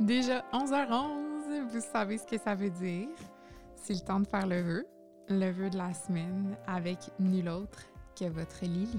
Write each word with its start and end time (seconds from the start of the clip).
Déjà 0.00 0.44
11h11, 0.52 1.68
vous 1.70 1.80
savez 1.80 2.18
ce 2.18 2.26
que 2.26 2.38
ça 2.38 2.54
veut 2.54 2.70
dire. 2.70 3.08
C'est 3.76 3.94
le 3.94 4.00
temps 4.00 4.20
de 4.20 4.26
faire 4.26 4.46
le 4.46 4.60
vœu, 4.60 4.86
le 5.28 5.50
vœu 5.50 5.70
de 5.70 5.76
la 5.76 5.94
semaine 5.94 6.56
avec 6.66 6.98
nul 7.20 7.48
autre 7.48 7.82
que 8.18 8.24
votre 8.24 8.62
Lily. 8.62 8.98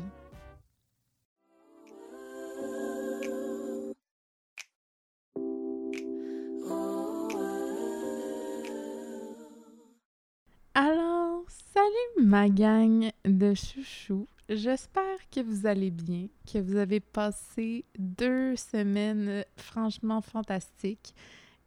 Ma 12.29 12.47
gang 12.47 13.09
de 13.25 13.55
chouchous. 13.55 14.27
J'espère 14.49 15.17
que 15.31 15.39
vous 15.39 15.65
allez 15.65 15.89
bien, 15.89 16.27
que 16.45 16.59
vous 16.59 16.75
avez 16.75 16.99
passé 16.99 17.85
deux 17.97 18.55
semaines 18.55 19.43
franchement 19.57 20.21
fantastiques. 20.21 21.15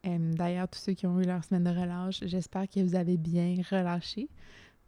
D'ailleurs, 0.05 0.69
tous 0.69 0.79
ceux 0.79 0.93
qui 0.93 1.05
ont 1.09 1.20
eu 1.20 1.25
leur 1.25 1.43
semaine 1.43 1.65
de 1.65 1.70
relâche, 1.70 2.20
j'espère 2.23 2.69
que 2.69 2.79
vous 2.79 2.95
avez 2.95 3.17
bien 3.17 3.56
relâché. 3.73 4.29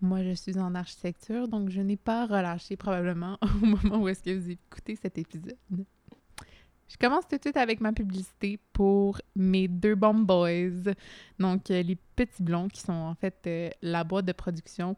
Moi, 0.00 0.22
je 0.22 0.34
suis 0.34 0.60
en 0.60 0.76
architecture, 0.76 1.48
donc 1.48 1.70
je 1.70 1.80
n'ai 1.80 1.96
pas 1.96 2.26
relâché 2.26 2.76
probablement 2.76 3.36
au 3.42 3.66
moment 3.66 3.98
où 3.98 4.06
est-ce 4.06 4.22
que 4.22 4.38
vous 4.38 4.50
écoutez 4.50 4.94
cet 4.94 5.18
épisode. 5.18 5.56
Je 6.86 6.96
commence 7.00 7.26
tout 7.26 7.36
de 7.36 7.42
suite 7.42 7.56
avec 7.56 7.80
ma 7.80 7.92
publicité 7.92 8.60
pour 8.72 9.20
mes 9.34 9.66
deux 9.66 9.96
Bomb 9.96 10.24
Boys. 10.24 10.94
Donc, 11.40 11.68
euh, 11.72 11.82
les 11.82 11.96
petits 12.14 12.44
blonds 12.44 12.68
qui 12.68 12.80
sont 12.80 12.92
en 12.92 13.16
fait 13.16 13.34
euh, 13.48 13.70
la 13.82 14.04
boîte 14.04 14.26
de 14.26 14.32
production 14.32 14.94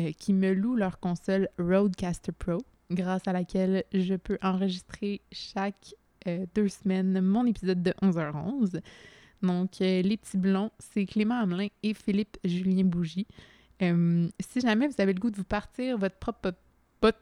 euh, 0.00 0.12
qui 0.12 0.32
me 0.34 0.52
louent 0.52 0.76
leur 0.76 1.00
console 1.00 1.48
Roadcaster 1.58 2.32
Pro, 2.32 2.58
grâce 2.90 3.26
à 3.26 3.32
laquelle 3.32 3.84
je 3.92 4.14
peux 4.14 4.38
enregistrer 4.42 5.20
chaque 5.32 5.94
euh, 6.26 6.46
deux 6.54 6.68
semaines 6.68 7.20
mon 7.20 7.46
épisode 7.46 7.82
de 7.82 7.92
11h11. 8.02 8.80
Donc, 9.42 9.80
euh, 9.80 10.02
les 10.02 10.16
petits 10.16 10.38
blonds, 10.38 10.70
c'est 10.78 11.06
Clément 11.06 11.38
Hamelin 11.40 11.68
et 11.82 11.94
Philippe 11.94 12.36
Julien 12.44 12.84
Bougie. 12.84 13.26
Si 13.80 14.60
jamais 14.60 14.88
vous 14.88 14.94
avez 14.98 15.12
le 15.12 15.20
goût 15.20 15.30
de 15.30 15.36
vous 15.36 15.44
partir 15.44 15.98
votre 15.98 16.16
propre, 16.16 16.52
votre, 17.02 17.18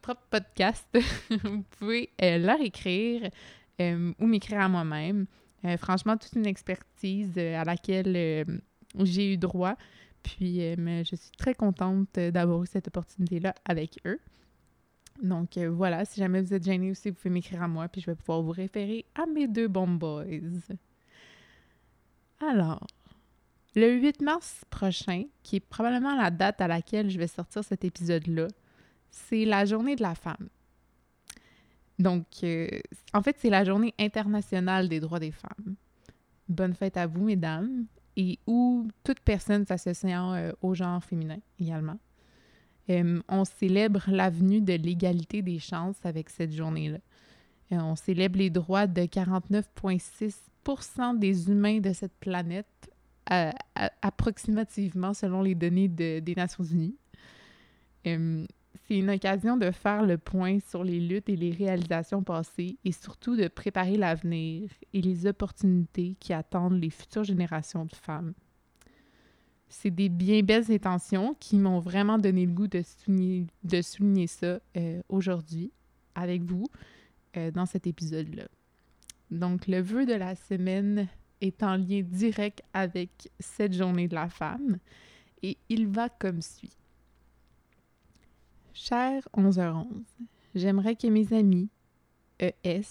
propre- 0.00 0.20
podcast, 0.30 0.86
vous 1.44 1.64
pouvez 1.78 2.10
leur 2.20 2.60
écrire 2.60 3.30
ou 3.80 4.26
m'écrire 4.26 4.60
à 4.60 4.68
moi-même. 4.68 5.26
Franchement, 5.78 6.16
toute 6.16 6.34
une 6.34 6.46
expertise 6.46 7.36
à 7.36 7.64
laquelle 7.64 8.46
j'ai 9.00 9.32
eu 9.32 9.36
droit. 9.36 9.74
Puis, 10.24 10.62
euh, 10.62 10.74
mais 10.78 11.04
je 11.04 11.14
suis 11.14 11.30
très 11.36 11.54
contente 11.54 12.08
euh, 12.18 12.32
d'avoir 12.32 12.62
eu 12.64 12.66
cette 12.66 12.88
opportunité-là 12.88 13.54
avec 13.64 14.00
eux. 14.06 14.18
Donc 15.22 15.56
euh, 15.56 15.70
voilà, 15.70 16.04
si 16.04 16.18
jamais 16.18 16.42
vous 16.42 16.54
êtes 16.54 16.64
gêné 16.64 16.90
aussi, 16.90 17.10
vous 17.10 17.14
pouvez 17.14 17.30
m'écrire 17.30 17.62
à 17.62 17.68
moi, 17.68 17.86
puis 17.86 18.00
je 18.00 18.06
vais 18.06 18.16
pouvoir 18.16 18.42
vous 18.42 18.50
référer 18.50 19.04
à 19.14 19.26
mes 19.26 19.46
deux 19.46 19.68
bons 19.68 19.86
boys. 19.86 20.24
Alors, 22.40 22.84
le 23.76 23.92
8 23.92 24.22
mars 24.22 24.64
prochain, 24.70 25.24
qui 25.42 25.56
est 25.56 25.60
probablement 25.60 26.16
la 26.16 26.30
date 26.30 26.60
à 26.60 26.66
laquelle 26.66 27.10
je 27.10 27.18
vais 27.18 27.28
sortir 27.28 27.62
cet 27.62 27.84
épisode-là, 27.84 28.48
c'est 29.10 29.44
la 29.44 29.64
journée 29.66 29.94
de 29.94 30.02
la 30.02 30.14
femme. 30.14 30.48
Donc, 32.00 32.26
en 33.12 33.22
fait, 33.22 33.36
c'est 33.38 33.50
la 33.50 33.62
journée 33.62 33.94
internationale 34.00 34.88
des 34.88 34.98
droits 34.98 35.20
des 35.20 35.30
femmes. 35.30 35.76
Bonne 36.48 36.74
fête 36.74 36.96
à 36.96 37.06
vous, 37.06 37.24
mesdames, 37.24 37.86
et 38.16 38.38
ou 38.46 38.86
toute 39.02 39.20
personne 39.20 39.66
s'associant 39.66 40.34
euh, 40.34 40.52
au 40.62 40.74
genre 40.74 41.02
féminin 41.02 41.38
également. 41.60 41.98
Euh, 42.90 43.20
on 43.28 43.44
célèbre 43.44 44.04
l'avenue 44.08 44.60
de 44.60 44.74
l'égalité 44.74 45.42
des 45.42 45.58
chances 45.58 45.96
avec 46.04 46.30
cette 46.30 46.52
journée-là. 46.52 46.98
Euh, 47.72 47.78
on 47.80 47.96
célèbre 47.96 48.38
les 48.38 48.50
droits 48.50 48.86
de 48.86 49.02
49,6% 49.02 51.18
des 51.18 51.50
humains 51.50 51.80
de 51.80 51.92
cette 51.92 52.14
planète, 52.20 52.66
approximativement 54.02 55.14
selon 55.14 55.40
les 55.42 55.54
données 55.54 55.88
de- 55.88 56.20
des 56.20 56.34
Nations 56.34 56.64
Unies. 56.64 56.96
C'est 58.86 58.98
une 58.98 59.10
occasion 59.10 59.56
de 59.56 59.70
faire 59.70 60.04
le 60.04 60.18
point 60.18 60.58
sur 60.60 60.84
les 60.84 61.00
luttes 61.00 61.30
et 61.30 61.36
les 61.36 61.52
réalisations 61.52 62.22
passées 62.22 62.76
et 62.84 62.92
surtout 62.92 63.34
de 63.34 63.48
préparer 63.48 63.96
l'avenir 63.96 64.68
et 64.92 65.00
les 65.00 65.26
opportunités 65.26 66.16
qui 66.20 66.34
attendent 66.34 66.80
les 66.80 66.90
futures 66.90 67.24
générations 67.24 67.86
de 67.86 67.94
femmes. 67.94 68.34
C'est 69.68 69.90
des 69.90 70.10
bien 70.10 70.42
belles 70.42 70.70
intentions 70.70 71.34
qui 71.40 71.56
m'ont 71.58 71.80
vraiment 71.80 72.18
donné 72.18 72.44
le 72.44 72.52
goût 72.52 72.68
de 72.68 72.82
souligner, 72.82 73.46
de 73.62 73.80
souligner 73.80 74.26
ça 74.26 74.60
euh, 74.76 75.00
aujourd'hui 75.08 75.72
avec 76.14 76.42
vous 76.42 76.66
euh, 77.38 77.50
dans 77.50 77.66
cet 77.66 77.86
épisode-là. 77.86 78.46
Donc, 79.30 79.66
le 79.66 79.80
vœu 79.80 80.04
de 80.04 80.12
la 80.12 80.36
semaine 80.36 81.08
est 81.40 81.62
en 81.62 81.76
lien 81.76 82.02
direct 82.02 82.62
avec 82.74 83.30
cette 83.40 83.72
journée 83.72 84.08
de 84.08 84.14
la 84.14 84.28
femme 84.28 84.78
et 85.42 85.56
il 85.70 85.88
va 85.88 86.10
comme 86.10 86.42
suit. 86.42 86.76
Cher 88.76 89.22
11h11, 89.36 89.86
j'aimerais 90.56 90.96
que 90.96 91.06
mes 91.06 91.32
amis 91.32 91.68
ES 92.40 92.82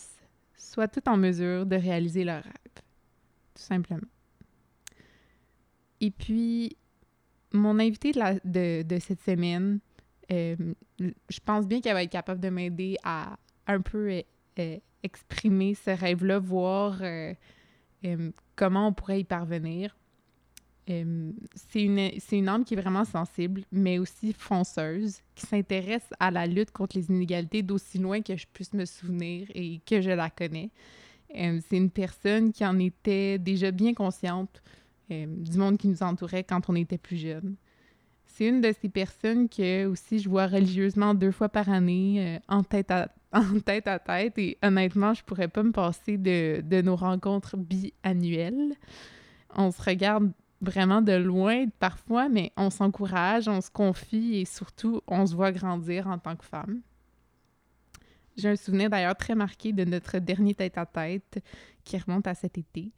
soient 0.55 0.87
tout 0.87 1.07
en 1.09 1.17
mesure 1.17 1.65
de 1.65 1.75
réaliser 1.75 2.23
leurs 2.23 2.41
rêves. 2.43 2.53
Tout 3.53 3.61
simplement. 3.61 4.07
Et 5.99 6.09
puis, 6.09 6.77
mon 7.51 7.79
invitée 7.79 8.13
de, 8.13 8.97
cette 8.99 9.21
semaine, 9.21 9.79
euh, 10.31 10.55
je 10.99 11.39
pense 11.43 11.67
bien 11.67 11.81
qu'elle 11.81 11.93
va 11.93 12.03
être 12.03 12.11
capable 12.11 12.39
de 12.39 12.49
m'aider 12.49 12.95
à 13.03 13.37
un 13.67 13.81
peu 13.81 14.09
euh, 14.09 14.21
euh, 14.59 14.77
exprimer 15.03 15.75
ce 15.75 15.91
rêve-là, 15.91 16.39
voir 16.39 17.01
comment 18.55 18.87
on 18.87 18.93
pourrait 18.93 19.19
y 19.19 19.23
parvenir. 19.25 19.97
C'est 20.85 21.81
une, 21.81 22.11
une 22.31 22.49
âme 22.49 22.65
qui 22.65 22.73
est 22.73 22.81
vraiment 22.81 23.05
sensible, 23.05 23.63
mais 23.71 23.99
aussi 23.99 24.33
fonceuse, 24.33 25.19
qui 25.35 25.45
s'intéresse 25.45 26.07
à 26.19 26.29
la 26.29 26.45
lutte 26.45 26.71
contre 26.71 26.97
les 26.97 27.09
inégalités 27.09 27.63
d'aussi 27.63 27.99
loin 27.99 28.21
que 28.21 28.35
je 28.35 28.45
puisse 28.51 28.73
me 28.73 28.85
souvenir 28.85 29.47
et 29.55 29.79
que 29.85 30.01
je 30.01 30.11
la 30.11 30.29
connais. 30.29 30.71
C'est 31.33 31.77
une 31.77 31.89
personne 31.89 32.51
qui 32.51 32.65
en 32.65 32.77
était 32.79 33.39
déjà 33.39 33.71
bien 33.71 33.93
consciente 33.93 34.61
du 35.09 35.57
monde 35.57 35.77
qui 35.77 35.87
nous 35.87 36.03
entourait 36.03 36.43
quand 36.43 36.69
on 36.69 36.75
était 36.75 36.97
plus 36.97 37.17
jeune. 37.17 37.55
C'est 38.25 38.47
une 38.47 38.61
de 38.61 38.73
ces 38.81 38.89
personnes 38.89 39.47
que 39.47 39.85
aussi 39.85 40.17
je 40.17 40.27
vois 40.27 40.47
religieusement 40.47 41.13
deux 41.13 41.31
fois 41.31 41.49
par 41.49 41.69
année 41.69 42.15
euh, 42.19 42.39
en, 42.47 42.63
tête 42.63 42.89
à, 42.89 43.09
en 43.31 43.59
tête 43.59 43.87
à 43.87 43.99
tête 43.99 44.39
et 44.39 44.57
honnêtement, 44.63 45.13
je 45.13 45.23
pourrais 45.23 45.47
pas 45.47 45.61
me 45.61 45.71
passer 45.71 46.17
de, 46.17 46.61
de 46.61 46.81
nos 46.81 46.95
rencontres 46.95 47.55
biannuelles. 47.57 48.73
On 49.55 49.69
se 49.69 49.81
regarde 49.83 50.31
vraiment 50.63 51.01
de 51.01 51.13
loin 51.13 51.67
parfois, 51.79 52.29
mais 52.29 52.51
on 52.57 52.69
s'encourage, 52.69 53.47
on 53.47 53.61
se 53.61 53.69
confie 53.69 54.35
et 54.35 54.45
surtout, 54.45 55.01
on 55.07 55.25
se 55.25 55.35
voit 55.35 55.51
grandir 55.51 56.07
en 56.07 56.17
tant 56.17 56.35
que 56.35 56.45
femme. 56.45 56.81
J'ai 58.35 58.49
un 58.49 58.55
souvenir 58.55 58.89
d'ailleurs 58.89 59.15
très 59.15 59.35
marqué 59.35 59.73
de 59.73 59.83
notre 59.83 60.17
dernier 60.17 60.55
tête-à-tête 60.55 61.43
qui 61.83 61.97
remonte 61.97 62.27
à 62.27 62.33
cet 62.33 62.57
été. 62.57 62.91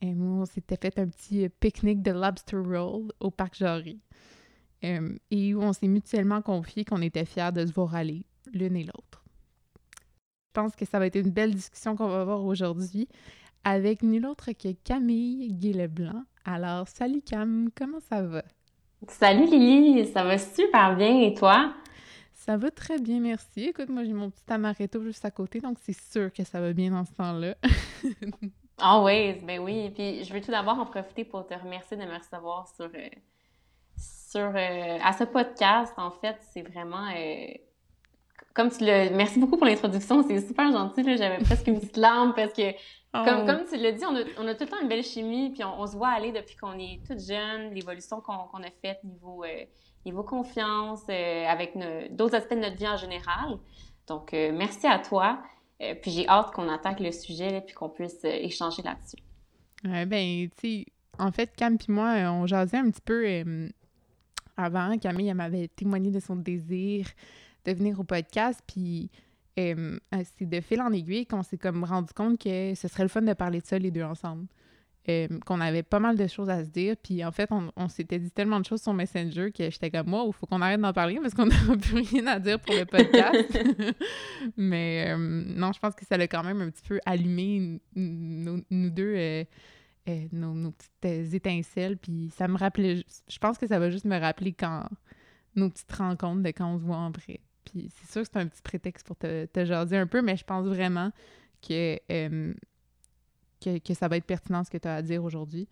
Et 0.00 0.14
on 0.14 0.46
s'était 0.46 0.76
fait 0.76 0.98
un 0.98 1.08
petit 1.08 1.44
euh, 1.44 1.48
pique-nique 1.60 2.02
de 2.02 2.12
lobster 2.12 2.56
roll 2.56 3.12
au 3.20 3.30
parc. 3.30 3.60
Euh, 3.62 5.14
et 5.30 5.54
où 5.54 5.60
on 5.60 5.74
s'est 5.74 5.88
mutuellement 5.88 6.40
confié 6.40 6.86
qu'on 6.86 7.02
était 7.02 7.26
fiers 7.26 7.52
de 7.52 7.66
se 7.66 7.72
voir 7.72 7.94
aller 7.94 8.24
l'une 8.54 8.76
et 8.76 8.84
l'autre. 8.84 9.22
Je 10.48 10.52
pense 10.54 10.74
que 10.74 10.86
ça 10.86 10.98
va 10.98 11.06
être 11.06 11.16
une 11.16 11.30
belle 11.30 11.54
discussion 11.54 11.96
qu'on 11.96 12.08
va 12.08 12.22
avoir 12.22 12.42
aujourd'hui 12.42 13.06
avec 13.62 14.02
nul 14.02 14.24
autre 14.26 14.52
que 14.52 14.72
Camille 14.72 15.52
Guy-Leblanc. 15.52 16.24
Alors, 16.52 16.88
salut 16.88 17.22
Cam, 17.22 17.68
comment 17.78 18.00
ça 18.00 18.22
va? 18.22 18.42
Salut 19.06 19.46
Lily, 19.46 20.04
ça 20.06 20.24
va 20.24 20.36
super 20.36 20.96
bien 20.96 21.20
et 21.20 21.32
toi? 21.32 21.72
Ça 22.32 22.56
va 22.56 22.72
très 22.72 22.98
bien, 22.98 23.20
merci. 23.20 23.66
Écoute, 23.66 23.88
moi 23.88 24.02
j'ai 24.02 24.12
mon 24.12 24.30
petit 24.30 24.42
amaretto 24.52 25.00
juste 25.04 25.24
à 25.24 25.30
côté, 25.30 25.60
donc 25.60 25.78
c'est 25.80 25.96
sûr 25.96 26.32
que 26.32 26.42
ça 26.42 26.60
va 26.60 26.72
bien 26.72 26.90
dans 26.90 27.04
ce 27.04 27.12
temps-là. 27.12 27.54
Ah 28.82 29.02
oui, 29.02 29.34
ben 29.42 29.60
oui. 29.60 29.90
Puis 29.90 30.24
je 30.24 30.32
veux 30.32 30.40
tout 30.40 30.50
d'abord 30.50 30.78
en 30.78 30.86
profiter 30.86 31.22
pour 31.22 31.46
te 31.46 31.52
remercier 31.52 31.98
de 31.98 32.02
me 32.02 32.16
recevoir 32.16 32.66
sur, 32.74 32.86
euh, 32.86 33.08
sur 33.98 34.40
euh, 34.40 34.98
à 35.04 35.12
ce 35.12 35.24
podcast. 35.24 35.92
En 35.98 36.10
fait, 36.10 36.38
c'est 36.50 36.62
vraiment 36.62 37.06
euh, 37.14 37.52
comme 38.54 38.70
tu 38.70 38.78
le. 38.80 39.14
Merci 39.14 39.38
beaucoup 39.38 39.58
pour 39.58 39.66
l'introduction, 39.66 40.22
c'est 40.26 40.40
super 40.40 40.72
gentil. 40.72 41.02
Là, 41.02 41.16
j'avais 41.16 41.44
presque 41.44 41.66
une 41.66 41.78
petite 41.78 41.98
larme 41.98 42.32
parce 42.34 42.54
que 42.54 42.72
Oh. 43.12 43.24
comme 43.24 43.64
tu 43.68 43.76
l'as 43.76 43.90
dit, 43.90 44.04
on 44.04 44.14
a, 44.14 44.20
on 44.38 44.46
a 44.46 44.54
tout 44.54 44.64
le 44.64 44.70
temps 44.70 44.80
une 44.80 44.88
belle 44.88 45.02
chimie, 45.02 45.50
puis 45.50 45.64
on, 45.64 45.80
on 45.80 45.86
se 45.86 45.96
voit 45.96 46.10
aller 46.10 46.30
depuis 46.30 46.54
qu'on 46.54 46.78
est 46.78 47.00
toute 47.04 47.20
jeune, 47.20 47.74
l'évolution 47.74 48.20
qu'on 48.20 48.62
a 48.62 48.70
faite 48.80 49.02
niveau, 49.02 49.42
euh, 49.42 49.64
niveau 50.06 50.22
confiance, 50.22 51.02
euh, 51.08 51.44
avec 51.46 51.76
d'autres 52.12 52.36
aspects 52.36 52.54
de 52.54 52.60
notre 52.60 52.76
vie 52.76 52.86
en 52.86 52.96
général. 52.96 53.58
Donc, 54.06 54.32
euh, 54.32 54.52
merci 54.54 54.86
à 54.86 54.98
toi. 54.98 55.42
Puis 56.02 56.10
j'ai 56.10 56.28
hâte 56.28 56.50
qu'on 56.52 56.68
attaque 56.68 57.00
le 57.00 57.10
sujet, 57.10 57.50
là, 57.50 57.62
puis 57.62 57.74
qu'on 57.74 57.88
puisse 57.88 58.22
échanger 58.22 58.82
là-dessus. 58.82 59.16
Ben, 59.82 60.50
tu 60.50 60.82
sais, 60.82 60.86
en 61.18 61.32
fait, 61.32 61.56
Cam 61.56 61.76
et 61.76 61.90
moi, 61.90 62.16
on 62.30 62.46
jasait 62.46 62.76
un 62.76 62.90
petit 62.90 63.00
peu 63.00 63.24
avant. 64.58 64.98
Camille, 64.98 65.28
elle 65.28 65.36
m'avait 65.36 65.68
témoigné 65.68 66.10
de 66.10 66.20
son 66.20 66.36
désir 66.36 67.06
de 67.64 67.72
venir 67.72 67.98
au 67.98 68.04
podcast, 68.04 68.60
puis 68.66 69.10
c'est 69.56 70.46
de 70.46 70.60
fil 70.60 70.80
en 70.80 70.92
aiguille 70.92 71.26
qu'on 71.26 71.42
s'est 71.42 71.58
comme 71.58 71.84
rendu 71.84 72.12
compte 72.14 72.40
que 72.40 72.74
ce 72.74 72.88
serait 72.88 73.02
le 73.02 73.08
fun 73.08 73.22
de 73.22 73.32
parler 73.32 73.60
de 73.60 73.66
ça 73.66 73.78
les 73.78 73.90
deux 73.90 74.02
ensemble. 74.02 74.46
qu'on 75.46 75.60
avait 75.60 75.82
pas 75.82 75.98
mal 75.98 76.16
de 76.16 76.26
choses 76.26 76.48
à 76.48 76.64
se 76.64 76.70
dire. 76.70 76.96
Puis 77.02 77.24
en 77.24 77.32
fait, 77.32 77.50
on, 77.76 77.88
s'était 77.88 78.18
dit 78.18 78.30
tellement 78.30 78.60
de 78.60 78.64
choses 78.64 78.82
sur 78.82 78.94
Messenger 78.94 79.50
que 79.52 79.70
j'étais 79.70 79.90
comme 79.90 80.08
moi, 80.08 80.24
il 80.26 80.32
faut 80.32 80.46
qu'on 80.46 80.60
arrête 80.60 80.80
d'en 80.80 80.92
parler 80.92 81.18
parce 81.20 81.34
qu'on 81.34 81.46
n'a 81.46 81.76
plus 81.76 82.00
rien 82.00 82.26
à 82.26 82.38
dire 82.38 82.60
pour 82.60 82.74
le 82.74 82.84
podcast. 82.84 83.58
Mais 84.56 85.16
non, 85.16 85.72
je 85.72 85.78
pense 85.78 85.94
que 85.94 86.06
ça 86.06 86.16
l'a 86.16 86.28
quand 86.28 86.44
même 86.44 86.60
un 86.60 86.70
petit 86.70 86.86
peu 86.86 87.00
allumé 87.04 87.80
nous, 87.94 88.90
deux. 88.90 89.14
Euh, 89.16 89.44
euh, 90.08 90.26
nos, 90.32 90.72
petites 90.72 91.34
étincelles, 91.34 91.98
puis 91.98 92.30
ça 92.34 92.48
me 92.48 92.56
rappelait... 92.56 93.04
Je 93.28 93.38
pense 93.38 93.58
que 93.58 93.66
ça 93.66 93.78
va 93.78 93.90
juste 93.90 94.06
me 94.06 94.18
rappeler 94.18 94.52
quand 94.52 94.88
nos 95.56 95.68
petites 95.68 95.92
rencontres 95.92 96.42
de 96.42 96.48
quand 96.48 96.72
on 96.74 96.78
se 96.78 96.84
voit 96.84 96.96
en 96.96 97.10
vrai. 97.10 97.40
Puis 97.64 97.90
c'est 97.94 98.10
sûr 98.10 98.22
que 98.22 98.28
c'est 98.32 98.38
un 98.38 98.46
petit 98.46 98.62
prétexte 98.62 99.06
pour 99.06 99.16
te, 99.16 99.46
te 99.46 99.64
jaser 99.64 99.96
un 99.96 100.06
peu, 100.06 100.22
mais 100.22 100.36
je 100.36 100.44
pense 100.44 100.66
vraiment 100.66 101.10
que, 101.66 101.98
euh, 102.10 102.54
que, 103.60 103.94
ça 103.94 104.08
va 104.08 104.16
être 104.16 104.24
pertinent 104.24 104.64
ce 104.64 104.70
que 104.70 104.78
tu 104.78 104.88
as 104.88 104.96
à 104.96 105.02
dire 105.02 105.22
aujourd'hui. 105.22 105.68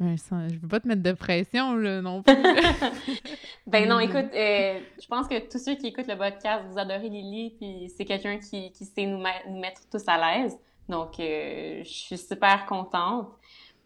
Je 0.00 0.58
veux 0.58 0.68
pas 0.68 0.80
te 0.80 0.88
mettre 0.88 1.02
de 1.02 1.12
pression, 1.12 1.76
là, 1.76 2.02
non 2.02 2.24
plus. 2.24 2.34
ben 3.68 3.88
non, 3.88 4.00
écoute, 4.00 4.30
euh, 4.34 4.80
je 5.00 5.06
pense 5.06 5.28
que 5.28 5.48
tous 5.48 5.58
ceux 5.58 5.76
qui 5.76 5.88
écoutent 5.88 6.08
le 6.08 6.18
podcast, 6.18 6.64
vous 6.68 6.78
adorez 6.78 7.08
Lily, 7.08 7.54
puis 7.56 7.92
c'est 7.96 8.04
quelqu'un 8.04 8.38
qui, 8.38 8.72
qui 8.72 8.84
sait 8.84 9.06
nous, 9.06 9.22
nous, 9.48 9.60
mettre 9.60 9.82
tous 9.90 10.02
à 10.08 10.18
l'aise. 10.18 10.58
Donc, 10.88 11.12
je 11.18 11.82
suis 11.84 12.18
super 12.18 12.66
contente. 12.66 13.28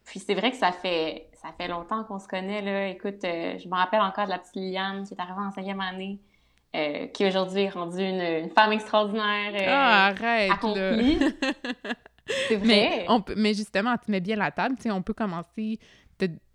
Puis 0.07 0.21
c'est 0.21 0.35
vrai 0.35 0.53
que 0.53 0.57
ça 0.57 0.73
fait 0.73 1.29
ça 1.47 1.53
fait 1.53 1.69
longtemps 1.69 2.03
qu'on 2.05 2.19
se 2.19 2.27
connaît 2.27 2.63
là. 2.63 2.89
Écoute, 2.89 3.23
euh, 3.25 3.59
je 3.59 3.69
me 3.69 3.75
rappelle 3.75 4.01
encore 4.01 4.25
de 4.25 4.31
la 4.31 4.39
petite 4.39 4.57
Liliane 4.57 5.07
qui 5.07 5.15
est 5.15 5.21
arrivée 5.21 5.39
en 5.39 5.53
cinquième 5.53 5.81
année, 5.81 6.19
euh, 6.77 7.07
qui 7.09 7.27
aujourd'hui 7.27 7.63
est 7.63 7.69
rendue 7.71 8.03
une, 8.03 8.51
femme 8.51 8.73
extraordinaire. 8.73 9.53
Euh, 9.55 9.67
ah, 9.67 10.07
arrête 10.07 10.51
accomplie. 10.51 11.19
c'est 12.49 12.57
vrai. 12.57 12.67
Mais, 12.67 13.05
on 13.09 13.25
mais 13.37 13.55
justement, 13.55 13.97
tu 13.97 14.11
mets 14.11 14.21
bien 14.21 14.37
la 14.37 14.51
table. 14.51 14.77
Tu 14.77 14.83
sais, 14.83 14.91
on 14.91 15.03
peut 15.03 15.15
commencer. 15.15 15.79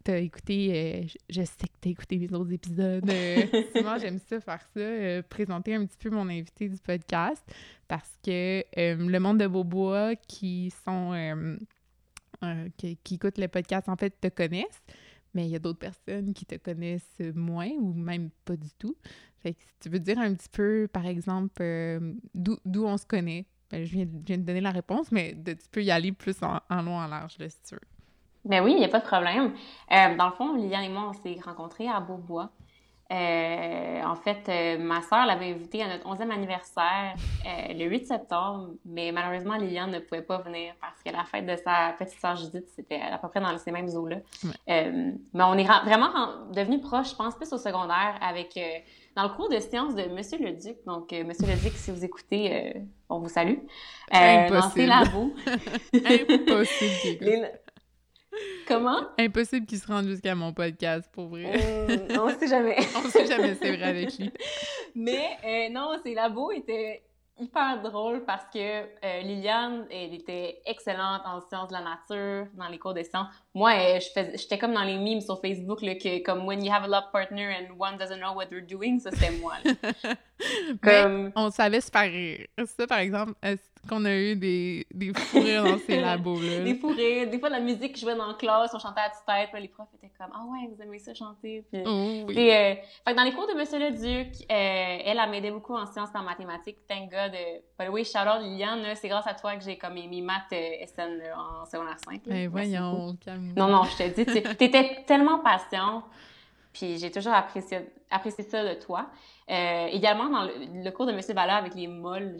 T'as 0.03 0.18
écouté, 0.18 1.06
je, 1.29 1.44
sais 1.44 1.68
que 1.68 1.77
t'as 1.79 1.91
écouté 1.91 2.15
les 2.15 2.33
autres 2.33 2.51
épisodes. 2.51 3.06
Moi, 3.83 4.00
j'aime 4.00 4.18
ça 4.18 4.39
faire 4.39 4.65
ça, 4.75 5.23
présenter 5.29 5.75
un 5.75 5.85
petit 5.85 5.97
peu 6.00 6.09
mon 6.09 6.27
invité 6.27 6.68
du 6.68 6.77
podcast 6.77 7.44
parce 7.88 8.18
que 8.25 8.63
le 8.73 9.19
monde 9.19 9.38
de 9.38 9.45
Beaubois 9.45 10.15
qui 10.15 10.73
sont 10.83 11.13
euh, 12.44 12.69
qui, 12.77 12.97
écoutent 13.12 13.38
le 13.38 13.47
podcast, 13.47 13.88
en 13.88 13.95
fait, 13.95 14.19
te 14.19 14.27
connaissent, 14.27 14.81
mais 15.35 15.45
il 15.45 15.51
y 15.51 15.56
a 15.56 15.59
d'autres 15.59 15.77
personnes 15.77 16.33
qui 16.33 16.45
te 16.47 16.56
connaissent 16.56 17.21
moins 17.35 17.69
ou 17.69 17.94
même 17.94 18.31
pas 18.45 18.56
du 18.56 18.71
tout. 18.79 18.95
Fait 19.41 19.53
que 19.53 19.61
si 19.61 19.79
tu 19.81 19.89
veux 19.89 19.99
dire 19.99 20.19
un 20.19 20.33
petit 20.33 20.49
peu, 20.49 20.88
par 20.91 21.05
exemple, 21.05 21.61
euh, 21.61 22.13
d'où 22.35 22.85
on 22.85 22.97
se 22.97 23.05
connaît, 23.05 23.45
ben, 23.71 23.85
je, 23.85 23.91
viens, 23.91 24.05
de 24.05 24.43
donner 24.43 24.61
la 24.61 24.71
réponse, 24.71 25.11
mais 25.11 25.35
tu 25.45 25.55
peux 25.71 25.83
y 25.83 25.91
aller 25.91 26.11
plus 26.11 26.35
en, 26.43 26.81
long, 26.81 26.97
en 26.97 27.07
large, 27.07 27.38
là, 27.39 27.49
si 27.49 27.61
tu 27.63 27.75
veux. 27.75 27.81
Ben 28.43 28.63
oui, 28.63 28.71
il 28.73 28.79
n'y 28.79 28.85
a 28.85 28.89
pas 28.89 28.99
de 28.99 29.05
problème. 29.05 29.53
Euh, 29.91 30.15
dans 30.17 30.27
le 30.27 30.33
fond, 30.33 30.55
Liliane 30.55 30.83
et 30.83 30.89
moi, 30.89 31.09
on 31.09 31.13
s'est 31.13 31.39
rencontrés 31.43 31.88
à 31.88 31.99
Beaubois. 31.99 32.51
Euh, 33.11 34.03
en 34.03 34.15
fait, 34.15 34.47
euh, 34.47 34.77
ma 34.77 35.01
sœur 35.01 35.25
l'avait 35.25 35.51
invitée 35.51 35.83
à 35.83 35.89
notre 35.89 36.07
11e 36.07 36.31
anniversaire 36.31 37.13
euh, 37.45 37.73
le 37.73 37.85
8 37.85 38.05
septembre, 38.05 38.69
mais 38.85 39.11
malheureusement, 39.11 39.55
Liliane 39.55 39.91
ne 39.91 39.99
pouvait 39.99 40.21
pas 40.21 40.37
venir 40.37 40.73
parce 40.79 41.03
que 41.03 41.09
la 41.09 41.25
fête 41.25 41.45
de 41.45 41.57
sa 41.57 41.94
petite 41.99 42.19
sœur 42.21 42.37
Judith, 42.37 42.69
c'était 42.73 43.01
à 43.01 43.17
peu 43.17 43.27
près 43.27 43.41
dans 43.41 43.57
ces 43.57 43.71
mêmes 43.71 43.89
eaux-là. 43.89 44.17
mais 44.65 45.44
on 45.44 45.57
est 45.57 45.65
vraiment 45.65 46.11
devenus 46.53 46.79
proches, 46.81 47.11
je 47.11 47.15
pense, 47.15 47.35
plus 47.35 47.51
au 47.51 47.57
secondaire 47.57 48.15
avec 48.21 48.57
dans 49.15 49.23
le 49.23 49.35
cours 49.35 49.49
de 49.49 49.59
sciences 49.59 49.95
de 49.95 50.03
Monsieur 50.03 50.37
le 50.37 50.51
Duc. 50.53 50.77
Donc, 50.85 51.11
Monsieur 51.11 51.47
le 51.47 51.61
Duc, 51.61 51.73
si 51.73 51.91
vous 51.91 52.03
écoutez, 52.03 52.73
on 53.09 53.19
vous 53.19 53.29
salue. 53.29 53.57
Impossible. 54.11 54.87
Dans 54.87 55.31
ses 55.93 56.31
Impossible. 56.31 57.51
Comment? 58.67 59.01
Impossible 59.17 59.65
qu'il 59.65 59.79
se 59.79 59.87
rende 59.87 60.07
jusqu'à 60.07 60.35
mon 60.35 60.53
podcast, 60.53 61.09
pour 61.11 61.27
vrai. 61.27 61.51
Euh, 61.53 62.17
on 62.17 62.29
sait 62.29 62.47
jamais. 62.47 62.77
on 62.95 63.09
sait 63.09 63.25
jamais, 63.25 63.55
c'est 63.55 63.75
vrai 63.75 63.83
avec 63.83 64.17
lui. 64.17 64.31
Mais 64.95 65.37
euh, 65.45 65.69
non, 65.69 65.97
c'est 66.03 66.13
labo 66.13 66.51
était 66.51 67.03
hyper 67.41 67.81
drôle 67.81 68.23
parce 68.25 68.45
que 68.53 68.59
euh, 68.59 69.21
Liliane, 69.21 69.85
elle 69.91 70.13
était 70.13 70.61
excellente 70.65 71.21
en 71.25 71.41
sciences 71.41 71.69
de 71.69 71.73
la 71.73 71.81
nature, 71.81 72.47
dans 72.53 72.67
les 72.69 72.77
cours 72.77 72.93
de 72.93 73.03
sciences. 73.03 73.27
Moi, 73.53 73.99
je 73.99 74.38
j'étais 74.38 74.57
comme 74.57 74.73
dans 74.73 74.83
les 74.83 74.97
memes 74.97 75.21
sur 75.21 75.41
Facebook, 75.41 75.81
là, 75.81 75.95
que 75.95 76.23
comme 76.23 76.45
when 76.45 76.63
you 76.63 76.71
have 76.71 76.83
a 76.83 76.88
love 76.88 77.11
partner 77.11 77.51
and 77.51 77.73
one 77.77 77.97
doesn't 77.97 78.19
know 78.19 78.33
what 78.33 78.45
they're 78.45 78.65
doing, 78.65 78.99
ça 78.99 79.11
c'était 79.11 79.31
moi. 79.31 79.55
comme... 80.83 81.31
on 81.35 81.49
savait 81.49 81.81
se 81.81 81.89
faire 81.89 82.11
rire. 82.11 82.47
Ça, 82.65 82.88
par 82.88 82.99
exemple, 82.99 83.33
qu'on 83.88 84.06
a 84.06 84.16
eu 84.16 84.36
des, 84.36 84.86
des 84.94 85.13
fous 85.13 85.39
rires 85.39 85.63
dans 85.63 85.78
ces 85.80 86.00
labos-là. 86.00 86.60
des 86.63 86.75
fous 86.75 86.89
rires. 86.89 87.30
Des 87.30 87.39
fois, 87.39 87.50
la 87.50 87.60
musique 87.60 87.94
que 87.94 88.00
je 88.00 88.01
jouais 88.01 88.16
dans 88.16 88.28
la 88.28 88.33
classe, 88.36 88.72
on 88.74 88.80
chantait 88.80 89.01
à 89.01 89.10
toute 89.10 89.25
tête, 89.25 89.50
puis 89.51 89.62
les 89.62 89.68
profs 89.68 89.88
étaient 89.95 90.12
comme 90.18 90.31
«Ah 90.33 90.44
ouais, 90.45 90.69
vous 90.74 90.81
aimez 90.81 91.00
ça 91.00 91.13
chanter?» 91.13 91.66
Puis, 91.72 91.81
oh, 91.86 92.25
oui. 92.28 92.51
euh, 92.51 92.75
fait 92.75 93.12
que 93.12 93.16
dans 93.16 93.24
les 93.24 93.33
cours 93.33 93.48
de 93.48 93.54
Monsieur 93.54 93.80
le 93.80 93.92
Duc, 93.92 94.36
euh, 94.44 94.45
elle, 94.50 95.19
elle 95.19 95.30
m'aidait 95.30 95.51
beaucoup 95.51 95.75
en 95.75 95.86
sciences 95.86 96.10
et 96.13 96.18
en 96.18 96.24
mathématiques. 96.24 96.78
Thank 96.88 97.10
God. 97.10 97.33
Euh, 97.33 97.60
by 97.80 97.86
the 97.88 97.89
way, 97.89 98.01
out 98.01 98.42
Liliane, 98.42 98.95
c'est 98.95 99.10
grâce 99.10 99.28
à 99.28 99.33
toi 99.33 99.56
que 99.56 99.63
j'ai 99.63 99.78
comme 99.78 99.94
mes 99.94 100.22
maths 100.22 100.54
euh, 100.54 100.86
SN 100.86 101.19
en 101.36 101.66
secondaire 101.66 101.98
5. 102.06 102.22
Ben 102.28 102.50
voyons, 102.50 103.18
Non, 103.57 103.68
non, 103.68 103.83
je 103.83 104.04
te 104.04 104.10
dis, 104.10 104.25
tu 104.25 104.63
étais 104.63 105.04
tellement 105.06 105.39
patiente, 105.39 106.04
puis 106.74 106.98
j'ai 106.98 107.12
toujours 107.12 107.33
apprécié, 107.33 107.80
apprécié 108.10 108.44
ça 108.44 108.63
de 108.63 108.80
toi. 108.80 109.07
Euh, 109.49 109.88
également, 109.88 110.29
dans 110.29 110.43
le, 110.43 110.89
cours 110.91 111.05
de 111.05 111.11
Monsieur 111.11 111.33
Valeur 111.33 111.55
avec 111.55 111.75
les 111.75 111.88
molles, 111.88 112.38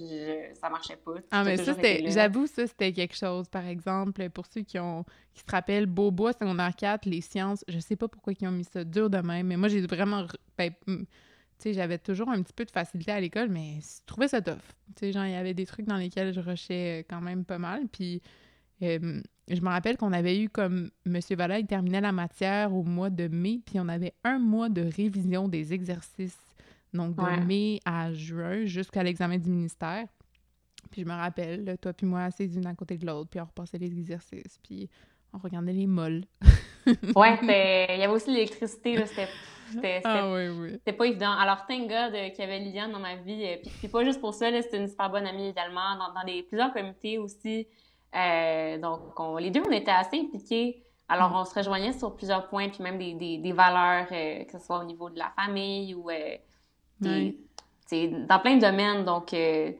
ça 0.54 0.70
marchait 0.70 0.96
pas. 0.96 1.16
Ah, 1.32 1.44
mais 1.44 1.58
ça, 1.58 1.74
c'était, 1.74 2.06
j'avoue, 2.10 2.48
ça, 2.48 2.68
c'était 2.68 2.94
quelque 2.94 3.16
chose. 3.16 3.50
Par 3.50 3.66
exemple, 3.66 4.30
pour 4.30 4.46
ceux 4.46 4.62
qui 4.62 4.80
ont 4.80 5.04
qui 5.34 5.42
se 5.42 5.52
rappellent, 5.52 5.88
Beaubois, 5.88 6.34
secondaire 6.34 6.76
4, 6.76 7.06
les 7.06 7.22
sciences, 7.22 7.64
je 7.68 7.80
sais 7.80 7.96
pas 7.96 8.08
pourquoi 8.08 8.34
ils 8.40 8.48
ont 8.48 8.52
mis 8.52 8.66
ça 8.66 8.84
dur 8.84 9.10
de 9.10 9.18
même, 9.18 9.48
mais 9.48 9.58
moi, 9.58 9.68
j'ai 9.68 9.82
vraiment. 9.82 10.26
Ben, 10.58 10.72
tu 10.86 11.06
sais, 11.58 11.74
j'avais 11.74 11.98
toujours 11.98 12.30
un 12.30 12.42
petit 12.42 12.54
peu 12.54 12.66
de 12.66 12.72
facilité 12.72 13.12
à 13.12 13.20
l'école, 13.20 13.50
mais 13.50 13.80
je 13.82 14.06
trouvais 14.06 14.28
ça 14.28 14.42
tough. 14.42 14.56
Tu 14.96 15.00
sais, 15.00 15.12
genre, 15.12 15.26
il 15.26 15.32
y 15.32 15.36
avait 15.36 15.54
des 15.54 15.66
trucs 15.66 15.86
dans 15.86 15.98
lesquels 15.98 16.34
je 16.34 16.40
rushais 16.40 17.06
quand 17.10 17.22
même 17.22 17.46
pas 17.46 17.58
mal. 17.58 17.88
Puis, 17.92 18.22
euh, 18.84 19.22
je 19.48 19.62
me 19.62 19.70
rappelle 19.70 19.98
qu'on 19.98 20.14
avait 20.14 20.40
eu 20.40 20.50
comme 20.50 20.90
Monsieur 21.06 21.36
Valère, 21.36 21.60
il 21.60 21.68
terminait 21.68 22.02
la 22.02 22.12
matière 22.12 22.74
au 22.74 22.84
mois 22.84 23.10
de 23.10 23.28
mai, 23.28 23.60
puis 23.66 23.80
on 23.80 23.90
avait 23.90 24.14
un 24.24 24.40
mois 24.40 24.70
de 24.70 24.82
révision 24.82 25.48
des 25.48 25.74
exercices 25.74 26.38
donc 26.94 27.16
de 27.16 27.46
mai 27.46 27.80
à 27.86 28.12
juin 28.14 28.66
jusqu'à 28.66 29.04
l'examen 29.04 29.38
du 29.38 29.50
ministère. 29.50 30.08
Puis 30.90 31.02
je 31.04 31.08
me 31.08 31.14
rappelle, 31.14 31.78
toi 31.82 31.94
puis 31.94 32.06
moi, 32.06 32.24
assis 32.24 32.48
l'une 32.48 32.66
à 32.68 32.76
côté 32.76 32.98
de 32.98 33.06
l'autre, 33.06 33.30
puis 33.30 33.40
on 33.40 33.46
repassait 33.46 33.78
les 33.78 33.98
exercices, 33.98 34.60
puis 34.64 34.90
on 35.34 35.38
regardait 35.38 35.74
les 35.74 35.88
molles. 35.88 36.26
ouais, 36.86 37.40
il 37.42 38.00
y 38.00 38.04
avait 38.04 38.08
aussi 38.08 38.32
l'électricité, 38.32 39.06
c'était 39.06 39.30
ah, 40.04 40.32
oui, 40.32 40.50
oui. 40.50 40.94
pas 40.94 41.06
évident. 41.06 41.32
Alors, 41.32 41.66
thank 41.66 41.88
God 41.88 42.14
euh, 42.14 42.30
qu'il 42.30 42.40
y 42.40 42.44
avait 42.44 42.60
Liliane 42.60 42.92
dans 42.92 43.00
ma 43.00 43.16
vie. 43.16 43.46
Euh, 43.46 43.58
puis, 43.80 43.88
pas 43.88 44.04
juste 44.04 44.20
pour 44.20 44.34
ça, 44.34 44.50
c'était 44.62 44.78
une 44.78 44.88
super 44.88 45.10
bonne 45.10 45.26
amie 45.26 45.48
également, 45.48 45.96
dans, 45.98 46.14
dans 46.14 46.26
les, 46.26 46.44
plusieurs 46.44 46.74
comités 46.74 47.18
aussi. 47.18 47.68
Euh, 48.16 48.78
donc, 48.78 49.00
les 49.40 49.52
deux, 49.52 49.62
on 49.66 49.72
était 49.72 49.92
assez 49.92 50.20
impliqués. 50.20 50.84
Alors, 51.08 51.32
on 51.34 51.46
se 51.46 51.54
rejoignait 51.54 51.94
sur 51.94 52.16
plusieurs 52.16 52.48
points, 52.48 52.70
puis 52.70 52.84
même 52.84 52.98
des, 52.98 53.14
des, 53.14 53.38
des 53.38 53.52
valeurs, 53.52 54.08
que 54.08 54.52
ce 54.52 54.60
soit 54.60 54.80
au 54.80 54.84
niveau 54.84 55.10
de 55.10 55.20
la 55.20 55.32
famille 55.36 55.94
ou 55.94 56.10
dans 57.02 58.40
plein 58.40 58.56
de 58.56 58.62
domaines. 58.62 59.04
Donc, 59.04 59.34
euh, 59.34 59.72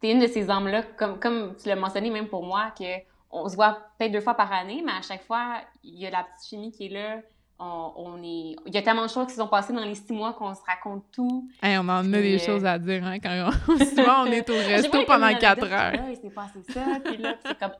tu 0.00 0.08
es 0.08 0.12
une 0.12 0.20
de 0.20 0.26
ces 0.26 0.50
âmes-là, 0.50 0.82
comme, 0.96 1.18
comme 1.18 1.54
tu 1.60 1.68
l'as 1.68 1.76
mentionné 1.76 2.10
même 2.10 2.28
pour 2.28 2.44
moi, 2.44 2.72
que 2.78 2.84
on 3.30 3.48
se 3.48 3.54
voit 3.54 3.78
peut-être 3.98 4.12
deux 4.12 4.20
fois 4.20 4.34
par 4.34 4.52
année, 4.52 4.82
mais 4.84 4.92
à 4.92 5.02
chaque 5.02 5.22
fois, 5.24 5.60
il 5.84 5.98
y 5.98 6.06
a 6.06 6.10
la 6.10 6.24
petite 6.24 6.48
chimie 6.48 6.72
qui 6.72 6.86
est 6.86 6.88
là. 6.88 7.20
On, 7.62 8.16
est... 8.22 8.56
Il 8.64 8.74
y 8.74 8.78
a 8.78 8.82
tellement 8.82 9.04
de 9.04 9.10
choses 9.10 9.26
qui 9.26 9.34
sont 9.34 9.46
passées 9.46 9.74
dans 9.74 9.84
les 9.84 9.94
six 9.94 10.14
mois 10.14 10.32
qu'on 10.32 10.54
se 10.54 10.62
raconte 10.66 11.04
tout. 11.12 11.46
on 11.62 11.88
en 11.90 11.90
a 11.90 12.02
des 12.02 12.36
euh, 12.36 12.38
choses 12.38 12.64
à 12.64 12.78
dire, 12.78 13.04
hein, 13.04 13.18
quand 13.18 13.50
on... 13.68 13.76
souvent 13.84 14.22
on 14.22 14.26
est 14.32 14.48
au 14.48 14.54
resto 14.54 15.04
pendant 15.04 15.34
quatre 15.34 15.64
heures. 15.64 15.92
Là, 15.92 16.06
il 16.08 16.16
s'est 16.16 16.30
passé 16.30 16.60
ça, 16.70 16.80
puis 17.04 17.18
là, 17.18 17.36
c'est 17.44 17.58
comme 17.58 17.72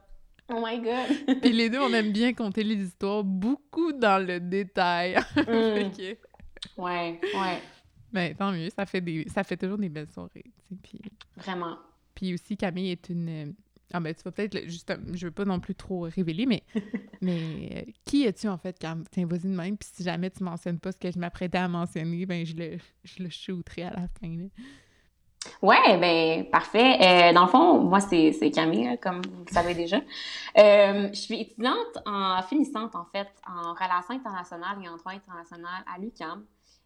Oh 0.52 0.58
my 0.62 0.78
God! 0.80 1.38
puis 1.40 1.52
les 1.52 1.70
deux, 1.70 1.78
on 1.78 1.92
aime 1.94 2.10
bien 2.10 2.34
compter 2.34 2.64
les 2.64 2.74
histoires 2.74 3.22
beaucoup 3.22 3.92
dans 3.92 4.24
le 4.24 4.40
détail. 4.40 5.16
Mm. 5.36 5.90
Ouais, 6.76 7.20
ouais. 7.22 7.62
Ben, 8.12 8.34
tant 8.34 8.52
mieux, 8.52 8.68
ça 8.70 8.86
fait, 8.86 9.00
des, 9.00 9.26
ça 9.28 9.44
fait 9.44 9.56
toujours 9.56 9.78
des 9.78 9.88
belles 9.88 10.10
soirées. 10.10 10.50
Puis... 10.82 11.00
Vraiment. 11.36 11.78
Puis 12.14 12.34
aussi, 12.34 12.56
Camille 12.56 12.90
est 12.90 13.08
une. 13.08 13.54
Ah, 13.92 14.00
ben, 14.00 14.14
tu 14.14 14.22
vas 14.22 14.30
peut-être. 14.30 14.68
Juste, 14.68 14.92
je 15.12 15.26
veux 15.26 15.32
pas 15.32 15.44
non 15.44 15.60
plus 15.60 15.74
trop 15.74 16.02
révéler, 16.02 16.46
mais. 16.46 16.62
mais 17.20 17.86
euh, 17.86 17.92
qui 18.04 18.24
es-tu, 18.24 18.48
en 18.48 18.58
fait, 18.58 18.76
quand. 18.80 18.96
Tiens, 19.10 19.26
vas-y 19.26 19.42
de 19.42 19.56
même. 19.56 19.76
Puis 19.76 19.88
si 19.92 20.02
jamais 20.02 20.30
tu 20.30 20.42
mentionnes 20.44 20.78
pas 20.78 20.92
ce 20.92 20.98
que 20.98 21.10
je 21.10 21.18
m'apprêtais 21.18 21.58
à 21.58 21.68
mentionner, 21.68 22.26
ben, 22.26 22.44
je 22.44 22.54
le, 22.54 22.78
je 23.04 23.22
le 23.22 23.30
shooterai 23.30 23.84
à 23.84 23.90
la 23.90 24.08
fin. 24.20 24.48
Ouais, 25.62 25.96
ben 25.98 26.50
parfait. 26.50 26.98
Euh, 27.00 27.32
dans 27.32 27.42
le 27.42 27.48
fond, 27.48 27.78
moi 27.80 28.00
c'est 28.00 28.50
Camille, 28.54 28.98
comme 29.00 29.22
vous 29.22 29.44
le 29.46 29.52
savez 29.52 29.74
déjà. 29.74 29.96
Euh, 29.96 31.08
je 31.08 31.18
suis 31.18 31.40
étudiante 31.40 31.98
en 32.04 32.42
finissante 32.42 32.94
en 32.94 33.06
fait 33.06 33.28
en 33.48 33.72
relations 33.72 34.14
internationales 34.14 34.78
et 34.82 34.88
en 34.88 34.96
droit 34.96 35.12
international 35.12 35.82
à 35.92 35.98
l'UQAM. 35.98 36.44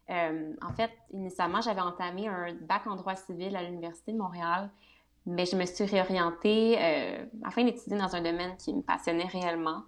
Euh, 0.09 0.53
en 0.61 0.73
fait, 0.73 0.91
initialement, 1.13 1.61
j'avais 1.61 1.81
entamé 1.81 2.27
un 2.27 2.53
bac 2.61 2.85
en 2.87 2.95
droit 2.95 3.15
civil 3.15 3.55
à 3.55 3.63
l'Université 3.63 4.11
de 4.11 4.17
Montréal, 4.17 4.69
mais 5.25 5.45
je 5.45 5.55
me 5.55 5.65
suis 5.65 5.85
réorientée 5.85 6.77
afin 7.43 7.63
d'étudier 7.63 7.97
dans 7.97 8.15
un 8.15 8.21
domaine 8.21 8.55
qui 8.57 8.73
me 8.73 8.81
passionnait 8.81 9.25
réellement. 9.25 9.81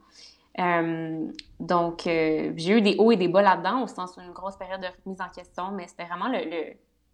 donc, 1.59 2.01
j'ai 2.05 2.69
eu 2.69 2.81
des 2.81 2.95
hauts 2.97 3.11
et 3.11 3.17
des 3.17 3.27
bas 3.27 3.43
là-dedans, 3.43 3.83
au 3.83 3.87
sens 3.87 4.17
d'une 4.17 4.31
grosse 4.31 4.57
période 4.57 4.81
de 4.81 4.87
remise 5.05 5.21
en 5.21 5.29
question, 5.29 5.69
mais 5.71 5.87
c'était 5.87 6.05
vraiment 6.05 6.29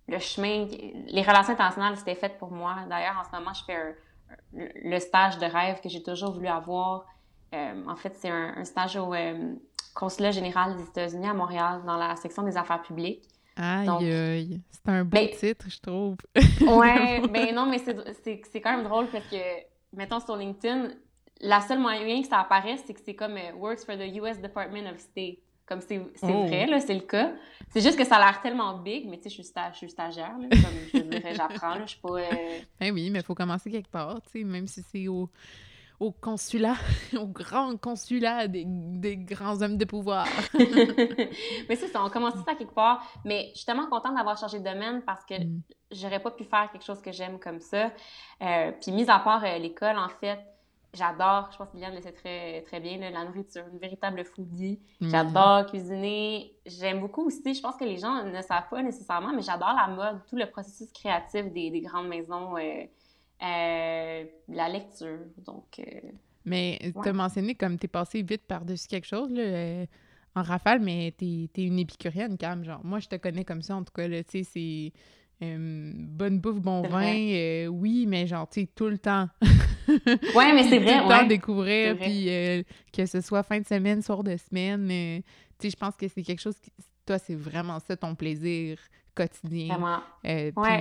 le 0.08 0.20
chemin, 0.20 0.68
les 1.08 1.22
relations 1.22 1.52
internationales, 1.52 1.98
c'était 1.98 2.16
fait 2.16 2.38
pour 2.38 2.52
moi. 2.52 2.76
D'ailleurs, 2.90 3.20
en 3.20 3.30
ce 3.30 3.38
moment, 3.38 3.54
je 3.54 3.66
fais 3.66 3.96
le 4.54 5.00
stage 5.00 5.38
de 5.38 5.46
rêve 5.46 5.82
que 5.82 5.90
j'ai 5.90 6.04
toujours 6.04 6.32
voulu 6.32 6.48
avoir. 6.48 7.06
Euh, 7.54 7.84
en 7.88 7.96
fait, 7.96 8.16
c'est 8.16 8.30
un, 8.30 8.64
stage 8.66 8.96
au 8.96 9.14
euh, 9.14 9.54
Consulat 9.94 10.32
général 10.32 10.76
des 10.78 10.84
États-Unis 10.84 11.28
à 11.28 11.34
Montréal, 11.34 11.82
dans 11.86 11.98
la 11.98 12.16
section 12.16 12.44
des 12.44 12.58
affaires 12.58 12.82
publiques. 12.82 13.24
Aïe, 13.56 14.12
aïe. 14.12 14.62
C'est 14.72 14.90
un 14.90 15.04
beau 15.04 15.18
titre, 15.38 15.66
je 15.70 15.80
trouve. 15.80 16.18
ouais, 16.62 17.22
mais 17.22 17.28
ben 17.28 17.56
non, 17.56 17.66
mais 17.68 17.80
c'est 17.80 18.62
quand 18.62 18.76
même 18.76 18.84
drôle 18.84 19.08
parce 19.08 19.26
que, 19.28 19.38
mettons, 19.94 20.20
sur 20.20 20.36
LinkedIn, 20.36 20.90
la 21.42 21.62
seule 21.62 21.80
moyen 21.80 22.22
que 22.22 22.28
ça 22.28 22.40
apparaisse, 22.40 22.82
c'est 22.86 22.94
que 22.94 23.02
c'est 23.04 23.16
comme 23.16 23.38
euh, 23.38 23.54
Works 23.56 23.86
for 23.86 23.96
the 23.96 24.16
U.S. 24.16 24.42
Department 24.42 24.90
of 24.92 25.00
State. 25.00 25.40
Comme 25.66 25.80
c'est 25.80 26.02
oh. 26.24 26.46
vrai, 26.46 26.66
là, 26.66 26.82
c'est 26.82 26.94
le 26.94 27.02
cas. 27.02 27.32
C'est 27.70 27.80
juste 27.80 27.98
que 27.98 28.04
ça 28.04 28.18
a 28.18 28.20
l'air 28.20 28.42
tellement 28.42 28.78
big, 28.80 29.08
mais 29.08 29.18
tu 29.18 29.30
sais, 29.30 29.30
je, 29.30 29.42
je 29.44 29.78
suis, 29.78 29.90
stagiaire, 29.90 30.38
là, 30.38 30.48
comme 30.50 30.78
je 30.94 31.00
dirais, 31.00 31.34
j'apprends, 31.34 31.80
je 31.82 31.92
suis 31.92 32.02
pas... 32.02 32.20
Euh, 32.20 32.60
ben 32.80 32.92
oui, 32.94 33.10
mais 33.10 33.20
il 33.20 33.26
faut 33.26 33.34
commencer 33.34 33.72
quelque 33.72 33.90
part, 33.90 34.22
tu 34.24 34.40
sais, 34.40 34.44
même 34.44 34.68
si 34.68 34.84
c'est 34.84 35.08
au, 35.08 35.30
au 36.04 36.12
consulat, 36.12 36.76
au 37.18 37.28
grand 37.28 37.80
consulat 37.80 38.48
des, 38.48 38.66
des 38.68 39.16
grands 39.16 39.62
hommes 39.62 39.78
de 39.78 39.86
pouvoir. 39.86 40.28
mais 40.54 41.76
c'est 41.76 41.88
ça, 41.88 42.04
on 42.04 42.10
commence 42.10 42.34
ça 42.46 42.56
quelque 42.56 42.74
part, 42.74 43.02
mais 43.24 43.52
je 43.54 43.60
suis 43.60 43.66
tellement 43.66 43.88
contente 43.88 44.16
d'avoir 44.16 44.38
changé 44.38 44.60
de 44.60 44.66
domaine 44.66 45.02
parce 45.06 45.24
que 45.24 45.42
mm. 45.42 45.62
j'aurais 45.92 46.20
pas 46.20 46.32
pu 46.32 46.44
faire 46.44 46.70
quelque 46.72 46.84
chose 46.84 47.02
que 47.02 47.12
j'aime 47.12 47.40
comme 47.40 47.62
ça. 47.62 47.92
Euh, 48.42 48.72
puis, 48.82 48.92
mis 48.92 49.10
à 49.10 49.20
part 49.20 49.44
euh, 49.46 49.58
l'école, 49.58 49.98
en 49.98 50.10
fait, 50.10 50.40
J'adore, 50.96 51.50
je 51.52 51.58
pense 51.58 51.70
que 51.70 51.74
Liliane 51.74 51.96
le 51.96 52.02
sait 52.02 52.12
très, 52.12 52.62
très 52.68 52.80
bien, 52.80 52.98
la 53.00 53.26
nourriture, 53.26 53.64
une 53.72 53.80
véritable 53.80 54.24
foodie. 54.24 54.80
Mm. 55.02 55.10
J'adore 55.10 55.66
cuisiner. 55.66 56.56
J'aime 56.68 57.00
beaucoup 57.00 57.26
aussi, 57.26 57.56
je 57.56 57.62
pense 57.62 57.78
que 57.78 57.84
les 57.84 57.98
gens 57.98 58.24
ne 58.24 58.42
savent 58.44 58.70
pas 58.70 58.84
nécessairement, 58.84 59.34
mais 59.34 59.42
j'adore 59.42 59.74
la 59.74 59.88
mode, 59.88 60.22
tout 60.30 60.36
le 60.36 60.46
processus 60.46 60.92
créatif 60.94 61.52
des, 61.52 61.72
des 61.72 61.82
grandes 61.82 62.10
maisons, 62.10 62.56
euh, 62.58 62.84
euh, 63.44 64.26
la 64.48 64.70
lecture. 64.70 65.20
Donc. 65.46 65.80
Euh, 65.80 65.84
mais 66.46 66.80
tu 67.02 67.10
as 67.10 67.14
mentionné 67.14 67.56
comme 67.56 67.78
tu 67.78 67.86
es 67.86 67.88
passé 67.88 68.22
vite 68.22 68.44
par-dessus 68.48 68.88
quelque 68.88 69.08
chose, 69.08 69.30
là, 69.32 69.86
en 70.36 70.42
rafale, 70.42 70.80
mais 70.80 71.14
tu 71.18 71.26
es, 71.56 71.64
une 71.64 71.80
épicurienne, 71.80 72.38
quand 72.40 72.50
même. 72.50 72.64
Genre, 72.64 72.82
moi, 72.84 73.00
je 73.00 73.08
te 73.08 73.16
connais 73.16 73.46
comme 73.46 73.62
ça, 73.62 73.76
en 73.76 73.84
tout 73.84 73.94
cas, 73.94 74.08
tu 74.08 74.24
sais, 74.28 74.44
c'est 74.44 74.92
euh, 75.44 75.92
bonne 75.96 76.40
bouffe, 76.40 76.62
bon 76.62 76.82
vin, 76.84 77.16
euh, 77.16 77.68
oui, 77.68 78.06
mais 78.08 78.28
genre, 78.28 78.48
tu 78.50 78.62
sais, 78.62 78.70
tout 78.74 78.88
le 78.88 78.98
temps. 78.98 79.28
ouais, 79.88 80.54
mais 80.54 80.64
c'est 80.64 80.80
vrai. 80.80 81.00
Tout 81.00 81.04
le 81.04 81.10
temps 81.10 81.28
découvrir, 81.28 81.98
puis 81.98 82.30
euh, 82.30 82.64
que 82.92 83.06
ce 83.06 83.22
soit 83.22 83.44
fin 83.44 83.60
de 83.60 83.66
semaine, 83.66 84.02
soir 84.02 84.24
de 84.24 84.38
semaine, 84.38 84.88
tu 84.88 85.24
sais, 85.60 85.70
je 85.70 85.76
pense 85.76 85.96
que 85.96 86.08
c'est 86.08 86.24
quelque 86.24 86.42
chose 86.42 86.58
qui, 86.60 86.72
toi, 87.06 87.20
c'est 87.20 87.36
vraiment 87.36 87.80
ça 87.80 87.98
ton 87.98 88.16
plaisir 88.16 88.78
quotidien. 89.16 89.78
Vraiment. 89.78 90.02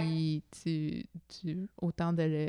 Puis, 0.00 0.42
tu, 0.62 1.68
autant 1.80 2.12
de 2.12 2.22
le, 2.22 2.48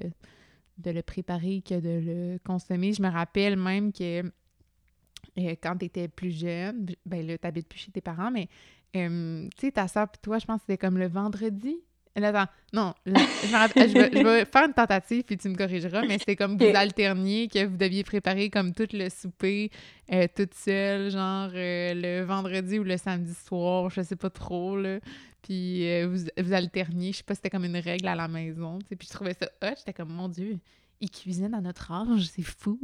de 0.77 0.91
le 0.91 1.01
préparer 1.01 1.61
que 1.61 1.79
de 1.79 2.01
le 2.05 2.39
consommer. 2.45 2.93
Je 2.93 3.01
me 3.01 3.09
rappelle 3.09 3.55
même 3.55 3.91
que 3.91 4.23
quand 5.61 5.77
tu 5.77 5.85
étais 5.85 6.07
plus 6.07 6.31
jeune, 6.31 6.87
ben 7.05 7.25
là, 7.25 7.37
t'habites 7.37 7.67
plus 7.67 7.79
chez 7.79 7.91
tes 7.91 8.01
parents, 8.01 8.31
mais 8.31 8.47
tu 8.93 9.49
sais, 9.59 9.71
ta 9.71 9.87
soeur 9.87 10.07
puis 10.09 10.19
toi, 10.21 10.37
je 10.39 10.45
pense 10.45 10.57
que 10.57 10.65
c'était 10.67 10.77
comme 10.77 10.97
le 10.97 11.07
vendredi 11.07 11.77
Attends, 12.15 12.51
non, 12.73 12.93
je, 13.07 13.11
je, 13.13 14.23
vais, 14.23 14.45
faire 14.45 14.65
une 14.65 14.73
tentative 14.73 15.23
puis 15.23 15.35
tu 15.35 15.49
me 15.49 15.55
corrigeras, 15.55 16.03
mais 16.03 16.19
c'était 16.19 16.35
comme 16.35 16.57
vous 16.57 16.75
alterniez, 16.75 17.47
que 17.47 17.65
vous 17.65 17.75
deviez 17.75 18.03
préparer 18.03 18.51
comme 18.51 18.71
tout 18.73 18.87
le 18.93 19.09
souper 19.09 19.71
euh, 20.11 20.27
toute 20.35 20.53
seule, 20.53 21.09
genre 21.09 21.49
euh, 21.55 21.93
le 21.95 22.23
vendredi 22.23 22.77
ou 22.77 22.83
le 22.83 22.97
samedi 22.97 23.33
soir, 23.33 23.89
je 23.89 24.03
sais 24.03 24.15
pas 24.15 24.29
trop, 24.29 24.77
là. 24.77 24.99
Puis 25.41 25.89
euh, 25.89 26.07
vous, 26.07 26.25
vous 26.37 26.53
alterniez, 26.53 27.13
je 27.13 27.17
sais 27.17 27.23
pas, 27.23 27.33
c'était 27.33 27.49
comme 27.49 27.65
une 27.65 27.77
règle 27.77 28.07
à 28.07 28.15
la 28.15 28.27
maison, 28.27 28.77
tu 28.79 28.89
sais. 28.89 28.95
Puis 28.95 29.07
je 29.07 29.13
trouvais 29.13 29.33
ça 29.33 29.47
hot, 29.63 29.73
j'étais 29.75 29.93
comme, 29.93 30.13
mon 30.13 30.29
Dieu, 30.29 30.59
ils 31.01 31.09
cuisinent 31.09 31.55
à 31.55 31.61
notre 31.61 31.91
âge, 31.91 32.27
c'est 32.27 32.43
fou. 32.43 32.79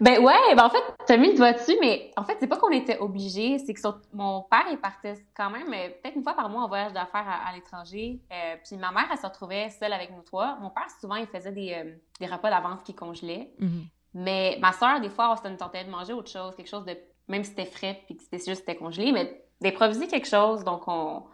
Ben 0.00 0.18
ouais, 0.22 0.54
ben 0.54 0.64
en 0.64 0.70
fait, 0.70 0.82
t'as 1.06 1.16
mis 1.16 1.30
le 1.30 1.36
doigt 1.36 1.52
dessus, 1.52 1.76
mais 1.80 2.10
en 2.16 2.24
fait, 2.24 2.36
c'est 2.40 2.46
pas 2.46 2.56
qu'on 2.56 2.70
était 2.70 2.98
obligés, 2.98 3.58
c'est 3.58 3.72
que 3.72 3.80
mon 4.12 4.42
père, 4.42 4.66
il 4.70 4.78
partait 4.78 5.14
quand 5.34 5.48
même 5.48 5.72
euh, 5.72 5.88
peut-être 5.88 6.16
une 6.16 6.22
fois 6.22 6.34
par 6.34 6.48
mois 6.50 6.62
en 6.62 6.68
voyage 6.68 6.92
d'affaires 6.92 7.26
à, 7.26 7.54
l'étranger. 7.54 8.20
Euh, 8.32 8.56
puis 8.64 8.76
ma 8.76 8.90
mère, 8.90 9.06
elle 9.10 9.18
se 9.18 9.26
retrouvait 9.26 9.70
seule 9.70 9.92
avec 9.92 10.10
nous 10.10 10.22
trois. 10.22 10.56
Mon 10.60 10.70
père, 10.70 10.86
souvent, 11.00 11.14
il 11.14 11.26
faisait 11.26 11.52
des, 11.52 11.72
euh, 11.72 11.94
des 12.20 12.26
repas 12.26 12.50
d'avance 12.50 12.82
qui 12.82 12.94
congelaient. 12.94 13.52
Mm-hmm. 13.60 13.86
Mais 14.14 14.58
ma 14.60 14.72
soeur, 14.72 15.00
des 15.00 15.10
fois, 15.10 15.32
on 15.32 15.36
se 15.36 15.56
tentait 15.56 15.84
de 15.84 15.90
manger 15.90 16.12
autre 16.12 16.30
chose, 16.30 16.54
quelque 16.56 16.68
chose 16.68 16.84
de. 16.84 16.96
Même 17.28 17.42
si 17.42 17.50
c'était 17.50 17.66
frais, 17.66 18.02
puis 18.06 18.16
que 18.16 18.22
c'était 18.22 18.38
juste 18.38 18.60
c'était 18.60 18.76
congelé, 18.76 19.12
mais 19.12 19.44
d'improviser 19.60 20.06
quelque 20.06 20.28
chose. 20.28 20.62
Donc, 20.62 20.82
on, 20.86 21.24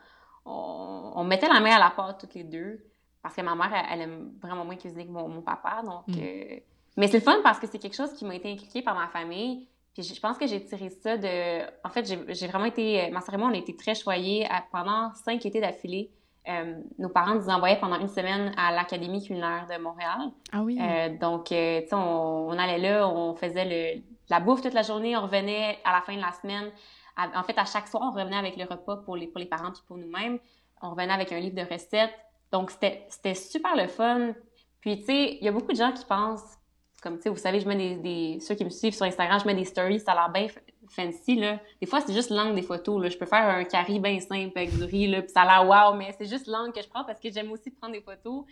on, 0.46 1.24
mettait 1.24 1.48
la 1.48 1.60
main 1.60 1.72
à 1.72 1.78
la 1.78 1.90
pâte 1.90 2.18
toutes 2.20 2.34
les 2.34 2.44
deux. 2.44 2.82
Parce 3.22 3.34
que 3.34 3.42
ma 3.42 3.54
mère, 3.54 3.72
elle, 3.90 4.00
aime 4.00 4.32
vraiment 4.40 4.64
moins 4.64 4.76
cuisiner 4.76 5.06
que 5.06 5.10
mon, 5.10 5.42
papa. 5.42 5.82
Donc. 5.82 6.08
Mm. 6.08 6.60
Mais 6.96 7.08
c'est 7.08 7.18
le 7.18 7.22
fun 7.22 7.38
parce 7.42 7.58
que 7.58 7.66
c'est 7.66 7.78
quelque 7.78 7.96
chose 7.96 8.12
qui 8.12 8.24
m'a 8.24 8.34
été 8.34 8.52
inculqué 8.52 8.82
par 8.82 8.94
ma 8.94 9.08
famille. 9.08 9.68
Puis 9.94 10.02
je 10.02 10.20
pense 10.20 10.38
que 10.38 10.46
j'ai 10.46 10.64
tiré 10.64 10.88
ça 10.88 11.16
de. 11.16 11.62
En 11.84 11.90
fait, 11.90 12.06
j'ai 12.06 12.46
vraiment 12.46 12.64
été. 12.64 13.10
Ma 13.10 13.20
soeur 13.20 13.34
et 13.34 13.38
moi, 13.38 13.48
on 13.48 13.54
a 13.54 13.58
été 13.58 13.76
très 13.76 13.94
choyés 13.94 14.48
pendant 14.70 15.12
cinq 15.14 15.44
étés 15.44 15.60
d'affilée. 15.60 16.10
Euh, 16.48 16.74
nos 16.98 17.08
parents 17.08 17.36
nous 17.36 17.48
envoyaient 17.48 17.78
pendant 17.78 18.00
une 18.00 18.08
semaine 18.08 18.52
à 18.56 18.72
l'Académie 18.72 19.24
culinaire 19.24 19.66
de 19.70 19.80
Montréal. 19.80 20.32
Ah 20.50 20.62
oui. 20.62 20.76
Euh, 20.80 21.16
donc, 21.16 21.52
euh, 21.52 21.82
tu 21.82 21.88
sais, 21.88 21.94
on, 21.94 22.48
on, 22.48 22.58
allait 22.58 22.78
là, 22.78 23.08
on 23.08 23.34
faisait 23.36 23.64
le, 23.64 24.02
la 24.28 24.40
bouffe 24.40 24.60
toute 24.60 24.74
la 24.74 24.82
journée, 24.82 25.16
on 25.16 25.22
revenait 25.22 25.78
à 25.84 25.92
la 25.92 26.00
fin 26.00 26.16
de 26.16 26.20
la 26.20 26.32
semaine. 26.32 26.70
en 27.16 27.42
fait, 27.44 27.56
à 27.58 27.64
chaque 27.64 27.86
soir, 27.86 28.02
on 28.04 28.10
revenait 28.10 28.36
avec 28.36 28.56
le 28.56 28.64
repas 28.64 28.96
pour 28.96 29.16
les, 29.16 29.28
pour 29.28 29.38
les 29.38 29.46
parents 29.46 29.70
puis 29.70 29.82
pour 29.86 29.98
nous-mêmes. 29.98 30.38
On 30.80 30.90
revenait 30.90 31.12
avec 31.12 31.30
un 31.30 31.38
livre 31.38 31.54
de 31.54 31.72
recettes. 31.72 32.14
Donc, 32.50 32.72
c'était 32.72 33.34
super 33.34 33.76
le 33.76 33.86
fun. 33.86 34.32
Puis, 34.80 34.98
tu 34.98 35.04
sais, 35.04 35.38
il 35.40 35.44
y 35.44 35.48
a 35.48 35.52
beaucoup 35.52 35.70
de 35.72 35.76
gens 35.76 35.92
qui 35.92 36.04
pensent 36.04 36.58
comme, 37.02 37.16
tu 37.16 37.24
sais, 37.24 37.30
vous 37.30 37.36
savez, 37.36 37.58
je 37.58 37.66
mets 37.66 37.76
des, 37.76 37.96
des, 37.96 38.40
Ceux 38.40 38.54
qui 38.54 38.64
me 38.64 38.70
suivent 38.70 38.94
sur 38.94 39.04
Instagram, 39.04 39.40
je 39.40 39.46
mets 39.46 39.56
des 39.56 39.64
stories, 39.64 39.98
ça 39.98 40.12
a 40.12 40.14
l'air 40.14 40.30
bien 40.30 40.46
fancy, 40.88 41.34
là. 41.34 41.60
Des 41.80 41.86
fois, 41.86 42.00
c'est 42.00 42.12
juste 42.12 42.30
l'angle 42.30 42.54
des 42.54 42.62
photos, 42.62 43.02
là. 43.02 43.08
Je 43.08 43.18
peux 43.18 43.26
faire 43.26 43.44
un 43.48 43.64
carré 43.64 43.98
bien 43.98 44.20
simple 44.20 44.56
avec 44.56 44.72
du 44.72 44.84
riz, 44.84 45.08
là, 45.08 45.20
puis 45.20 45.32
ça 45.32 45.42
a 45.42 45.64
l'air 45.64 45.68
wow, 45.68 45.96
mais 45.96 46.14
c'est 46.16 46.26
juste 46.26 46.46
l'angle 46.46 46.72
que 46.72 46.80
je 46.80 46.88
prends 46.88 47.04
parce 47.04 47.18
que 47.18 47.30
j'aime 47.30 47.50
aussi 47.50 47.70
prendre 47.70 47.92
des 47.92 48.00
photos. 48.00 48.44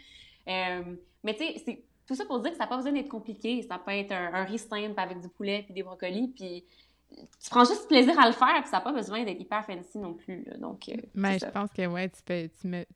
Euh, 0.49 0.97
mais 1.23 1.35
tu 1.35 1.45
sais, 1.47 1.62
c'est 1.64 1.85
tout 2.07 2.16
ça 2.16 2.25
pour 2.25 2.40
dire 2.40 2.50
que 2.50 2.57
ça 2.57 2.64
n'a 2.64 2.69
pas 2.69 2.76
besoin 2.76 2.92
d'être 2.92 3.09
compliqué. 3.09 3.62
Ça 3.62 3.78
peut 3.78 3.92
être 3.92 4.11
un, 4.11 4.42
riz 4.45 4.59
simple 4.59 4.99
avec 4.99 5.21
du 5.21 5.28
poulet 5.28 5.62
puis 5.62 5.73
des 5.73 5.85
brocolis, 5.85 6.33
puis 6.35 6.64
tu 7.09 7.50
prends 7.50 7.64
juste 7.64 7.87
plaisir 7.87 8.19
à 8.19 8.26
le 8.26 8.33
faire, 8.33 8.61
puis 8.61 8.69
ça 8.69 8.78
n'a 8.78 8.80
pas 8.80 8.92
besoin 8.92 9.23
d'être 9.23 9.40
hyper 9.40 9.64
fancy 9.64 9.99
non 9.99 10.14
plus, 10.14 10.45
là. 10.45 10.57
Donc, 10.57 10.88
euh, 10.88 10.97
Mais 11.14 11.38
je 11.38 11.47
pense 11.47 11.71
que, 11.73 11.87
ouais, 11.87 12.09
tu, 12.09 12.21
peux, 12.25 12.49
tu, 12.61 12.66
mets, 12.66 12.88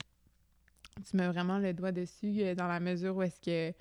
tu 1.08 1.16
mets 1.16 1.28
vraiment 1.28 1.58
le 1.58 1.72
doigt 1.72 1.92
dessus 1.92 2.40
euh, 2.40 2.56
dans 2.56 2.66
la 2.66 2.80
mesure 2.80 3.14
où 3.14 3.22
est-ce 3.22 3.40
que 3.40 3.72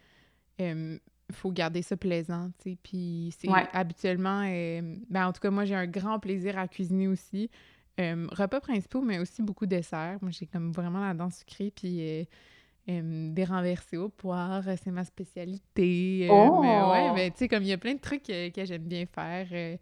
faut 1.34 1.52
garder 1.52 1.82
ça 1.82 1.98
plaisant, 1.98 2.50
tu 2.60 2.72
sais. 2.72 2.78
Puis 2.82 3.34
c'est 3.38 3.50
habituellement, 3.74 4.44
euh, 4.46 4.82
ben 5.10 5.28
en 5.28 5.34
tout 5.34 5.42
cas, 5.42 5.50
moi, 5.50 5.66
j'ai 5.66 5.76
un 5.76 5.88
grand 5.88 6.20
plaisir 6.20 6.58
à 6.58 6.68
cuisiner 6.68 7.08
aussi. 7.08 7.50
Euh, 8.00 8.28
repas 8.32 8.60
principaux, 8.60 9.02
mais 9.02 9.20
aussi 9.20 9.42
beaucoup 9.42 9.66
de 9.66 9.72
desserts. 9.72 10.18
Moi, 10.22 10.32
j'ai 10.32 10.48
comme 10.48 10.72
vraiment 10.72 11.06
la 11.06 11.14
dent 11.14 11.30
sucrée, 11.30 11.72
puis 11.76 12.28
euh, 12.88 13.30
des 13.32 13.44
renversés 13.44 13.98
au 13.98 14.10
poire, 14.10 14.64
c'est 14.84 14.92
ma 14.92 15.06
spécialité. 15.06 16.28
oh! 16.30 16.60
Mais 16.62 16.82
ouais, 16.82 17.14
mais 17.14 17.32
tu 17.32 17.38
sais, 17.40 17.48
comme 17.48 17.64
il 17.64 17.70
y 17.70 17.74
a 17.74 17.78
plein 17.78 17.94
de 17.94 18.00
trucs 18.00 18.24
que 18.24 18.66
j'aime 18.66 18.84
bien 18.84 19.06
faire. 19.06 19.78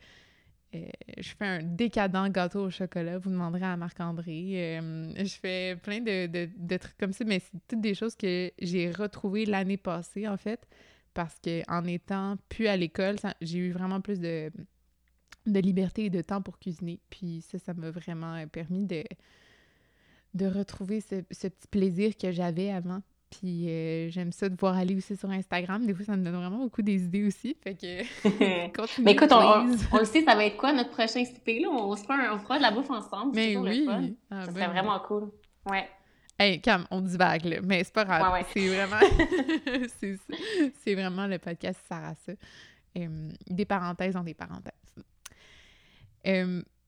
je 0.73 1.29
fais 1.37 1.45
un 1.45 1.63
décadent 1.63 2.29
gâteau 2.31 2.65
au 2.65 2.69
chocolat, 2.69 3.17
vous 3.17 3.29
demanderez 3.29 3.65
à 3.65 3.77
Marc-André. 3.77 4.79
je 5.17 5.37
fais 5.41 5.77
plein 5.77 5.99
de, 5.99 6.27
de, 6.27 6.49
de, 6.57 6.77
trucs 6.77 6.97
comme 6.97 7.13
ça, 7.13 7.23
mais 7.25 7.39
c'est 7.39 7.57
toutes 7.67 7.81
des 7.81 7.95
choses 7.95 8.15
que 8.15 8.51
j'ai 8.59 8.91
retrouvées 8.91 9.45
l'année 9.45 9.77
passée, 9.77 10.27
en 10.27 10.37
fait 10.37 10.67
parce 11.13 11.37
que 11.39 11.61
en 11.69 11.85
étant 11.85 12.37
plus 12.49 12.67
à 12.67 12.77
l'école, 12.77 13.17
j'ai 13.41 13.59
eu 13.59 13.71
vraiment 13.71 14.01
plus 14.01 14.19
de, 14.19 14.51
de 15.45 15.59
liberté 15.59 16.05
et 16.05 16.09
de 16.09 16.21
temps 16.21 16.41
pour 16.41 16.59
cuisiner. 16.59 16.99
Puis 17.09 17.41
ça, 17.41 17.59
ça 17.59 17.73
m'a 17.73 17.91
vraiment 17.91 18.35
euh, 18.35 18.45
permis 18.45 18.85
de, 18.85 19.03
de 20.33 20.45
retrouver 20.45 21.01
ce, 21.01 21.15
petit 21.15 21.67
plaisir 21.69 22.17
que 22.17 22.31
j'avais 22.31 22.71
avant. 22.71 23.01
Puis 23.29 23.69
euh, 23.69 24.09
j'aime 24.09 24.33
ça 24.33 24.49
de 24.49 24.55
voir 24.59 24.75
aller 24.75 24.95
aussi 24.95 25.15
sur 25.15 25.29
Instagram. 25.29 25.85
Des 25.85 25.93
fois, 25.93 26.05
ça 26.05 26.17
me 26.17 26.23
donne 26.23 26.35
vraiment 26.35 26.59
beaucoup 26.59 26.81
des 26.81 27.05
idées 27.05 27.25
aussi. 27.25 27.55
Fait 27.63 27.75
que. 27.75 28.03
Mais 29.01 29.13
écoute, 29.13 29.31
on, 29.31 29.97
le 29.97 30.05
sait, 30.05 30.23
ça 30.23 30.35
va 30.35 30.45
être 30.45 30.57
quoi 30.57 30.73
notre 30.73 30.89
prochain? 30.89 31.21
Là? 31.21 31.69
On, 31.69 31.95
se 31.95 32.03
fera 32.03 32.33
on 32.33 32.39
fera 32.39 32.57
de 32.57 32.61
la 32.61 32.71
bouffe 32.71 32.89
ensemble. 32.89 33.33
Mais 33.35 33.55
oui. 33.55 33.87
Ah, 34.29 34.45
ça 34.45 34.51
serait 34.51 34.65
ben 34.65 34.71
vraiment 34.71 34.99
cool. 34.99 35.31
Ouais. 35.69 35.87
Hey, 36.41 36.59
Cam, 36.59 36.87
on 36.89 37.01
divague, 37.01 37.45
là, 37.45 37.61
mais 37.61 37.83
c'est 37.83 37.93
pas 37.93 38.03
grave. 38.03 38.43
C'est 38.51 38.67
vraiment... 38.67 38.97
c'est 40.83 40.95
vraiment 40.95 41.27
le 41.27 41.37
podcast 41.37 41.79
Sarah 41.87 42.15
ça. 42.15 42.31
des 43.47 43.65
parenthèses 43.65 44.15
dans 44.15 44.23
des 44.23 44.33
parenthèses. 44.33 44.73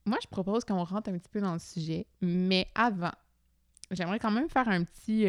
moi, 0.07 0.17
je 0.23 0.27
propose 0.27 0.65
qu'on 0.65 0.83
rentre 0.83 1.11
un 1.11 1.19
petit 1.19 1.29
peu 1.29 1.39
dans 1.39 1.53
le 1.53 1.59
sujet, 1.59 2.07
mais 2.19 2.65
avant, 2.73 3.11
j'aimerais 3.91 4.17
quand 4.17 4.31
même 4.31 4.49
faire 4.49 4.67
un 4.67 4.85
petit 4.85 5.27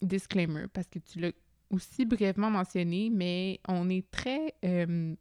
disclaimer 0.00 0.66
parce 0.72 0.88
que 0.88 0.98
tu 0.98 1.20
l'as 1.20 1.30
aussi 1.70 2.04
brièvement 2.04 2.50
mentionné, 2.50 3.10
mais 3.10 3.60
on 3.68 3.88
est 3.90 4.10
très 4.10 4.56
euh, 4.64 5.14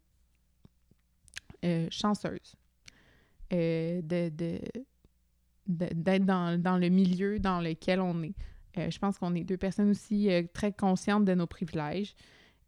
chanceuse 1.92 2.56
de, 3.52 4.30
de 4.30 4.60
d'être 5.68 6.26
dans, 6.26 6.62
dans, 6.62 6.78
le 6.78 6.90
milieu 6.90 7.40
dans 7.40 7.62
lequel 7.62 8.00
on 8.00 8.24
est. 8.24 8.34
Euh, 8.78 8.90
je 8.90 9.00
pense 9.00 9.18
qu'on 9.18 9.36
est 9.36 9.44
deux 9.44 9.58
personnes 9.58 9.90
aussi 9.90 10.32
euh, 10.32 10.44
très 10.54 10.72
conscientes 10.72 11.26
de 11.26 11.34
nos 11.34 11.48
privilèges. 11.48 12.16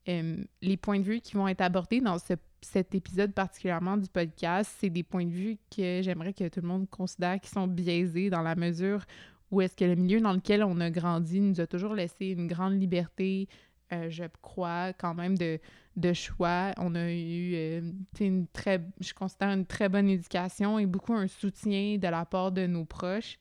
Euh, 0.09 0.43
les 0.61 0.77
points 0.77 0.99
de 0.99 1.05
vue 1.05 1.21
qui 1.21 1.35
vont 1.35 1.47
être 1.47 1.61
abordés 1.61 2.01
dans 2.01 2.19
ce, 2.19 2.33
cet 2.61 2.93
épisode 2.93 3.33
particulièrement 3.33 3.95
du 3.95 4.09
podcast, 4.09 4.75
c'est 4.79 4.89
des 4.89 5.03
points 5.03 5.25
de 5.25 5.31
vue 5.31 5.57
que 5.75 6.01
j'aimerais 6.01 6.33
que 6.33 6.47
tout 6.49 6.61
le 6.61 6.67
monde 6.67 6.89
considère 6.89 7.39
qui 7.39 7.49
sont 7.49 7.67
biaisés 7.67 8.29
dans 8.29 8.41
la 8.41 8.55
mesure 8.55 9.05
où 9.49 9.61
est-ce 9.61 9.77
que 9.77 9.85
le 9.85 9.95
milieu 9.95 10.19
dans 10.19 10.33
lequel 10.33 10.63
on 10.63 10.79
a 10.79 10.89
grandi 10.89 11.39
nous 11.39 11.61
a 11.61 11.67
toujours 11.67 11.93
laissé 11.93 12.27
une 12.27 12.47
grande 12.47 12.73
liberté, 12.73 13.47
je 13.91 14.23
crois, 14.41 14.91
quand 14.93 15.13
même 15.13 15.37
de, 15.37 15.59
de 15.95 16.13
choix. 16.13 16.71
On 16.77 16.95
a 16.95 17.11
eu 17.11 17.53
euh, 17.55 17.81
une 18.19 18.47
très, 18.47 18.81
je 18.99 19.13
considère 19.13 19.49
une 19.49 19.65
très 19.65 19.89
bonne 19.89 20.09
éducation 20.09 20.79
et 20.79 20.85
beaucoup 20.85 21.13
un 21.13 21.27
soutien 21.27 21.97
de 21.97 22.07
la 22.07 22.25
part 22.25 22.51
de 22.51 22.65
nos 22.65 22.85
proches, 22.85 23.37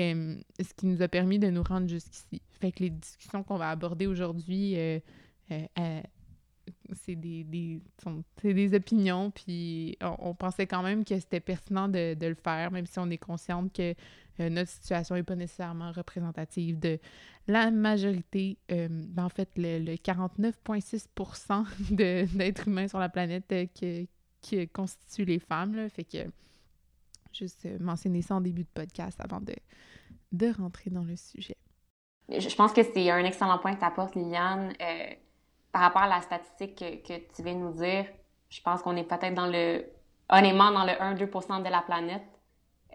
euh, 0.00 0.36
ce 0.60 0.74
qui 0.74 0.86
nous 0.86 1.02
a 1.02 1.08
permis 1.08 1.38
de 1.38 1.48
nous 1.50 1.62
rendre 1.62 1.88
jusqu'ici. 1.88 2.42
Fait 2.60 2.72
que 2.72 2.80
les 2.80 2.90
discussions 2.90 3.42
qu'on 3.42 3.58
va 3.58 3.70
aborder 3.70 4.06
aujourd'hui, 4.06 4.74
euh, 4.76 4.98
c'est 6.92 7.14
des, 7.14 7.44
des, 7.44 7.80
des 8.42 8.74
opinions, 8.74 9.30
puis 9.30 9.96
on, 10.00 10.34
pensait 10.34 10.66
quand 10.66 10.82
même 10.82 11.04
que 11.04 11.18
c'était 11.18 11.40
pertinent 11.40 11.88
de, 11.88 12.14
de, 12.14 12.26
le 12.26 12.34
faire, 12.34 12.70
même 12.70 12.86
si 12.86 12.98
on 12.98 13.10
est 13.10 13.18
consciente 13.18 13.72
que 13.72 13.94
euh, 14.40 14.48
notre 14.50 14.70
situation 14.70 15.14
n'est 15.14 15.22
pas 15.22 15.36
nécessairement 15.36 15.92
représentative 15.92 16.78
de 16.78 16.98
la 17.46 17.70
majorité, 17.70 18.58
euh, 18.72 18.88
en 19.16 19.28
fait, 19.28 19.50
le, 19.56 19.94
49,6% 19.96 21.66
d'êtres 22.36 22.68
humains 22.68 22.88
sur 22.88 22.98
la 22.98 23.08
planète 23.08 23.52
euh, 23.52 23.66
qui, 24.40 24.68
constituent 24.68 25.24
les 25.24 25.38
femmes. 25.38 25.88
Fait 25.88 26.04
que 26.04 26.26
juste 27.32 27.66
mentionner 27.80 28.22
ça 28.22 28.36
en 28.36 28.40
début 28.40 28.62
de 28.62 28.68
podcast 28.72 29.18
avant 29.20 29.40
de, 29.40 29.54
de 30.32 30.52
rentrer 30.56 30.90
dans 30.90 31.04
le 31.04 31.16
sujet. 31.16 31.56
Je 32.28 32.54
pense 32.54 32.72
que 32.72 32.82
c'est 32.82 33.10
un 33.10 33.24
excellent 33.24 33.58
point 33.58 33.74
que 33.74 33.80
tu 33.80 33.84
apportes, 33.84 34.14
Liliane. 34.14 34.72
par 35.72 35.82
rapport 35.82 36.02
à 36.02 36.08
la 36.08 36.20
statistique 36.22 36.76
que, 36.76 36.96
que 37.06 37.34
tu 37.34 37.42
viens 37.42 37.54
de 37.54 37.60
nous 37.60 37.72
dire, 37.72 38.06
je 38.48 38.60
pense 38.62 38.82
qu'on 38.82 38.96
est 38.96 39.04
peut-être 39.04 39.34
dans 39.34 39.46
le, 39.46 39.84
honnêtement, 40.28 40.70
dans 40.70 40.84
le 40.84 40.92
1-2% 40.92 41.62
de 41.62 41.68
la 41.68 41.82
planète 41.82 42.33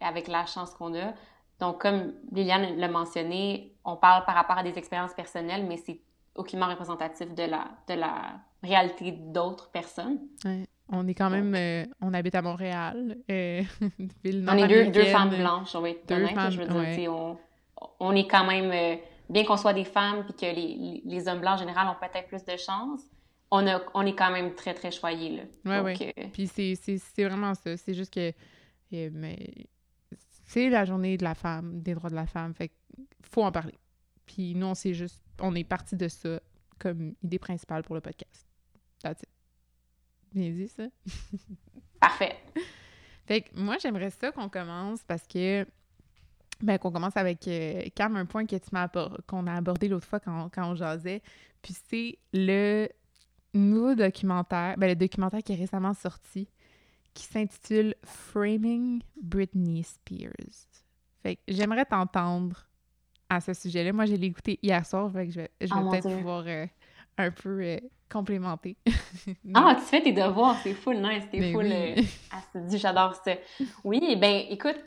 avec 0.01 0.27
la 0.27 0.46
chance 0.46 0.72
qu'on 0.72 0.96
a. 0.96 1.13
Donc, 1.60 1.82
comme 1.82 2.13
Liliane 2.32 2.77
l'a 2.77 2.88
mentionné, 2.88 3.74
on 3.84 3.98
parle 3.98 4.24
par 4.25 4.36
rapport 4.36 4.58
à 4.58 4.63
des 4.63 4.77
expériences 4.77 5.13
personnelles, 5.13 5.65
mais 5.68 5.77
c'est 5.77 6.00
aucunement 6.36 6.68
représentatif 6.68 7.34
de 7.36 7.44
la, 7.44 7.68
de 7.88 7.96
la 7.96 8.39
réalité 8.63 9.12
d'autres 9.12 9.70
personnes. 9.72 10.20
Ouais. 10.46 10.65
On 10.91 11.08
est 11.08 11.13
quand 11.13 11.29
même, 11.29 11.53
euh, 11.53 11.86
on 12.01 12.13
habite 12.15 12.34
à 12.34 12.41
Montréal, 12.41 13.18
euh, 13.29 13.62
ville 14.24 14.46
On 14.50 14.58
est 14.58 14.68
deux, 14.68 14.88
deux, 14.88 15.06
femmes 15.06 15.29
blanches, 15.29 15.75
on 15.75 15.82
va 15.82 15.91
être 15.91 16.12
honnête, 16.12 16.51
je 16.51 16.62
veux 16.62 16.96
dire, 16.96 17.13
on, 17.13 17.38
on, 18.00 18.15
est 18.15 18.25
quand 18.27 18.44
même, 18.44 18.72
euh, 18.72 19.00
bien 19.29 19.46
qu'on 19.46 19.58
soit 19.58 19.74
des 19.74 19.84
femmes 19.84 20.24
puis 20.24 20.34
que 20.34 20.56
les, 20.56 21.03
les, 21.06 21.27
hommes 21.27 21.41
blancs 21.41 21.56
en 21.56 21.58
général 21.58 21.88
ont 21.89 21.96
peut-être 22.00 22.27
plus 22.27 22.44
de 22.44 22.58
chance, 22.58 23.01
on, 23.51 23.68
a, 23.68 23.82
on 23.94 24.03
est 24.03 24.15
quand 24.15 24.32
même 24.32 24.56
très, 24.56 24.74
très 24.74 24.89
choyés, 24.89 25.38
là. 25.63 25.84
Oui, 25.84 25.96
oui. 26.00 26.29
Puis 26.34 26.48
c'est 26.48 27.24
vraiment 27.24 27.53
ça, 27.53 27.77
c'est 27.77 27.94
juste 27.94 28.12
que, 28.12 28.32
mais 28.91 29.38
c'est 30.50 30.68
la 30.70 30.84
journée 30.84 31.15
de 31.15 31.24
la 31.24 31.36
femme, 31.36 31.79
des 31.79 31.94
droits 31.94 32.09
de 32.09 32.16
la 32.16 32.25
femme. 32.25 32.55
Fait 32.55 32.72
faut 33.22 33.44
en 33.44 33.51
parler. 33.51 33.77
Puis 34.25 34.55
nous, 34.55 34.66
on 34.66 34.74
s'est 34.74 34.96
juste, 34.96 35.22
on 35.40 35.53
est 35.53 35.64
parti 35.64 35.96
de 35.96 36.07
ça 36.07 36.40
comme 36.79 37.14
idée 37.22 37.38
principale 37.38 37.83
pour 37.83 37.94
le 37.94 38.01
podcast. 38.01 38.48
That's 39.03 39.22
it. 39.22 39.29
Bien 40.33 40.50
dit, 40.50 40.68
ça? 40.68 40.85
Parfait. 42.00 42.35
Fait 43.27 43.42
que 43.42 43.59
moi, 43.59 43.77
j'aimerais 43.79 44.09
ça 44.09 44.31
qu'on 44.31 44.50
commence 44.50 45.03
parce 45.03 45.27
que, 45.27 45.68
ben, 46.62 46.79
qu'on 46.79 46.92
commence 46.92 47.16
avec 47.16 47.48
euh, 47.48 47.83
Cam, 47.94 48.16
un 48.16 48.25
point 48.25 48.48
que 48.48 48.55
tu 48.55 48.70
m'as 48.72 48.88
qu'on 49.27 49.46
a 49.46 49.53
abordé 49.53 49.88
l'autre 49.88 50.07
fois 50.07 50.20
quand, 50.20 50.50
quand 50.50 50.72
on 50.72 50.74
jasait. 50.74 51.22
Puis 51.62 51.75
c'est 51.90 52.18
le 52.33 52.90
nouveau 53.53 53.94
documentaire, 53.94 54.75
ben, 54.79 54.88
le 54.88 54.96
documentaire 54.96 55.44
qui 55.44 55.53
est 55.53 55.57
récemment 55.57 55.94
sorti 55.94 56.48
qui 57.13 57.24
s'intitule 57.24 57.95
Framing 58.03 59.01
Britney 59.22 59.83
Spears. 59.83 60.67
Fait 61.22 61.35
que 61.35 61.41
j'aimerais 61.48 61.85
t'entendre 61.85 62.69
à 63.29 63.39
ce 63.41 63.53
sujet-là. 63.53 63.93
Moi, 63.93 64.05
j'ai 64.05 64.17
l'écouté 64.17 64.59
hier 64.61 64.85
soir, 64.85 65.11
fait 65.11 65.27
que 65.27 65.33
je 65.33 65.41
vais, 65.41 65.51
je 65.61 65.74
vais 65.74 65.81
oh 65.83 65.89
peut-être 65.89 66.09
pouvoir 66.09 66.43
euh, 66.48 66.65
un 67.17 67.31
peu 67.31 67.61
euh, 67.61 67.77
complémenter. 68.11 68.77
ah, 69.53 69.75
tu 69.77 69.85
fais 69.85 70.01
tes 70.01 70.13
devoirs, 70.13 70.57
c'est 70.63 70.74
full 70.74 70.98
nice, 70.98 71.24
c'est 71.31 71.51
full 71.51 71.65
oui. 71.65 72.09
euh, 72.55 72.77
j'adore 72.77 73.15
ça. 73.15 73.33
Oui, 73.83 74.15
ben 74.15 74.45
écoute, 74.50 74.79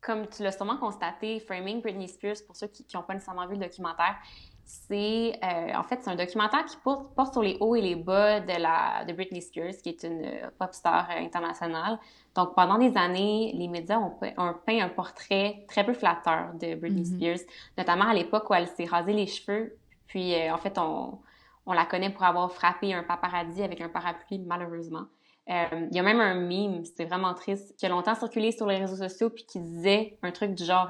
comme 0.00 0.26
tu 0.28 0.42
l'as 0.42 0.52
sûrement 0.52 0.76
constaté, 0.76 1.40
Framing 1.40 1.80
Britney 1.80 2.08
Spears, 2.08 2.44
pour 2.46 2.56
ceux 2.56 2.66
qui 2.66 2.84
n'ont 2.94 3.02
pas 3.02 3.14
nécessairement 3.14 3.46
vu 3.46 3.54
le 3.54 3.60
documentaire, 3.60 4.16
c'est 4.64 5.38
euh, 5.42 5.74
en 5.74 5.82
fait 5.82 6.00
c'est 6.02 6.10
un 6.10 6.16
documentaire 6.16 6.64
qui 6.64 6.76
porte, 6.76 7.32
sur 7.32 7.42
les 7.42 7.56
hauts 7.60 7.74
et 7.74 7.80
les 7.80 7.96
bas 7.96 8.40
de 8.40 8.60
la 8.60 9.04
de 9.04 9.12
Britney 9.12 9.42
Spears, 9.42 9.76
qui 9.82 9.90
est 9.90 10.02
une 10.04 10.24
euh, 10.24 10.50
pop 10.58 10.72
star 10.72 11.08
euh, 11.10 11.20
internationale. 11.20 11.98
Donc 12.34 12.54
pendant 12.54 12.78
des 12.78 12.96
années, 12.96 13.52
les 13.54 13.68
médias 13.68 13.98
ont, 13.98 14.10
peint 14.18 14.80
un 14.80 14.88
portrait 14.88 15.64
très 15.68 15.84
peu 15.84 15.92
flatteur 15.92 16.54
de 16.54 16.74
Britney 16.76 17.02
mm-hmm. 17.02 17.16
Spears, 17.16 17.48
notamment 17.76 18.06
à 18.06 18.14
l'époque 18.14 18.48
où 18.48 18.54
elle 18.54 18.68
s'est 18.68 18.84
rasé 18.84 19.12
les 19.12 19.26
cheveux. 19.26 19.76
Puis 20.06 20.34
en 20.50 20.58
fait 20.58 20.78
on, 20.78 21.18
on 21.66 21.72
la 21.72 21.84
connaît 21.84 22.10
pour 22.10 22.24
avoir 22.24 22.50
frappé 22.52 22.94
un 22.94 23.02
paparazzi 23.02 23.62
avec 23.62 23.80
un 23.80 23.88
parapluie 23.88 24.38
malheureusement. 24.38 25.06
Il 25.48 25.88
y 25.90 25.98
a 25.98 26.02
même 26.02 26.20
un 26.20 26.34
meme, 26.34 26.84
c'est 26.84 27.04
vraiment 27.04 27.34
triste, 27.34 27.74
qui 27.76 27.84
a 27.84 27.88
longtemps 27.88 28.14
circulé 28.14 28.52
sur 28.52 28.66
les 28.66 28.76
réseaux 28.76 28.96
sociaux 28.96 29.28
puis 29.28 29.44
qui 29.44 29.58
disait 29.58 30.16
un 30.22 30.30
truc 30.30 30.54
du 30.54 30.64
genre 30.64 30.88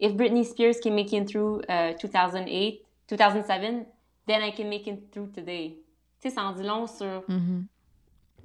If 0.00 0.14
Britney 0.14 0.44
Spears 0.44 0.80
can 0.82 0.94
make 0.94 1.12
it 1.12 1.28
through 1.28 1.60
2008, 1.68 2.82
2007, 3.16 3.86
then 4.26 4.42
I 4.42 4.52
can 4.52 4.68
make 4.68 4.86
it 4.86 5.10
through 5.10 5.32
today. 5.32 5.78
Tu 6.20 6.28
sais, 6.28 6.34
ça 6.34 6.44
en 6.44 6.52
dit 6.52 6.62
long 6.62 6.86
sur, 6.86 7.06
mm-hmm. 7.06 7.64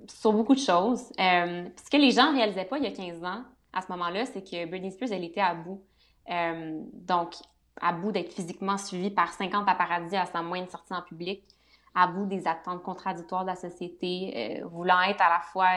sur 0.07 0.33
beaucoup 0.33 0.55
de 0.55 0.59
choses. 0.59 1.11
Euh, 1.19 1.67
ce 1.83 1.89
que 1.89 1.97
les 1.97 2.11
gens 2.11 2.31
ne 2.31 2.37
réalisaient 2.37 2.65
pas 2.65 2.77
il 2.77 2.83
y 2.83 2.87
a 2.87 2.91
15 2.91 3.23
ans, 3.23 3.43
à 3.73 3.81
ce 3.81 3.91
moment-là, 3.91 4.25
c'est 4.25 4.41
que 4.41 4.65
Britney 4.65 4.91
Spears, 4.91 5.11
elle 5.11 5.23
était 5.23 5.41
à 5.41 5.53
bout. 5.53 5.83
Euh, 6.29 6.81
donc, 6.93 7.35
à 7.81 7.91
bout 7.91 8.11
d'être 8.11 8.31
physiquement 8.31 8.77
suivie 8.77 9.11
par 9.11 9.33
50 9.33 9.65
paparazzi 9.65 10.15
à 10.15 10.25
sa 10.25 10.41
moindre 10.41 10.71
sortie 10.71 10.93
en 10.93 11.01
public, 11.01 11.43
à 11.93 12.07
bout 12.07 12.25
des 12.25 12.47
attentes 12.47 12.81
contradictoires 12.83 13.43
de 13.43 13.49
la 13.49 13.55
société, 13.55 14.61
euh, 14.61 14.67
voulant 14.67 15.01
être 15.01 15.21
à 15.21 15.29
la 15.29 15.39
fois 15.41 15.67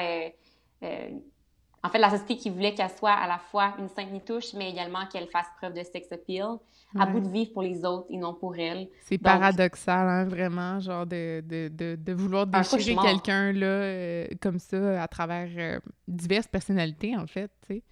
en 1.82 1.88
fait, 1.90 1.98
la 1.98 2.10
société 2.10 2.36
qui 2.36 2.50
voulait 2.50 2.74
qu'elle 2.74 2.90
soit 2.90 3.12
à 3.12 3.26
la 3.26 3.38
fois 3.38 3.74
une 3.78 3.88
sainte 3.88 4.10
nitouche, 4.10 4.52
mais 4.54 4.70
également 4.70 5.06
qu'elle 5.06 5.28
fasse 5.28 5.46
preuve 5.58 5.74
de 5.74 5.82
sex 5.82 6.10
appeal, 6.10 6.58
à 6.98 7.06
bout 7.06 7.20
de 7.20 7.28
vivre 7.28 7.52
pour 7.52 7.62
les 7.62 7.84
autres 7.84 8.06
et 8.10 8.16
non 8.16 8.34
pour 8.34 8.56
elle. 8.56 8.88
C'est 9.04 9.18
paradoxal, 9.18 10.08
hein, 10.08 10.24
vraiment, 10.24 10.80
genre 10.80 11.06
de, 11.06 11.42
de, 11.46 11.68
de, 11.68 11.96
de 11.96 12.12
vouloir 12.12 12.46
déchirer 12.46 12.96
quelqu'un 12.96 13.52
là 13.52 13.66
euh, 13.66 14.26
comme 14.40 14.58
ça 14.58 15.02
à 15.02 15.06
travers 15.06 15.48
euh, 15.56 15.78
diverses 16.06 16.48
personnalités, 16.48 17.16
en 17.16 17.26
fait, 17.26 17.50
tu 17.66 17.74
sais. 17.74 17.82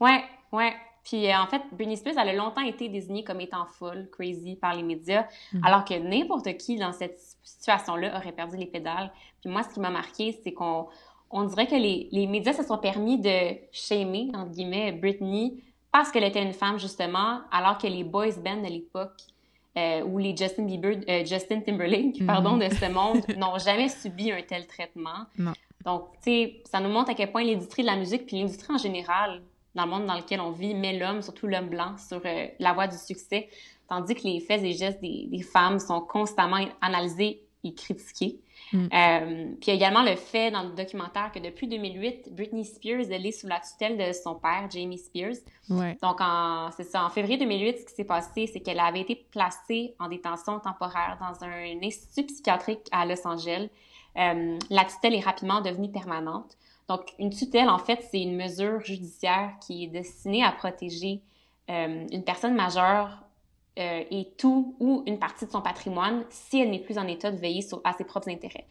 Ouais, 0.00 0.22
ouais. 0.52 0.72
Puis 1.04 1.30
euh, 1.30 1.36
en 1.36 1.46
fait, 1.46 1.62
Britney 1.72 1.96
Spears, 1.96 2.14
elle 2.16 2.30
a 2.30 2.32
longtemps 2.32 2.62
été 2.62 2.88
désignée 2.88 3.24
comme 3.24 3.40
étant 3.40 3.66
folle, 3.66 4.08
crazy 4.10 4.56
par 4.56 4.74
les 4.74 4.82
médias, 4.82 5.26
mhm. 5.52 5.64
alors 5.64 5.84
que 5.84 5.94
n'importe 5.94 6.56
qui 6.56 6.76
dans 6.76 6.92
cette 6.92 7.18
situation-là 7.42 8.16
aurait 8.16 8.32
perdu 8.32 8.56
les 8.56 8.66
pédales. 8.66 9.12
Puis 9.40 9.50
moi, 9.50 9.62
ce 9.62 9.68
qui 9.68 9.80
m'a 9.80 9.90
marqué, 9.90 10.38
c'est 10.42 10.52
qu'on 10.52 10.88
on 11.30 11.44
dirait 11.44 11.66
que 11.66 11.74
les, 11.74 12.08
les, 12.12 12.26
médias 12.26 12.52
se 12.52 12.62
sont 12.62 12.78
permis 12.78 13.18
de 13.18 13.56
shamer, 13.72 14.30
entre 14.34 14.50
guillemets, 14.50 14.92
Britney 14.92 15.62
parce 15.94 16.10
qu'elle 16.10 16.24
était 16.24 16.42
une 16.42 16.52
femme, 16.52 16.76
justement, 16.76 17.42
alors 17.52 17.78
que 17.78 17.86
les 17.86 18.02
boys 18.02 18.32
bands 18.44 18.60
de 18.60 18.66
l'époque 18.66 19.20
euh, 19.78 20.02
ou 20.02 20.18
les 20.18 20.36
Justin 20.36 20.64
Bieber, 20.64 20.98
euh, 21.08 21.24
Justin 21.24 21.60
Timberlake, 21.60 22.18
mhm. 22.18 22.26
pardon, 22.26 22.56
de 22.56 22.68
ce 22.68 22.84
monde 22.92 23.22
n'ont 23.36 23.58
jamais 23.58 23.88
subi 23.88 24.32
un 24.32 24.42
tel 24.42 24.66
traitement. 24.66 25.26
Donc, 25.84 26.08
tu 26.14 26.32
sais, 26.32 26.62
ça 26.64 26.80
nous 26.80 26.88
montre 26.88 27.10
à 27.10 27.14
quel 27.14 27.30
point 27.30 27.44
l'industrie 27.44 27.82
de 27.82 27.86
la 27.86 27.94
musique, 27.94 28.26
puis 28.26 28.40
l'industrie 28.40 28.74
en 28.74 28.78
général, 28.78 29.40
dans 29.76 29.84
le 29.84 29.90
monde 29.90 30.06
dans 30.06 30.16
lequel 30.16 30.40
on 30.40 30.50
vit, 30.50 30.74
met 30.74 30.98
l'homme, 30.98 31.22
surtout 31.22 31.46
l'homme 31.46 31.68
blanc, 31.68 31.96
sur 31.96 32.20
euh, 32.24 32.46
la 32.58 32.72
voie 32.72 32.88
du 32.88 32.96
succès, 32.98 33.48
tandis 33.88 34.16
que 34.16 34.24
les 34.24 34.40
faits 34.40 34.64
et 34.64 34.72
gestes 34.72 35.00
des, 35.00 35.28
des 35.30 35.42
femmes 35.42 35.78
sont 35.78 36.00
constamment 36.00 36.58
analysés 36.80 37.40
et 37.62 37.72
critiqués. 37.72 38.40
Mm. 38.74 38.88
Euh, 38.92 39.54
puis 39.60 39.60
il 39.62 39.68
y 39.68 39.70
a 39.70 39.74
également 39.74 40.02
le 40.02 40.16
fait 40.16 40.50
dans 40.50 40.64
le 40.64 40.70
documentaire 40.70 41.30
que 41.32 41.38
depuis 41.38 41.68
2008, 41.68 42.34
Britney 42.34 42.64
Spears, 42.64 43.06
elle 43.08 43.24
est 43.24 43.32
sous 43.32 43.46
la 43.46 43.60
tutelle 43.60 43.96
de 43.96 44.12
son 44.12 44.34
père, 44.34 44.68
Jamie 44.68 44.98
Spears. 44.98 45.36
Donc, 45.68 46.20
c'est 46.76 46.84
ça, 46.84 47.04
en 47.04 47.10
février 47.10 47.38
2008, 47.38 47.78
ce 47.78 47.84
qui 47.84 47.94
s'est 47.94 48.04
passé, 48.04 48.48
c'est 48.48 48.60
qu'elle 48.60 48.80
avait 48.80 49.02
été 49.02 49.14
placée 49.30 49.94
en 50.00 50.08
détention 50.08 50.58
temporaire 50.58 51.16
dans 51.20 51.46
un 51.46 51.82
institut 51.82 52.26
psychiatrique 52.26 52.88
à 52.90 53.06
Los 53.06 53.26
Angeles. 53.26 53.68
Euh, 54.16 54.58
la 54.70 54.84
tutelle 54.84 55.14
est 55.14 55.24
rapidement 55.24 55.60
devenue 55.60 55.90
permanente. 55.90 56.56
Donc, 56.88 57.14
une 57.18 57.30
tutelle, 57.30 57.68
en 57.68 57.78
fait, 57.78 58.04
c'est 58.10 58.20
une 58.20 58.36
mesure 58.36 58.80
judiciaire 58.80 59.52
qui 59.64 59.84
est 59.84 59.88
destinée 59.88 60.44
à 60.44 60.50
protéger 60.50 61.22
euh, 61.70 62.06
une 62.10 62.24
personne 62.24 62.54
majeure 62.54 63.23
euh, 63.78 64.04
et 64.10 64.28
tout 64.38 64.76
ou 64.78 65.02
une 65.06 65.18
partie 65.18 65.46
de 65.46 65.50
son 65.50 65.60
patrimoine 65.60 66.24
si 66.30 66.60
elle 66.60 66.70
n'est 66.70 66.82
plus 66.82 66.96
en 66.96 67.08
état 67.08 67.32
de 67.32 67.36
veiller 67.36 67.60
sur, 67.60 67.80
à 67.82 67.92
ses 67.92 68.04
propres 68.04 68.28
intérêts. 68.28 68.68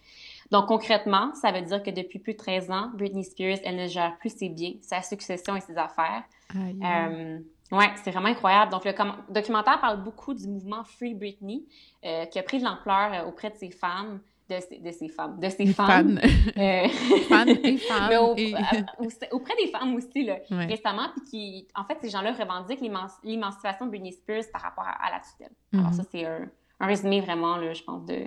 Donc, 0.50 0.68
concrètement, 0.68 1.34
ça 1.34 1.52
veut 1.52 1.62
dire 1.62 1.84
que 1.84 1.90
depuis 1.90 2.20
plus 2.20 2.34
de 2.34 2.38
13 2.38 2.72
ans, 2.72 2.90
Britney 2.94 3.24
Spears, 3.24 3.58
elle 3.66 3.76
ne 3.76 3.88
gère 3.88 4.18
plus 4.18 4.30
ses 4.30 4.50
biens, 4.50 4.74
sa 4.82 5.02
succession 5.02 5.56
et 5.56 5.62
ses 5.62 5.78
affaires. 5.78 6.24
Euh, 6.56 7.40
ouais, 7.72 7.92
c'est 8.04 8.12
vraiment 8.12 8.30
incroyable. 8.30 8.72
Donc, 8.72 8.86
le 8.86 8.94
documentaire 9.34 9.82
parle 9.82 10.04
beaucoup 10.04 10.34
du 10.34 10.48
mouvement 10.48 10.84
Free 10.84 11.16
Britney, 11.16 11.66
euh, 12.06 12.26
qui 12.26 12.40
a 12.40 12.44
pris 12.44 12.60
de 12.60 12.64
l'ampleur 12.64 13.28
auprès 13.28 13.50
de 13.50 13.56
ses 13.56 13.72
femmes 13.72 14.22
de 14.50 14.92
ses 14.92 15.08
femmes, 15.10 15.40
de 15.40 15.50
ses 15.50 15.68
femmes. 15.68 16.20
Euh, 16.58 16.88
fans 17.30 17.46
et 17.48 17.78
femmes. 17.78 18.10
Mais 18.10 18.18
auprès 18.18 19.56
des 19.56 19.72
femmes 19.72 19.96
aussi, 19.96 20.24
là, 20.24 20.38
récemment, 20.50 21.10
puis 21.16 21.24
qui, 21.30 21.68
en 21.76 21.84
fait, 21.86 21.98
ces 22.02 22.10
gens-là 22.10 22.34
revendiquent 22.34 22.82
l'émancipation 23.24 23.86
de 23.86 23.92
Britney 23.92 24.12
Spears 24.12 24.44
par 24.52 24.62
rapport 24.62 24.86
à, 24.86 25.10
la 25.10 25.20
tutelle. 25.20 25.56
Alors 25.74 25.92
mhm. 25.92 25.94
ça, 25.94 26.04
c'est 26.12 26.26
un, 26.26 26.50
résumé 26.80 27.22
vraiment, 27.22 27.58
là, 27.58 27.74
je 27.74 27.84
pense, 27.84 28.06
de, 28.06 28.26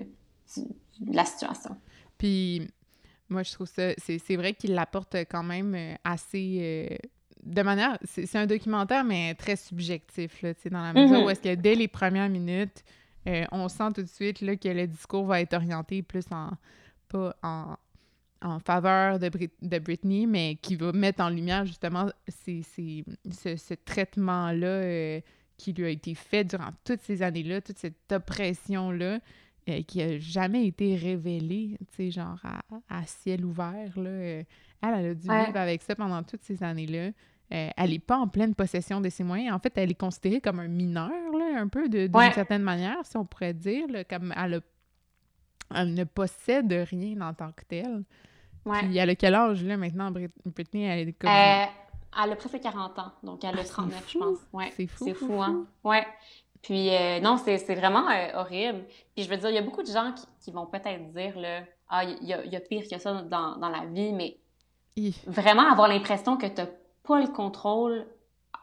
la 1.07 1.25
situation. 1.25 1.77
Puis, 2.19 2.69
moi, 3.29 3.43
je 3.43 3.53
trouve 3.53 3.67
ça, 3.67 3.93
c'est 3.99 4.37
vrai 4.37 4.55
qu'il 4.55 4.75
l'apporte 4.75 5.15
quand 5.31 5.43
même 5.43 5.75
euh, 5.75 5.95
assez... 6.05 6.59
Euh, 6.61 6.97
de 7.43 7.63
manière, 7.63 7.97
c'est 8.05 8.35
un 8.37 8.47
documentaire, 8.47 9.05
mais 9.05 9.35
très 9.35 9.57
subjectif, 9.57 10.43
là, 10.43 10.53
dans 10.71 10.83
la 10.83 10.93
mesure 10.93 11.19
mhm. 11.19 11.27
où 11.27 11.31
est-ce 11.31 11.43
que 11.43 11.55
dès 11.55 11.77
les 11.77 11.87
premières 11.87 12.29
minutes, 12.29 12.83
euh, 13.27 13.45
on 13.53 13.69
sent 13.69 13.93
tout 13.95 14.03
de 14.03 14.09
suite 14.09 14.41
là, 14.41 14.57
que 14.57 14.69
le 14.69 14.87
discours 14.87 15.27
va 15.27 15.41
être 15.41 15.55
orienté 15.55 16.03
plus 16.03 16.25
en 16.31 16.51
pas 17.09 17.37
en, 17.43 18.59
faveur 18.61 19.19
de, 19.19 19.31
de 19.63 19.79
Britney, 19.79 20.27
mais 20.27 20.57
qui 20.61 20.77
va 20.77 20.93
mettre 20.93 21.21
en 21.23 21.29
lumière 21.29 21.67
justement 21.67 22.09
ces, 22.29 22.63
ce, 22.63 23.75
traitement-là 23.75 24.67
euh, 24.67 25.21
qui 25.57 25.73
lui 25.73 25.85
a 25.85 25.89
été 25.89 26.15
fait 26.15 26.45
durant 26.45 26.71
toutes 26.85 27.01
ces 27.01 27.23
années-là, 27.23 27.61
toute 27.61 27.79
cette 27.79 28.13
oppression-là. 28.13 29.21
Euh, 29.69 29.83
qui 29.83 30.01
a 30.01 30.17
jamais 30.21 30.69
été 30.69 30.95
révélée, 30.95 31.77
tu 31.91 31.97
sais, 31.97 32.11
genre 32.13 32.39
à, 32.89 33.05
ciel 33.05 33.45
ouvert, 33.45 33.99
là. 33.99 34.11
elle, 34.11 34.47
a 34.81 35.13
dû 35.13 35.23
vivre 35.23 35.57
avec 35.57 35.83
ça 35.83 35.97
pendant 35.97 36.23
toutes 36.23 36.45
ces 36.45 36.63
années-là. 36.63 37.11
Euh, 37.53 37.69
elle 37.77 37.91
n'est 37.91 38.01
pas 38.01 38.17
en 38.17 38.27
pleine 38.27 38.55
possession 38.55 39.01
de 39.01 39.09
ses 39.09 39.23
moyens. 39.23 39.55
En 39.55 39.61
fait, 39.61 39.73
elle 39.77 39.91
est 39.91 39.99
considérée 39.99 40.41
comme 40.41 40.59
un 40.59 40.69
mineur, 40.69 41.11
là, 41.11 41.61
un 41.61 41.69
peu, 41.69 41.89
d'une 41.89 42.13
certaine 42.33 42.63
manière, 42.63 42.99
si 43.05 43.17
on 43.17 43.25
pourrait 43.25 43.55
dire, 43.55 43.87
comme 44.09 44.35
elle, 44.37 45.95
ne 45.95 46.05
possède 46.05 46.73
rien 46.73 47.21
en 47.21 47.35
tant 47.35 47.53
que 47.53 47.65
telle. 47.65 48.05
Ouais. 48.65 48.81
Puis 48.81 48.97
elle 48.97 49.11
a 49.11 49.15
quel 49.15 49.35
âge, 49.35 49.63
là, 49.65 49.77
maintenant, 49.77 50.11
Britney? 50.45 50.83
Elle, 50.83 51.09
est 51.11 51.13
comme... 51.13 51.31
Euh, 51.31 51.65
elle 52.25 52.33
a 52.33 52.37
presque 52.37 52.61
40 52.61 52.99
ans, 52.99 53.13
donc 53.23 53.45
elle 53.45 53.59
a 53.59 53.65
39, 53.65 53.97
ah, 53.97 54.09
je 54.09 54.19
pense. 54.19 54.39
Ouais. 54.53 54.73
C'est 54.77 54.87
fou. 54.89 55.05
C'est 55.05 55.15
fou, 55.15 55.41
hein? 55.41 55.67
Ouais. 55.85 56.05
Puis 56.63 56.91
euh, 56.91 57.21
non, 57.21 57.37
c'est 57.37 57.75
vraiment 57.77 58.07
horrible. 58.35 58.87
Puis 59.15 59.25
je 59.25 59.31
veux 59.31 59.37
dire, 59.37 59.51
il 59.51 59.55
y 59.55 59.59
a 59.59 59.63
beaucoup 59.63 59.85
de 59.85 59.93
gens 59.93 60.13
qui, 60.41 60.51
vont 60.51 60.67
peut-être 60.67 61.13
dire, 61.13 61.39
là, 61.39 61.61
ah, 61.89 62.03
il 62.03 62.27
y, 62.27 62.33
a 62.33 62.61
pire 62.61 62.83
que 62.91 62.99
ça 62.99 63.23
dans, 63.23 63.57
dans 63.57 63.69
la 63.69 63.85
vie, 63.85 64.13
mais 64.13 64.37
vraiment 65.27 65.71
avoir 65.71 65.87
l'impression 65.87 66.37
que 66.37 66.47
tu 66.47 66.63
pas 67.07 67.21
le 67.21 67.29
contrôle. 67.29 68.07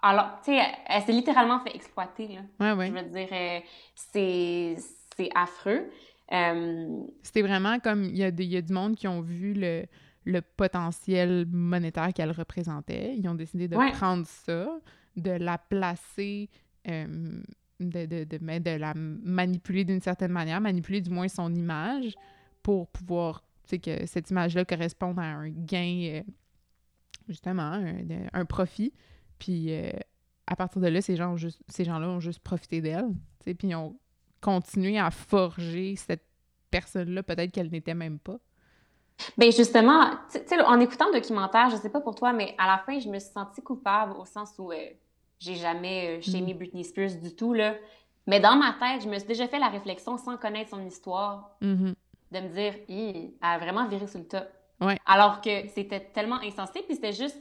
Alors, 0.02 0.40
tu 0.44 0.52
sais, 0.52 0.62
elle, 0.88 1.02
s'est 1.04 1.12
littéralement 1.12 1.60
fait 1.60 1.76
exploiter, 1.76 2.28
là. 2.28 2.42
Ouais, 2.60 2.78
ouais. 2.78 2.88
Je 2.88 2.94
veux 2.94 3.10
dire, 3.10 3.30
euh, 3.32 3.60
c'est, 3.96 4.76
c'est 5.16 5.30
affreux. 5.34 5.90
Euh, 6.32 7.04
C'était 7.22 7.42
vraiment 7.42 7.80
comme, 7.80 8.04
il 8.06 8.18
y, 8.18 8.24
a 8.24 8.30
y 8.30 8.58
a 8.58 8.62
du 8.62 8.74
monde 8.74 8.96
qui 8.96 9.08
ont 9.08 9.22
vu 9.22 9.54
le, 9.54 9.86
le 10.26 10.42
potentiel 10.42 11.46
monétaire 11.50 12.14
qu'elle 12.14 12.32
représentait. 12.32 13.16
Ils 13.16 13.28
ont 13.28 13.36
décidé 13.36 13.68
de 13.68 13.78
prendre 13.92 14.26
ça, 14.26 14.70
de 15.16 15.32
la 15.32 15.58
placer, 15.58 16.50
euh, 16.88 17.42
de, 17.80 18.06
de, 18.06 18.24
de, 18.24 18.60
de, 18.60 18.78
la 18.78 18.94
manipuler 18.96 19.86
d'une 19.86 20.02
certaine 20.02 20.32
manière, 20.32 20.60
manipuler 20.60 21.02
du 21.02 21.10
moins 21.10 21.28
son 21.28 21.54
image 21.54 22.16
pour 22.62 22.88
pouvoir, 22.88 23.42
tu 23.64 23.70
sais, 23.72 23.80
que 23.80 24.06
cette 24.06 24.30
image-là 24.32 24.66
corresponde 24.66 25.20
à 25.20 25.24
un 25.24 25.50
gain 25.50 26.24
justement, 27.28 27.82
un, 28.34 28.46
profit. 28.46 28.94
Puis 29.40 29.74
euh, 29.74 29.92
à 30.48 30.56
partir 30.56 30.82
de 30.82 30.88
là, 30.88 31.02
ces 31.02 31.16
gens 31.16 31.36
juste, 31.36 31.62
ces 31.68 31.84
gens-là 31.84 32.08
ont 32.08 32.20
juste 32.20 32.40
profité 32.40 32.82
d'elle, 32.82 33.10
puis 33.44 33.56
ils 33.64 33.76
ont 33.76 33.98
continué 34.42 35.00
à 35.00 35.10
forger 35.12 35.96
cette 35.96 36.26
personne-là, 36.70 37.24
peut-être 37.24 37.52
qu'elle 37.52 37.70
n'était 37.70 37.94
même 37.94 38.20
pas. 38.20 38.38
Ben 39.38 39.52
justement, 39.52 40.12
en 40.66 40.80
écoutant 40.80 41.06
le 41.08 41.20
documentaire, 41.20 41.70
je 41.70 41.78
sais 41.78 41.90
pas 41.90 42.02
pour 42.02 42.16
toi, 42.16 42.34
mais 42.34 42.56
à 42.58 42.68
la 42.68 42.80
fin, 42.80 43.00
je 43.00 43.08
me 43.10 43.20
suis 43.20 43.32
sentie 43.32 43.62
coupable 43.62 44.14
au 44.18 44.26
sens 44.26 44.54
où 44.58 44.72
euh, 44.72 44.78
j'ai 45.40 45.56
jamais 45.56 46.20
euh, 46.20 46.40
mm. 46.40 46.54
Britney 46.54 46.84
Spears 46.84 47.16
du 47.22 47.36
tout, 47.36 47.54
là. 47.54 47.76
Mais 48.26 48.40
dans 48.40 48.56
ma 48.56 48.74
tête, 48.74 49.04
je 49.04 49.10
me 49.10 49.18
suis 49.18 49.28
déjà 49.28 49.48
fait 49.48 49.60
la 49.60 49.70
réflexion, 49.70 50.18
sans 50.18 50.38
connaître 50.38 50.72
son 50.72 50.86
histoire, 50.86 51.52
mm-hmm. 51.62 51.94
de 52.32 52.40
me 52.40 52.50
dire, 52.50 52.74
elle 52.88 53.32
a 53.42 53.58
vraiment 53.60 53.88
viré 53.88 54.08
sur 54.08 54.20
le 54.20 54.26
top. 54.26 54.48
Ouais. 54.84 55.00
Alors 55.06 55.42
que 55.42 55.68
c'était 55.74 56.00
tellement 56.00 56.42
insensé, 56.42 56.82
puis 56.86 56.96
c'était 56.96 57.14
juste 57.14 57.38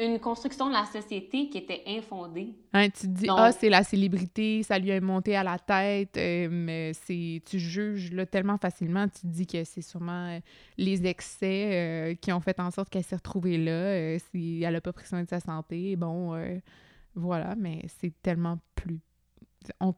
une 0.00 0.20
construction 0.20 0.68
de 0.68 0.74
la 0.74 0.84
société 0.84 1.48
qui 1.48 1.58
était 1.58 1.82
infondée. 1.86 2.54
Hein, 2.72 2.88
tu 2.88 3.00
te 3.00 3.06
dis, 3.06 3.26
ah, 3.28 3.50
c'est 3.50 3.68
la 3.68 3.82
célébrité, 3.82 4.62
ça 4.62 4.78
lui 4.78 4.90
est 4.90 5.00
monté 5.00 5.34
à 5.34 5.42
la 5.42 5.58
tête, 5.58 6.16
euh, 6.16 6.48
mais 6.48 6.92
c'est, 6.92 7.42
tu 7.44 7.58
juges 7.58 8.12
là, 8.12 8.24
tellement 8.24 8.58
facilement, 8.58 9.08
tu 9.08 9.22
te 9.22 9.26
dis 9.26 9.46
que 9.46 9.64
c'est 9.64 9.82
sûrement 9.82 10.28
euh, 10.28 10.40
les 10.76 11.04
excès 11.04 11.70
euh, 11.72 12.14
qui 12.14 12.32
ont 12.32 12.40
fait 12.40 12.60
en 12.60 12.70
sorte 12.70 12.90
qu'elle 12.90 13.02
s'est 13.02 13.16
retrouvée 13.16 13.58
là, 13.58 14.18
si 14.30 14.62
elle 14.62 14.74
n'a 14.74 14.80
pas 14.80 14.92
pris 14.92 15.06
soin 15.06 15.24
de 15.24 15.28
sa 15.28 15.40
santé, 15.40 15.96
bon, 15.96 16.32
voilà, 17.16 17.56
mais 17.56 17.82
c'est 18.00 18.12
tellement 18.22 18.58
plus... 18.76 19.00
On, 19.80 19.92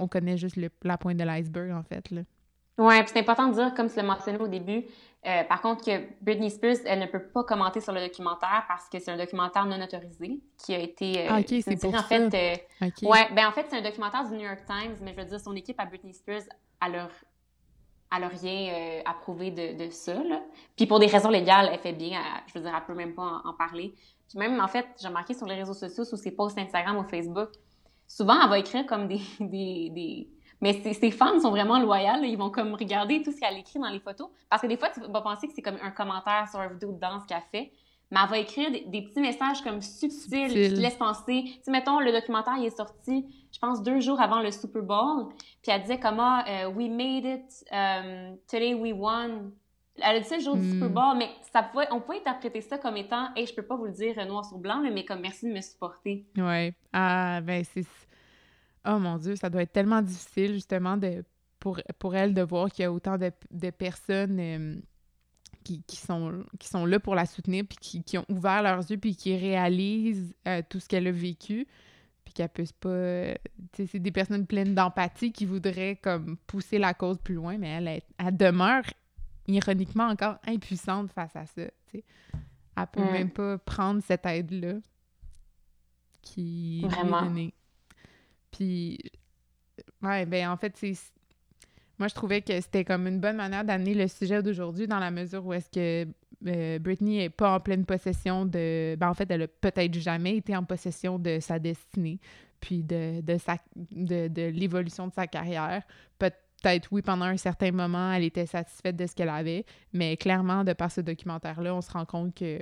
on 0.00 0.08
connaît 0.08 0.36
juste 0.36 0.58
la 0.82 0.98
pointe 0.98 1.16
de 1.16 1.24
l'iceberg, 1.24 1.70
en 1.70 1.84
fait, 1.84 2.10
là. 2.10 2.22
Oui, 2.78 2.98
puis 3.00 3.10
c'est 3.12 3.20
important 3.20 3.48
de 3.48 3.54
dire, 3.54 3.74
comme 3.74 3.88
tu 3.88 3.96
l'as 3.96 4.02
mentionné 4.02 4.38
au 4.38 4.48
début, 4.48 4.86
euh, 5.24 5.44
par 5.44 5.60
contre, 5.62 5.84
que 5.84 6.08
Britney 6.20 6.50
Spears, 6.50 6.78
elle 6.84 6.98
ne 6.98 7.06
peut 7.06 7.22
pas 7.22 7.44
commenter 7.44 7.80
sur 7.80 7.92
le 7.92 8.00
documentaire 8.00 8.64
parce 8.66 8.88
que 8.88 8.98
c'est 8.98 9.10
un 9.12 9.16
documentaire 9.16 9.66
non 9.66 9.80
autorisé 9.80 10.40
qui 10.58 10.74
a 10.74 10.78
été. 10.78 11.26
Euh, 11.26 11.30
ah, 11.30 11.38
ok, 11.38 11.62
c'est 11.62 11.80
pour 11.80 11.94
en 11.94 12.02
fait, 12.02 12.34
euh, 12.34 12.86
Ouais, 13.02 13.28
ben 13.32 13.46
en 13.46 13.52
fait, 13.52 13.66
c'est 13.70 13.76
un 13.76 13.82
documentaire 13.82 14.24
du 14.24 14.34
New 14.34 14.44
York 14.44 14.64
Times, 14.66 14.96
mais 15.00 15.12
je 15.12 15.20
veux 15.20 15.26
dire, 15.26 15.38
son 15.38 15.54
équipe 15.54 15.78
à 15.78 15.86
Britney 15.86 16.12
Spears, 16.12 16.42
elle 16.84 16.92
leur, 16.92 17.10
elle 18.16 18.24
a 18.24 18.28
rien 18.28 19.02
approuvé 19.04 19.52
de, 19.52 19.84
de 19.84 19.90
ça. 19.90 20.14
Là. 20.14 20.40
Puis 20.76 20.86
pour 20.86 20.98
des 20.98 21.06
raisons 21.06 21.30
légales, 21.30 21.70
elle 21.72 21.78
fait 21.78 21.92
bien. 21.92 22.20
je 22.48 22.54
veux 22.54 22.64
dire, 22.64 22.74
elle 22.76 22.84
peut 22.84 22.94
même 22.94 23.14
pas 23.14 23.42
en, 23.44 23.52
parler. 23.52 23.94
Puis 24.28 24.38
même, 24.40 24.60
en 24.60 24.68
fait, 24.68 24.86
j'ai 25.00 25.06
remarqué 25.06 25.34
sur 25.34 25.46
les 25.46 25.54
réseaux 25.54 25.74
sociaux, 25.74 26.04
sur 26.04 26.18
ses 26.18 26.32
posts 26.32 26.58
Instagram 26.58 26.96
ou 26.96 27.04
Facebook, 27.04 27.50
souvent, 28.08 28.42
elle 28.42 28.50
va 28.50 28.58
écrire 28.58 28.86
comme 28.86 29.06
des, 29.06 29.20
des, 29.40 29.90
des 29.90 30.28
mais 30.62 30.80
ces 30.94 31.10
fans 31.10 31.40
sont 31.40 31.50
vraiment 31.50 31.80
loyales. 31.80 32.24
Ils 32.24 32.38
vont 32.38 32.50
comme 32.50 32.74
regarder 32.74 33.20
tout 33.20 33.32
ce 33.32 33.40
qu'elle 33.40 33.58
écrit 33.58 33.80
dans 33.80 33.90
les 33.90 33.98
photos. 33.98 34.28
Parce 34.48 34.62
que 34.62 34.68
des 34.68 34.76
fois, 34.76 34.90
tu 34.90 35.00
vas 35.00 35.20
penser 35.20 35.48
que 35.48 35.52
c'est 35.54 35.60
comme 35.60 35.78
un 35.82 35.90
commentaire 35.90 36.46
sur 36.48 36.60
une 36.60 36.74
vidéo 36.74 36.92
de 36.92 37.00
danse 37.00 37.24
qu'elle 37.26 37.42
fait. 37.50 37.72
Mais 38.12 38.20
elle 38.22 38.30
va 38.30 38.38
écrire 38.38 38.70
des, 38.70 39.02
petits 39.02 39.20
messages 39.20 39.60
comme 39.62 39.80
subtils 39.82 40.48
qui 40.48 40.74
te 40.74 40.80
laissent 40.80 40.94
penser. 40.94 41.42
Tu 41.46 41.62
sais, 41.62 41.70
mettons, 41.70 41.98
le 41.98 42.12
documentaire, 42.12 42.54
il 42.58 42.66
est 42.66 42.76
sorti, 42.76 43.26
je 43.52 43.58
pense, 43.58 43.82
deux 43.82 43.98
jours 43.98 44.20
avant 44.20 44.40
le 44.40 44.52
Super 44.52 44.82
Bowl. 44.82 45.30
Puis 45.62 45.72
elle 45.72 45.80
disait 45.80 45.98
comment 45.98 46.44
euh, 46.46 46.68
We 46.68 46.88
made 46.88 47.24
it, 47.24 47.64
um, 47.72 48.36
today 48.48 48.74
we 48.74 48.92
won. 48.92 49.50
Elle 49.96 50.16
a 50.16 50.20
dit 50.20 50.28
ça 50.28 50.36
le 50.36 50.42
jour 50.42 50.56
du 50.56 50.70
Super 50.70 50.90
hmm. 50.90 50.94
Bowl, 50.94 51.16
mais 51.18 51.28
ça 51.52 51.62
pouvait, 51.62 51.86
on 51.90 52.00
peut 52.00 52.14
interpréter 52.14 52.60
ça 52.60 52.78
comme 52.78 52.96
étant 52.96 53.28
Hey, 53.34 53.46
je 53.46 53.54
peux 53.54 53.62
pas 53.62 53.76
vous 53.76 53.86
le 53.86 53.92
dire 53.92 54.14
noir 54.26 54.44
sur 54.44 54.58
blanc, 54.58 54.82
mais 54.92 55.04
comme 55.04 55.20
merci 55.20 55.48
de 55.48 55.52
me 55.52 55.60
supporter. 55.60 56.24
Ouais. 56.36 56.72
Ah, 56.92 57.40
ben 57.42 57.64
c'est 57.64 57.82
Oh 58.86 58.98
mon 58.98 59.16
Dieu, 59.16 59.36
ça 59.36 59.48
doit 59.48 59.62
être 59.62 59.72
tellement 59.72 60.02
difficile 60.02 60.54
justement 60.54 60.96
de, 60.96 61.24
pour, 61.58 61.80
pour 61.98 62.16
elle 62.16 62.34
de 62.34 62.42
voir 62.42 62.70
qu'il 62.70 62.82
y 62.82 62.86
a 62.86 62.92
autant 62.92 63.16
de, 63.16 63.30
de 63.50 63.70
personnes 63.70 64.40
euh, 64.40 64.76
qui, 65.62 65.82
qui, 65.84 65.96
sont, 65.96 66.44
qui 66.58 66.68
sont 66.68 66.84
là 66.84 66.98
pour 66.98 67.14
la 67.14 67.26
soutenir, 67.26 67.64
puis 67.68 67.78
qui, 67.80 68.02
qui 68.02 68.18
ont 68.18 68.24
ouvert 68.28 68.62
leurs 68.62 68.90
yeux, 68.90 68.98
puis 68.98 69.14
qui 69.14 69.36
réalisent 69.36 70.34
euh, 70.48 70.62
tout 70.68 70.80
ce 70.80 70.88
qu'elle 70.88 71.06
a 71.06 71.12
vécu, 71.12 71.66
puis 72.24 72.34
qu'elle 72.34 72.48
puisse 72.48 72.72
pas... 72.72 73.34
c'est 73.74 73.98
des 74.00 74.10
personnes 74.10 74.46
pleines 74.46 74.74
d'empathie 74.74 75.32
qui 75.32 75.46
voudraient 75.46 75.96
comme 76.02 76.36
pousser 76.46 76.78
la 76.78 76.94
cause 76.94 77.18
plus 77.18 77.34
loin, 77.34 77.58
mais 77.58 77.68
elle, 77.68 78.02
elle, 78.18 78.36
demeure 78.36 78.84
ironiquement 79.46 80.08
encore 80.08 80.38
impuissante 80.46 81.12
face 81.12 81.36
à 81.36 81.46
ça. 81.46 81.66
tu 81.86 81.98
sais. 81.98 82.04
Elle 82.76 82.86
peut 82.86 83.04
mm. 83.04 83.12
même 83.12 83.30
pas 83.30 83.58
prendre 83.58 84.02
cette 84.02 84.26
aide-là 84.26 84.74
qui 86.22 86.80
Vraiment. 86.86 87.50
Puis, 88.52 88.98
ouais, 90.02 90.26
ben 90.26 90.48
en 90.50 90.56
fait, 90.56 90.76
c'est. 90.76 90.94
moi, 91.98 92.06
je 92.08 92.14
trouvais 92.14 92.42
que 92.42 92.60
c'était 92.60 92.84
comme 92.84 93.06
une 93.06 93.18
bonne 93.18 93.36
manière 93.36 93.64
d'amener 93.64 93.94
le 93.94 94.06
sujet 94.06 94.42
d'aujourd'hui 94.42 94.86
dans 94.86 95.00
la 95.00 95.10
mesure 95.10 95.44
où 95.44 95.52
est-ce 95.52 95.70
que 95.70 96.08
euh, 96.46 96.78
Britney 96.78 97.24
est 97.24 97.30
pas 97.30 97.54
en 97.54 97.60
pleine 97.60 97.84
possession 97.84 98.44
de... 98.44 98.96
Ben, 98.96 99.08
en 99.08 99.14
fait, 99.14 99.30
elle 99.30 99.42
a 99.42 99.48
peut-être 99.48 99.94
jamais 99.94 100.36
été 100.36 100.56
en 100.56 100.64
possession 100.64 101.18
de 101.18 101.38
sa 101.40 101.58
destinée, 101.58 102.18
puis 102.60 102.82
de, 102.82 103.20
de, 103.20 103.38
sa, 103.38 103.56
de, 103.76 104.28
de 104.28 104.42
l'évolution 104.42 105.06
de 105.06 105.12
sa 105.12 105.26
carrière. 105.26 105.82
Peut-être, 106.18 106.88
oui, 106.92 107.02
pendant 107.02 107.24
un 107.24 107.36
certain 107.36 107.72
moment, 107.72 108.12
elle 108.12 108.24
était 108.24 108.46
satisfaite 108.46 108.96
de 108.96 109.06
ce 109.06 109.14
qu'elle 109.14 109.28
avait, 109.28 109.64
mais 109.92 110.16
clairement, 110.16 110.64
de 110.64 110.72
par 110.72 110.90
ce 110.90 111.00
documentaire-là, 111.00 111.74
on 111.74 111.80
se 111.80 111.90
rend 111.90 112.04
compte 112.04 112.34
que 112.34 112.60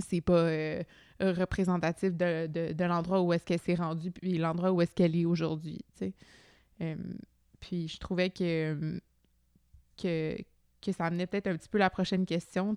c'est 0.00 0.20
pas 0.20 0.34
euh, 0.34 0.82
représentatif 1.30 2.16
de, 2.16 2.46
de, 2.46 2.72
de 2.72 2.84
l'endroit 2.84 3.22
où 3.22 3.32
est-ce 3.32 3.44
qu'elle 3.44 3.60
s'est 3.60 3.74
rendue, 3.74 4.10
puis 4.10 4.38
l'endroit 4.38 4.72
où 4.72 4.80
est-ce 4.82 4.94
qu'elle 4.94 5.16
est 5.16 5.24
aujourd'hui, 5.24 5.84
puis 7.60 7.88
je 7.88 7.98
trouvais 7.98 8.30
que, 8.30 9.00
que, 9.96 10.36
que 10.80 10.92
ça 10.92 11.06
amenait 11.06 11.26
peut-être 11.26 11.46
un 11.46 11.56
petit 11.56 11.68
peu 11.68 11.78
la 11.78 11.90
prochaine 11.90 12.26
question, 12.26 12.76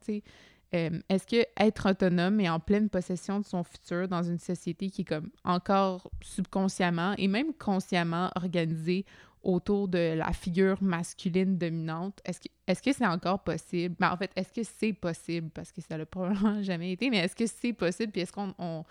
est-ce 0.71 1.25
que 1.25 1.45
être 1.57 1.89
autonome 1.89 2.39
et 2.39 2.49
en 2.49 2.59
pleine 2.59 2.89
possession 2.89 3.39
de 3.39 3.45
son 3.45 3.63
futur 3.63 4.07
dans 4.07 4.23
une 4.23 4.39
société 4.39 4.89
qui 4.89 5.01
est 5.01 5.05
comme 5.05 5.31
encore 5.43 6.11
subconsciemment 6.21 7.13
et 7.17 7.27
même 7.27 7.53
consciemment 7.53 8.29
organisée 8.35 9.05
autour 9.45 9.87
de 9.87 10.15
la 10.15 10.33
figure 10.33 10.81
masculine 10.81 11.57
dominante, 11.57 12.19
est-ce 12.25 12.41
que 12.41 12.47
est-ce 12.67 12.81
que 12.81 12.91
c'est 12.91 13.05
encore 13.05 13.39
possible? 13.39 13.95
Ben, 13.99 14.11
en 14.11 14.17
fait, 14.17 14.31
est-ce 14.35 14.51
que 14.51 14.63
c'est 14.63 14.93
possible? 14.93 15.51
Parce 15.51 15.71
que 15.71 15.81
ça 15.81 15.97
l'a 15.97 16.05
probablement 16.05 16.61
jamais 16.63 16.91
été, 16.91 17.09
mais 17.09 17.17
est-ce 17.17 17.35
que 17.35 17.45
c'est 17.45 17.73
possible? 17.73 18.11
Puis 18.11 18.21
est-ce 18.21 18.31
qu'on 18.31 18.53
on, 18.57 18.83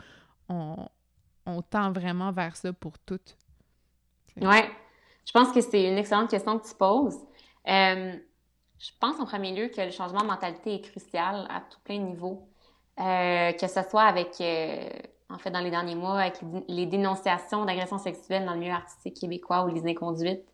on, 1.47 1.63
tend 1.63 1.91
vraiment 1.91 2.31
vers 2.33 2.57
ça 2.57 2.73
pour 2.73 2.99
toutes? 3.01 3.37
Oui, 4.41 4.61
je 5.27 5.33
pense 5.33 5.53
que 5.53 5.61
c'est 5.61 5.89
une 5.91 5.99
excellente 5.99 6.31
question 6.31 6.59
que 6.59 6.69
tu 6.69 6.75
poses. 6.75 7.19
Euh, 7.67 8.17
je 8.79 8.91
pense 9.01 9.19
en 9.19 9.25
premier 9.25 9.53
lieu 9.53 9.69
que 9.69 9.81
le 9.81 9.91
changement 9.91 10.21
de 10.21 10.27
mentalité 10.27 10.75
est 10.75 10.81
crucial 10.81 11.47
à 11.51 11.61
tout 11.61 11.79
plein 11.83 11.99
de 11.99 12.05
niveaux. 12.05 12.49
Euh, 13.01 13.53
que 13.53 13.67
ce 13.67 13.83
soit 13.91 14.05
avec, 14.05 14.41
euh, 14.41 14.89
en 15.35 15.39
fait, 15.39 15.51
dans 15.51 15.61
les 15.61 15.71
derniers 15.71 15.95
mois, 15.95 16.21
avec 16.21 16.41
les 16.69 16.87
dénonciations 16.87 17.65
d'agressions 17.65 17.99
sexuelles 17.99 18.45
dans 18.47 18.55
le 18.55 18.61
milieu 18.61 18.73
artistique 18.73 19.15
québécois 19.15 19.65
ou 19.65 19.69
les 19.69 19.87
inconduites. 19.87 20.45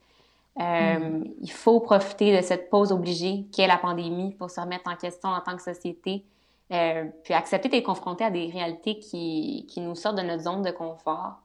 Euh, 0.58 0.98
mm. 0.98 1.24
Il 1.40 1.50
faut 1.52 1.80
profiter 1.80 2.36
de 2.36 2.42
cette 2.42 2.70
pause 2.70 2.90
obligée 2.90 3.46
qu'est 3.52 3.66
la 3.66 3.78
pandémie 3.78 4.32
pour 4.34 4.50
se 4.50 4.60
remettre 4.60 4.90
en 4.90 4.96
question 4.96 5.28
en 5.28 5.40
tant 5.40 5.54
que 5.54 5.62
société, 5.62 6.24
puis 6.68 7.34
accepter 7.34 7.68
d'être 7.68 7.84
confronté 7.84 8.24
à 8.24 8.30
des 8.30 8.46
réalités 8.46 8.98
qui, 8.98 9.66
qui, 9.68 9.80
nous 9.80 9.94
sortent 9.94 10.16
de 10.16 10.22
notre 10.22 10.44
zone 10.44 10.62
de 10.62 10.70
confort. 10.70 11.40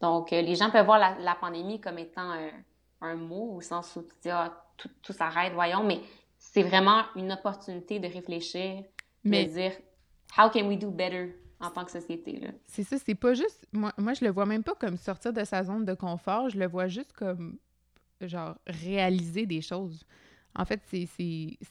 Donc, 0.00 0.30
les 0.30 0.54
gens 0.54 0.70
peuvent 0.70 0.86
voir 0.86 0.98
la, 0.98 1.14
la 1.18 1.34
pandémie 1.34 1.80
comme 1.80 1.98
étant 1.98 2.22
un, 2.22 2.48
un 3.00 3.14
mot 3.14 3.54
au 3.56 3.60
sens 3.60 3.96
où 3.96 4.02
tu 4.22 4.30
ah, 4.30 4.52
tout, 4.76 4.90
tout 5.02 5.12
s'arrête, 5.12 5.52
voyons, 5.52 5.82
mais 5.82 6.00
c'est 6.38 6.62
vraiment 6.62 7.02
une 7.16 7.32
opportunité 7.32 7.98
de 7.98 8.08
réfléchir, 8.08 8.82
mais... 9.24 9.44
de 9.44 9.52
dire 9.52 9.72
how 10.36 10.48
can 10.48 10.68
we 10.68 10.76
do 10.76 10.90
better? 10.90 11.34
En 11.60 11.70
tant 11.70 11.84
que 11.84 11.90
société. 11.90 12.40
C'est 12.66 12.82
ça, 12.82 12.96
c'est 12.98 13.14
pas 13.14 13.34
juste. 13.34 13.66
Moi, 13.72 13.92
moi, 13.98 14.14
je 14.14 14.24
le 14.24 14.30
vois 14.30 14.46
même 14.46 14.62
pas 14.62 14.74
comme 14.74 14.96
sortir 14.96 15.32
de 15.32 15.44
sa 15.44 15.62
zone 15.62 15.84
de 15.84 15.94
confort, 15.94 16.48
je 16.48 16.58
le 16.58 16.66
vois 16.66 16.88
juste 16.88 17.12
comme 17.12 17.58
genre 18.20 18.56
réaliser 18.66 19.46
des 19.46 19.60
choses. 19.60 20.04
En 20.56 20.64
fait, 20.64 20.80
c'est 20.90 21.06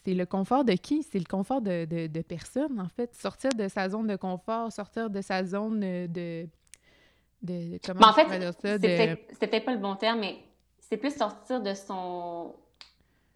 le 0.08 0.23
confort 0.25 0.63
de 0.63 0.73
qui? 0.73 1.04
C'est 1.04 1.19
le 1.19 1.25
confort 1.25 1.62
de, 1.62 1.86
de, 1.86 2.08
de, 2.08 2.21
personne, 2.21 2.80
en 2.80 2.88
fait. 2.88 3.13
Sortir 3.13 3.52
de 3.52 3.67
sa 3.67 3.89
zone 3.89 4.08
de 4.08 4.15
confort, 4.15 4.71
sortir 4.71 5.10
de 5.10 5.21
sa 5.21 5.43
zone 5.43 5.82
de. 5.82 6.47
de, 7.41 7.80
comment 7.86 7.99
mais 7.99 8.06
en 8.06 8.13
fait, 8.13 8.80
c'était 8.80 9.15
peut-être 9.15 9.65
pas 9.65 9.73
le 9.73 9.80
bon 9.80 9.95
terme, 9.95 10.21
mais 10.21 10.38
c'est 10.80 10.97
plus 10.97 11.15
sortir 11.15 11.62
de 11.62 11.73
son 11.73 12.56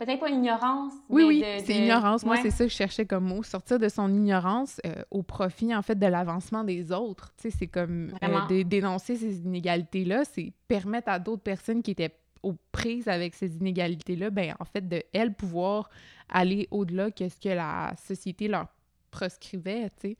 peut-être 0.05 0.19
pas 0.19 0.29
ignorance. 0.29 0.93
Oui, 1.09 1.23
oui, 1.23 1.43
c'est 1.65 1.75
ignorance. 1.75 2.25
Moi, 2.25 2.37
c'est 2.41 2.51
ça 2.51 2.65
que 2.65 2.69
je 2.71 2.75
cherchais 2.75 3.05
comme 3.05 3.25
mot. 3.25 3.43
Sortir 3.43 3.79
de 3.79 3.89
son 3.89 4.13
ignorance 4.13 4.79
euh, 4.85 5.03
au 5.11 5.23
profit, 5.23 5.75
en 5.75 5.81
fait, 5.81 5.97
de 5.97 6.07
l'avancement 6.07 6.63
des 6.63 6.91
autres. 6.91 7.33
Tu 7.37 7.49
sais, 7.49 7.57
c'est 7.59 7.67
comme 7.67 8.11
euh, 8.23 8.63
dénoncer 8.63 9.15
ces 9.15 9.39
inégalités-là, 9.39 10.23
c'est 10.25 10.53
permettre 10.67 11.09
à 11.09 11.19
d'autres 11.19 11.43
personnes 11.43 11.81
qui 11.81 11.91
étaient 11.91 12.15
aux 12.41 12.55
prises 12.71 13.07
avec 13.07 13.35
ces 13.35 13.55
inégalités-là, 13.55 14.29
ben 14.29 14.53
en 14.59 14.65
fait, 14.65 14.87
de 14.87 15.01
elles 15.13 15.33
pouvoir 15.33 15.89
aller 16.27 16.67
au-delà 16.71 17.09
que 17.09 17.29
ce 17.29 17.39
que 17.39 17.49
la 17.49 17.93
société 18.05 18.49
leur 18.49 18.67
proscrivait, 19.11 19.89
tu 20.01 20.09
sais. 20.09 20.17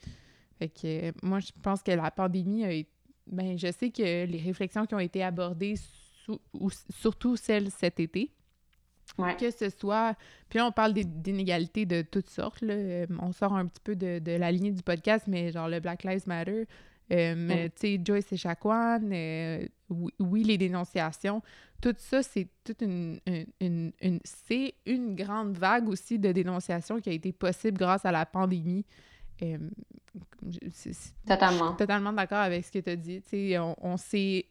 Fait 0.58 0.70
que 0.70 1.10
euh, 1.10 1.12
moi, 1.22 1.40
je 1.40 1.52
pense 1.62 1.84
que 1.84 1.92
la 1.92 2.10
pandémie 2.12 2.64
a 2.64 2.72
été... 2.72 2.90
Ben, 3.28 3.58
je 3.58 3.72
sais 3.72 3.90
que 3.90 4.26
les 4.26 4.42
réflexions 4.44 4.86
qui 4.86 4.96
ont 4.96 5.00
été 5.00 5.24
abordées, 5.24 5.76
surtout 6.90 7.38
celles 7.38 7.72
cet 7.72 8.00
été, 8.02 8.32
que 9.18 9.52
ce 9.52 9.70
soit. 9.70 10.16
Puis 10.50 10.60
là, 10.60 10.68
on 10.68 10.72
parle 10.72 10.94
d'inégalités 10.94 11.86
de 11.86 12.02
toutes 12.02 12.30
sortes. 12.30 12.62
Là. 12.62 12.74
Euh, 12.74 13.06
on 13.20 13.32
sort 13.32 13.54
un 13.54 13.66
petit 13.66 13.82
peu 13.84 13.96
de, 13.96 14.20
de, 14.20 14.32
la 14.34 14.52
lignée 14.52 14.72
du 14.72 14.84
podcast, 14.84 15.26
mais 15.28 15.52
genre 15.52 15.68
le 15.68 15.80
Black 15.80 16.04
Lives 16.04 16.28
Matter. 16.28 16.68
Euh, 17.12 17.66
tu 17.76 17.98
sais, 17.98 18.02
Joyce 18.04 18.32
Echaquan, 18.32 19.02
euh, 19.12 19.66
oui, 20.20 20.44
les 20.44 20.58
dénonciations, 20.58 21.42
tout 21.82 21.94
ça, 21.98 22.24
c'est 22.24 22.48
toute 22.64 22.82
une, 22.82 23.20
une, 23.60 23.92
une 24.02 24.20
c'est 24.24 24.74
une 24.86 25.14
grande 25.14 25.58
vague 25.58 25.90
aussi 25.90 26.18
de 26.18 26.32
dénonciations 26.32 27.00
qui 27.02 27.10
a 27.10 27.14
été 27.14 27.34
possible 27.34 27.78
grâce 27.78 28.06
à 28.06 28.12
la 28.12 28.26
pandémie. 28.26 28.86
Euh, 29.44 29.58
totalement. 31.26 31.74
totalement 31.74 32.14
d'accord 32.14 32.40
avec 32.40 32.66
ce 32.66 32.72
que 32.72 32.80
tu 32.80 32.90
as 32.90 32.96
dit. 32.96 33.22
on, 33.58 33.76
on, 33.82 33.96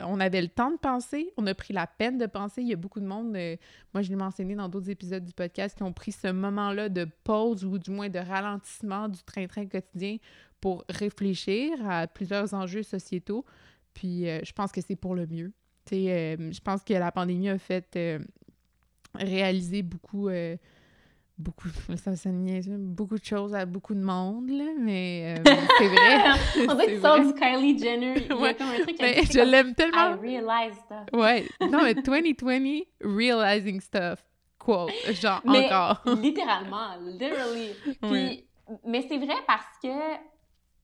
on 0.01 0.21
avait 0.21 0.43
le 0.43 0.49
temps 0.49 0.71
de 0.71 0.77
penser, 0.77 1.33
on 1.37 1.47
a 1.47 1.55
pris 1.55 1.73
la 1.73 1.87
peine 1.87 2.19
de 2.19 2.27
penser. 2.27 2.63
Il 2.63 2.69
y 2.69 2.73
a 2.73 2.77
beaucoup 2.77 3.01
de 3.01 3.07
monde, 3.07 3.37
euh, 3.37 3.57
moi 3.95 4.03
je 4.03 4.11
l'ai 4.11 4.17
mentionné 4.17 4.55
dans 4.55 4.69
d'autres 4.69 4.91
épisodes 4.91 5.25
du 5.25 5.33
podcast, 5.33 5.77
qui 5.77 5.83
ont 5.83 5.93
pris 5.93 6.13
ce 6.13 6.29
moment-là 6.29 6.89
de 6.89 7.07
pause 7.25 7.65
ou 7.65 7.79
du 7.79 7.91
moins 7.91 8.09
de 8.09 8.19
ralentissement 8.19 9.09
du 9.09 9.23
train-train 9.23 9.67
quotidien 9.67 10.17
pour 10.61 10.85
réfléchir 10.89 11.73
à 11.89 12.07
plusieurs 12.07 12.55
enjeux 12.55 12.83
sociétaux. 12.83 13.45
Puis 13.95 14.29
euh, 14.29 14.41
je 14.45 14.53
pense 14.53 14.73
que 14.73 14.81
c'est 14.81 14.97
pour 14.97 15.15
le 15.15 15.27
mieux. 15.27 15.53
je 15.91 16.61
pense 16.61 16.83
que 16.83 16.95
la 16.95 17.13
pandémie 17.13 17.51
a 17.51 17.59
fait 17.59 17.99
réaliser 19.15 19.83
beaucoup 19.83 20.29
beaucoup, 21.43 21.69
ça, 21.97 22.17
ça 22.17 22.31
beaucoup 22.79 23.19
de 23.19 23.25
choses 23.25 23.55
à 23.55 23.67
beaucoup 23.67 23.95
de 23.95 24.01
monde, 24.01 24.49
là, 24.51 24.73
mais 24.79 25.37
euh, 25.37 25.53
c'est 25.79 25.89
vrai. 25.89 26.67
On 26.69 26.75
dirait 26.75 26.95
que 26.95 27.01
ça 27.01 27.19
du 27.19 27.35
Kylie 27.35 27.79
Jenner. 27.79 28.15
Il 28.31 28.37
y 28.41 28.47
a 28.47 28.55
comme 28.55 28.69
un 28.69 28.81
truc 28.81 28.97
mais 29.01 29.23
je 29.25 29.41
l'aime 29.41 29.75
tellement. 29.75 30.15
I 30.15 30.19
realize 30.21 30.75
stuff. 30.77 31.07
Ouais, 31.13 31.47
non, 31.61 31.83
mais 31.83 31.95
2020, 32.03 32.83
realizing 33.05 33.81
stuff. 33.81 34.25
Quote, 34.59 34.93
genre 35.21 35.41
mais, 35.45 35.67
encore. 35.67 36.03
littéralement, 36.21 36.97
literally. 37.01 37.75
Puis, 38.01 38.47
mais 38.87 39.05
c'est 39.09 39.19
vrai 39.19 39.35
parce 39.47 39.77
que, 39.83 39.89
tu 39.89 40.19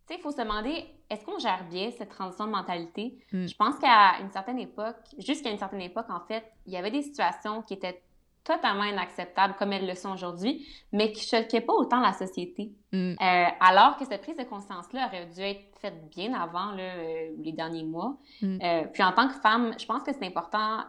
sais, 0.09 0.15
il 0.17 0.21
faut 0.21 0.33
se 0.33 0.39
demander, 0.39 0.85
est-ce 1.09 1.25
qu'on 1.25 1.39
gère 1.39 1.65
bien 1.71 1.91
cette 1.97 2.09
transition 2.09 2.47
de 2.47 2.51
mentalité? 2.51 3.19
Hmm. 3.33 3.47
Je 3.47 3.55
pense 3.55 3.79
qu'à 3.79 4.19
une 4.21 4.33
certaine 4.33 4.59
époque, 4.59 4.97
jusqu'à 5.19 5.51
une 5.51 5.59
certaine 5.59 5.81
époque, 5.81 6.07
en 6.11 6.21
fait, 6.27 6.45
il 6.67 6.73
y 6.73 6.77
avait 6.77 6.91
des 6.91 7.03
situations 7.03 7.63
qui 7.63 7.75
étaient 7.75 8.03
totalement 8.49 8.85
inacceptables 8.85 9.55
comme 9.59 9.73
elles 9.73 9.87
le 9.87 9.95
sont 9.95 10.13
aujourd'hui, 10.13 10.67
mais 10.93 11.13
qui 11.13 11.27
choquaient 11.27 11.61
pas 11.61 11.75
autant 11.75 12.01
la 12.01 12.13
société. 12.13 12.73
Mm. 12.93 13.13
Euh, 13.13 13.45
alors 13.61 13.97
que 13.99 14.07
cette 14.07 14.23
prise 14.23 14.37
de 14.37 14.45
conscience-là 14.45 15.07
aurait 15.09 15.27
dû 15.27 15.41
être 15.41 15.79
faite 15.81 16.09
bien 16.09 16.33
avant 16.33 16.73
là, 16.73 16.83
euh, 16.83 17.29
les 17.39 17.53
derniers 17.53 17.85
mois. 17.85 18.17
Mm. 18.41 18.59
Euh, 18.63 18.85
puis 18.93 19.03
en 19.03 19.13
tant 19.13 19.29
que 19.29 19.35
femme, 19.35 19.75
je 19.79 19.85
pense 19.85 20.03
que 20.03 20.13
c'est 20.13 20.27
important 20.27 20.85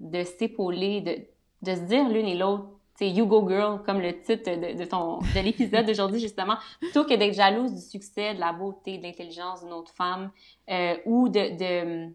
de 0.00 0.22
s'épauler, 0.22 1.00
de, 1.00 1.70
de 1.70 1.76
se 1.76 1.82
dire 1.82 2.08
l'une 2.08 2.26
et 2.26 2.36
l'autre, 2.36 2.66
c'est 2.94 3.08
You 3.08 3.26
Go 3.26 3.48
Girl, 3.48 3.82
comme 3.84 4.00
le 4.00 4.20
titre 4.20 4.50
de, 4.50 4.78
de 4.78 4.84
ton 4.84 5.18
de 5.18 5.42
l'épisode 5.42 5.86
d'aujourd'hui, 5.86 6.20
justement, 6.20 6.56
plutôt 6.78 7.04
que 7.04 7.14
d'être 7.14 7.34
jalouse 7.34 7.72
du 7.72 7.80
succès, 7.80 8.34
de 8.34 8.40
la 8.40 8.52
beauté, 8.52 8.98
de 8.98 9.02
l'intelligence 9.02 9.64
d'une 9.64 9.72
autre 9.72 9.92
femme, 9.92 10.30
ou 11.06 11.28
de, 11.28 11.56
de 11.56 12.12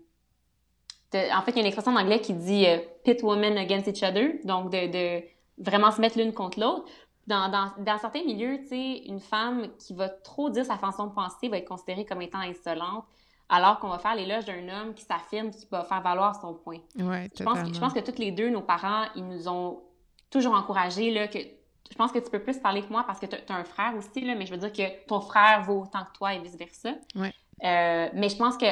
en 1.13 1.41
fait, 1.41 1.52
il 1.52 1.56
y 1.56 1.60
a 1.60 1.62
une 1.62 1.67
expression 1.67 1.91
en 1.91 2.00
anglais 2.00 2.20
qui 2.20 2.34
dit 2.34 2.65
euh, 2.65 2.80
pit 3.04 3.22
women 3.24 3.58
against 3.58 3.88
each 3.88 4.04
other, 4.04 4.34
donc 4.43 4.72
de, 4.72 4.88
de 4.91 5.24
vraiment 5.58 5.91
se 5.91 6.02
mettre 6.02 6.17
l'une 6.17 6.34
contre 6.34 6.60
l'autre. 6.60 6.86
Dans, 7.28 7.50
dans, 7.50 7.72
dans, 7.80 7.98
certains 7.98 8.24
milieux, 8.24 8.60
tu 8.62 8.70
sais, 8.70 9.04
une 9.06 9.20
femme 9.20 9.67
qui 9.80 9.93
va 9.93 10.08
trop 10.08 10.50
dire 10.50 10.65
sa 10.65 10.78
façon 10.78 11.08
de 11.08 11.13
penser 11.13 11.50
va 11.50 11.58
être 11.58 11.67
considérée 11.67 12.06
comme 12.06 12.22
étant 12.22 12.39
insolente, 12.39 13.04
alors 13.50 13.80
qu'on 13.80 13.89
va 13.89 14.00
faire 14.00 14.15
l'éloge 14.15 14.46
d'un 14.46 14.67
homme 14.70 14.93
qui 14.93 15.04
s'affirme, 15.04 15.52
qui 15.52 15.65
va 15.70 15.84
faire 15.84 16.02
valoir 16.02 16.39
son 16.39 16.54
point. 16.54 16.80
Ouais, 16.98 17.30
je, 17.38 17.43
pense 17.43 17.60
que, 17.60 17.74
je 17.74 17.80
pense 17.80 17.93
que 17.93 18.00
toutes 18.00 18.20
les 18.20 18.32
deux, 18.32 18.50
nos 18.50 18.62
parents, 18.62 19.06
ils 19.15 19.28
nous 19.28 19.50
ont 19.50 19.82
toujours 20.30 20.54
encouragés, 20.54 21.12
là, 21.12 21.28
que 21.28 21.39
je 21.39 21.96
pense 21.96 22.12
que 22.12 22.20
tu 22.20 22.30
peux 22.30 22.41
plus 22.41 22.60
parler 22.60 22.82
que 22.82 22.89
moi 22.89 23.04
parce 23.06 23.20
que 23.20 23.26
tu 23.26 23.36
as, 23.36 23.56
un 23.56 23.63
frère 23.63 23.93
aussi, 23.98 24.22
là, 24.22 24.36
mais 24.36 24.46
je 24.46 24.52
veux 24.52 24.58
dire 24.58 24.72
que 24.72 25.06
ton 25.08 25.20
frère 25.20 25.63
vaut 25.63 25.84
autant 25.84 26.04
que 26.06 26.17
toi 26.17 26.34
et 26.34 26.39
vice-versa. 26.39 26.91
Ouais. 27.15 27.34
Euh, 27.63 28.10
mais 28.13 28.30
je 28.30 28.38
pense 28.38 28.58
que 28.58 28.65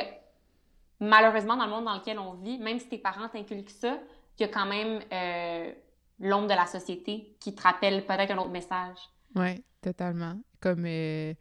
malheureusement, 0.99 1.57
dans 1.57 1.65
le 1.65 1.71
monde 1.71 1.85
dans 1.85 1.95
lequel 1.95 2.19
on 2.19 2.33
vit, 2.33 2.57
même 2.57 2.79
si 2.79 2.87
tes 2.87 2.97
parents 2.97 3.29
t'inculquent 3.29 3.69
ça, 3.69 3.99
il 4.37 4.41
y 4.41 4.45
a 4.45 4.47
quand 4.47 4.65
même 4.65 5.01
euh, 5.11 5.71
l'ombre 6.19 6.47
de 6.47 6.53
la 6.53 6.65
société 6.65 7.35
qui 7.39 7.53
te 7.55 7.61
rappelle 7.61 8.05
peut-être 8.05 8.31
un 8.31 8.37
autre 8.37 8.49
message. 8.49 8.97
Oui, 9.35 9.63
totalement. 9.81 10.39
Comme 10.59 10.85
euh, 10.85 11.33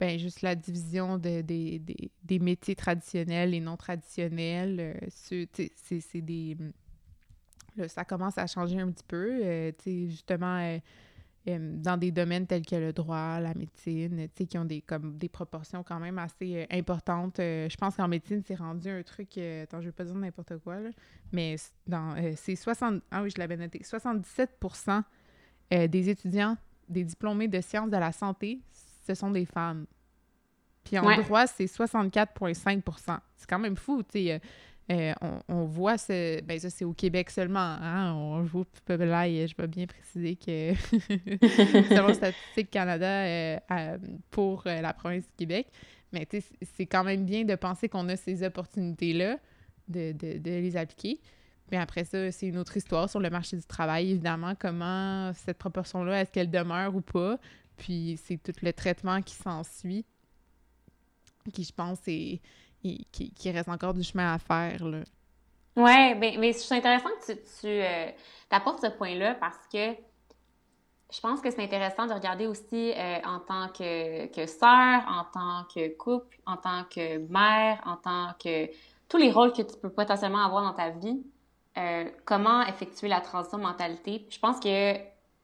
ben, 0.00 0.18
juste 0.18 0.42
la 0.42 0.54
division 0.54 1.18
de, 1.18 1.40
des 1.40 2.38
métiers 2.38 2.74
traditionnels 2.74 3.54
et 3.54 3.60
non 3.60 3.76
traditionnels. 3.76 4.76
Euh, 4.80 4.94
c'est 5.08 6.20
des 6.20 6.56
là, 7.76 7.88
ça 7.88 8.04
commence 8.04 8.38
à 8.38 8.46
changer 8.46 8.80
un 8.80 8.90
petit 8.90 9.04
peu. 9.06 9.72
Justement, 9.84 10.78
euh, 11.46 11.50
euh, 11.50 11.76
dans 11.76 11.96
des 11.96 12.10
domaines 12.10 12.46
tels 12.46 12.64
que 12.64 12.76
le 12.76 12.92
droit, 12.92 13.40
la 13.40 13.54
médecine, 13.54 14.28
tu 14.28 14.30
sais, 14.36 14.46
qui 14.46 14.58
ont 14.58 14.64
des, 14.64 14.80
comme, 14.80 15.16
des 15.16 15.28
proportions 15.28 15.82
quand 15.82 16.00
même 16.00 16.18
assez 16.18 16.66
importantes. 16.70 17.36
je 17.38 17.76
pense 17.76 17.96
qu'en 17.96 18.08
médecine, 18.08 18.42
c'est 18.46 18.54
rendu 18.54 18.88
un 18.88 19.02
truc... 19.02 19.38
attends, 19.38 19.80
je 19.80 19.86
vais 19.86 19.92
pas 19.92 20.04
dire 20.04 20.14
n'importe 20.14 20.58
quoi, 20.58 20.80
là, 20.80 20.90
mais 21.32 21.56
dans, 21.86 22.14
c'est 22.36 22.56
60... 22.56 23.02
Ah 23.10 23.22
oui, 23.22 23.30
je 23.30 23.38
l'avais 23.38 23.56
noté. 23.56 23.80
77% 23.80 25.02
des 25.70 26.08
étudiants, 26.08 26.56
des 26.88 27.04
diplômés 27.04 27.48
de 27.48 27.60
sciences 27.60 27.90
de 27.90 27.96
la 27.96 28.12
santé, 28.12 28.60
ce 29.06 29.14
sont 29.14 29.30
des 29.30 29.44
femmes. 29.44 29.86
Puis 30.84 30.98
en 30.98 31.16
droit, 31.22 31.46
c'est 31.46 31.64
64,5% 31.64 33.18
C'est 33.36 33.48
quand 33.48 33.58
même 33.58 33.76
fou, 33.76 34.02
tu 34.02 34.18
sais. 34.18 34.40
Euh, 34.92 35.14
on, 35.48 35.64
voit 35.64 35.96
ce. 35.96 36.42
Ben, 36.42 36.58
ça, 36.58 36.68
c'est 36.68 36.84
au 36.84 36.92
Québec 36.92 37.30
seulement. 37.30 37.58
Hein? 37.58 38.12
On 38.14 38.44
joue 38.44 38.64
là, 38.88 39.26
et 39.26 39.46
je 39.46 39.56
vais 39.56 39.66
bien 39.66 39.86
préciser 39.86 40.36
que 40.36 40.74
selon 41.88 42.12
Statistique 42.14 42.70
Canada 42.70 43.06
euh, 43.06 43.98
pour 44.30 44.66
euh, 44.66 44.82
la 44.82 44.92
province 44.92 45.24
du 45.24 45.34
Québec. 45.38 45.68
Mais 46.12 46.28
c'est 46.76 46.86
quand 46.86 47.02
même 47.02 47.24
bien 47.24 47.44
de 47.44 47.54
penser 47.54 47.88
qu'on 47.88 48.08
a 48.08 48.16
ces 48.16 48.42
opportunités-là, 48.44 49.38
de, 49.88 50.12
de, 50.12 50.38
de, 50.38 50.50
les 50.50 50.76
appliquer. 50.76 51.18
Mais 51.72 51.78
après 51.78 52.04
ça, 52.04 52.30
c'est 52.30 52.46
une 52.46 52.58
autre 52.58 52.76
histoire 52.76 53.08
sur 53.08 53.20
le 53.20 53.30
marché 53.30 53.56
du 53.56 53.64
travail, 53.64 54.10
évidemment, 54.10 54.54
comment 54.56 55.32
cette 55.32 55.58
proportion-là, 55.58 56.20
est-ce 56.20 56.30
qu'elle 56.30 56.50
demeure 56.50 56.94
ou 56.94 57.00
pas? 57.00 57.38
Puis 57.78 58.20
c'est 58.22 58.40
tout 58.40 58.52
le 58.62 58.72
traitement 58.72 59.22
qui 59.22 59.34
s'ensuit, 59.34 60.04
qui, 61.52 61.64
je 61.64 61.72
pense, 61.72 62.00
est 62.06 62.40
qui, 63.12 63.50
reste 63.50 63.68
encore 63.68 63.94
du 63.94 64.02
chemin 64.02 64.34
à 64.34 64.38
faire. 64.38 64.84
Là. 64.84 65.00
Oui, 65.76 66.14
ben, 66.14 66.38
mais 66.38 66.52
c'est 66.52 66.76
intéressant 66.76 67.08
que 67.20 67.32
tu, 67.32 67.38
tu 67.60 67.66
euh, 67.66 68.10
apportes 68.50 68.80
ce 68.80 68.88
point-là 68.88 69.34
parce 69.34 69.66
que 69.72 69.94
je 71.14 71.20
pense 71.20 71.40
que 71.40 71.50
c'est 71.50 71.62
intéressant 71.62 72.06
de 72.06 72.12
regarder 72.12 72.46
aussi 72.46 72.92
euh, 72.92 73.18
en 73.24 73.38
tant 73.38 73.68
que, 73.68 74.26
que 74.26 74.46
sœur, 74.46 75.04
en 75.08 75.24
tant 75.32 75.64
que 75.72 75.96
couple, 75.96 76.38
en 76.46 76.56
tant 76.56 76.84
que 76.84 77.18
mère, 77.30 77.80
en 77.86 77.96
tant 77.96 78.34
que 78.42 78.68
tous 79.08 79.16
les 79.16 79.30
rôles 79.30 79.52
que 79.52 79.62
tu 79.62 79.76
peux 79.80 79.90
potentiellement 79.90 80.44
avoir 80.44 80.64
dans 80.64 80.72
ta 80.72 80.90
vie, 80.90 81.22
euh, 81.78 82.10
comment 82.24 82.62
effectuer 82.62 83.08
la 83.08 83.20
transition 83.20 83.58
mentalité. 83.58 84.26
Je 84.28 84.38
pense 84.38 84.58
que 84.58 84.94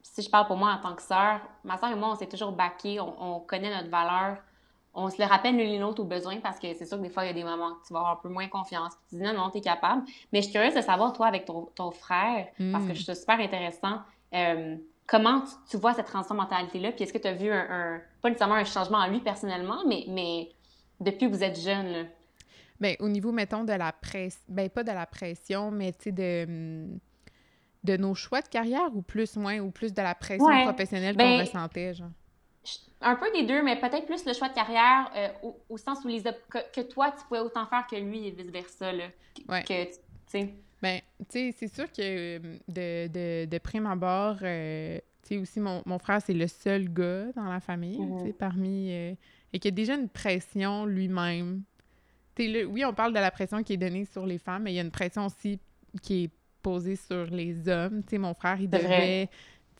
si 0.02 0.22
je 0.22 0.30
parle 0.30 0.46
pour 0.46 0.56
moi 0.56 0.72
en 0.72 0.78
tant 0.78 0.94
que 0.94 1.02
sœur, 1.02 1.40
ma 1.64 1.76
sœur 1.76 1.90
et 1.90 1.94
moi, 1.94 2.10
on 2.10 2.14
s'est 2.14 2.28
toujours 2.28 2.52
baqués, 2.52 2.98
on, 3.00 3.36
on, 3.36 3.40
connaît 3.40 3.74
notre 3.74 3.90
valeur, 3.90 4.38
on 4.94 5.08
se 5.08 5.20
le 5.20 5.28
rappelle 5.28 5.56
l'une 5.56 5.80
l'autre 5.80 6.02
au 6.02 6.04
besoin 6.04 6.38
parce 6.40 6.58
que 6.58 6.74
c'est 6.74 6.86
sûr 6.86 6.98
que 6.98 7.02
des 7.02 7.10
fois, 7.10 7.24
il 7.24 7.28
y 7.28 7.30
a 7.30 7.34
des 7.34 7.44
moments 7.44 7.68
où 7.68 7.86
tu 7.86 7.92
vas 7.92 8.00
avoir 8.00 8.18
un 8.18 8.20
peu 8.22 8.28
moins 8.28 8.48
confiance. 8.48 8.92
Tu 9.08 9.16
dis 9.16 9.22
non, 9.22 9.32
non, 9.32 9.50
t'es 9.50 9.60
capable. 9.60 10.02
Mais 10.32 10.40
je 10.40 10.44
suis 10.44 10.52
curieuse 10.52 10.74
de 10.74 10.80
savoir, 10.80 11.12
toi, 11.12 11.26
avec 11.26 11.44
ton, 11.44 11.90
frère, 11.92 12.46
parce 12.72 12.86
que 12.86 12.94
je 12.94 13.04
trouve 13.04 13.14
super 13.14 13.38
intéressant, 13.38 14.00
euh, 14.34 14.76
comment 15.06 15.42
tu, 15.70 15.76
vois 15.76 15.94
cette 15.94 16.06
transition 16.06 16.34
mentalité-là? 16.34 16.92
Puis 16.92 17.04
est-ce 17.04 17.12
que 17.12 17.18
tu 17.18 17.28
as 17.28 17.34
vu 17.34 17.50
un, 17.50 18.00
pas 18.20 18.28
nécessairement 18.28 18.56
un 18.56 18.64
changement 18.64 18.98
en 18.98 19.08
lui 19.08 19.20
personnellement, 19.20 19.82
mais, 19.86 20.04
mais 20.08 20.50
depuis 21.00 21.30
que 21.30 21.34
vous 21.34 21.44
êtes 21.44 21.58
jeune? 21.60 21.86
Là? 21.86 22.02
Bien, 22.80 22.94
au 22.98 23.08
niveau, 23.08 23.30
mettons, 23.30 23.64
de 23.64 23.72
la 23.72 23.92
pression, 23.92 24.40
ben 24.48 24.68
pas 24.70 24.82
de 24.82 24.92
la 24.92 25.06
pression, 25.06 25.70
mais 25.70 25.92
tu 25.92 26.04
sais, 26.04 26.12
de 26.12 26.88
de 27.82 27.96
nos 27.96 28.14
choix 28.14 28.42
de 28.42 28.48
carrière 28.48 28.94
ou 28.94 29.02
plus 29.02 29.36
moins 29.36 29.58
ou 29.58 29.70
plus 29.70 29.94
de 29.94 30.02
la 30.02 30.14
pression 30.14 30.64
professionnelle 30.64 31.16
qu'on 31.16 31.22
ben, 31.22 31.40
ressentait 31.40 31.94
genre? 31.94 32.10
Un 33.00 33.16
peu 33.16 33.30
des 33.32 33.44
deux, 33.44 33.62
mais 33.62 33.76
peut-être 33.76 34.06
plus 34.06 34.24
le 34.26 34.32
choix 34.32 34.48
de 34.48 34.54
carrière 34.54 35.10
euh, 35.16 35.28
au, 35.68 35.78
sens 35.78 36.04
où 36.04 36.08
les 36.08 36.22
que, 36.22 36.80
toi, 36.82 37.12
tu 37.12 37.24
pouvais 37.26 37.40
autant 37.40 37.66
faire 37.66 37.86
que 37.86 37.96
lui 37.96 38.26
et 38.26 38.30
vice-versa. 38.30 38.92
Là, 38.92 39.08
que, 39.34 39.84
tu 39.84 39.98
sais. 40.26 40.54
Ben, 40.82 41.00
tu 41.20 41.52
sais, 41.52 41.54
c'est 41.56 41.74
sûr 41.74 41.90
que 41.90 42.00
euh, 42.00 42.38
de, 42.68 43.08
de, 43.08 43.44
de 43.46 43.58
prime 43.58 43.86
abord, 43.86 44.36
euh, 44.42 44.98
tu 45.22 45.34
sais, 45.34 45.38
aussi, 45.38 45.60
mon, 45.60 45.82
mon 45.86 45.98
frère, 45.98 46.20
c'est 46.22 46.34
le 46.34 46.46
seul 46.46 46.92
gars 46.92 47.32
dans 47.34 47.44
la 47.44 47.60
famille, 47.60 47.98
tu 47.98 48.18
sais, 48.18 48.24
mhm. 48.26 48.32
parmi... 48.34 48.90
et 48.90 49.58
qui 49.58 49.68
a 49.68 49.70
déjà 49.70 49.94
une 49.94 50.08
pression 50.08 50.84
lui-même. 50.84 51.62
Tu 52.34 52.64
oui, 52.64 52.84
on 52.84 52.94
parle 52.94 53.12
de 53.12 53.18
la 53.18 53.30
pression 53.30 53.62
qui 53.62 53.74
est 53.74 53.78
donnée 53.78 54.04
sur 54.04 54.26
les 54.26 54.38
femmes, 54.38 54.64
mais 54.64 54.72
il 54.72 54.76
y 54.76 54.78
a 54.78 54.82
une 54.82 54.90
pression 54.90 55.26
aussi 55.26 55.58
qui 56.02 56.24
est 56.24 56.30
posée 56.62 56.96
sur 56.96 57.26
les 57.26 57.68
hommes. 57.68 58.02
Tu 58.02 58.10
sais, 58.10 58.18
mon 58.18 58.34
frère, 58.34 58.60
il 58.60 58.68
devait 58.68 59.28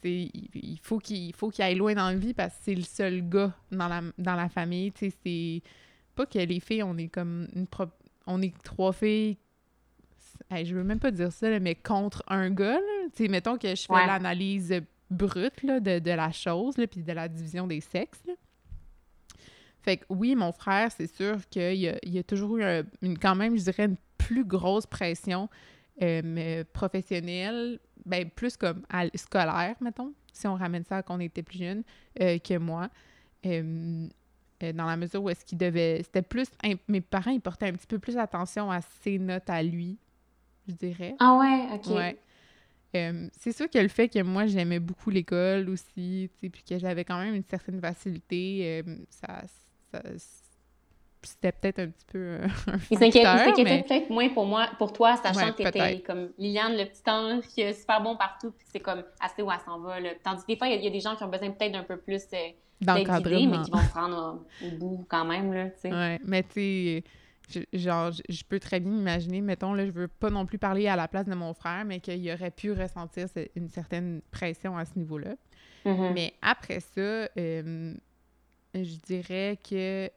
il 0.05 0.79
faut 0.83 0.99
qu'il 0.99 1.35
faut 1.35 1.51
qu'il 1.51 1.65
aille 1.65 1.77
loin 1.77 1.95
dans 1.95 2.09
la 2.09 2.17
vie 2.17 2.35
parce 2.35 2.55
que 2.55 2.65
c'est 2.65 2.75
le 2.75 2.83
seul 2.83 3.29
gars 3.29 3.53
dans 3.71 3.89
la, 3.89 4.03
dans 4.19 4.35
la 4.35 4.49
famille. 4.49 4.93
C'est 4.97 5.63
pas 6.15 6.27
que 6.27 6.39
les 6.39 6.61
filles, 6.61 6.83
on 6.83 6.97
est 6.97 7.09
comme 7.09 7.49
une 7.55 7.67
on 8.27 8.43
est 8.43 8.57
trois 8.63 8.93
filles. 8.93 9.37
je 10.51 10.75
veux 10.75 10.85
même 10.85 11.01
pas 11.01 11.11
dire 11.11 11.33
ça, 11.33 11.59
mais 11.61 11.75
contre 11.75 12.23
un 12.29 12.51
gars. 12.51 12.79
Là. 12.79 13.29
Mettons 13.29 13.59
que 13.59 13.69
je 13.69 13.87
fais 13.87 14.07
l'analyse 14.07 14.75
brute 15.11 15.63
là, 15.63 15.81
de, 15.81 15.99
de, 15.99 16.11
la 16.11 16.31
chose, 16.31 16.77
puis 16.91 17.03
de 17.03 17.13
la 17.13 17.29
division 17.29 17.67
des 17.67 17.81
sexes. 17.81 18.23
Fait 19.83 19.97
que 19.97 20.05
oui, 20.09 20.35
mon 20.37 20.53
frère, 20.53 20.93
c'est 20.93 21.13
sûr 21.13 21.39
qu'il 21.49 21.77
y 21.77 21.89
a, 21.89 21.99
il 22.03 22.13
y 22.13 22.19
a 22.19 22.23
toujours 22.23 22.59
eu 22.59 22.63
une, 23.03 23.19
quand 23.19 23.35
même, 23.35 23.57
je 23.57 23.65
dirais, 23.65 23.87
une 23.87 23.97
plus 24.19 24.45
grosse 24.45 24.87
pression 24.87 25.49
euh, 26.03 26.65
professionnelle 26.73 27.79
ben, 28.07 28.29
plus 28.31 28.57
comme 28.57 28.83
scolaire, 29.15 29.77
mettons, 29.81 30.13
si 30.33 30.47
on 30.47 30.55
ramène 30.55 30.85
ça 30.85 31.03
quand 31.03 31.17
on 31.17 31.21
était 31.21 31.43
plus 31.43 31.59
jeune 31.59 31.83
euh, 32.21 32.39
que 32.39 32.59
moi. 32.59 32.89
Euh, 33.47 34.07
euh, 34.63 34.73
dans 34.75 34.85
la 34.85 34.97
mesure 34.97 35.23
où 35.23 35.31
est-ce 35.31 35.45
qu'il 35.45 35.57
devait... 35.57 36.03
C'était 36.03 36.23
plus... 36.23 36.49
Mes 36.89 37.01
parents, 37.01 37.31
ils 37.31 37.41
portaient 37.41 37.69
un 37.69 37.73
petit 37.73 37.87
peu 37.87 37.99
plus 37.99 38.19
attention 38.19 38.71
à 38.71 38.81
ses 38.83 39.19
notes 39.19 39.49
à 39.49 39.63
lui, 39.63 39.97
je 40.69 40.75
dirais. 40.75 41.15
Ah 41.19 41.39
ouais? 41.39 41.75
OK. 41.75 41.87
Ouais. 41.97 43.31
c'est 43.39 43.53
sûr 43.53 43.71
que 43.71 43.79
le 43.79 43.89
fait 43.89 44.09
que 44.09 44.23
moi, 44.23 44.47
j'aimais 44.47 44.81
beaucoup 44.81 45.09
l'école 45.09 45.71
aussi, 45.71 46.29
puis 46.41 46.51
que 46.51 46.79
j'avais 46.79 47.05
quand 47.05 47.19
même 47.19 47.35
une 47.35 47.45
certaine 47.45 47.81
facilité, 47.81 48.85
ça, 49.09 49.45
ça 49.91 50.03
c'était 51.23 51.53
peut-être 51.53 51.79
un 51.81 51.89
petit 51.89 52.07
peu 52.07 52.19
euh, 52.19 52.47
un 52.67 52.79
Il 52.91 52.99
s'inquiétait 52.99 53.83
peut-être 53.83 54.11
moins 54.11 54.29
pour 54.31 54.47
moi, 54.47 54.69
pour 54.79 54.93
toi, 54.93 55.17
sachant 55.17 55.53
que 55.53 55.63
t'étais 55.63 56.01
comme 56.01 56.31
Liliane, 56.39 56.77
le 56.77 56.85
petit 56.85 57.03
ange 57.09 57.45
qui 57.49 57.61
est 57.61 57.73
super 57.73 58.03
bon 58.03 58.17
partout, 58.17 58.53
puis 58.53 58.67
c'est 58.71 58.81
comme 58.81 59.03
assez 59.21 59.43
où 59.43 59.51
elle 59.51 59.61
s'en 59.61 59.79
va. 59.81 60.01
Là. 60.01 60.11
Tandis 60.23 60.43
que 60.43 60.47
des 60.49 60.57
fois, 60.57 60.69
il 60.69 60.83
y, 60.83 60.87
a 60.87 60.91
des 60.91 61.01
gens 61.01 61.17
qui 61.17 61.25
ont 61.25 61.29
besoin 61.29 61.51
peut-être 61.51 61.73
d'un 61.73 61.85
peu 61.85 61.99
plus 61.99 62.23
euh, 62.33 62.37
d'encadrement, 62.81 63.59
mais 63.59 63.65
qui 63.65 63.71
vont 63.71 63.79
se 63.79 63.91
prendre 63.91 64.45
au, 64.65 64.71
bout 64.79 65.07
quand 65.09 65.25
même, 65.25 65.53
là. 65.53 65.67
Ouais, 65.85 66.21
mais 66.25 66.43
tu 66.43 67.03
sais, 67.49 67.67
genre, 67.73 68.11
je 68.29 68.43
peux 68.45 68.59
très 68.59 68.81
bien 68.81 68.93
imaginer, 68.93 69.41
mettons, 69.41 69.75
là, 69.75 69.85
je 69.85 69.91
veux 69.91 70.09
pas 70.09 70.31
non 70.31 70.47
plus 70.47 70.59
parler 70.59 70.89
à 70.89 70.97
la 70.97 71.09
place 71.09 71.27
de 71.27 71.35
mon 71.35 71.53
frère, 71.53 71.85
mais 71.85 72.01
qu'il 72.01 72.31
aurait 72.33 72.51
pu 72.51 72.73
ressentir 72.73 73.27
une 73.57 73.69
certaine 73.69 74.23
pression 74.31 74.77
à 74.77 74.85
ce 74.85 74.99
niveau-là. 74.99 75.35
Mm-hmm. 75.85 76.13
Mais 76.13 76.35
après 76.43 76.81
ça, 76.81 77.01
euh, 77.01 77.95
je 78.75 78.97
dirais 79.07 79.59
que 79.69 80.11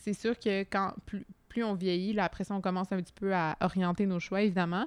c'est 0.00 0.14
sûr 0.14 0.38
que 0.38 0.62
quand 0.64 0.92
plus, 1.06 1.26
plus, 1.48 1.64
on 1.64 1.74
vieillit, 1.74 2.12
là, 2.12 2.24
après 2.24 2.44
ça, 2.44 2.54
on 2.54 2.60
commence 2.60 2.92
un 2.92 3.00
petit 3.00 3.12
peu 3.12 3.34
à 3.34 3.56
orienter 3.60 4.06
nos 4.06 4.20
choix, 4.20 4.42
évidemment. 4.42 4.86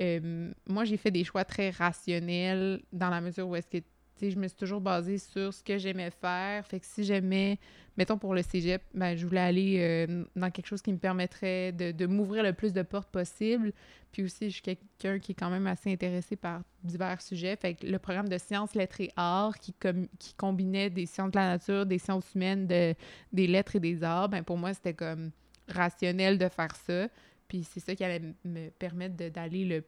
Euh, 0.00 0.52
moi, 0.66 0.84
j'ai 0.84 0.96
fait 0.96 1.10
des 1.10 1.24
choix 1.24 1.44
très 1.44 1.70
rationnels 1.70 2.82
dans 2.92 3.10
la 3.10 3.20
mesure 3.20 3.48
où 3.48 3.56
est-ce 3.56 3.68
que 3.68 3.84
je 4.28 4.38
me 4.38 4.48
suis 4.48 4.56
toujours 4.56 4.80
basée 4.80 5.18
sur 5.18 5.54
ce 5.54 5.62
que 5.62 5.78
j'aimais 5.78 6.10
faire. 6.10 6.66
Fait 6.66 6.80
que 6.80 6.86
si 6.86 7.04
j'aimais, 7.04 7.58
mettons 7.96 8.18
pour 8.18 8.34
le 8.34 8.42
cégep, 8.42 8.82
ben, 8.92 9.16
je 9.16 9.26
voulais 9.26 9.40
aller 9.40 9.76
euh, 9.78 10.24
dans 10.36 10.50
quelque 10.50 10.66
chose 10.66 10.82
qui 10.82 10.92
me 10.92 10.98
permettrait 10.98 11.72
de, 11.72 11.92
de 11.92 12.06
m'ouvrir 12.06 12.42
le 12.42 12.52
plus 12.52 12.72
de 12.72 12.82
portes 12.82 13.10
possible. 13.10 13.72
Puis 14.12 14.24
aussi, 14.24 14.50
je 14.50 14.54
suis 14.54 14.62
quelqu'un 14.62 15.18
qui 15.18 15.32
est 15.32 15.34
quand 15.34 15.50
même 15.50 15.66
assez 15.66 15.92
intéressé 15.92 16.36
par 16.36 16.62
divers 16.82 17.22
sujets. 17.22 17.56
Fait 17.56 17.74
que 17.74 17.86
le 17.86 17.98
programme 17.98 18.28
de 18.28 18.38
sciences, 18.38 18.74
lettres 18.74 19.00
et 19.00 19.10
arts 19.16 19.58
qui, 19.58 19.74
qui 20.18 20.34
combinait 20.34 20.90
des 20.90 21.06
sciences 21.06 21.30
de 21.30 21.36
la 21.38 21.46
nature, 21.52 21.86
des 21.86 21.98
sciences 21.98 22.34
humaines, 22.34 22.66
de, 22.66 22.94
des 23.32 23.46
lettres 23.46 23.76
et 23.76 23.80
des 23.80 24.02
arts, 24.02 24.28
ben 24.28 24.42
pour 24.42 24.58
moi, 24.58 24.74
c'était 24.74 24.94
comme 24.94 25.30
rationnel 25.68 26.36
de 26.36 26.48
faire 26.48 26.74
ça. 26.74 27.08
Puis 27.48 27.64
c'est 27.64 27.80
ça 27.80 27.94
qui 27.94 28.04
allait 28.04 28.34
me 28.44 28.68
permettre 28.70 29.16
d'aller 29.30 29.64
le 29.64 29.84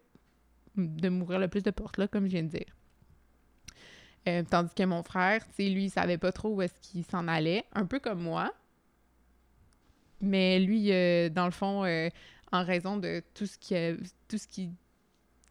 de 0.77 1.09
m'ouvrir 1.09 1.39
le 1.39 1.49
plus 1.49 1.63
de 1.63 1.71
portes 1.71 1.99
là, 1.99 2.09
comme 2.09 2.27
je 2.27 2.33
viens 2.33 2.43
de 2.43 2.49
dire. 2.49 2.77
Euh, 4.29 4.43
tandis 4.49 4.73
que 4.75 4.85
mon 4.85 5.03
frère, 5.03 5.45
tu 5.49 5.65
sais, 5.65 5.69
lui, 5.69 5.85
il 5.85 5.91
savait 5.91 6.19
pas 6.19 6.31
trop 6.31 6.51
où 6.51 6.63
est-ce 6.63 6.79
qu'il 6.81 7.05
s'en 7.05 7.27
allait, 7.27 7.65
un 7.75 7.87
peu 7.87 7.99
comme 7.99 8.21
moi. 8.21 8.53
Mais 10.21 10.61
lui, 10.61 10.93
euh, 10.93 11.29
dans 11.29 11.47
le 11.47 11.51
fond, 11.51 11.85
euh, 11.85 12.09
en 12.53 12.65
raison 12.65 12.97
de 12.97 13.23
tout 13.35 13.47
ce 13.47 13.59
qui, 13.59 13.75
tout 14.29 14.39
ce 14.39 14.47
qui, 14.47 14.71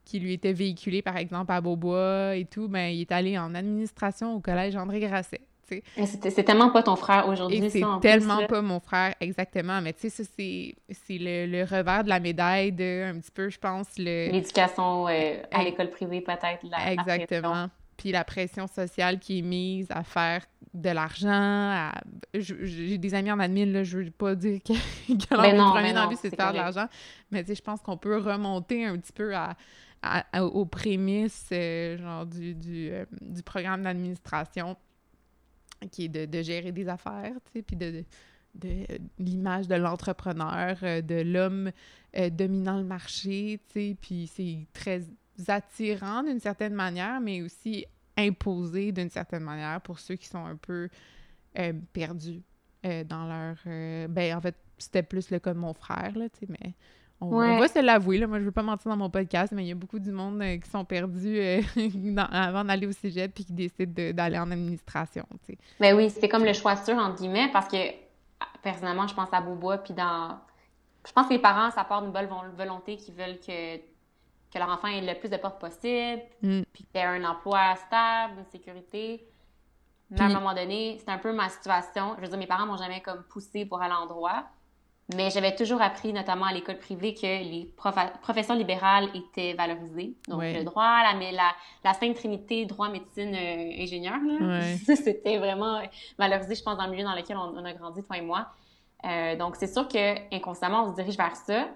qui 0.06 0.20
lui 0.20 0.34
était 0.34 0.54
véhiculé, 0.54 1.02
par 1.02 1.18
exemple, 1.18 1.52
à 1.52 1.60
Beaubois 1.60 2.38
et 2.38 2.45
tout, 2.45 2.70
ben, 2.70 2.88
il 2.88 3.02
est 3.02 3.12
allé 3.12 3.38
en 3.38 3.54
administration 3.56 4.36
au 4.36 4.39
collège 4.39 4.78
André 4.78 5.02
Grasset. 5.02 5.41
C'est 5.95 6.43
tellement 6.43 6.70
pas 6.70 6.84
ton 6.84 6.98
frère 6.98 7.30
aujourd'hui, 7.30 7.70
C'est 7.70 7.82
tellement 8.02 8.45
pas 8.45 8.62
mon 8.62 8.82
frère, 8.82 9.16
exactement. 9.22 9.82
Mais 9.82 9.93
tu 9.93 10.10
sais, 10.10 10.24
ça, 10.24 10.24
c'est 10.36 10.76
le, 11.10 11.45
le, 11.45 11.64
revers 11.64 12.04
de 12.04 12.10
la 12.10 12.20
médaille 12.20 12.74
de, 12.74 13.06
un 13.06 13.18
petit 13.20 13.32
peu, 13.32 13.50
je 13.50 13.58
pense, 13.58 13.88
le... 13.98 14.32
L'éducation 14.32 15.08
à 15.08 15.64
l'école 15.64 15.89
privée, 15.89 16.20
peut-être. 16.20 16.66
Exactement 16.88 17.70
puis 18.02 18.12
la 18.12 18.24
pression 18.24 18.66
sociale 18.66 19.20
qui 19.20 19.38
est 19.38 19.41
mise 19.43 19.86
à 19.91 20.04
faire 20.04 20.43
de 20.74 20.89
l'argent. 20.89 21.91
J'ai 22.34 22.97
des 22.97 23.14
amis 23.14 23.32
en 23.32 23.39
admin, 23.39 23.68
là, 23.68 23.84
je 23.84 23.99
veux 23.99 24.10
pas 24.10 24.34
dire 24.34 24.60
que, 24.64 24.74
que 25.08 25.56
leur 25.56 25.72
premier 25.72 25.95
envie, 25.95 26.16
c'est 26.16 26.32
de 26.32 26.36
faire 26.36 26.52
de 26.52 26.58
l'argent, 26.58 26.88
mais 27.30 27.45
je 27.47 27.62
pense 27.62 27.80
qu'on 27.80 27.97
peut 27.97 28.18
remonter 28.18 28.86
un 28.86 28.97
petit 28.97 29.14
peu 29.14 29.36
à, 29.36 29.56
aux 30.41 30.66
prémices 30.66 31.49
genre 31.52 32.26
du, 32.26 32.56
du, 32.56 32.89
du 33.22 33.43
programme 33.43 33.84
d'administration 33.84 34.76
qui 35.91 36.06
est 36.06 36.10
de, 36.10 36.26
de, 36.26 36.41
gérer 36.41 36.72
des 36.72 36.89
affaires, 36.89 37.34
puis 37.54 37.76
de, 37.76 38.04
de, 38.56 38.88
l'image 39.20 39.68
de 39.68 39.76
l'entrepreneur, 39.76 40.78
de 40.82 41.22
l'homme 41.22 41.70
dominant 42.32 42.80
le 42.80 42.84
marché, 42.84 43.60
tu 43.68 43.74
sais, 43.74 43.97
puis 44.02 44.26
c'est 44.26 44.66
très 44.74 45.04
attirant 45.50 46.24
d'une 46.24 46.39
certaine 46.39 46.74
manière, 46.74 47.20
mais 47.20 47.42
aussi 47.42 47.86
imposé 48.18 48.92
d'une 48.92 49.10
certaine 49.10 49.44
manière 49.44 49.82
pour 49.82 50.00
ceux 50.00 50.16
qui 50.16 50.28
sont 50.28 50.46
un 50.46 50.56
peu 50.56 50.89
perdus 51.94 52.42
dans 52.84 53.28
leur... 53.28 53.58
ben, 54.10 54.36
en 54.36 54.42
fait, 54.42 54.56
c'était 54.78 55.04
plus 55.04 55.30
le 55.32 55.39
cas 55.39 55.54
de 55.54 55.60
mon 55.60 55.74
frère, 55.74 56.12
là, 56.16 56.30
tu 56.30 56.39
sais, 56.39 56.48
mais 56.48 56.74
on, 57.22 57.60
va 57.60 57.68
se 57.68 57.80
l'avouer, 57.80 58.18
là. 58.18 58.26
Moi, 58.26 58.39
je 58.39 58.46
veux 58.46 58.52
pas 58.52 58.64
mentir 58.64 58.89
dans 58.89 58.98
mon 58.98 59.10
podcast, 59.10 59.54
mais 59.56 59.64
il 59.64 59.68
y 59.68 59.72
a 59.72 59.76
beaucoup 59.76 60.00
du 60.00 60.12
monde 60.12 60.42
euh, 60.42 60.58
qui 60.58 60.70
sont 60.70 60.84
perdus 60.84 61.38
euh, 61.38 61.62
avant 62.32 62.66
d'aller 62.66 62.88
au 62.88 62.92
cégep 62.92 63.32
puis 63.34 63.46
qui 63.46 63.54
décident 63.54 64.12
d'aller 64.12 64.39
en 64.39 64.50
administration, 64.50 65.24
tu 65.46 65.54
sais. 65.54 65.58
Ben 65.80 65.96
oui, 65.96 66.10
c'est 66.10 66.28
comme 66.28 66.44
le 66.44 66.54
choix 66.54 66.76
sûr, 66.76 66.96
entre 66.96 67.18
guillemets, 67.18 67.50
parce 67.54 67.68
que, 67.68 67.78
personnellement, 68.64 69.08
je 69.08 69.14
pense 69.14 69.30
à 69.32 69.39
Beaubois, 69.39 69.78
puis 69.78 69.94
dans... 69.94 70.39
Je 71.06 71.12
pense 71.14 71.28
que 71.28 71.34
les 71.34 71.39
parents, 71.39 71.72
ça 71.72 71.84
part 71.84 72.02
d'une 72.02 72.12
bonne 72.12 72.28
volonté 72.58 72.98
qui 72.98 73.12
veulent 73.12 73.39
que, 73.39 73.78
que 74.52 74.60
leur 74.60 74.70
enfant 74.70 74.88
ait 74.88 75.02
le 75.02 75.18
plus 75.18 75.30
de 75.30 75.38
portes 75.38 75.60
possible, 75.60 76.22
mm. 76.41 76.62
puis 76.74 76.84
qu'il 76.86 77.02
ait 77.02 77.06
un 77.06 77.24
emploi 77.24 77.76
stable, 77.76 78.34
une 78.39 78.52
sécurité. 78.52 79.26
Mais 80.12 80.22
à 80.22 80.26
un 80.26 80.34
moment 80.34 80.54
donné, 80.54 80.97
c'est 80.99 81.10
un 81.10 81.18
peu 81.18 81.32
ma 81.32 81.47
situation. 81.47 82.16
Je 82.18 82.22
veux 82.22 82.28
dire, 82.28 82.38
mes 82.38 82.47
parents 82.47 82.66
m'ont 82.66 82.78
jamais 82.78 83.02
comme 83.02 83.24
poussé 83.24 83.66
pour 83.66 83.82
aller 83.82 83.93
en 83.93 84.08
droit. 84.08 84.43
Mais 85.16 85.30
j'avais 85.30 85.56
toujours 85.56 85.82
appris, 85.82 86.14
notamment 86.14 86.45
à 86.45 86.54
l'école 86.54 86.78
privée, 86.78 87.14
que 87.14 87.22
les 87.22 87.74
professions 88.22 88.56
libérales 88.56 89.10
étaient 89.14 89.54
valorisées. 89.54 90.16
Donc, 90.28 90.41
le 90.41 90.64
droit, 90.64 91.02
la, 91.04 91.14
la, 91.32 91.52
la 91.84 91.93
Sainte 91.93 92.16
Trinité, 92.16 92.66
droit, 92.66 92.89
médecine, 92.89 93.34
euh, 93.36 93.82
ingénieur, 93.82 94.20
c'était 94.86 95.38
vraiment 95.38 95.82
valorisé, 96.18 96.56
je 96.56 96.64
pense, 96.64 96.78
dans 96.78 96.86
le 96.86 96.91
milieu 96.91 97.04
dans 97.04 97.16
lequel 97.16 97.38
on, 97.38 97.66
a 97.66 97.74
grandi, 97.74 98.04
toi 98.04 98.18
et 98.18 98.22
moi. 98.22 98.47
Euh, 99.06 99.36
donc, 99.36 99.56
c'est 99.56 99.68
sûr 99.68 99.88
que 99.88 100.36
inconsciemment, 100.36 100.86
on 100.86 100.91
se 100.91 100.95
dirige 100.95 101.18
vers 101.18 101.36
ça. 101.36 101.68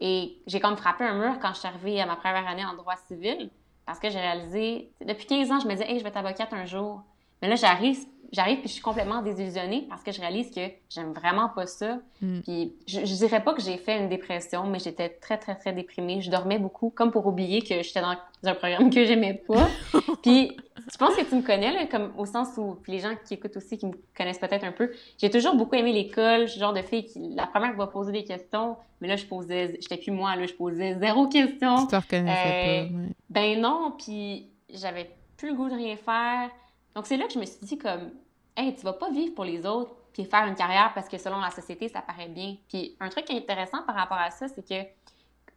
Et 0.00 0.42
j'ai 0.46 0.60
comme 0.60 0.76
frappé 0.76 1.04
un 1.04 1.14
mur 1.14 1.38
quand 1.40 1.52
je 1.52 1.58
suis 1.58 1.68
arrivée 1.68 2.00
à 2.00 2.06
ma 2.06 2.16
première 2.16 2.46
année 2.48 2.64
en 2.64 2.74
droit 2.74 2.96
civil, 2.96 3.50
parce 3.86 3.98
que 3.98 4.08
j'ai 4.10 4.20
réalisé, 4.20 4.92
depuis 5.04 5.26
15 5.26 5.50
ans, 5.52 5.60
je 5.60 5.66
me 5.66 5.72
disais, 5.72 5.90
hey, 5.90 5.98
je 5.98 6.04
vais 6.04 6.10
être 6.10 6.16
avocate 6.16 6.52
un 6.52 6.64
jour. 6.64 7.02
Mais 7.42 7.48
là, 7.48 7.56
j'arrive, 7.56 7.98
j'arrive 8.32 8.58
puis 8.58 8.68
je 8.68 8.74
suis 8.74 8.82
complètement 8.82 9.22
désillusionnée 9.22 9.86
parce 9.88 10.02
que 10.02 10.12
je 10.12 10.20
réalise 10.20 10.50
que 10.50 10.60
j'aime 10.88 11.12
vraiment 11.12 11.48
pas 11.48 11.66
ça. 11.66 11.98
Mm. 12.20 12.40
Puis 12.40 12.74
je, 12.86 13.00
je, 13.00 13.14
dirais 13.14 13.42
pas 13.42 13.54
que 13.54 13.62
j'ai 13.62 13.76
fait 13.76 13.98
une 13.98 14.08
dépression, 14.08 14.66
mais 14.66 14.78
j'étais 14.78 15.08
très 15.08 15.38
très 15.38 15.56
très 15.56 15.72
déprimée. 15.72 16.20
Je 16.20 16.30
dormais 16.30 16.58
beaucoup, 16.58 16.90
comme 16.90 17.10
pour 17.10 17.26
oublier 17.26 17.62
que 17.62 17.82
j'étais 17.82 18.00
dans 18.00 18.16
un 18.44 18.54
programme 18.54 18.90
que 18.90 19.04
j'aimais 19.04 19.42
pas. 19.46 19.68
puis 20.22 20.56
je 20.92 20.96
pense 20.96 21.14
que 21.14 21.22
tu 21.22 21.34
me 21.34 21.42
connais 21.42 21.72
là, 21.72 21.86
comme 21.86 22.12
au 22.16 22.26
sens 22.26 22.48
où 22.56 22.76
puis 22.82 22.92
les 22.92 22.98
gens 23.00 23.14
qui 23.24 23.34
écoutent 23.34 23.56
aussi 23.56 23.78
qui 23.78 23.86
me 23.86 23.92
connaissent 24.16 24.38
peut-être 24.38 24.64
un 24.64 24.72
peu. 24.72 24.90
J'ai 25.18 25.30
toujours 25.30 25.54
beaucoup 25.54 25.74
aimé 25.74 25.92
l'école. 25.92 26.42
Je 26.42 26.52
suis 26.52 26.60
le 26.60 26.66
genre 26.66 26.74
de 26.74 26.82
fille 26.82 27.04
qui 27.04 27.34
la 27.34 27.46
première 27.46 27.72
qui 27.72 27.78
va 27.78 27.86
poser 27.86 28.12
des 28.12 28.24
questions, 28.24 28.76
mais 29.00 29.08
là 29.08 29.16
je 29.16 29.24
posais, 29.24 29.78
j'étais 29.80 29.96
plus 29.96 30.12
moi 30.12 30.36
là, 30.36 30.46
je 30.46 30.54
posais 30.54 30.98
zéro 30.98 31.28
question. 31.28 31.86
Tu 31.86 31.86
te 31.88 31.96
reconnaissais 31.96 32.88
pas. 32.90 32.94
Euh, 32.94 33.06
ben 33.28 33.60
non, 33.60 33.94
puis 33.98 34.46
j'avais 34.72 35.10
plus 35.36 35.50
le 35.50 35.54
goût 35.54 35.68
de 35.68 35.74
rien 35.74 35.96
faire. 35.96 36.50
Donc, 36.94 37.06
c'est 37.06 37.16
là 37.16 37.26
que 37.26 37.32
je 37.32 37.38
me 37.38 37.44
suis 37.44 37.60
dit, 37.62 37.78
comme, 37.78 38.10
hey, 38.56 38.74
tu 38.74 38.82
vas 38.82 38.92
pas 38.92 39.10
vivre 39.10 39.34
pour 39.34 39.44
les 39.44 39.64
autres 39.66 39.94
puis 40.12 40.24
faire 40.24 40.44
une 40.46 40.56
carrière 40.56 40.92
parce 40.94 41.08
que 41.08 41.18
selon 41.18 41.38
la 41.38 41.50
société, 41.50 41.88
ça 41.88 42.02
paraît 42.02 42.28
bien. 42.28 42.56
Puis, 42.68 42.96
un 43.00 43.08
truc 43.08 43.24
qui 43.26 43.32
est 43.32 43.38
intéressant 43.38 43.82
par 43.86 43.94
rapport 43.94 44.18
à 44.18 44.30
ça, 44.30 44.48
c'est 44.48 44.66
que 44.66 44.88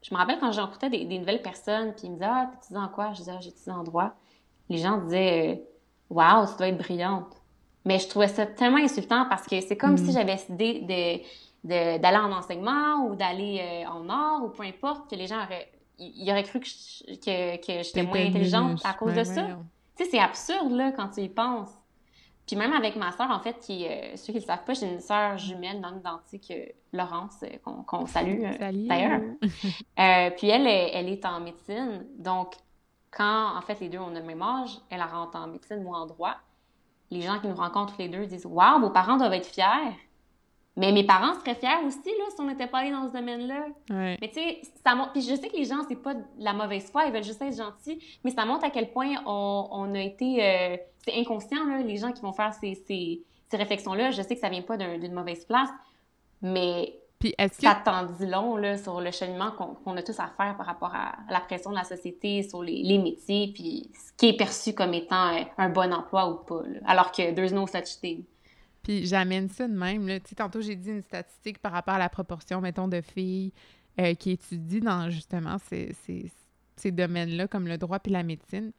je 0.03 0.13
me 0.13 0.19
rappelle 0.19 0.37
quand 0.39 0.51
j'écoutais 0.51 0.89
des, 0.89 1.05
des 1.05 1.17
nouvelles 1.17 1.41
personnes, 1.41 1.93
puis 1.93 2.07
ils 2.07 2.11
me 2.11 2.15
disaient, 2.15 2.29
ah, 2.29 2.51
tu 2.67 2.75
en 2.75 2.87
quoi? 2.89 3.13
Je 3.13 3.19
disais, 3.19 3.31
ah, 3.35 3.39
j'étudie 3.39 3.71
en 3.71 3.83
droit. 3.83 4.11
Les 4.69 4.77
gens 4.77 4.97
disaient, 4.97 5.63
waouh, 6.09 6.45
tu 6.45 6.57
dois 6.57 6.67
être 6.67 6.77
brillante. 6.77 7.33
Mais 7.85 7.99
je 7.99 8.07
trouvais 8.07 8.27
ça 8.27 8.45
tellement 8.45 8.77
insultant 8.77 9.25
parce 9.29 9.47
que 9.47 9.59
c'est 9.61 9.77
comme 9.77 9.97
si 9.97 10.05
mm. 10.05 10.11
j'avais 10.11 10.35
décidé 10.35 11.23
de, 11.63 11.97
d'aller 11.97 12.17
en 12.17 12.31
enseignement 12.31 13.05
ou 13.07 13.15
d'aller 13.15 13.59
euh, 13.61 13.89
en 13.89 14.07
art 14.09 14.43
ou 14.43 14.49
peu 14.49 14.63
importe, 14.63 15.09
que 15.09 15.15
les 15.15 15.27
gens 15.27 15.43
auraient, 15.43 15.71
ils 15.99 16.29
auraient 16.31 16.43
cru 16.43 16.59
que, 16.59 16.65
que, 17.15 17.57
que 17.57 17.83
j'étais 17.83 18.03
moins 18.03 18.25
intelligente 18.25 18.81
à 18.83 18.93
cause 18.93 19.13
de 19.13 19.23
ça. 19.23 19.47
Tu 19.95 20.03
sais, 20.03 20.11
c'est 20.11 20.19
absurde, 20.19 20.71
là, 20.71 20.91
quand 20.91 21.09
tu 21.09 21.21
y 21.21 21.29
penses. 21.29 21.69
Puis 22.47 22.55
même 22.57 22.73
avec 22.73 22.95
ma 22.95 23.11
sœur, 23.11 23.31
en 23.31 23.39
fait, 23.39 23.57
qui, 23.59 23.87
euh, 23.87 24.15
ceux 24.17 24.33
qui 24.33 24.33
ne 24.33 24.39
le 24.39 24.45
savent 24.45 24.65
pas, 24.65 24.73
j'ai 24.73 24.91
une 24.91 24.99
sœur 24.99 25.37
jumelle 25.37 25.79
dans 25.79 25.95
identique, 25.95 26.51
euh, 26.51 26.65
Laurence, 26.91 27.43
euh, 27.43 27.83
qu'on 27.85 28.05
salue 28.05 28.41
d'ailleurs. 28.87 29.21
puis 30.37 30.49
elle, 30.49 30.67
elle 30.67 31.09
est 31.09 31.25
en 31.25 31.39
médecine. 31.39 32.05
Donc, 32.17 32.55
quand, 33.11 33.55
en 33.55 33.61
fait, 33.61 33.79
les 33.79 33.89
deux 33.89 33.99
ont 33.99 34.09
le 34.09 34.21
même 34.21 34.41
âge, 34.41 34.77
elle 34.89 35.01
rentre 35.01 35.37
en 35.37 35.47
médecine, 35.47 35.83
moi 35.83 35.99
en 35.99 36.05
droit, 36.05 36.35
les 37.11 37.21
gens 37.21 37.39
qui 37.39 37.47
nous 37.47 37.55
rencontrent 37.55 37.95
les 37.99 38.09
deux 38.09 38.25
disent 38.25 38.45
«Waouh, 38.49 38.81
vos 38.81 38.89
parents 38.89 39.17
doivent 39.17 39.33
être 39.33 39.45
fiers!» 39.45 39.65
Mais 40.75 40.91
mes 40.91 41.03
parents 41.03 41.35
seraient 41.35 41.55
fiers 41.55 41.85
aussi, 41.85 41.99
là, 41.99 42.25
si 42.33 42.39
on 42.39 42.45
n'était 42.45 42.65
pas 42.65 42.79
allé 42.79 42.89
dans 42.89 43.07
ce 43.07 43.13
domaine-là. 43.13 43.67
Mais 43.89 44.17
tu 44.23 44.33
sais, 44.33 44.61
ça 44.83 44.95
montre... 44.95 45.11
Puis 45.11 45.21
je 45.21 45.35
sais 45.35 45.47
que 45.47 45.55
les 45.55 45.65
gens, 45.65 45.81
c'est 45.87 46.01
pas 46.01 46.15
de 46.15 46.23
la 46.39 46.53
mauvaise 46.53 46.89
foi, 46.89 47.05
ils 47.05 47.13
veulent 47.13 47.23
juste 47.23 47.41
être 47.41 47.55
gentils, 47.55 47.99
mais 48.23 48.31
ça 48.31 48.43
montre 48.45 48.65
à 48.65 48.71
quel 48.71 48.91
point 48.91 49.15
on, 49.25 49.67
on 49.71 49.93
a 49.93 49.99
été... 49.99 50.43
Euh, 50.43 50.77
c'est 51.05 51.15
inconscient, 51.19 51.65
là, 51.65 51.79
les 51.79 51.97
gens 51.97 52.11
qui 52.11 52.21
vont 52.21 52.33
faire 52.33 52.53
ces, 52.53 52.75
ces, 52.87 53.21
ces 53.49 53.57
réflexions-là. 53.57 54.11
Je 54.11 54.21
sais 54.21 54.35
que 54.35 54.41
ça 54.41 54.49
vient 54.49 54.61
pas 54.61 54.77
d'une 54.77 55.13
mauvaise 55.13 55.45
place, 55.45 55.69
mais 56.41 56.97
Puis 57.19 57.35
est-ce 57.37 57.57
que... 57.57 57.67
ça 57.67 57.75
t'en 57.75 58.05
dit 58.05 58.25
long, 58.25 58.55
là, 58.55 58.77
sur 58.77 58.99
le 58.99 59.11
cheminement 59.11 59.51
qu'on 59.51 59.95
a 59.95 60.01
tous 60.01 60.19
à 60.19 60.27
faire 60.37 60.55
par 60.57 60.65
rapport 60.65 60.93
à, 60.95 61.17
la 61.29 61.39
pression 61.41 61.69
de 61.69 61.75
la 61.75 61.83
société, 61.83 62.41
sur 62.41 62.63
les, 62.63 62.81
les, 62.81 62.97
métiers, 62.97 63.51
puis 63.53 63.91
ce 63.93 64.11
qui 64.17 64.29
est 64.29 64.37
perçu 64.37 64.73
comme 64.73 64.93
étant 64.93 65.35
euh, 65.35 65.43
un 65.57 65.69
bon 65.69 65.93
emploi 65.93 66.29
ou 66.29 66.35
pas, 66.35 66.63
là, 66.65 66.79
alors 66.87 67.11
que 67.11 67.31
there's 67.33 67.53
no 67.53 67.67
such 67.67 67.99
thing. 68.01 68.23
Puis 68.83 69.05
j'amène 69.05 69.49
ça 69.49 69.67
de 69.67 69.73
même. 69.73 70.07
Là. 70.07 70.19
Tantôt, 70.19 70.61
j'ai 70.61 70.75
dit 70.75 70.89
une 70.89 71.01
statistique 71.01 71.59
par 71.59 71.71
rapport 71.71 71.95
à 71.95 71.99
la 71.99 72.09
proportion, 72.09 72.59
mettons, 72.61 72.87
de 72.87 73.01
filles 73.01 73.53
euh, 73.99 74.13
qui 74.13 74.31
étudient 74.31 74.81
dans 74.81 75.09
justement 75.09 75.57
ces, 75.69 75.93
ces, 76.05 76.29
ces 76.75 76.91
domaines-là, 76.91 77.47
comme 77.47 77.67
le 77.67 77.77
droit 77.77 77.99
puis 77.99 78.11
la 78.11 78.23
médecine. 78.23 78.73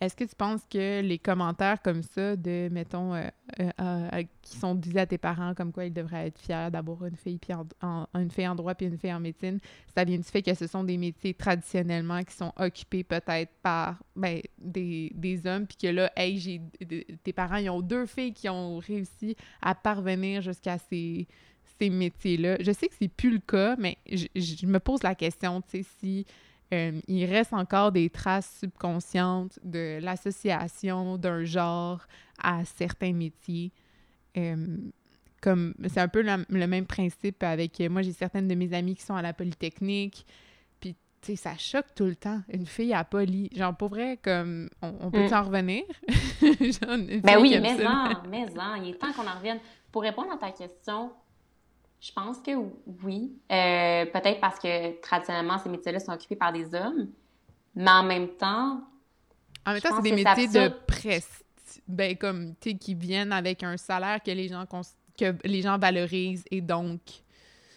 Est-ce 0.00 0.14
que 0.14 0.24
tu 0.24 0.34
penses 0.34 0.60
que 0.70 1.00
les 1.00 1.18
commentaires 1.18 1.80
comme 1.80 2.02
ça 2.02 2.36
de, 2.36 2.68
mettons, 2.70 3.14
euh, 3.14 3.28
euh, 3.60 3.70
euh, 3.80 4.22
qui 4.42 4.56
sont 4.56 4.74
disés 4.74 5.00
à 5.00 5.06
tes 5.06 5.16
parents 5.16 5.54
comme 5.54 5.72
quoi 5.72 5.86
ils 5.86 5.92
devraient 5.92 6.26
être 6.26 6.38
fiers 6.38 6.68
d'avoir 6.70 7.06
une 7.06 7.16
fille 7.16 7.38
puis 7.38 7.54
en, 7.54 8.06
une 8.14 8.30
fille 8.30 8.46
en 8.46 8.54
droit 8.54 8.74
puis 8.74 8.86
une 8.86 8.98
fille 8.98 9.12
en 9.12 9.20
médecine, 9.20 9.58
ça 9.94 10.04
vient 10.04 10.18
du 10.18 10.22
fait 10.24 10.42
que 10.42 10.52
ce 10.52 10.66
sont 10.66 10.84
des 10.84 10.98
métiers 10.98 11.32
traditionnellement 11.32 12.22
qui 12.24 12.34
sont 12.34 12.52
occupés 12.58 13.04
peut-être 13.04 13.52
par 13.62 14.02
ben, 14.14 14.42
des, 14.58 15.12
des, 15.14 15.46
hommes 15.46 15.66
puis 15.66 15.78
que 15.78 15.86
là, 15.86 16.12
hey, 16.14 16.38
j'ai 16.38 16.60
tes 17.22 17.32
parents, 17.32 17.56
ils 17.56 17.70
ont 17.70 17.80
deux 17.80 18.04
filles 18.04 18.34
qui 18.34 18.50
ont 18.50 18.78
réussi 18.78 19.34
à 19.62 19.74
parvenir 19.74 20.42
jusqu'à 20.42 20.76
ces, 20.76 21.26
ces 21.78 21.88
métiers-là. 21.88 22.58
Je 22.60 22.72
sais 22.72 22.88
que 22.88 22.94
c'est 22.98 23.08
plus 23.08 23.32
le 23.32 23.38
cas, 23.38 23.76
mais 23.78 23.96
je, 24.10 24.26
je 24.34 24.66
me 24.66 24.78
pose 24.78 25.02
la 25.02 25.14
question, 25.14 25.62
tu 25.62 25.82
sais, 25.82 25.86
si 26.00 26.26
euh, 26.74 27.00
il 27.06 27.24
reste 27.26 27.52
encore 27.52 27.92
des 27.92 28.10
traces 28.10 28.58
subconscientes 28.60 29.58
de 29.62 29.98
l'association 30.02 31.16
d'un 31.16 31.44
genre 31.44 32.06
à 32.42 32.64
certains 32.64 33.12
métiers. 33.12 33.72
Euh, 34.36 34.76
comme 35.40 35.74
c'est 35.88 36.00
un 36.00 36.08
peu 36.08 36.22
le 36.22 36.66
même 36.66 36.86
principe 36.86 37.42
avec 37.42 37.78
moi 37.90 38.02
j'ai 38.02 38.12
certaines 38.12 38.48
de 38.48 38.54
mes 38.54 38.72
amies 38.74 38.96
qui 38.96 39.02
sont 39.02 39.14
à 39.14 39.22
la 39.22 39.32
polytechnique 39.32 40.26
puis 40.80 40.96
tu 41.20 41.32
sais 41.32 41.36
ça 41.36 41.56
choque 41.56 41.94
tout 41.94 42.06
le 42.06 42.16
temps 42.16 42.40
une 42.52 42.66
fille 42.66 42.92
à 42.92 43.04
poly 43.04 43.48
genre 43.54 43.76
pour 43.76 43.90
vrai 43.90 44.18
comme 44.22 44.68
on, 44.82 45.10
peut 45.10 45.28
mm. 45.28 45.34
en 45.34 45.42
revenir? 45.42 45.82
Ben 47.22 47.38
oui 47.40 47.58
mais 47.60 47.76
non 47.76 48.08
mais 48.28 48.46
non 48.46 48.74
il 48.82 48.90
est 48.90 48.98
temps 48.98 49.12
qu'on 49.12 49.26
en 49.26 49.36
revienne 49.36 49.60
pour 49.92 50.02
répondre 50.02 50.32
à 50.32 50.36
ta 50.36 50.50
question 50.50 51.12
je 52.00 52.12
pense 52.12 52.38
que 52.38 52.52
oui. 53.02 53.32
Euh, 53.50 54.06
peut-être 54.06 54.40
parce 54.40 54.58
que 54.58 55.00
traditionnellement, 55.00 55.58
ces 55.58 55.68
métiers-là 55.68 56.00
sont 56.00 56.12
occupés 56.12 56.36
par 56.36 56.52
des 56.52 56.74
hommes. 56.74 57.08
Mais 57.74 57.90
en 57.90 58.02
même 58.02 58.28
temps. 58.28 58.80
En 59.66 59.72
même 59.72 59.80
temps, 59.80 59.96
c'est 59.96 60.10
des 60.10 60.24
métiers 60.24 60.48
de 60.48 60.68
presse. 60.86 61.44
Ben, 61.88 62.16
comme, 62.16 62.54
tu 62.60 62.70
sais, 62.70 62.76
qui 62.76 62.94
viennent 62.94 63.32
avec 63.32 63.62
un 63.62 63.76
salaire 63.76 64.22
que 64.22 64.30
les 64.30 64.48
gens, 64.48 64.64
que 65.18 65.34
les 65.44 65.62
gens 65.62 65.78
valorisent 65.78 66.44
et 66.50 66.60
donc. 66.60 67.00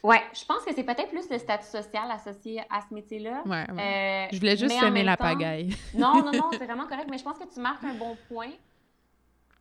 Ouais, 0.01 0.21
je 0.33 0.45
pense 0.45 0.63
que 0.63 0.73
c'est 0.73 0.83
peut-être 0.83 1.09
plus 1.09 1.29
le 1.29 1.37
statut 1.37 1.67
social 1.67 2.09
associé 2.09 2.61
à 2.69 2.81
ce 2.87 2.93
métier-là. 2.93 3.43
Ouais, 3.45 3.69
ouais. 3.71 4.25
Euh, 4.25 4.27
je 4.31 4.39
voulais 4.39 4.55
juste 4.55 4.79
semer 4.79 5.03
la 5.03 5.17
pagaille. 5.17 5.75
non, 5.93 6.23
non, 6.23 6.31
non, 6.31 6.49
c'est 6.51 6.65
vraiment 6.65 6.87
correct, 6.87 7.07
mais 7.11 7.17
je 7.17 7.23
pense 7.23 7.37
que 7.37 7.53
tu 7.53 7.59
marques 7.59 7.83
un 7.83 7.95
bon 7.95 8.15
point 8.29 8.51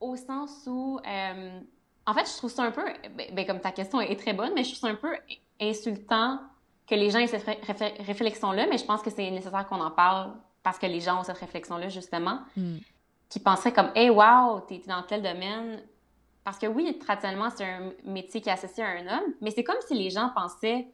au 0.01 0.15
sens 0.17 0.65
où. 0.67 1.01
Euh, 1.07 1.61
en 2.09 2.15
fait, 2.15 2.27
je 2.27 2.37
trouve 2.39 2.51
ça 2.51 2.63
un 2.63 2.71
peu, 2.71 2.83
ben, 3.17 3.27
ben, 3.35 3.47
comme 3.47 3.61
ta 3.61 3.71
question 3.71 4.01
est 4.01 4.19
très 4.19 4.33
bonne, 4.33 4.53
mais 4.55 4.65
je 4.65 4.71
trouve 4.71 4.81
ça 4.81 4.89
un 4.89 4.95
peu 4.95 5.15
insultant 5.61 6.41
que 6.87 6.95
les 6.95 7.11
gens 7.11 7.19
aient 7.19 7.27
cette 7.27 7.45
réflexion-là, 8.07 8.67
mais 8.67 8.79
je 8.79 8.85
pense 8.87 9.03
que 9.03 9.11
c'est 9.11 9.31
nécessaire 9.31 9.67
qu'on 9.67 9.81
en 9.83 9.91
parle 9.91 10.33
parce 10.63 10.79
que 10.79 10.87
les 10.87 11.01
gens 11.01 11.21
ont 11.21 11.23
cette 11.23 11.37
réflexion-là, 11.37 11.91
justement, 11.91 12.41
hmm. 12.57 12.79
qui 13.29 13.41
penseraient 13.41 13.75
comme, 13.75 13.91
hey, 13.95 14.09
wow, 14.09 14.61
t'es 14.61 14.81
dans 14.87 15.03
tel 15.03 15.21
domaine. 15.21 15.83
Parce 16.45 16.59
que 16.59 16.67
oui, 16.67 16.99
traditionnellement, 16.99 17.51
c'est 17.55 17.67
un 17.67 17.93
métier 18.07 18.41
qui 18.41 18.49
est 18.49 18.53
associé 18.53 18.83
à 18.83 18.89
un 18.89 19.07
homme, 19.07 19.35
mais 19.43 19.51
c'est 19.51 19.65
comme 19.65 19.81
si 19.87 19.93
les 19.93 20.09
gens 20.09 20.31
pensaient 20.35 20.89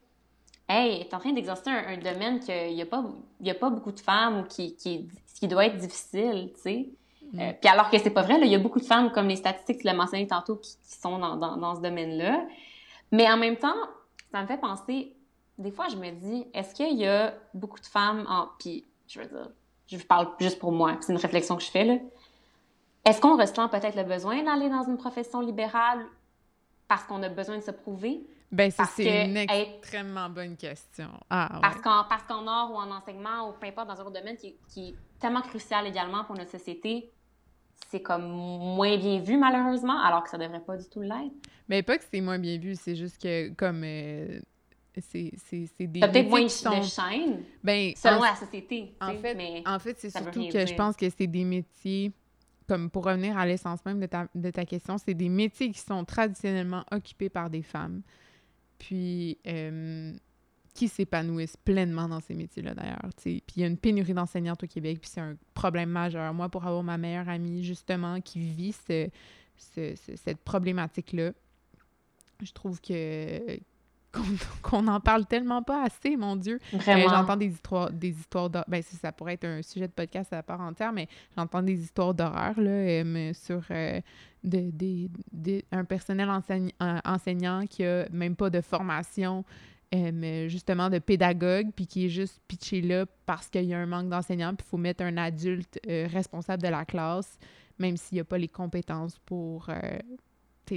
Hey, 0.66 1.06
t'es 1.06 1.14
en 1.14 1.18
train 1.18 1.32
d'exercer 1.32 1.68
un, 1.68 1.98
domaine 1.98 2.40
qu'il 2.40 2.74
n'y 2.74 2.80
a, 2.80 2.86
pas, 2.86 3.04
y 3.40 3.50
a 3.50 3.54
pas 3.54 3.68
beaucoup 3.68 3.92
de 3.92 4.00
femmes 4.00 4.40
ou 4.40 4.42
qui, 4.44 4.74
qui, 4.74 5.06
qui 5.38 5.46
doit 5.46 5.66
être 5.66 5.76
difficile, 5.76 6.52
tu 6.54 6.60
sais. 6.62 6.88
Euh, 7.38 7.52
puis 7.60 7.68
alors 7.68 7.90
que 7.90 7.98
c'est 7.98 8.10
pas 8.10 8.22
vrai, 8.22 8.38
il 8.42 8.48
y 8.48 8.54
a 8.54 8.58
beaucoup 8.58 8.80
de 8.80 8.84
femmes, 8.84 9.10
comme 9.12 9.28
les 9.28 9.36
statistiques, 9.36 9.78
tu 9.78 9.86
l'as 9.86 9.94
mentionné 9.94 10.26
tantôt, 10.26 10.56
qui, 10.56 10.76
sont 10.82 11.18
dans, 11.18 11.36
dans, 11.36 11.56
dans 11.56 11.74
ce 11.74 11.80
domaine-là. 11.80 12.46
Mais 13.10 13.30
en 13.30 13.36
même 13.36 13.56
temps, 13.56 13.74
ça 14.30 14.42
me 14.42 14.46
fait 14.46 14.58
penser, 14.58 15.14
des 15.58 15.70
fois, 15.70 15.88
je 15.88 15.96
me 15.96 16.10
dis, 16.10 16.46
est-ce 16.52 16.74
qu'il 16.74 16.96
y 16.96 17.06
a 17.06 17.34
beaucoup 17.54 17.80
de 17.80 17.86
femmes 17.86 18.26
en. 18.28 18.48
Puis, 18.58 18.84
je 19.08 19.20
veux 19.20 19.26
dire, 19.26 19.50
je 19.86 19.98
parle 19.98 20.28
juste 20.40 20.58
pour 20.58 20.72
moi, 20.72 20.96
c'est 21.00 21.12
une 21.12 21.18
réflexion 21.18 21.56
que 21.56 21.62
je 21.62 21.70
fais, 21.70 21.84
là. 21.84 21.96
Est-ce 23.04 23.20
qu'on 23.20 23.36
ressent 23.36 23.68
peut-être 23.68 23.96
le 23.96 24.04
besoin 24.04 24.42
d'aller 24.42 24.70
dans 24.70 24.82
une 24.84 24.96
profession 24.96 25.40
libérale 25.40 26.06
parce 26.88 27.04
qu'on 27.04 27.22
a 27.22 27.28
besoin 27.28 27.58
de 27.58 27.62
se 27.62 27.70
prouver? 27.70 28.26
Ben, 28.50 28.70
c'est 28.70 29.26
une 29.26 29.36
extrêmement 29.36 30.30
bonne 30.30 30.56
question. 30.56 31.08
Ah, 31.28 31.58
parce 31.60 31.80
qu'en 31.80 32.04
parce 32.04 32.22
qu'en 32.22 32.46
art 32.46 32.72
ou 32.72 32.76
en 32.76 32.90
enseignement 32.90 33.48
ou 33.48 33.52
peu 33.52 33.66
importe 33.66 33.88
dans 33.88 34.00
un 34.00 34.04
autre 34.04 34.18
domaine 34.18 34.36
qui, 34.36 34.54
qui 34.68 34.90
est 34.90 34.94
tellement 35.18 35.42
crucial 35.42 35.86
également 35.86 36.24
pour 36.24 36.36
notre 36.36 36.50
société, 36.50 37.10
c'est 37.88 38.02
comme 38.02 38.26
moins 38.26 38.96
bien 38.96 39.20
vu 39.20 39.36
malheureusement, 39.36 40.00
alors 40.00 40.24
que 40.24 40.30
ça 40.30 40.38
devrait 40.38 40.64
pas 40.64 40.76
du 40.76 40.88
tout 40.88 41.00
l'être. 41.00 41.32
Mais 41.68 41.82
pas 41.82 41.98
que 41.98 42.04
c'est 42.10 42.20
moins 42.20 42.38
bien 42.38 42.58
vu, 42.58 42.74
c'est 42.74 42.96
juste 42.96 43.20
que 43.20 43.50
comme 43.54 43.82
euh, 43.84 44.40
c'est 45.00 45.32
des 45.80 46.00
peut-être 46.00 46.28
moins 46.28 46.48
sont... 46.48 46.78
de 46.78 46.84
chaîne 46.84 47.44
ben, 47.62 47.92
selon 47.96 48.22
la 48.22 48.34
société. 48.36 48.94
En 49.00 49.14
fait, 49.14 49.34
mais 49.34 49.62
en 49.66 49.78
fait 49.78 49.98
c'est 49.98 50.10
surtout 50.10 50.48
que 50.48 50.66
je 50.66 50.74
pense 50.74 50.96
que 50.96 51.08
c'est 51.10 51.26
des 51.26 51.44
métiers 51.44 52.12
comme 52.66 52.90
pour 52.90 53.04
revenir 53.04 53.36
à 53.36 53.46
l'essence 53.46 53.84
même 53.84 54.00
de 54.00 54.06
ta, 54.06 54.26
de 54.34 54.50
ta 54.50 54.64
question, 54.64 54.96
c'est 54.98 55.14
des 55.14 55.28
métiers 55.28 55.70
qui 55.70 55.80
sont 55.80 56.04
traditionnellement 56.04 56.84
occupés 56.90 57.28
par 57.28 57.50
des 57.50 57.62
femmes. 57.62 58.02
Puis 58.78 59.38
euh, 59.46 60.12
qui 60.74 60.88
s'épanouissent 60.88 61.56
pleinement 61.56 62.08
dans 62.08 62.20
ces 62.20 62.34
métiers-là, 62.34 62.74
d'ailleurs. 62.74 63.08
Puis 63.22 63.42
il 63.56 63.60
y 63.60 63.64
a 63.64 63.68
une 63.68 63.78
pénurie 63.78 64.12
d'enseignantes 64.12 64.62
au 64.64 64.66
Québec, 64.66 64.98
puis 65.00 65.08
c'est 65.08 65.20
un 65.20 65.36
problème 65.54 65.88
majeur. 65.88 66.34
Moi, 66.34 66.48
pour 66.48 66.66
avoir 66.66 66.82
ma 66.82 66.98
meilleure 66.98 67.28
amie, 67.28 67.62
justement, 67.62 68.20
qui 68.20 68.40
vit 68.40 68.72
ce, 68.72 69.08
cette 69.56 70.38
problématique-là, 70.38 71.30
je 72.42 72.52
trouve 72.52 72.80
que 72.80 73.58
qu'on 74.62 74.82
n'en 74.82 75.00
parle 75.00 75.26
tellement 75.26 75.62
pas 75.62 75.84
assez, 75.84 76.16
mon 76.16 76.36
Dieu. 76.36 76.60
Euh, 76.72 76.78
Vraiment. 76.78 77.08
j'entends 77.08 77.36
des 77.36 77.48
histoires, 77.48 77.90
des 77.90 78.10
histoires 78.10 78.50
d'horreur. 78.50 78.66
Ben, 78.68 78.82
ça 78.82 79.12
pourrait 79.12 79.34
être 79.34 79.44
un 79.44 79.62
sujet 79.62 79.88
de 79.88 79.92
podcast 79.92 80.32
à 80.32 80.42
part 80.42 80.60
entière, 80.60 80.92
mais 80.92 81.08
j'entends 81.36 81.62
des 81.62 81.80
histoires 81.82 82.14
d'horreur, 82.14 82.58
là, 82.60 82.70
euh, 82.70 83.32
sur 83.34 83.62
euh, 83.70 84.00
de, 84.42 85.62
un 85.72 85.84
personnel 85.84 86.30
enseignant 87.04 87.66
qui 87.66 87.84
a 87.84 88.08
même 88.10 88.36
pas 88.36 88.50
de 88.50 88.60
formation, 88.60 89.44
justement, 90.48 90.90
de 90.90 90.98
pédagogue, 90.98 91.70
puis 91.74 91.86
qui 91.86 92.06
est 92.06 92.10
juste 92.10 92.40
pitché 92.48 92.80
là 92.80 93.06
parce 93.26 93.48
qu'il 93.48 93.64
y 93.64 93.74
a 93.74 93.78
un 93.78 93.86
manque 93.86 94.08
d'enseignants, 94.08 94.54
puis 94.54 94.66
il 94.66 94.70
faut 94.70 94.76
mettre 94.76 95.02
un 95.04 95.16
adulte 95.16 95.78
responsable 95.86 96.62
de 96.62 96.68
la 96.68 96.84
classe, 96.84 97.38
même 97.78 97.96
s'il 97.96 98.16
n'y 98.16 98.20
a 98.20 98.24
pas 98.24 98.38
les 98.38 98.48
compétences 98.48 99.18
pour 99.24 99.68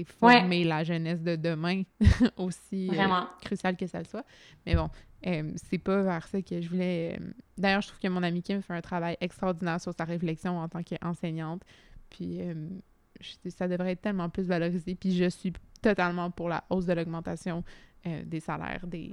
former 0.06 0.64
la 0.64 0.84
jeunesse 0.84 1.22
de 1.22 1.36
demain, 1.36 1.84
aussi 2.38 2.90
euh, 2.92 3.08
crucial 3.42 3.76
que 3.76 3.88
ça 3.88 4.00
le 4.00 4.06
soit. 4.06 4.26
Mais 4.66 4.76
bon, 4.76 4.90
euh, 5.26 5.52
c'est 5.70 5.78
pas 5.78 6.02
vers 6.02 6.28
ça 6.28 6.42
que 6.42 6.62
je 6.62 6.70
voulais. 6.70 7.18
Euh, 7.20 7.26
d'ailleurs, 7.58 7.82
je 7.82 7.88
trouve 7.88 8.00
que 8.00 8.08
mon 8.08 8.24
amie 8.24 8.42
Kim 8.42 8.62
fait 8.62 8.74
un 8.74 8.82
travail 8.82 9.18
extraordinaire 9.22 9.82
sur 9.82 9.94
sa 9.94 10.04
réflexion 10.04 10.60
en 10.60 10.68
tant 10.68 10.84
qu'enseignante. 10.84 11.64
Puis 12.10 12.40
ça 13.50 13.68
devrait 13.68 13.92
être 13.94 14.02
tellement 14.02 14.30
plus 14.30 14.44
valorisé. 14.44 14.96
Puis 14.96 15.16
je 15.16 15.30
suis 15.30 15.54
totalement 15.82 16.32
pour 16.32 16.50
la 16.50 16.64
hausse 16.70 16.86
de 16.86 16.94
l'augmentation 16.94 17.64
des 18.26 18.40
salaires 18.40 18.86
des, 18.88 19.12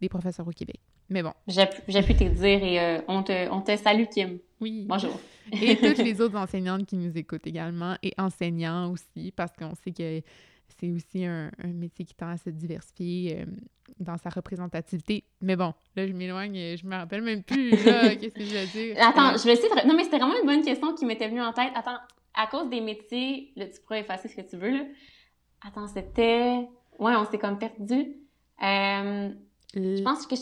des 0.00 0.08
professeurs 0.08 0.46
au 0.46 0.52
Québec. 0.52 0.80
Mais 1.10 1.22
bon. 1.24 1.32
J'ai 1.48 1.66
pu 1.66 2.14
te 2.14 2.24
dire 2.24 2.62
et 2.62 2.80
euh, 2.80 3.00
on, 3.08 3.22
te, 3.24 3.50
on 3.50 3.60
te 3.60 3.76
salue, 3.76 4.04
Kim. 4.12 4.38
Oui. 4.60 4.86
Bonjour. 4.88 5.20
et 5.52 5.76
toutes 5.76 5.98
les 5.98 6.20
autres 6.22 6.36
enseignantes 6.36 6.86
qui 6.86 6.96
nous 6.96 7.16
écoutent 7.18 7.46
également 7.46 7.96
et 8.02 8.12
enseignants 8.16 8.92
aussi, 8.92 9.32
parce 9.32 9.52
qu'on 9.56 9.74
sait 9.74 9.90
que 9.90 10.22
c'est 10.78 10.90
aussi 10.92 11.24
un, 11.24 11.50
métier 11.64 12.04
qui 12.04 12.14
tend 12.14 12.28
à 12.28 12.36
se 12.36 12.48
diversifier 12.48 13.40
euh, 13.40 13.46
dans 13.98 14.16
sa 14.18 14.30
représentativité. 14.30 15.24
Mais 15.40 15.56
bon, 15.56 15.74
là, 15.96 16.06
je 16.06 16.12
m'éloigne, 16.12 16.76
je 16.76 16.86
me 16.86 16.94
rappelle 16.94 17.22
même 17.22 17.42
plus, 17.42 17.70
qu'est-ce 17.84 18.34
que 18.34 18.44
je 18.44 18.54
vais 18.54 18.66
dire. 18.66 18.96
Attends, 19.00 19.36
je 19.36 19.44
vais 19.44 19.54
essayer 19.54 19.68
de... 19.68 19.88
Non, 19.88 19.94
mais 19.96 20.04
c'était 20.04 20.18
vraiment 20.18 20.38
une 20.40 20.46
bonne 20.46 20.64
question 20.64 20.94
qui 20.94 21.04
m'était 21.04 21.28
venue 21.28 21.42
en 21.42 21.52
tête. 21.52 21.72
Attends, 21.74 21.98
à 22.34 22.46
cause 22.46 22.70
des 22.70 22.80
métiers, 22.80 23.52
là, 23.56 23.66
tu 23.66 23.80
pourrais 23.80 24.00
effacer 24.00 24.28
ce 24.28 24.36
que 24.36 24.48
tu 24.48 24.56
veux, 24.56 24.70
là. 24.70 24.84
Attends, 25.66 25.88
c'était... 25.88 26.68
Ouais, 27.00 27.16
on 27.16 27.24
s'est 27.24 27.38
comme 27.38 27.58
perdu. 27.58 28.16
Euh... 28.62 29.30
Je 29.74 30.02
pense 30.02 30.26
que 30.26 30.34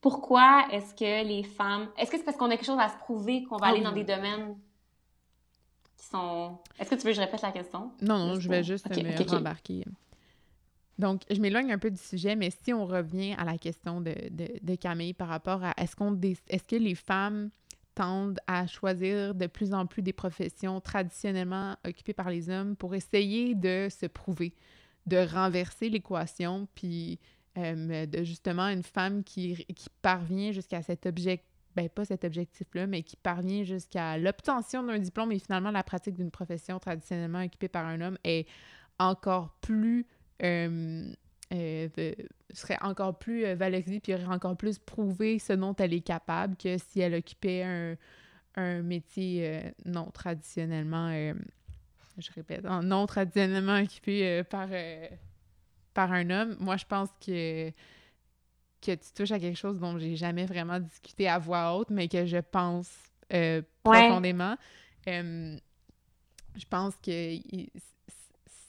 pourquoi 0.00 0.66
est-ce 0.70 0.94
que 0.94 1.26
les 1.26 1.42
femmes. 1.42 1.88
Est-ce 1.98 2.10
que 2.10 2.18
c'est 2.18 2.24
parce 2.24 2.36
qu'on 2.36 2.46
a 2.46 2.56
quelque 2.56 2.66
chose 2.66 2.78
à 2.78 2.88
se 2.88 2.96
prouver 2.98 3.42
qu'on 3.44 3.56
va 3.56 3.68
aller 3.68 3.80
dans 3.80 3.92
des 3.92 4.04
domaines 4.04 4.56
qui 5.96 6.06
sont. 6.06 6.58
Est-ce 6.78 6.90
que 6.90 6.94
tu 6.94 7.02
veux 7.02 7.10
que 7.10 7.16
je 7.16 7.20
répète 7.20 7.42
la 7.42 7.52
question? 7.52 7.90
Non, 8.02 8.18
non, 8.18 8.40
je 8.40 8.48
vais 8.48 8.62
juste 8.62 8.88
me 8.88 9.30
rembarquer. 9.30 9.84
Donc, 10.98 11.22
je 11.30 11.40
m'éloigne 11.40 11.72
un 11.72 11.78
peu 11.78 11.90
du 11.90 12.00
sujet, 12.00 12.36
mais 12.36 12.50
si 12.50 12.72
on 12.72 12.86
revient 12.86 13.34
à 13.36 13.44
la 13.44 13.58
question 13.58 14.00
de, 14.00 14.14
de, 14.30 14.74
Camille 14.76 15.12
par 15.12 15.28
rapport 15.28 15.62
à 15.62 15.74
est-ce 15.76 15.94
qu'on 15.94 16.18
est-ce 16.22 16.66
que 16.66 16.76
les 16.76 16.94
femmes 16.94 17.50
tendent 17.94 18.40
à 18.46 18.66
choisir 18.66 19.34
de 19.34 19.46
plus 19.46 19.74
en 19.74 19.86
plus 19.86 20.02
des 20.02 20.12
professions 20.12 20.80
traditionnellement 20.80 21.76
occupées 21.86 22.14
par 22.14 22.30
les 22.30 22.48
hommes 22.48 22.76
pour 22.76 22.94
essayer 22.94 23.54
de 23.54 23.88
se 23.90 24.06
prouver, 24.06 24.54
de 25.06 25.18
renverser 25.18 25.88
l'équation, 25.88 26.68
puis 26.74 27.18
euh, 27.58 28.06
de 28.06 28.24
justement 28.24 28.68
une 28.68 28.82
femme 28.82 29.22
qui, 29.24 29.64
qui 29.64 29.88
parvient 30.02 30.52
jusqu'à 30.52 30.82
cet 30.82 31.06
objectif, 31.06 31.46
ben 31.74 31.88
pas 31.88 32.04
cet 32.04 32.24
objectif-là, 32.24 32.86
mais 32.86 33.02
qui 33.02 33.16
parvient 33.16 33.62
jusqu'à 33.62 34.18
l'obtention 34.18 34.82
d'un 34.82 34.98
diplôme 34.98 35.32
et 35.32 35.38
finalement 35.38 35.70
la 35.70 35.82
pratique 35.82 36.14
d'une 36.14 36.30
profession 36.30 36.78
traditionnellement 36.78 37.42
occupée 37.42 37.68
par 37.68 37.86
un 37.86 38.00
homme 38.00 38.18
est 38.24 38.46
encore 38.98 39.56
plus 39.60 40.06
euh, 40.42 41.12
euh, 41.52 41.88
serait 42.52 42.78
encore 42.80 43.18
plus 43.18 43.44
valorisée 43.54 44.00
puis 44.00 44.14
aurait 44.14 44.24
encore 44.26 44.56
plus 44.56 44.78
prouvé 44.78 45.38
ce 45.38 45.52
dont 45.52 45.74
elle 45.76 45.92
est 45.92 46.00
capable 46.00 46.56
que 46.56 46.76
si 46.78 47.00
elle 47.00 47.14
occupait 47.14 47.62
un, 47.62 47.96
un 48.56 48.82
métier 48.82 49.62
non 49.84 50.10
traditionnellement 50.10 51.10
je 52.18 52.30
répète, 52.32 52.64
non 52.64 53.06
traditionnellement 53.06 53.78
occupé 53.78 54.42
par 54.44 54.68
par 55.96 56.12
un 56.12 56.28
homme, 56.28 56.56
moi, 56.60 56.76
je 56.76 56.84
pense 56.84 57.08
que, 57.24 57.70
que 58.82 58.92
tu 58.92 59.12
touches 59.14 59.30
à 59.32 59.40
quelque 59.40 59.56
chose 59.56 59.80
dont 59.80 59.98
j'ai 59.98 60.14
jamais 60.14 60.44
vraiment 60.44 60.78
discuté 60.78 61.26
à 61.26 61.38
voix 61.38 61.74
haute, 61.74 61.88
mais 61.88 62.06
que 62.06 62.26
je 62.26 62.36
pense 62.36 62.92
euh, 63.32 63.62
profondément. 63.82 64.56
je 65.06 65.58
pense 66.68 66.94
que 66.96 67.38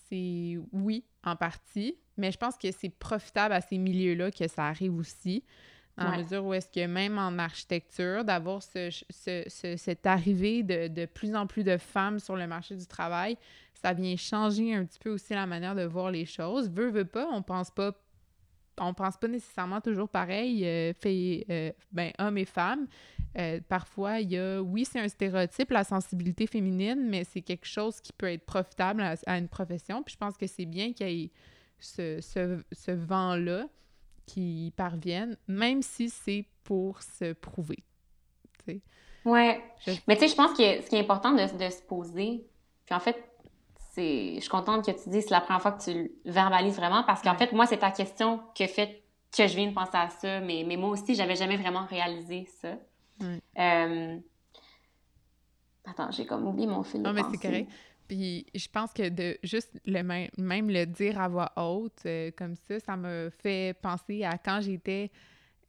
c'est 0.09 0.57
oui, 0.71 1.03
en 1.25 1.35
partie, 1.35 1.97
mais 2.15 2.31
je 2.31 2.37
pense 2.37 2.57
que 2.57 2.71
c'est 2.71 2.89
profitable 2.89 3.53
à 3.53 3.59
ces 3.59 3.77
milieux-là 3.77 4.31
que 4.31 4.47
ça 4.47 4.67
arrive 4.67 4.95
aussi. 4.95 5.43
Dans 5.97 6.11
la 6.11 6.17
mesure 6.17 6.45
où 6.45 6.53
est-ce 6.53 6.69
que 6.69 6.85
même 6.85 7.17
en 7.17 7.39
architecture, 7.39 8.23
d'avoir 8.23 8.61
ce, 8.61 8.89
ce, 9.09 9.75
cette 9.77 10.05
arrivée 10.05 10.61
de, 10.61 10.87
de, 10.87 11.05
plus 11.05 11.35
en 11.35 11.47
plus 11.47 11.63
de 11.63 11.77
femmes 11.77 12.19
sur 12.19 12.35
le 12.35 12.45
marché 12.45 12.75
du 12.75 12.85
travail, 12.85 13.35
ça 13.73 13.93
vient 13.93 14.15
changer 14.15 14.75
un 14.75 14.85
petit 14.85 14.99
peu 14.99 15.09
aussi 15.09 15.33
la 15.33 15.47
manière 15.47 15.73
de 15.73 15.83
voir 15.83 16.11
les 16.11 16.25
choses. 16.25 16.69
Veux, 16.69 16.89
veut 16.89 17.05
pas, 17.05 17.27
on 17.31 17.41
pense 17.41 17.71
pas 17.71 17.93
on 18.79 18.93
pense 18.93 19.17
pas 19.17 19.27
nécessairement 19.27 19.81
toujours 19.81 20.09
pareil, 20.09 20.65
euh, 20.65 20.93
fait, 20.93 21.45
euh, 21.49 21.71
ben, 21.91 22.11
hommes 22.19 22.37
et 22.37 22.45
femmes. 22.45 22.87
Euh, 23.37 23.59
parfois, 23.67 24.19
il 24.19 24.31
y 24.31 24.37
a, 24.37 24.61
oui, 24.61 24.85
c'est 24.85 24.99
un 24.99 25.07
stéréotype, 25.07 25.71
la 25.71 25.83
sensibilité 25.83 26.47
féminine, 26.47 27.07
mais 27.07 27.23
c'est 27.23 27.41
quelque 27.41 27.65
chose 27.65 27.99
qui 28.01 28.13
peut 28.13 28.31
être 28.31 28.45
profitable 28.45 29.01
à, 29.01 29.37
une 29.37 29.47
profession. 29.47 30.03
Puis 30.03 30.13
je 30.13 30.17
pense 30.17 30.37
que 30.37 30.47
c'est 30.47 30.65
bien 30.65 30.93
qu'il 30.93 31.09
y 31.09 31.23
ait 31.25 31.31
ce, 31.79 32.19
ce, 32.21 32.59
ce 32.71 32.91
vent-là 32.91 33.67
qui 34.27 34.71
parvienne, 34.75 35.37
même 35.47 35.81
si 35.81 36.09
c'est 36.11 36.45
pour 36.63 37.01
se 37.01 37.33
prouver. 37.33 37.83
Oui. 38.67 38.81
Ouais. 39.25 39.63
Mais 40.07 40.15
tu 40.15 40.21
sais, 40.21 40.27
je 40.27 40.35
pense 40.35 40.51
que 40.51 40.81
ce 40.81 40.87
qui 40.87 40.95
est 40.95 40.99
important 40.99 41.31
de, 41.31 41.41
de 41.41 41.69
se 41.71 41.81
poser, 41.81 42.45
puis 42.85 42.93
en 42.93 42.99
fait, 42.99 43.17
je 43.97 44.39
suis 44.39 44.49
contente 44.49 44.85
que 44.85 44.91
tu 44.91 45.09
dises 45.09 45.23
c'est 45.23 45.31
la 45.31 45.41
première 45.41 45.61
fois 45.61 45.71
que 45.71 45.83
tu 45.83 46.11
verbalises 46.25 46.75
vraiment 46.75 47.03
parce 47.03 47.21
qu'en 47.21 47.35
fait, 47.35 47.51
moi, 47.51 47.65
c'est 47.65 47.79
ta 47.79 47.91
question 47.91 48.41
qui 48.53 48.67
fait 48.67 49.03
que 49.35 49.47
je 49.47 49.55
viens 49.55 49.67
de 49.67 49.73
penser 49.73 49.95
à 49.95 50.09
ça, 50.09 50.39
mais, 50.39 50.63
mais 50.65 50.77
moi 50.77 50.89
aussi, 50.89 51.15
j'avais 51.15 51.35
jamais 51.35 51.57
vraiment 51.57 51.85
réalisé 51.85 52.47
ça. 52.61 52.77
Euh, 53.57 54.17
attends, 55.85 56.11
j'ai 56.11 56.25
comme 56.25 56.47
oublié 56.47 56.67
mon 56.67 56.83
fil. 56.83 57.01
Non, 57.01 57.13
mais 57.13 57.21
c'est 57.31 57.37
correct. 57.37 57.69
Puis 58.07 58.45
je 58.55 58.67
pense 58.67 58.93
que 58.93 59.09
de 59.09 59.37
juste 59.43 59.79
le 59.85 60.01
même, 60.01 60.29
même 60.37 60.69
le 60.69 60.85
dire 60.85 61.19
à 61.19 61.27
voix 61.27 61.51
haute, 61.57 62.05
euh, 62.05 62.31
comme 62.37 62.55
ça, 62.55 62.79
ça 62.79 62.95
m'a 62.95 63.29
fait 63.29 63.77
penser 63.81 64.23
à 64.23 64.37
quand 64.37 64.61
j'étais 64.61 65.11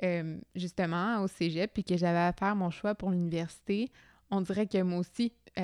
euh, 0.03 0.39
justement 0.55 1.23
au 1.23 1.27
cégep 1.27 1.73
puis 1.73 1.85
que 1.85 1.97
j'avais 1.97 2.19
à 2.19 2.33
faire 2.33 2.55
mon 2.55 2.71
choix 2.71 2.95
pour 2.95 3.11
l'université. 3.11 3.91
On 4.31 4.41
dirait 4.41 4.67
que 4.67 4.83
moi 4.83 5.01
aussi, 5.01 5.33
tu 5.57 5.63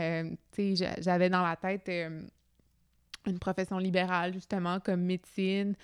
sais, 0.53 0.75
j'avais 0.99 1.29
dans 1.29 1.43
la 1.43 1.55
tête 1.57 1.89
une 3.27 3.39
profession 3.39 3.79
libérale, 3.79 4.33
justement, 4.33 4.81
comme 4.81 5.03
médecine, 5.03 5.75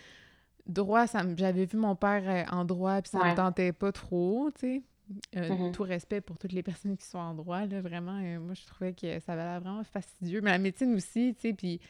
droit, 0.67 1.07
ça 1.07 1.23
j'avais 1.37 1.65
vu 1.67 1.79
mon 1.79 1.97
père 1.97 2.23
euh, 2.27 2.45
en 2.55 2.65
droit, 2.65 3.01
puis 3.03 3.11
ça 3.11 3.19
me 3.19 3.35
tentait 3.35 3.73
pas 3.73 3.93
trop, 3.93 4.51
tu 4.59 4.61
sais. 4.61 4.83
Euh, 5.37 5.49
mm-hmm. 5.49 5.73
Tout 5.73 5.83
respect 5.83 6.21
pour 6.21 6.39
toutes 6.39 6.53
les 6.53 6.63
personnes 6.63 6.97
qui 6.97 7.07
sont 7.07 7.19
en 7.19 7.35
droit, 7.35 7.67
là, 7.67 7.81
vraiment. 7.81 8.21
moi, 8.41 8.55
je 8.55 8.67
trouvais 8.67 8.93
que 8.93 9.19
ça 9.21 9.33
avait 9.33 9.43
l'air 9.43 9.61
vraiment 9.61 9.85
fastidieux. 9.85 10.41
Mais 10.41 10.51
la 10.51 10.59
médecine 10.59 10.95
aussi, 10.95 11.35
tu 11.35 11.49
sais, 11.49 11.53
puis 11.53 11.81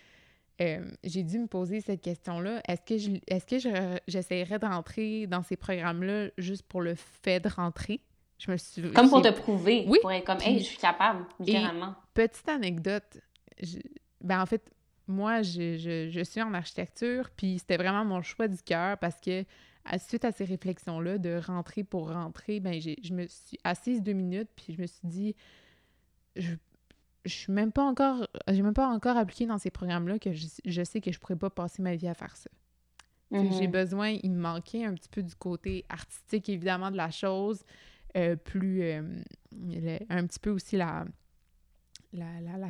j'ai 1.05 1.23
dû 1.23 1.39
me 1.39 1.47
poser 1.47 1.81
cette 1.81 2.03
question-là. 2.03 2.61
Est-ce 2.69 2.83
que 2.83 2.99
je, 2.99 3.11
est-ce 3.27 3.47
que 3.47 4.01
j'essaierais 4.07 4.59
de 4.59 4.67
rentrer 4.67 5.27
dans 5.27 5.43
ces 5.43 5.57
programmes-là 5.57 6.29
juste 6.39 6.65
pour 6.65 6.83
le 6.83 6.95
fait 6.95 7.41
de 7.41 7.49
rentrer? 7.49 8.01
Je 8.39 8.51
me 8.51 8.57
suis... 8.57 8.91
Comme 8.93 9.09
pour 9.09 9.23
te 9.23 9.31
prouver. 9.31 9.85
Oui. 9.87 9.99
Pour 10.01 10.13
être 10.13 10.25
comme, 10.25 10.41
hey, 10.41 10.59
je 10.59 10.65
suis 10.65 10.79
capable, 10.79 11.27
littéralement. 11.39 11.95
petite 12.15 12.49
anecdote. 12.49 13.19
Ben, 14.23 14.41
en 14.41 14.47
fait, 14.47 14.63
moi, 15.07 15.43
je, 15.43 16.09
je, 16.11 16.23
suis 16.23 16.41
en 16.41 16.55
architecture, 16.55 17.29
puis 17.37 17.59
c'était 17.59 17.77
vraiment 17.77 18.05
mon 18.05 18.23
choix 18.23 18.49
du 18.49 18.63
cœur 18.63 18.97
parce 18.99 19.21
que 19.21 19.45
suite 19.99 20.25
à 20.25 20.33
ces 20.33 20.45
réflexions-là, 20.45 21.19
de 21.19 21.41
rentrer 21.45 21.85
pour 21.85 22.13
rentrer, 22.13 22.61
ben, 22.61 22.81
je 22.81 23.15
me 23.15 23.27
suis 23.27 23.59
assise 23.65 24.03
deux 24.03 24.13
minutes, 24.13 24.49
puis 24.57 24.75
je 24.75 24.83
me 24.83 24.87
suis 24.87 25.07
dit, 25.07 25.37
je, 26.37 26.55
je 27.25 27.35
suis 27.35 27.53
même 27.53 27.73
pas 27.73 27.85
encore, 27.85 28.27
j'ai 28.49 28.63
même 28.63 28.75
pas 28.75 28.89
encore 28.89 29.17
appliqué 29.17 29.47
dans 29.47 29.59
ces 29.59 29.71
programmes-là 29.71 30.19
que 30.19 30.33
je, 30.33 30.83
sais 30.85 31.01
que 31.01 31.13
je 31.13 31.19
pourrais 31.19 31.37
pas 31.37 31.51
passer 31.51 31.83
ma 31.83 31.95
vie 31.95 32.09
à 32.09 32.15
faire 32.15 32.37
ça. 32.37 32.51
J'ai 33.33 33.39
mm-hmm. 33.39 33.71
besoin, 33.71 34.09
il 34.09 34.33
me 34.33 34.41
manquait 34.41 34.85
un 34.85 34.95
petit 34.95 35.09
peu 35.09 35.23
du 35.23 35.35
côté 35.37 35.85
artistique, 35.89 36.49
évidemment, 36.49 36.91
de 36.91 36.97
la 36.97 37.11
chose, 37.11 37.63
euh, 38.17 38.35
plus, 38.35 38.83
euh, 38.83 39.03
un 40.09 40.27
petit 40.27 40.41
peu 40.41 40.51
aussi 40.51 40.77
la, 40.77 41.05
la, 42.13 42.41
la, 42.41 42.67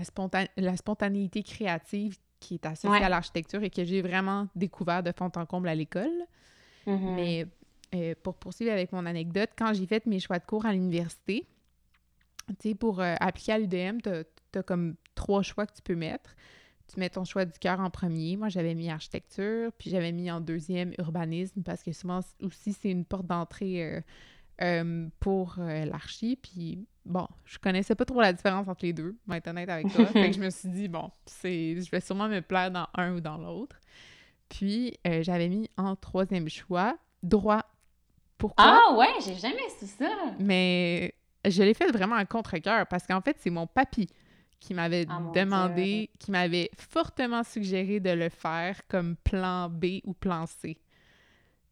la, 0.57 0.77
spontanéité 0.77 1.43
créative 1.43 2.19
qui 2.41 2.55
est 2.55 2.67
associée 2.67 3.03
à 3.03 3.09
l'architecture 3.09 3.63
et 3.63 3.71
que 3.71 3.85
j'ai 3.85 4.03
vraiment 4.03 4.49
découvert 4.55 5.03
de 5.03 5.13
fond 5.13 5.31
en 5.35 5.47
comble 5.47 5.69
à 5.69 5.75
l'école. 5.75 6.27
Mm-hmm. 6.87 7.14
Mais 7.14 7.47
euh, 7.95 8.14
pour 8.22 8.35
poursuivre 8.37 8.72
avec 8.72 8.93
mon 8.93 9.07
anecdote, 9.07 9.51
quand 9.57 9.72
j'ai 9.74 9.87
fait 9.87 10.07
mes 10.07 10.20
choix 10.20 10.39
de 10.39 10.45
cours 10.45 10.66
à 10.66 10.72
l'université, 10.72 11.47
tu 12.61 12.70
sais, 12.70 12.74
pour 12.74 13.01
appliquer 13.01 13.53
à 13.53 13.59
l'UDM, 13.59 13.99
tu 14.03 14.59
as, 14.59 14.62
comme 14.62 14.97
trois 15.14 15.43
choix 15.43 15.66
que 15.66 15.74
tu 15.74 15.83
peux 15.83 15.95
mettre. 15.95 16.35
Tu 16.93 16.99
mets 16.99 17.11
ton 17.11 17.24
choix 17.24 17.45
du 17.45 17.57
cœur 17.61 17.78
en 17.78 17.89
premier. 17.89 18.37
Moi, 18.37 18.49
j'avais 18.49 18.74
mis 18.74 18.91
architecture, 18.91 19.70
puis 19.78 19.91
j'avais 19.91 20.11
mis 20.11 20.28
en 20.28 20.41
deuxième 20.41 20.93
urbanisme 20.99 21.62
parce 21.62 21.85
que 21.85 21.93
souvent 21.93 22.18
aussi, 22.43 22.72
c'est 22.72 22.91
une 22.91 23.05
porte 23.05 23.26
d'entrée 23.26 24.03
euh, 24.62 25.09
pour 25.20 25.57
euh, 25.59 25.87
l'archi. 25.87 26.37
Puis 26.37 26.87
bon, 27.07 27.26
je 27.47 27.59
connaissais 27.59 27.95
pas 27.95 28.05
trop 28.05 28.20
la 28.20 28.35
différence 28.35 28.68
entre 28.68 28.85
les 28.85 28.93
deux, 28.93 29.16
pour 29.24 29.35
être 29.35 29.49
honnête 29.49 29.70
avec 29.70 29.91
toi. 29.91 30.05
fait 30.12 30.31
que 30.31 30.37
je 30.37 30.41
me 30.41 30.51
suis 30.51 30.68
dit, 30.68 30.87
bon, 30.87 31.11
c'est, 31.24 31.81
je 31.81 31.91
vais 31.91 32.01
sûrement 32.01 32.28
me 32.28 32.41
plaire 32.41 32.70
dans 32.70 32.87
un 32.95 33.14
ou 33.14 33.20
dans 33.20 33.39
l'autre. 33.39 33.81
Puis 34.51 34.98
euh, 35.07 35.22
j'avais 35.22 35.48
mis 35.48 35.70
en 35.78 35.96
troisième 35.96 36.48
choix 36.48 36.98
droit. 37.22 37.64
Pourquoi? 38.36 38.80
Ah 38.88 38.96
ouais, 38.96 39.14
j'ai 39.24 39.36
jamais 39.36 39.68
su 39.78 39.86
ça. 39.86 40.11
Mais 40.38 41.14
je 41.46 41.62
l'ai 41.62 41.74
fait 41.74 41.90
vraiment 41.90 42.16
à 42.16 42.26
contre-cœur 42.26 42.86
parce 42.86 43.07
qu'en 43.07 43.22
fait, 43.22 43.36
c'est 43.40 43.51
mon 43.51 43.66
papy 43.66 44.09
qui 44.59 44.74
m'avait 44.74 45.07
ah, 45.09 45.22
demandé, 45.34 46.11
qui 46.18 46.30
m'avait 46.30 46.70
fortement 46.76 47.42
suggéré 47.44 48.01
de 48.01 48.11
le 48.11 48.28
faire 48.28 48.86
comme 48.88 49.16
plan 49.16 49.70
B 49.70 50.01
ou 50.05 50.12
plan 50.12 50.44
C. 50.46 50.76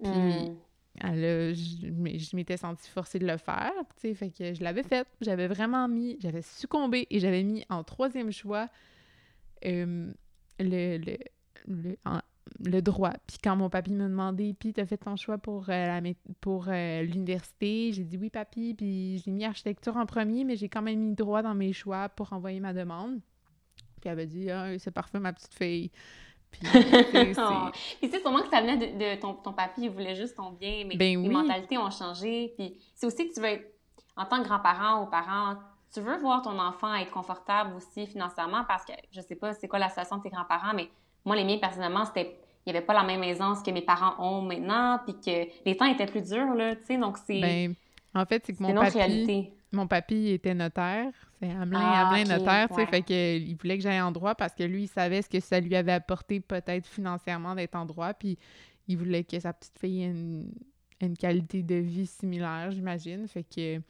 Puis 0.03 0.11
hmm 0.11 0.57
je, 1.03 2.37
m'étais 2.37 2.57
sentie 2.57 2.89
forcée 2.91 3.19
de 3.19 3.27
le 3.27 3.37
faire, 3.37 3.73
tu 3.97 4.09
sais, 4.09 4.15
fait 4.15 4.31
que 4.31 4.55
je 4.55 4.63
l'avais 4.63 4.83
fait. 4.83 5.07
J'avais 5.21 5.49
vraiment 5.49 5.89
mis, 5.89 6.17
j'avais 6.21 6.43
succombé 6.43 7.07
et 7.11 7.21
j'avais 7.21 7.43
mis 7.43 7.65
en 7.69 7.85
troisième 7.85 8.31
choix 8.31 8.69
euh, 9.65 10.13
le, 10.59 10.99
le, 10.99 11.17
le, 11.67 11.97
droit. 12.61 13.13
Puis 13.27 13.39
quand 13.43 13.57
mon 13.57 13.71
papy 13.71 13.93
m'a 13.93 14.09
demandé, 14.09 14.55
puis 14.59 14.73
t'as 14.73 14.87
fait 14.87 14.97
ton 14.97 15.17
choix 15.17 15.39
pour, 15.39 15.69
euh, 15.69 15.87
la, 15.87 16.01
pour 16.41 16.67
euh, 16.69 17.03
l'université, 17.03 17.93
j'ai 17.93 18.05
dit 18.05 18.17
oui, 18.17 18.31
papy, 18.31 18.75
puis 18.75 19.23
j'ai 19.25 19.31
mis 19.31 19.45
architecture 19.45 19.97
en 19.97 20.07
premier, 20.07 20.45
mais 20.45 20.57
j'ai 20.57 20.69
quand 20.69 20.83
même 20.83 20.99
mis 20.99 21.15
droit 21.15 21.43
dans 21.43 21.55
mes 21.55 21.73
choix 21.73 22.09
pour 22.09 22.33
envoyer 22.33 22.61
ma 22.61 22.73
demande. 22.73 23.21
Puis 24.01 24.07
elle 24.07 24.13
avait 24.13 24.27
dit, 24.27 24.51
ah, 24.51 24.79
c'est 24.79 24.91
parfait, 24.91 25.19
ma 25.19 25.33
petite 25.33 25.55
fille. 25.55 25.91
Puis, 26.51 26.67
c'est 26.73 27.35
sûrement 27.35 28.43
que 28.43 28.49
ça 28.51 28.61
venait 28.63 28.77
de, 28.77 29.21
ton, 29.21 29.35
ton 29.35 29.53
papy, 29.53 29.83
il 29.83 29.91
voulait 29.91 30.15
juste 30.15 30.37
ton 30.37 30.53
bien, 30.53 30.85
mais 30.87 30.97
ben 30.97 31.23
les 31.23 31.29
mentalités 31.29 31.77
ont 31.77 31.91
changé. 31.91 32.55
Puis 32.57 32.79
c'est 32.95 33.07
aussi 33.07 33.29
que 33.29 33.35
tu 33.35 33.41
veux 33.41 33.49
être, 33.49 33.67
en 34.17 34.25
tant 34.25 34.43
que 34.43 34.49
grand-parent 34.49 35.03
ou 35.03 35.07
parent, 35.07 35.57
tu 35.93 36.01
veux 36.01 36.19
voir 36.19 36.43
ton 36.43 36.59
enfant 36.59 36.95
être 36.95 37.11
confortable 37.11 37.75
aussi 37.75 38.07
financièrement 38.07 38.65
parce 38.65 38.85
que 38.85 38.93
je 39.11 39.21
sais 39.21 39.37
pas 39.37 39.55
c'est 39.55 39.69
quoi 39.69 39.79
la 39.79 39.89
situation 39.89 40.19
de 40.19 40.23
tes 40.23 40.31
grands-parents, 40.31 40.75
mais 40.75 40.91
moi, 41.25 41.37
les 41.37 41.45
miens, 41.45 41.59
personnellement, 41.59 42.05
c'était 42.05 42.39
il 42.69 42.73
n'y 42.73 42.77
avait 42.77 42.87
pas 42.87 42.93
la 42.93 43.05
même 43.05 43.23
aisance 43.23 43.63
que 43.63 43.71
mes 43.71 43.81
parents 43.81 44.23
ont 44.23 44.43
maintenant, 44.43 45.01
puis 45.07 45.15
que 45.15 45.51
les 45.65 45.75
temps 45.75 45.87
étaient 45.87 46.07
plus 46.07 46.21
durs, 46.21 46.55
là, 46.55 46.77
tu 46.77 46.85
sais, 46.85 46.99
donc 46.99 47.17
c'est... 47.17 47.41
Ben, 47.41 47.75
en 48.15 48.27
fait, 48.27 48.43
c'est 48.45 48.53
que 48.53 48.63
mon 48.63 48.75
papy, 48.75 49.51
mon 49.73 49.87
papy 49.87 50.29
était 50.29 50.53
notaire, 50.53 51.13
c'est 51.41 51.51
Hamelin, 51.51 51.81
ah, 51.81 52.09
Hamelin 52.09 52.37
notaire, 52.37 52.69
tu 52.69 52.75
sais, 52.75 52.87
fait 52.87 53.01
qu'il 53.01 53.57
voulait 53.57 53.79
que 53.79 53.83
j'aille 53.83 54.03
en 54.03 54.13
droit 54.13 54.35
parce 54.35 54.55
que 54.55 54.65
lui, 54.65 54.83
il 54.83 54.89
savait 54.89 55.23
ce 55.23 55.31
que 55.31 55.41
ça 55.41 55.61
lui 55.61 55.75
avait 55.77 55.93
apporté 55.93 56.41
peut-être 56.41 56.87
financièrement 56.87 57.55
d'être 57.55 57.75
en 57.75 57.87
droit, 57.87 58.13
puis 58.13 58.39
il 58.87 58.99
voulait 58.99 59.25
que 59.25 59.41
sa 59.41 59.55
petite 59.55 59.79
fille 59.79 60.03
ait 60.03 60.11
une, 61.01 61.17
qualité 61.17 61.63
de 61.63 61.77
vie 61.77 62.07
similaire, 62.07 62.71
j'imagine, 62.71 63.27
fait 63.29 63.45
que 63.45 63.81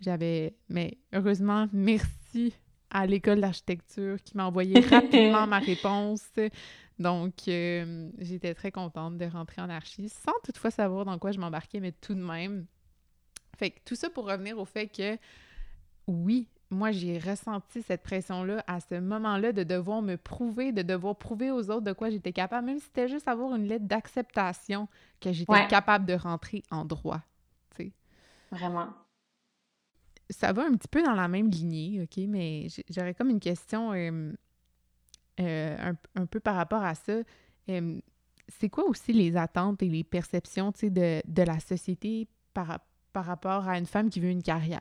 j'avais... 0.00 0.54
Mais 0.68 0.96
heureusement, 1.12 1.66
merci 1.72 2.54
à 2.92 3.06
l'école 3.06 3.40
d'architecture 3.40 4.22
qui 4.22 4.36
m'a 4.36 4.46
envoyé 4.46 4.78
rapidement 4.80 5.46
ma 5.46 5.58
réponse. 5.60 6.24
Donc, 6.98 7.34
euh, 7.48 8.10
j'étais 8.18 8.54
très 8.54 8.70
contente 8.70 9.16
de 9.16 9.24
rentrer 9.24 9.62
en 9.62 9.70
archi, 9.70 10.08
sans 10.08 10.32
toutefois 10.44 10.70
savoir 10.70 11.04
dans 11.04 11.18
quoi 11.18 11.32
je 11.32 11.40
m'embarquais, 11.40 11.80
mais 11.80 11.92
tout 11.92 12.14
de 12.14 12.22
même, 12.22 12.66
fait 13.56 13.70
que 13.70 13.80
tout 13.84 13.96
ça 13.96 14.10
pour 14.10 14.26
revenir 14.26 14.58
au 14.58 14.64
fait 14.64 14.88
que 14.88 15.18
oui, 16.06 16.48
moi, 16.70 16.90
j'ai 16.90 17.18
ressenti 17.18 17.82
cette 17.82 18.02
pression-là 18.02 18.64
à 18.66 18.80
ce 18.80 18.94
moment-là 18.98 19.52
de 19.52 19.62
devoir 19.62 20.00
me 20.00 20.16
prouver, 20.16 20.72
de 20.72 20.82
devoir 20.82 21.16
prouver 21.16 21.50
aux 21.50 21.70
autres 21.70 21.82
de 21.82 21.92
quoi 21.92 22.10
j'étais 22.10 22.32
capable, 22.32 22.66
même 22.66 22.78
si 22.78 22.86
c'était 22.86 23.08
juste 23.08 23.28
avoir 23.28 23.54
une 23.54 23.68
lettre 23.68 23.86
d'acceptation 23.86 24.88
que 25.20 25.32
j'étais 25.32 25.66
capable 25.66 26.06
de 26.06 26.14
rentrer 26.14 26.62
en 26.70 26.84
droit. 26.84 27.20
Tu 27.76 27.84
sais. 27.84 27.92
Vraiment. 28.50 28.88
Ça 30.32 30.52
va 30.52 30.64
un 30.64 30.72
petit 30.72 30.88
peu 30.88 31.02
dans 31.02 31.14
la 31.14 31.28
même 31.28 31.48
lignée, 31.48 32.02
OK, 32.02 32.24
mais 32.28 32.66
j'aurais 32.90 33.14
comme 33.14 33.30
une 33.30 33.40
question 33.40 33.92
euh, 33.92 34.32
euh, 35.40 35.92
un, 36.14 36.26
peu 36.26 36.40
par 36.40 36.56
rapport 36.56 36.82
à 36.82 36.94
ça. 36.94 37.20
Euh, 37.68 38.00
c'est 38.48 38.68
quoi 38.68 38.84
aussi 38.84 39.12
les 39.12 39.36
attentes 39.36 39.82
et 39.82 39.88
les 39.88 40.04
perceptions, 40.04 40.70
de, 40.70 41.22
de 41.26 41.42
la 41.42 41.58
société 41.58 42.28
par 42.52 42.80
par 43.12 43.26
rapport 43.26 43.68
à 43.68 43.78
une 43.78 43.86
femme 43.86 44.08
qui 44.08 44.20
veut 44.20 44.30
une 44.30 44.42
carrière? 44.42 44.80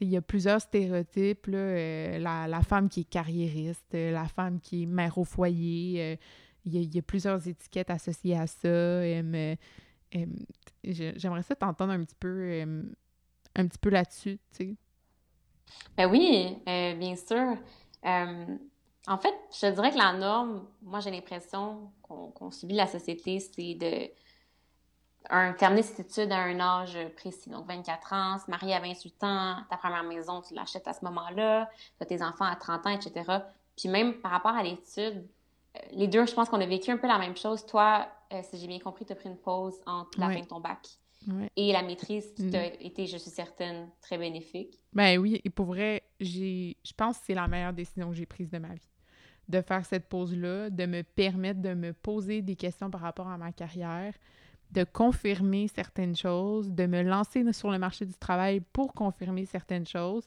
Il 0.00 0.08
y 0.08 0.16
a 0.16 0.22
plusieurs 0.22 0.60
stéréotypes, 0.60 1.48
euh, 1.48 2.18
la, 2.18 2.62
femme 2.62 2.88
qui 2.88 3.00
est 3.00 3.10
carriériste, 3.10 3.92
la 3.92 4.26
femme 4.26 4.58
qui 4.60 4.84
est 4.84 4.86
mère 4.86 5.18
au 5.18 5.24
foyer, 5.24 6.18
il 6.64 6.94
y, 6.94 6.98
a 6.98 7.02
plusieurs 7.02 7.46
étiquettes 7.46 7.90
associées 7.90 8.36
à 8.36 8.46
ça. 8.46 9.02
J'aimerais 10.82 11.42
ça 11.42 11.54
t'entendre 11.56 11.92
un 11.92 12.02
petit 12.04 12.16
peu, 12.18 12.64
un 13.56 13.66
petit 13.66 13.78
peu 13.78 13.90
là-dessus, 13.90 14.38
tu 14.56 14.64
sais. 14.66 14.76
Ben 15.96 16.10
oui, 16.10 16.58
bien 16.66 17.16
sûr. 17.16 17.56
en 18.04 19.18
fait, 19.18 19.34
je 19.60 19.70
dirais 19.72 19.90
que 19.90 19.98
la 19.98 20.12
norme, 20.12 20.66
moi 20.82 21.00
j'ai 21.00 21.10
l'impression 21.10 21.90
qu'on 22.02 22.50
subit 22.50 22.74
la 22.74 22.86
société, 22.86 23.40
c'est 23.40 23.74
de 23.74 24.10
un, 25.30 25.52
terminer 25.52 25.82
ses 25.82 26.02
études 26.02 26.32
à 26.32 26.38
un 26.38 26.58
âge 26.60 26.98
précis, 27.16 27.50
donc 27.50 27.66
24 27.66 28.12
ans, 28.12 28.38
se 28.38 28.50
marier 28.50 28.74
à 28.74 28.80
28 28.80 29.24
ans, 29.24 29.56
ta 29.70 29.76
première 29.76 30.04
maison, 30.04 30.42
tu 30.42 30.54
l'achètes 30.54 30.88
à 30.88 30.92
ce 30.92 31.04
moment-là, 31.04 31.70
tu 31.98 32.02
as 32.02 32.06
tes 32.06 32.22
enfants 32.22 32.44
à 32.44 32.56
30 32.56 32.86
ans, 32.86 32.90
etc. 32.90 33.38
Puis 33.76 33.88
même 33.88 34.14
par 34.20 34.32
rapport 34.32 34.54
à 34.54 34.62
l'étude, 34.62 35.26
euh, 35.76 35.80
les 35.92 36.08
deux, 36.08 36.26
je 36.26 36.34
pense 36.34 36.48
qu'on 36.48 36.60
a 36.60 36.66
vécu 36.66 36.90
un 36.90 36.98
peu 36.98 37.06
la 37.06 37.18
même 37.18 37.36
chose. 37.36 37.64
Toi, 37.66 38.06
euh, 38.32 38.40
si 38.42 38.58
j'ai 38.58 38.66
bien 38.66 38.78
compris, 38.78 39.04
tu 39.04 39.12
as 39.12 39.16
pris 39.16 39.28
une 39.28 39.38
pause 39.38 39.80
entre 39.86 40.18
la 40.18 40.30
fin 40.30 40.40
de 40.40 40.46
ton 40.46 40.60
bac 40.60 40.88
et 41.56 41.72
la 41.72 41.82
maîtrise 41.82 42.32
qui 42.34 42.50
t'a 42.50 42.62
mm. 42.62 42.72
été, 42.80 43.06
je 43.06 43.16
suis 43.16 43.30
certaine, 43.30 43.88
très 44.00 44.18
bénéfique. 44.18 44.78
Ben 44.92 45.18
oui, 45.18 45.40
et 45.44 45.50
pour 45.50 45.66
vrai, 45.66 46.02
j'ai, 46.20 46.76
je 46.84 46.92
pense 46.96 47.18
que 47.18 47.24
c'est 47.26 47.34
la 47.34 47.48
meilleure 47.48 47.72
décision 47.72 48.10
que 48.10 48.16
j'ai 48.16 48.26
prise 48.26 48.50
de 48.50 48.58
ma 48.58 48.74
vie. 48.74 48.90
De 49.48 49.60
faire 49.60 49.84
cette 49.84 50.08
pause-là, 50.08 50.70
de 50.70 50.86
me 50.86 51.02
permettre 51.02 51.60
de 51.60 51.74
me 51.74 51.92
poser 51.92 52.42
des 52.42 52.56
questions 52.56 52.90
par 52.90 53.00
rapport 53.00 53.28
à 53.28 53.36
ma 53.36 53.52
carrière, 53.52 54.14
de 54.70 54.84
confirmer 54.84 55.68
certaines 55.68 56.16
choses, 56.16 56.70
de 56.70 56.86
me 56.86 57.02
lancer 57.02 57.52
sur 57.52 57.70
le 57.70 57.78
marché 57.78 58.06
du 58.06 58.14
travail 58.14 58.60
pour 58.72 58.94
confirmer 58.94 59.44
certaines 59.44 59.86
choses 59.86 60.26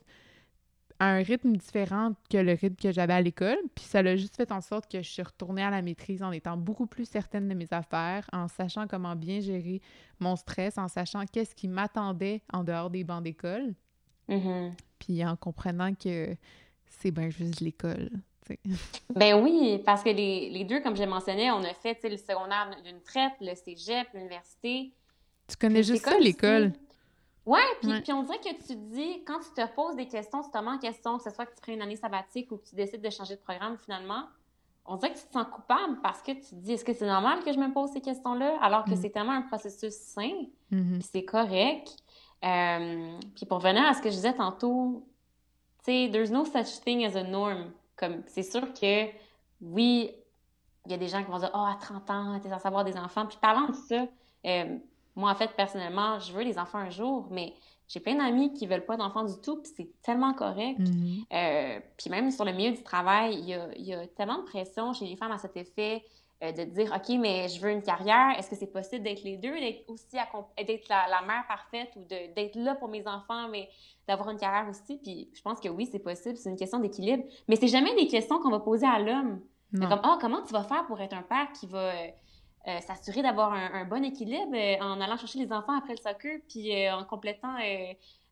à 0.99 1.07
un 1.07 1.23
rythme 1.23 1.55
différent 1.55 2.13
que 2.29 2.37
le 2.37 2.53
rythme 2.53 2.75
que 2.75 2.91
j'avais 2.91 3.13
à 3.13 3.21
l'école. 3.21 3.57
Puis 3.75 3.85
ça 3.85 3.99
a 3.99 4.15
juste 4.15 4.35
fait 4.35 4.51
en 4.51 4.61
sorte 4.61 4.89
que 4.89 5.01
je 5.01 5.09
suis 5.09 5.21
retournée 5.21 5.63
à 5.63 5.69
la 5.69 5.81
maîtrise 5.81 6.23
en 6.23 6.31
étant 6.31 6.57
beaucoup 6.57 6.87
plus 6.87 7.05
certaine 7.05 7.47
de 7.47 7.53
mes 7.53 7.67
affaires, 7.71 8.27
en 8.31 8.47
sachant 8.47 8.87
comment 8.87 9.15
bien 9.15 9.39
gérer 9.39 9.81
mon 10.19 10.35
stress, 10.35 10.77
en 10.77 10.87
sachant 10.87 11.25
qu'est-ce 11.25 11.55
qui 11.55 11.67
m'attendait 11.67 12.41
en 12.53 12.63
dehors 12.63 12.89
des 12.89 13.03
bancs 13.03 13.23
d'école. 13.23 13.73
Mm-hmm. 14.29 14.71
Puis 14.99 15.25
en 15.25 15.35
comprenant 15.35 15.93
que 15.93 16.35
c'est 16.87 17.11
bien 17.11 17.29
juste 17.29 17.59
l'école. 17.61 18.09
Ben 19.15 19.41
oui, 19.41 19.81
parce 19.83 20.03
que 20.03 20.09
les, 20.09 20.51
les 20.51 20.65
deux, 20.65 20.79
comme 20.79 20.95
je 20.95 21.01
mentionnais, 21.01 21.49
on 21.49 21.63
a 21.63 21.73
fait 21.73 21.97
le 22.03 22.15
secondaire 22.15 22.69
d'une 22.83 23.01
traite, 23.01 23.33
le 23.41 23.55
cégep, 23.55 24.07
l'université. 24.13 24.93
Tu 25.47 25.57
connais 25.57 25.81
juste 25.81 26.05
ça, 26.05 26.19
l'école? 26.19 26.71
Ouais, 27.45 27.61
puis, 27.81 28.01
puis 28.01 28.11
on 28.11 28.23
dirait 28.23 28.39
que 28.39 28.49
tu 28.49 28.67
te 28.67 28.73
dis, 28.73 29.23
quand 29.23 29.39
tu 29.39 29.51
te 29.53 29.75
poses 29.75 29.95
des 29.95 30.07
questions, 30.07 30.41
tu 30.41 30.49
te 30.49 30.57
remets 30.57 30.71
en 30.71 30.79
question, 30.79 31.17
que 31.17 31.23
ce 31.23 31.29
soit 31.29 31.45
que 31.45 31.53
tu 31.53 31.61
prennes 31.61 31.75
une 31.75 31.81
année 31.83 31.95
sabbatique 31.95 32.51
ou 32.51 32.57
que 32.57 32.67
tu 32.67 32.75
décides 32.75 33.01
de 33.01 33.09
changer 33.09 33.35
de 33.35 33.41
programme 33.41 33.77
finalement, 33.77 34.23
on 34.87 34.97
dirait 34.97 35.13
que 35.13 35.19
tu 35.19 35.25
te 35.25 35.33
sens 35.33 35.45
coupable 35.51 35.99
parce 36.01 36.21
que 36.21 36.31
tu 36.31 36.41
te 36.41 36.55
dis, 36.55 36.73
est-ce 36.73 36.85
que 36.85 36.93
c'est 36.93 37.07
normal 37.07 37.43
que 37.43 37.51
je 37.51 37.59
me 37.59 37.71
pose 37.71 37.91
ces 37.91 38.01
questions-là? 38.01 38.57
Alors 38.61 38.85
que 38.85 38.91
mm. 38.91 38.97
c'est 38.97 39.09
tellement 39.09 39.33
un 39.33 39.41
processus 39.43 39.93
sain, 39.93 40.31
mm-hmm. 40.71 40.99
puis 40.99 41.09
c'est 41.11 41.25
correct. 41.25 41.95
Euh, 42.43 43.17
puis 43.35 43.45
pour 43.45 43.57
revenir 43.59 43.85
à 43.85 43.93
ce 43.93 44.01
que 44.01 44.09
je 44.09 44.15
disais 44.15 44.33
tantôt, 44.33 45.07
tu 45.83 45.91
sais, 45.91 46.09
there's 46.11 46.31
no 46.31 46.45
such 46.45 46.81
thing 46.83 47.05
as 47.05 47.15
a 47.15 47.23
norm. 47.23 47.71
Comme, 47.95 48.23
c'est 48.27 48.43
sûr 48.43 48.73
que, 48.73 49.07
oui, 49.61 50.11
il 50.85 50.91
y 50.91 50.93
a 50.93 50.97
des 50.97 51.07
gens 51.07 51.23
qui 51.23 51.31
vont 51.31 51.39
dire, 51.39 51.51
oh, 51.53 51.65
à 51.65 51.77
30 51.79 52.09
ans, 52.09 52.39
t'es 52.39 52.49
censé 52.49 52.67
avoir 52.67 52.83
des 52.83 52.97
enfants. 52.97 53.25
Puis 53.25 53.37
parlant 53.41 53.67
de 53.67 53.75
ça, 53.75 54.05
euh, 54.45 54.77
moi, 55.15 55.31
en 55.31 55.35
fait, 55.35 55.51
personnellement, 55.55 56.19
je 56.19 56.33
veux 56.33 56.43
des 56.43 56.57
enfants 56.59 56.79
un 56.79 56.89
jour, 56.89 57.27
mais 57.31 57.53
j'ai 57.87 57.99
plein 57.99 58.15
d'amis 58.15 58.53
qui 58.53 58.67
veulent 58.67 58.85
pas 58.85 58.97
d'enfants 58.97 59.23
du 59.23 59.39
tout, 59.41 59.61
puis 59.61 59.71
c'est 59.75 59.89
tellement 60.01 60.33
correct. 60.33 60.79
Mm-hmm. 60.79 61.23
Euh, 61.33 61.79
puis 61.97 62.09
même 62.09 62.31
sur 62.31 62.43
le 62.43 62.51
milieu 62.51 62.71
du 62.71 62.83
travail, 62.83 63.35
il 63.37 63.45
y 63.45 63.53
a, 63.53 63.69
y 63.77 63.93
a, 63.93 64.07
tellement 64.07 64.39
de 64.39 64.43
pression 64.43 64.93
chez 64.93 65.05
les 65.05 65.15
femmes 65.15 65.31
à 65.31 65.37
cet 65.37 65.55
effet 65.55 66.03
euh, 66.43 66.51
de 66.51 66.63
dire, 66.63 66.91
OK, 66.93 67.15
mais 67.19 67.47
je 67.47 67.61
veux 67.61 67.69
une 67.69 67.83
carrière, 67.83 68.37
est-ce 68.37 68.49
que 68.49 68.55
c'est 68.55 68.71
possible 68.71 69.03
d'être 69.03 69.23
les 69.23 69.37
deux, 69.37 69.53
d'être 69.53 69.87
aussi, 69.87 70.17
d'être 70.57 70.89
la, 70.89 71.07
la, 71.07 71.21
mère 71.21 71.45
parfaite 71.47 71.91
ou 71.95 72.03
d'être 72.03 72.55
là 72.55 72.75
pour 72.75 72.89
mes 72.89 73.07
enfants, 73.07 73.47
mais 73.49 73.69
d'avoir 74.07 74.31
une 74.31 74.37
carrière 74.37 74.67
aussi? 74.69 74.97
Puis 74.97 75.29
je 75.33 75.41
pense 75.41 75.59
que 75.59 75.69
oui, 75.69 75.87
c'est 75.89 75.99
possible, 75.99 76.37
c'est 76.37 76.49
une 76.49 76.57
question 76.57 76.79
d'équilibre. 76.79 77.23
Mais 77.47 77.55
c'est 77.55 77.67
jamais 77.67 77.95
des 77.95 78.07
questions 78.07 78.39
qu'on 78.39 78.51
va 78.51 78.59
poser 78.59 78.87
à 78.87 78.99
l'homme. 78.99 79.39
Comme, 79.77 79.99
oh, 80.05 80.15
comment 80.21 80.41
tu 80.41 80.53
vas 80.53 80.63
faire 80.63 80.85
pour 80.85 81.01
être 81.01 81.13
un 81.13 81.21
père 81.21 81.51
qui 81.51 81.67
va 81.67 81.91
euh, 82.67 82.79
s'assurer 82.81 83.21
d'avoir 83.21 83.53
un, 83.53 83.85
bon 83.85 84.03
équilibre 84.03 84.55
euh, 84.55 84.77
en 84.81 84.99
allant 84.99 85.17
chercher 85.17 85.37
les 85.37 85.53
enfants 85.53 85.77
après 85.77 85.93
le 85.93 86.01
soccer, 86.01 86.39
puis 86.49 86.75
euh, 86.75 86.95
en 86.95 87.03
complétant, 87.03 87.55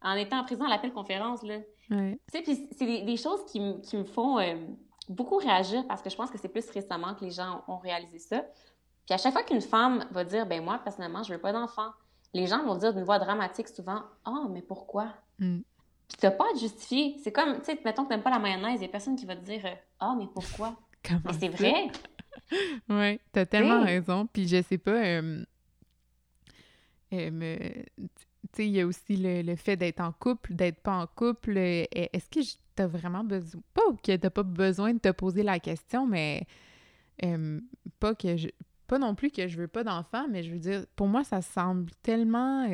en 0.01 0.15
étant 0.15 0.43
présent 0.43 0.65
à 0.65 0.69
l'appel 0.69 0.91
conférence. 0.91 1.43
Là. 1.43 1.59
Tu 1.89 2.19
sais, 2.31 2.41
puis 2.41 2.67
c'est 2.71 3.03
des, 3.03 3.17
choses 3.17 3.45
qui, 3.45 3.61
qui, 3.81 3.97
me 3.97 4.05
font 4.05 4.39
beaucoup 5.07 5.37
réagir 5.37 5.85
parce 5.87 6.01
que 6.01 6.09
je 6.09 6.15
pense 6.15 6.31
que 6.31 6.39
c'est 6.39 6.49
plus 6.49 6.67
récemment 6.71 7.13
que 7.13 7.25
les 7.25 7.31
gens 7.31 7.63
ont 7.67 7.77
réalisé 7.77 8.17
ça. 8.17 8.43
Puis 9.05 9.13
à 9.13 9.17
chaque 9.17 9.33
fois 9.33 9.43
qu'une 9.43 9.61
femme 9.61 10.05
va 10.11 10.23
dire, 10.23 10.47
ben 10.47 10.63
moi, 10.63 10.79
personnellement, 10.83 11.23
je 11.23 11.33
veux 11.33 11.39
pas 11.39 11.51
d'enfant, 11.51 11.91
les 12.33 12.47
gens 12.47 12.63
vont 12.63 12.75
dire 12.75 12.93
d'une 12.93 13.03
voix 13.03 13.19
dramatique 13.19 13.67
souvent, 13.67 14.01
ah, 14.25 14.31
oh, 14.45 14.47
mais 14.49 14.61
pourquoi? 14.61 15.09
Mm. 15.37 15.59
Puis 16.07 16.17
t'as 16.19 16.31
pas 16.31 16.45
à 16.49 16.53
te 16.53 16.59
justifier. 16.59 17.17
C'est 17.23 17.31
comme, 17.31 17.59
tu 17.59 17.65
sais, 17.65 17.79
mettons 17.85 18.05
que 18.05 18.09
t'aimes 18.09 18.23
pas 18.23 18.31
la 18.31 18.39
mayonnaise, 18.39 18.79
il 18.79 18.83
y 18.83 18.85
a 18.85 18.89
personne 18.89 19.15
qui 19.15 19.25
va 19.25 19.35
te 19.35 19.45
dire, 19.45 19.63
ah, 19.99 20.11
oh, 20.11 20.15
mais 20.17 20.27
pourquoi? 20.33 20.75
mais 21.25 21.33
c'est 21.39 21.49
vrai. 21.49 21.91
Oui, 22.89 23.19
t'as 23.31 23.45
tellement 23.45 23.83
raison. 23.83 24.27
Puis 24.27 24.47
je 24.47 24.61
sais 24.61 24.77
pas, 24.77 25.03
euh, 25.03 25.43
euh, 27.13 27.67
tu 27.97 28.07
sais, 28.53 28.67
il 28.67 28.73
y 28.73 28.81
a 28.81 28.87
aussi 28.87 29.17
le, 29.17 29.55
fait 29.55 29.77
d'être 29.77 30.01
en 30.01 30.11
couple, 30.11 30.53
d'être 30.53 30.81
pas 30.81 30.95
en 30.95 31.07
couple. 31.07 31.57
Euh, 31.57 31.85
est-ce 31.91 32.29
que 32.29 32.39
t'as 32.75 32.87
vraiment 32.87 33.23
besoin, 33.23 33.61
pas 33.73 33.81
que 34.03 34.15
t'as 34.15 34.29
pas 34.29 34.43
besoin 34.43 34.93
de 34.93 34.99
te 34.99 35.11
poser 35.11 35.43
la 35.43 35.59
question, 35.59 36.07
mais 36.07 36.45
pas 37.99 38.15
que 38.15 38.35
je, 38.35 38.49
pas 38.87 38.99
non 38.99 39.15
plus 39.15 39.31
que 39.31 39.47
je 39.47 39.57
veux 39.57 39.67
pas 39.67 39.83
d'enfant, 39.83 40.27
mais 40.29 40.43
je 40.43 40.51
veux 40.51 40.59
dire, 40.59 40.85
pour 40.95 41.07
moi, 41.07 41.23
ça 41.23 41.41
semble 41.41 41.91
tellement, 42.01 42.67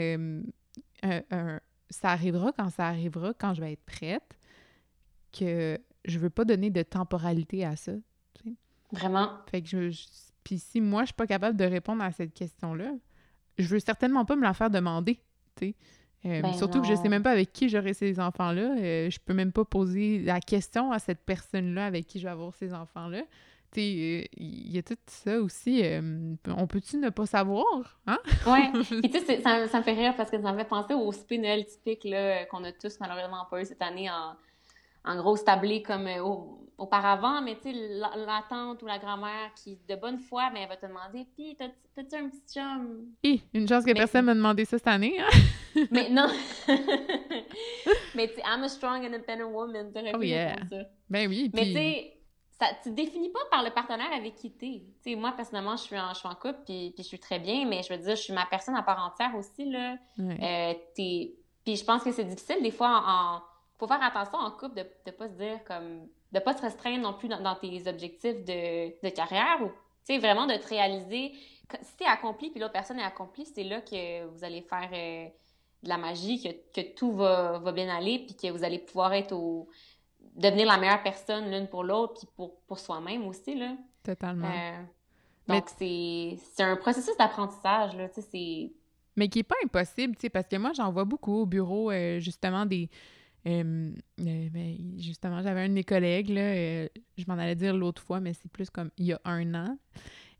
ça 1.89 2.09
arrivera 2.09 2.51
quand 2.53 2.69
ça 2.69 2.87
arrivera, 2.87 3.33
quand 3.33 3.53
je 3.53 3.61
vais 3.61 3.73
être 3.73 3.85
prête, 3.85 4.37
que 5.31 5.77
je 6.05 6.19
veux 6.19 6.29
pas 6.29 6.45
donner 6.45 6.69
de 6.69 6.81
temporalité 6.81 7.65
à 7.65 7.75
ça. 7.75 7.93
Vraiment. 8.91 9.29
Fait 9.49 9.61
que 9.61 9.67
je, 9.67 9.91
puis 10.43 10.59
si 10.59 10.81
moi, 10.81 11.03
je 11.03 11.07
suis 11.07 11.13
pas 11.13 11.27
capable 11.27 11.57
de 11.57 11.65
répondre 11.65 12.03
à 12.03 12.11
cette 12.11 12.33
question-là, 12.33 12.91
je 13.57 13.67
veux 13.67 13.79
certainement 13.79 14.25
pas 14.25 14.35
me 14.35 14.43
la 14.43 14.53
faire 14.53 14.69
demander, 14.69 15.19
tu 15.55 15.67
sais. 15.67 15.75
Euh, 16.25 16.41
ben 16.41 16.51
surtout 16.53 16.81
que 16.81 16.87
je 16.87 16.95
sais 16.95 17.07
même 17.07 17.23
pas 17.23 17.31
avec 17.31 17.53
qui 17.53 17.69
j'aurai 17.69 17.93
ces 17.93 18.19
enfants-là. 18.19 18.75
Euh, 18.77 19.09
je 19.09 19.19
peux 19.23 19.33
même 19.33 19.53
pas 19.53 19.63
poser 19.63 20.19
la 20.19 20.41
question 20.41 20.91
à 20.91 20.99
cette 20.99 21.19
personne-là 21.19 21.85
avec 21.85 22.07
qui 22.07 22.19
je 22.19 22.25
vais 22.25 22.31
avoir 22.31 22.53
ces 22.53 22.73
enfants-là. 22.73 23.21
Tu 23.71 23.79
sais, 23.79 24.29
il 24.35 24.71
y 24.71 24.77
a 24.77 24.81
tout 24.81 24.97
ça 25.05 25.39
aussi. 25.39 25.81
Euh, 25.81 26.33
on 26.47 26.67
peut-tu 26.67 26.97
ne 26.97 27.09
pas 27.09 27.25
savoir, 27.25 27.99
hein? 28.05 28.17
ouais. 28.47 28.71
Et 29.03 29.09
tu 29.09 29.19
sais, 29.19 29.39
ça, 29.41 29.67
ça, 29.67 29.77
me 29.77 29.83
fait 29.83 29.93
rire 29.93 30.13
parce 30.17 30.29
que 30.29 30.41
ça 30.41 30.51
me 30.51 30.57
fait 30.57 30.67
penser 30.67 30.93
au 30.93 31.11
spinel 31.13 31.65
typique 31.65 32.05
qu'on 32.49 32.63
a 32.65 32.71
tous 32.73 32.99
malheureusement 32.99 33.45
pas 33.49 33.61
eu 33.61 33.65
cette 33.65 33.81
année 33.81 34.09
en, 34.09 34.35
en 35.05 35.15
gros 35.17 35.37
tablé 35.37 35.81
comme 35.81 36.07
au, 36.21 36.59
auparavant, 36.77 37.41
mais 37.41 37.55
tu 37.55 37.71
sais, 37.71 37.73
la, 37.73 38.43
tante 38.49 38.81
ou 38.81 38.85
la 38.85 38.97
grand-mère 38.97 39.53
qui, 39.55 39.79
de 39.87 39.95
bonne 39.95 40.19
foi, 40.19 40.49
ben, 40.53 40.61
elle 40.63 40.69
va 40.69 40.77
te 40.77 40.85
demander 40.85 41.27
Pis, 41.35 41.55
t'as-tu 41.57 42.15
un 42.15 42.29
petit 42.29 42.41
chum 42.53 43.05
Hi, 43.23 43.43
une 43.53 43.67
chance 43.67 43.85
que 43.85 43.93
personne 43.93 44.25
m'a 44.25 44.33
demandé 44.33 44.65
ça 44.65 44.77
cette 44.77 44.87
année. 44.87 45.19
Hein? 45.19 45.29
mais 45.91 46.09
non 46.09 46.27
Mais 48.15 48.27
tu 48.27 48.35
sais, 48.35 48.41
I'm 48.45 48.63
a 48.63 48.69
strong 48.69 49.05
independent 49.05 49.51
woman. 49.51 49.91
T'aurais 49.91 50.13
oh, 50.15 50.21
yeah. 50.21 50.55
ça. 50.69 50.77
Ben 51.09 51.27
oui. 51.27 51.51
Mais 51.53 51.65
tu 51.65 51.73
sais, 51.73 52.13
ça, 52.59 52.67
tu 52.83 52.89
te 52.89 52.95
définis 52.95 53.29
pas 53.29 53.39
par 53.51 53.63
le 53.63 53.71
partenaire 53.71 54.11
avec 54.15 54.35
qui 54.35 54.51
t'es. 54.51 54.83
Tu 55.03 55.11
sais, 55.11 55.15
moi, 55.15 55.33
personnellement, 55.35 55.77
je 55.77 55.83
suis 55.83 55.97
en, 55.97 56.13
je 56.13 56.19
suis 56.19 56.27
en 56.27 56.35
couple, 56.35 56.59
puis, 56.65 56.91
puis 56.93 57.03
je 57.03 57.07
suis 57.07 57.19
très 57.19 57.39
bien, 57.39 57.65
mais 57.67 57.83
je 57.83 57.93
veux 57.93 57.99
dire, 57.99 58.15
je 58.15 58.21
suis 58.21 58.33
ma 58.33 58.45
personne 58.45 58.75
à 58.75 58.83
part 58.83 59.03
entière 59.03 59.35
aussi, 59.35 59.65
là. 59.69 59.95
Euh, 60.19 60.73
puis 60.95 61.35
je 61.67 61.83
pense 61.83 62.03
que 62.03 62.11
c'est 62.11 62.25
difficile, 62.25 62.61
des 62.61 62.71
fois, 62.71 63.03
en. 63.05 63.41
Faut 63.79 63.87
faire 63.87 64.03
attention 64.03 64.37
en 64.37 64.51
couple 64.51 64.75
de 64.75 64.85
ne 65.07 65.11
pas 65.11 65.29
se 65.29 65.33
dire 65.33 65.63
comme 65.63 66.07
de 66.31 66.39
pas 66.39 66.53
te 66.53 66.61
restreindre 66.61 67.01
non 67.01 67.13
plus 67.13 67.27
dans, 67.27 67.55
tes 67.55 67.87
objectifs 67.87 68.43
de, 68.43 69.01
de 69.03 69.09
carrière 69.09 69.59
ou, 69.61 69.67
tu 69.67 70.13
sais, 70.13 70.17
vraiment 70.19 70.45
de 70.45 70.55
te 70.55 70.67
réaliser. 70.67 71.31
Si 71.81 71.97
t'es 71.97 72.05
accompli 72.05 72.49
puis 72.49 72.59
l'autre 72.59 72.73
personne 72.73 72.99
est 72.99 73.03
accomplie, 73.03 73.45
c'est 73.45 73.63
là 73.63 73.81
que 73.81 74.25
vous 74.25 74.43
allez 74.43 74.61
faire 74.61 74.89
euh, 74.91 75.27
de 75.83 75.89
la 75.89 75.97
magie, 75.97 76.41
que, 76.41 76.81
que 76.81 76.93
tout 76.93 77.13
va, 77.13 77.59
va, 77.59 77.71
bien 77.71 77.89
aller 77.89 78.19
puis 78.19 78.35
que 78.35 78.51
vous 78.51 78.63
allez 78.63 78.79
pouvoir 78.79 79.13
être 79.13 79.33
au... 79.33 79.69
devenir 80.35 80.67
la 80.67 80.77
meilleure 80.77 81.03
personne 81.03 81.49
l'une 81.49 81.67
pour 81.67 81.83
l'autre 81.83 82.15
puis 82.19 82.27
pour, 82.35 82.59
pour 82.61 82.79
soi-même 82.79 83.25
aussi, 83.27 83.55
là. 83.55 83.75
Totalement. 84.03 84.47
Euh, 84.47 84.83
donc, 85.47 85.67
c'est 85.77 86.37
un 86.59 86.75
processus 86.75 87.15
d'apprentissage, 87.17 87.95
là, 87.95 88.07
tu 88.09 88.21
sais, 88.21 88.27
c'est... 88.31 88.71
Mais 89.15 89.27
qui 89.27 89.39
n'est 89.39 89.43
pas 89.43 89.55
impossible, 89.63 90.15
tu 90.15 90.21
sais, 90.21 90.29
parce 90.29 90.47
que 90.47 90.55
moi, 90.57 90.71
j'en 90.73 90.91
vois 90.91 91.05
beaucoup 91.05 91.41
au 91.41 91.45
bureau, 91.45 91.91
euh, 91.91 92.19
justement, 92.19 92.65
des 92.65 92.89
euh, 93.47 93.91
ben, 94.17 94.77
justement, 94.97 95.41
j'avais 95.41 95.61
un 95.61 95.69
de 95.69 95.73
mes 95.73 95.83
collègues, 95.83 96.29
là, 96.29 96.41
euh, 96.41 96.87
je 97.17 97.23
m'en 97.27 97.35
allais 97.35 97.55
dire 97.55 97.75
l'autre 97.75 98.01
fois, 98.01 98.19
mais 98.19 98.33
c'est 98.33 98.51
plus 98.51 98.69
comme 98.69 98.89
il 98.97 99.07
y 99.07 99.13
a 99.13 99.21
un 99.23 99.53
an, 99.53 99.77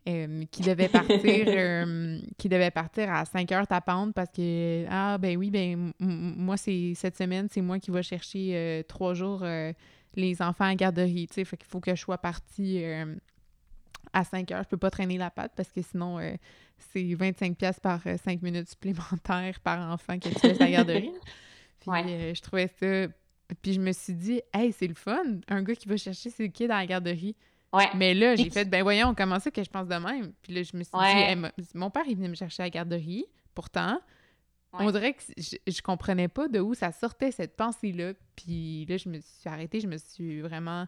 euh, 0.08 0.44
qui 0.52 0.64
devait 0.64 0.90
partir 0.90 1.20
qui 2.38 2.50
devait 2.50 2.72
partir 2.72 3.12
à 3.12 3.26
5 3.26 3.52
heures 3.52 3.68
tapante 3.68 4.14
parce 4.14 4.32
que 4.32 4.86
Ah 4.90 5.18
ben 5.18 5.38
oui, 5.38 5.50
ben 5.50 5.94
moi, 6.00 6.58
c'est 6.58 6.94
cette 6.96 7.18
semaine, 7.18 7.48
c'est 7.52 7.62
moi 7.62 7.80
qui 7.80 7.92
vais 7.92 8.04
chercher 8.04 8.84
trois 8.88 9.14
jours 9.14 9.46
les 10.16 10.42
enfants 10.42 10.66
à 10.66 10.76
garderie. 10.76 11.28
Tu 11.28 11.36
sais, 11.36 11.46
fait 11.46 11.58
qu'il 11.58 11.68
faut 11.68 11.80
que 11.80 11.94
je 11.94 12.02
sois 12.02 12.18
partie 12.18 12.84
à 14.14 14.24
5 14.24 14.52
heures. 14.52 14.64
Je 14.64 14.70
peux 14.70 14.78
pas 14.78 14.90
traîner 14.90 15.18
la 15.18 15.30
patte 15.30 15.52
parce 15.56 15.72
que 15.72 15.82
sinon 15.82 16.18
c'est 16.78 17.04
25$ 17.04 17.80
par 17.82 18.02
5 18.02 18.42
minutes 18.42 18.70
supplémentaires 18.70 19.60
par 19.60 19.92
enfant 19.92 20.18
que 20.18 20.30
tu 20.30 20.48
laisses 20.48 20.62
à 20.62 20.66
la 20.66 20.72
garderie. 20.72 21.12
Puis 21.80 21.92
euh, 21.92 22.34
je 22.34 22.42
trouvais 22.42 22.68
ça. 22.68 23.12
Puis 23.62 23.74
je 23.74 23.80
me 23.80 23.92
suis 23.92 24.14
dit, 24.14 24.42
hey, 24.54 24.72
c'est 24.72 24.88
le 24.88 24.94
fun, 24.94 25.40
un 25.48 25.64
gars 25.64 25.76
qui 25.76 25.88
va 25.88 25.98
chercher 25.98 26.30
ses 26.30 26.50
kids 26.50 26.68
dans 26.68 26.78
la 26.78 26.86
garderie. 26.86 27.36
Ouais. 27.74 27.90
Mais 27.96 28.14
là, 28.14 28.36
j'ai 28.36 28.50
fait, 28.50 28.66
ben 28.66 28.84
voyons, 28.84 29.14
comment 29.16 29.40
ça 29.40 29.52
que 29.52 29.64
je 29.64 29.70
pense 29.70 29.88
de 29.88 29.96
même? 29.96 30.34
Puis 30.42 30.54
là, 30.54 30.64
je 30.64 30.76
me 30.76 30.84
suis 30.84 30.92
dit, 31.58 31.66
mon 31.76 31.90
père, 31.90 32.04
il 32.08 32.16
venait 32.16 32.28
me 32.28 32.36
chercher 32.36 32.64
à 32.64 32.66
la 32.66 32.70
garderie. 32.70 33.26
Pourtant, 33.54 34.00
on 34.74 34.92
dirait 34.92 35.14
que 35.14 35.22
je, 35.38 35.58
je, 35.68 35.82
comprenais 35.82 36.28
pas 36.28 36.48
de 36.48 36.60
où 36.60 36.74
ça 36.74 36.92
sortait 36.92 37.32
cette 37.32 37.56
pensée-là. 37.56 38.14
Puis 38.36 38.86
là, 38.86 38.98
je 38.98 39.10
me 39.10 39.20
suis 39.20 39.50
arrêtée, 39.50 39.80
je 39.80 39.88
me 39.88 39.98
suis 39.98 40.42
vraiment 40.42 40.86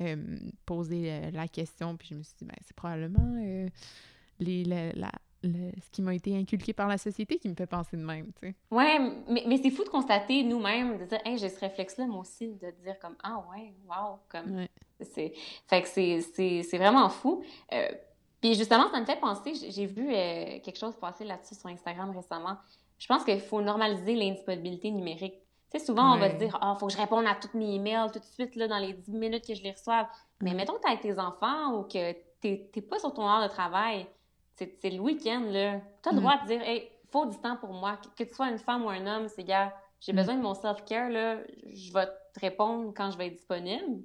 euh, 0.00 0.38
posé 0.64 1.10
euh, 1.10 1.30
la 1.32 1.48
question. 1.48 1.96
Puis 1.96 2.08
je 2.10 2.14
me 2.14 2.22
suis 2.22 2.34
dit, 2.38 2.44
ben 2.44 2.56
c'est 2.62 2.76
probablement 2.76 3.34
les, 4.38 4.64
la, 4.64 5.10
ce 5.54 5.90
qui 5.90 6.02
m'a 6.02 6.14
été 6.14 6.36
inculqué 6.36 6.72
par 6.72 6.88
la 6.88 6.98
société 6.98 7.38
qui 7.38 7.48
me 7.48 7.54
fait 7.54 7.66
penser 7.66 7.96
de 7.96 8.02
même, 8.02 8.32
tu 8.40 8.48
sais. 8.48 8.54
Ouais, 8.70 8.98
mais, 9.28 9.44
mais 9.46 9.58
c'est 9.62 9.70
fou 9.70 9.84
de 9.84 9.88
constater 9.88 10.42
nous-mêmes, 10.42 10.98
de 10.98 11.04
dire, 11.04 11.20
hey, 11.24 11.38
j'ai 11.38 11.48
ce 11.48 11.60
réflexe-là, 11.60 12.06
moi 12.06 12.20
aussi, 12.20 12.54
de 12.54 12.70
dire 12.82 12.98
comme, 13.00 13.16
ah 13.22 13.44
ouais, 13.50 13.74
wow, 13.88 14.18
comme. 14.28 14.66
C'est... 15.00 15.32
Fait 15.68 15.82
que 15.82 15.88
c'est, 15.88 16.78
vraiment 16.78 17.08
fou. 17.08 17.42
Euh, 17.72 17.88
puis 18.40 18.54
justement, 18.54 18.90
ça 18.90 19.00
me 19.00 19.06
fait 19.06 19.20
penser, 19.20 19.52
j'ai 19.54 19.86
vu 19.86 20.08
euh, 20.08 20.60
quelque 20.60 20.78
chose 20.78 20.94
passer 20.96 21.24
là-dessus 21.24 21.54
sur 21.54 21.68
Instagram 21.68 22.10
récemment. 22.14 22.56
Je 22.98 23.06
pense 23.06 23.24
qu'il 23.24 23.40
faut 23.40 23.60
normaliser 23.60 24.14
l'indisponibilité 24.14 24.90
numérique. 24.90 25.34
Tu 25.70 25.78
sais, 25.78 25.84
souvent, 25.84 26.14
on 26.14 26.18
va 26.18 26.30
se 26.30 26.36
dire, 26.36 26.56
ah, 26.60 26.74
il 26.76 26.78
faut 26.78 26.86
que 26.86 26.92
je 26.92 26.98
réponde 26.98 27.26
à 27.26 27.34
tous 27.34 27.56
mes 27.56 27.74
emails 27.74 28.10
tout 28.12 28.20
de 28.20 28.24
suite, 28.24 28.54
là, 28.54 28.68
dans 28.68 28.78
les 28.78 28.92
10 28.92 29.10
minutes 29.12 29.46
que 29.46 29.54
je 29.54 29.62
les 29.62 29.72
reçoive. 29.72 30.06
Mais 30.40 30.54
mettons 30.54 30.74
que 30.74 30.82
tu 30.82 30.88
avec 30.88 31.00
tes 31.00 31.18
enfants 31.18 31.74
ou 31.74 31.82
que 31.82 32.12
tu 32.40 32.48
n'es 32.74 32.82
pas 32.82 32.98
sur 32.98 33.12
ton 33.12 33.28
heure 33.28 33.42
de 33.42 33.48
travail 33.48 34.06
c'est 34.56 34.90
le 34.90 35.00
week-end, 35.00 35.42
là. 35.50 35.80
Tu 36.02 36.08
as 36.08 36.12
le 36.12 36.18
mm. 36.18 36.20
droit 36.20 36.42
de 36.42 36.46
dire, 36.46 36.62
hey, 36.62 36.88
faut 37.10 37.26
du 37.26 37.38
temps 37.38 37.56
pour 37.56 37.72
moi. 37.72 37.98
Que, 38.16 38.24
tu 38.24 38.34
sois 38.34 38.50
une 38.50 38.58
femme 38.58 38.84
ou 38.84 38.90
un 38.90 39.06
homme, 39.06 39.28
c'est 39.28 39.44
gars, 39.44 39.74
j'ai 40.00 40.12
mm. 40.12 40.16
besoin 40.16 40.36
de 40.36 40.42
mon 40.42 40.54
self-care, 40.54 41.10
là. 41.10 41.38
Je 41.72 41.92
vais 41.92 42.06
te 42.06 42.40
répondre 42.40 42.92
quand 42.96 43.10
je 43.10 43.18
vais 43.18 43.28
être 43.28 43.36
disponible. 43.36 44.02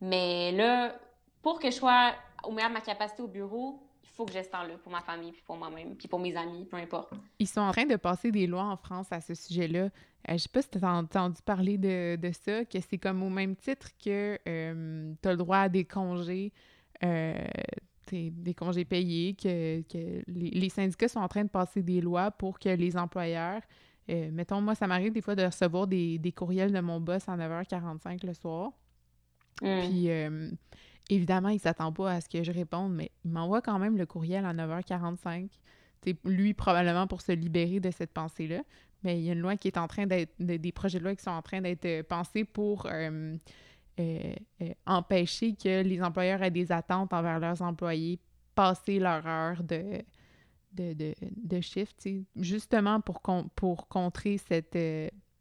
Mais 0.00 0.52
là, 0.52 0.94
pour 1.42 1.60
que 1.60 1.70
je 1.70 1.76
sois 1.76 2.12
au 2.44 2.50
meilleur 2.50 2.70
de 2.70 2.74
ma 2.74 2.80
capacité 2.80 3.22
au 3.22 3.28
bureau, 3.28 3.80
il 4.02 4.08
faut 4.10 4.26
que 4.26 4.32
j'ai 4.32 4.42
ce 4.42 4.50
temps-là 4.50 4.74
pour 4.82 4.92
ma 4.92 5.00
famille, 5.00 5.32
puis 5.32 5.42
pour 5.42 5.56
moi-même, 5.56 5.96
puis 5.96 6.08
pour 6.08 6.18
mes 6.18 6.36
amis, 6.36 6.66
peu 6.66 6.76
importe. 6.76 7.12
Ils 7.38 7.48
sont 7.48 7.60
en 7.60 7.70
train 7.72 7.86
de 7.86 7.96
passer 7.96 8.30
des 8.30 8.46
lois 8.46 8.64
en 8.64 8.76
France 8.76 9.06
à 9.10 9.20
ce 9.20 9.34
sujet-là. 9.34 9.84
Euh, 9.84 10.32
je 10.32 10.36
sais 10.38 10.48
pas 10.48 10.62
si 10.62 10.68
tu 10.68 10.78
as 10.82 10.92
entendu 10.92 11.40
parler 11.42 11.78
de, 11.78 12.16
de 12.16 12.32
ça, 12.32 12.64
que 12.64 12.78
c'est 12.80 12.98
comme 12.98 13.22
au 13.22 13.30
même 13.30 13.56
titre 13.56 13.88
que 14.04 14.38
euh, 14.48 15.12
tu 15.20 15.28
as 15.28 15.32
le 15.32 15.36
droit 15.36 15.58
à 15.58 15.68
des 15.68 15.84
congés, 15.84 16.52
euh, 17.04 17.34
des 18.12 18.54
congés 18.54 18.84
payés, 18.84 19.34
que, 19.34 19.82
que 19.82 20.22
les, 20.26 20.50
les, 20.50 20.68
syndicats 20.68 21.08
sont 21.08 21.20
en 21.20 21.28
train 21.28 21.44
de 21.44 21.48
passer 21.48 21.82
des 21.82 22.00
lois 22.00 22.30
pour 22.30 22.58
que 22.58 22.68
les 22.68 22.96
employeurs, 22.96 23.62
mettons, 24.08 24.60
moi, 24.60 24.74
ça 24.74 24.86
m'arrive 24.86 25.12
des 25.12 25.22
fois 25.22 25.34
de 25.34 25.44
recevoir 25.44 25.86
des, 25.86 26.18
des, 26.18 26.32
courriels 26.32 26.72
de 26.72 26.80
mon 26.80 27.00
boss 27.00 27.28
à 27.28 27.36
9h45 27.36 28.26
le 28.26 28.34
soir. 28.34 28.72
Mm. 29.62 29.80
Puis 29.80 30.08
Évidemment, 31.10 31.48
il 31.48 31.56
ne 31.56 31.60
s'attend 31.60 31.92
pas 31.92 32.12
à 32.12 32.20
ce 32.20 32.28
que 32.28 32.42
je 32.42 32.52
réponde, 32.52 32.94
mais 32.94 33.10
il 33.24 33.30
m'envoie 33.30 33.60
quand 33.60 33.78
même 33.78 33.96
le 33.96 34.06
courriel 34.06 34.44
à 34.44 34.54
9h45. 34.54 35.50
C'est 36.02 36.16
lui, 36.24 36.54
probablement 36.54 37.06
pour 37.06 37.20
se 37.20 37.32
libérer 37.32 37.80
de 37.80 37.90
cette 37.90 38.12
pensée-là. 38.12 38.62
Mais 39.02 39.18
il 39.18 39.24
y 39.24 39.30
a 39.30 39.32
une 39.32 39.40
loi 39.40 39.56
qui 39.56 39.68
est 39.68 39.78
en 39.78 39.88
train 39.88 40.06
d'être. 40.06 40.32
des 40.38 40.72
projets 40.72 40.98
de 40.98 41.04
loi 41.04 41.14
qui 41.14 41.22
sont 41.22 41.30
en 41.30 41.42
train 41.42 41.60
d'être 41.60 41.84
euh, 41.84 42.02
pensés 42.02 42.44
pour 42.44 42.86
euh, 42.86 43.36
euh, 44.00 44.34
empêcher 44.86 45.54
que 45.54 45.82
les 45.82 46.02
employeurs 46.02 46.42
aient 46.42 46.50
des 46.50 46.72
attentes 46.72 47.12
envers 47.12 47.38
leurs 47.38 47.62
employés, 47.62 48.18
passer 48.54 48.98
leur 48.98 49.26
heure 49.26 49.62
de, 49.62 50.02
de, 50.72 50.92
de, 50.94 51.14
de 51.36 51.60
shift, 51.60 52.08
justement 52.36 53.00
pour, 53.00 53.20
pour 53.54 53.88
contrer 53.88 54.38
cette. 54.38 54.76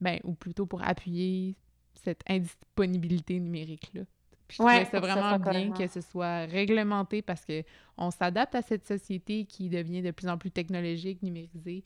ben, 0.02 0.20
ou 0.24 0.34
plutôt 0.34 0.66
pour 0.66 0.82
appuyer 0.84 1.56
cette 1.94 2.22
indisponibilité 2.28 3.40
numérique-là. 3.40 4.02
Je 4.50 4.58
trouvais 4.58 4.86
ça 4.86 5.00
vraiment 5.00 5.40
bien 5.40 5.72
que 5.72 5.88
ce 5.88 6.02
soit 6.02 6.46
réglementé 6.46 7.22
parce 7.22 7.46
que 7.46 7.64
on 7.98 8.12
s'adapte 8.12 8.54
à 8.54 8.62
cette 8.62 8.86
société 8.86 9.46
qui 9.46 9.70
devient 9.70 10.02
de 10.02 10.12
plus 10.12 10.28
en 10.28 10.38
plus 10.38 10.52
technologique, 10.52 11.24
numérisée, 11.24 11.86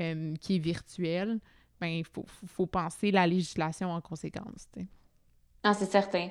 euh, 0.00 0.34
qui 0.36 0.56
est 0.56 0.58
virtuelle. 0.58 1.40
Ben, 1.80 1.86
il 1.86 2.04
faut, 2.04 2.26
faut, 2.46 2.66
penser 2.66 3.10
la 3.10 3.26
législation 3.26 3.90
en 3.90 4.00
conséquence. 4.00 4.68
Ah, 5.62 5.74
c'est 5.74 5.90
certain. 5.90 6.28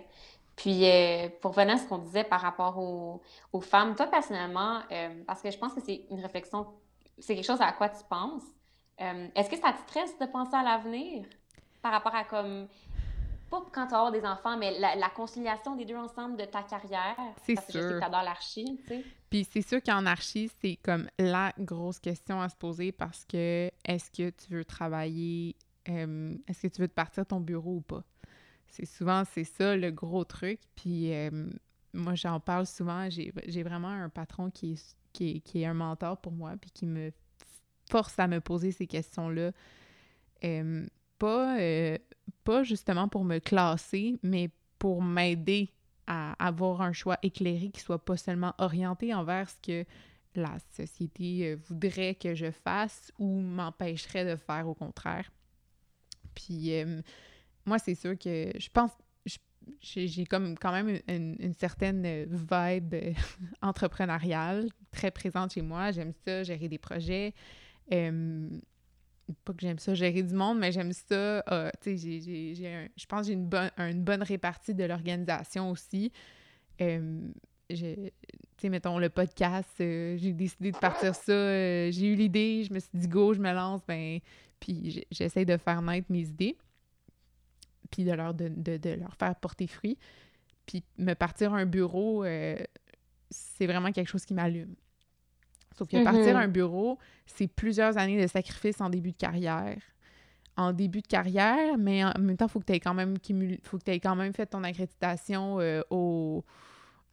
Puis, 0.56 0.86
euh, 0.86 1.30
pour 1.42 1.52
venir 1.54 1.76
à 1.76 1.78
ce 1.78 1.88
qu'on 1.88 1.98
disait 1.98 2.24
par 2.24 2.42
rapport 2.42 2.78
aux, 2.78 3.22
aux 3.54 3.62
femmes, 3.62 3.96
toi, 3.96 4.08
personnellement, 4.08 4.82
euh, 4.92 5.24
parce 5.26 5.42
que 5.42 5.50
je 5.50 5.58
pense 5.58 5.74
que 5.74 5.82
c'est 5.82 6.06
une 6.10 6.20
réflexion, 6.20 6.68
c'est 7.18 7.36
quelque 7.36 7.46
chose 7.46 7.62
à 7.62 7.72
quoi 7.72 7.90
tu 7.90 8.04
penses. 8.10 8.44
Est-ce 9.34 9.50
que 9.50 9.58
ça 9.58 9.74
te 9.74 9.80
stresse 9.90 10.16
de 10.20 10.28
penser 10.28 10.56
à 10.56 10.62
l'avenir 10.62 11.26
par 11.82 11.92
rapport 11.92 12.14
à 12.14 12.24
comme 12.24 12.68
pas 13.52 13.64
quand 13.72 13.86
tu 13.86 13.92
vas 13.92 13.98
avoir 13.98 14.12
des 14.12 14.24
enfants, 14.24 14.58
mais 14.58 14.80
la, 14.80 15.10
conciliation 15.10 15.76
des 15.76 15.86
deux 15.86 15.96
ensemble 15.96 16.38
de 16.38 16.46
ta 16.46 16.64
carrière? 16.64 17.16
C'est 17.44 17.60
sûr. 17.60 17.66
Que 17.66 17.72
je 17.74 17.80
sais 17.80 17.94
que 17.94 18.00
tu 18.00 18.06
adores 18.06 18.24
l'archi, 18.24 18.80
tu 18.84 18.88
sais. 18.88 19.06
Puis 19.30 19.48
c'est 19.52 19.62
sûr 19.62 19.82
qu'en 19.84 20.06
archi, 20.06 20.50
c'est 20.62 20.78
comme 20.78 21.08
la 21.20 21.54
grosse 21.60 22.00
question 22.00 22.42
à 22.42 22.50
se 22.50 22.56
poser 22.56 22.92
parce 22.92 23.26
que 23.26 23.70
est-ce 23.86 24.10
que 24.10 24.30
tu 24.30 24.54
veux 24.54 24.66
travailler, 24.66 25.56
euh, 25.90 26.36
est-ce 26.48 26.64
que 26.64 26.68
tu 26.68 26.82
veux 26.82 26.88
te 26.88 26.94
partir 26.94 27.26
ton 27.26 27.40
bureau 27.40 27.76
ou 27.76 27.82
pas? 27.82 28.04
C'est 28.72 28.86
souvent, 28.86 29.24
c'est 29.26 29.44
ça 29.44 29.76
le 29.76 29.92
gros 29.92 30.24
truc. 30.24 30.60
Puis 30.76 31.14
euh, 31.14 31.30
moi, 31.94 32.16
j'en 32.16 32.40
parle 32.40 32.66
souvent. 32.66 33.10
J'ai 33.10 33.64
vraiment 33.64 33.90
un 33.90 34.10
patron 34.10 34.50
qui 34.50 34.74
est, 34.74 34.96
qui 35.14 35.62
est, 35.62 35.66
un 35.66 35.74
mentor 35.74 36.20
pour 36.20 36.32
moi 36.32 36.54
puis 36.60 36.72
qui 36.72 36.86
me 36.86 37.12
force 37.90 38.18
à 38.20 38.28
me 38.28 38.40
poser 38.40 38.72
ces 38.72 38.88
questions-là. 38.88 39.52
Euh, 40.44 40.86
pas 41.20 41.58
pas 42.44 42.64
justement 42.64 43.08
pour 43.08 43.24
me 43.24 43.40
classer, 43.40 44.18
mais 44.24 44.50
pour 44.80 45.04
m'aider 45.04 45.70
à 46.08 46.34
avoir 46.46 46.82
un 46.82 46.94
choix 46.94 47.18
éclairé 47.22 47.70
qui 47.70 47.82
soit 47.82 48.04
pas 48.04 48.18
seulement 48.18 48.54
orienté 48.58 49.14
envers 49.14 49.50
ce 49.50 49.58
que 49.62 49.86
la 50.36 50.58
société 50.76 51.52
euh, 51.52 51.58
voudrait 51.68 52.16
que 52.16 52.34
je 52.34 52.52
fasse 52.52 53.12
ou 53.20 53.40
m'empêcherait 53.40 54.26
de 54.26 54.36
faire 54.36 54.68
au 54.68 54.74
contraire. 54.74 55.32
Puis 56.34 56.74
euh, 56.74 57.02
moi, 57.66 57.80
c'est 57.80 57.96
sûr 57.96 58.18
que 58.18 58.52
je 58.58 58.70
pense 58.72 58.92
j'ai 59.80 60.26
comme 60.26 60.58
quand 60.58 60.72
même 60.72 61.00
une, 61.08 61.54
certaine 61.54 62.26
vibe 62.26 62.96
entrepreneuriale 63.62 64.70
très 64.92 65.12
présente 65.12 65.54
chez 65.54 65.62
moi. 65.62 65.92
J'aime 65.92 66.14
ça, 66.26 66.44
gérer 66.44 66.68
des 66.68 66.80
projets. 66.80 67.34
Euh, 67.94 68.50
pas 69.44 69.54
que 69.54 69.62
j'aime 69.62 69.80
ça 69.80 69.94
gérer 69.94 70.24
du 70.24 70.34
monde, 70.34 70.60
mais 70.60 70.72
j'aime 70.72 70.94
ça. 70.94 71.44
Euh, 71.52 71.70
tu 71.82 71.98
sais, 71.98 72.20
je 72.20 73.06
pense 73.06 73.22
que 73.22 73.28
j'ai 73.28 73.34
une 73.34 73.48
bonne, 73.48 73.72
une 73.78 74.04
bonne 74.04 74.24
répartie 74.24 74.74
de 74.74 74.84
l'organisation 74.84 75.72
aussi. 75.72 76.12
Euh, 76.82 77.22
tu 77.70 77.76
sais, 78.58 78.70
mettons, 78.70 79.00
le 79.00 79.10
podcast, 79.10 79.70
euh, 79.80 80.18
j'ai 80.18 80.34
décidé 80.34 80.72
de 80.72 80.78
partir 80.78 81.16
ça. 81.16 81.90
j'ai 81.92 82.08
eu 82.08 82.16
l'idée, 82.16 82.64
je 82.68 82.74
me 82.74 82.80
suis 82.80 82.90
dit, 82.94 83.08
go, 83.08 83.34
je 83.34 83.40
me 83.40 83.54
lance, 83.54 83.82
ben, 83.88 84.20
puis 84.60 85.06
j'essaie 85.10 85.46
de 85.46 85.58
faire 85.58 85.82
naître 85.82 86.08
mes 86.12 86.22
idées, 86.22 86.58
puis 87.92 88.04
de 88.04 88.14
leur, 88.14 88.34
de, 88.34 88.48
de, 88.48 88.90
leur 88.90 89.16
faire 89.16 89.36
porter 89.36 89.68
fruit. 89.68 89.98
Puis 90.66 90.84
me 90.98 91.14
partir 91.14 91.54
un 91.54 91.66
bureau, 91.66 92.24
c'est 93.30 93.68
vraiment 93.68 93.92
quelque 93.92 94.08
chose 94.08 94.26
qui 94.26 94.34
m'allume. 94.34 94.76
Sauf 95.78 95.88
que 95.88 96.04
partir 96.04 96.36
mm-hmm. 96.36 96.44
un 96.44 96.48
bureau, 96.48 96.98
c'est 97.26 97.48
plusieurs 97.48 97.98
années 97.98 98.22
de 98.22 98.28
sacrifice 98.28 98.82
en 98.82 98.90
début 98.90 99.12
de 99.12 99.18
carrière. 99.18 99.78
En 100.58 100.74
début 100.74 101.02
de 101.02 101.08
carrière, 101.08 101.78
mais 101.78 102.04
en 102.04 102.12
même 102.20 102.36
temps, 102.36 102.48
il 102.48 102.52
faut 102.52 102.60
que 102.60 102.66
tu 102.66 102.74
aies 102.74 102.80
quand 102.80 102.94
même 102.94 103.16
faut 103.64 103.78
que 103.78 103.84
tu 103.84 103.92
quand 103.92 104.16
même 104.16 104.34
fait 104.34 104.46
ton 104.46 104.64
accréditation 104.64 105.60
euh, 105.60 105.82
au 105.90 106.44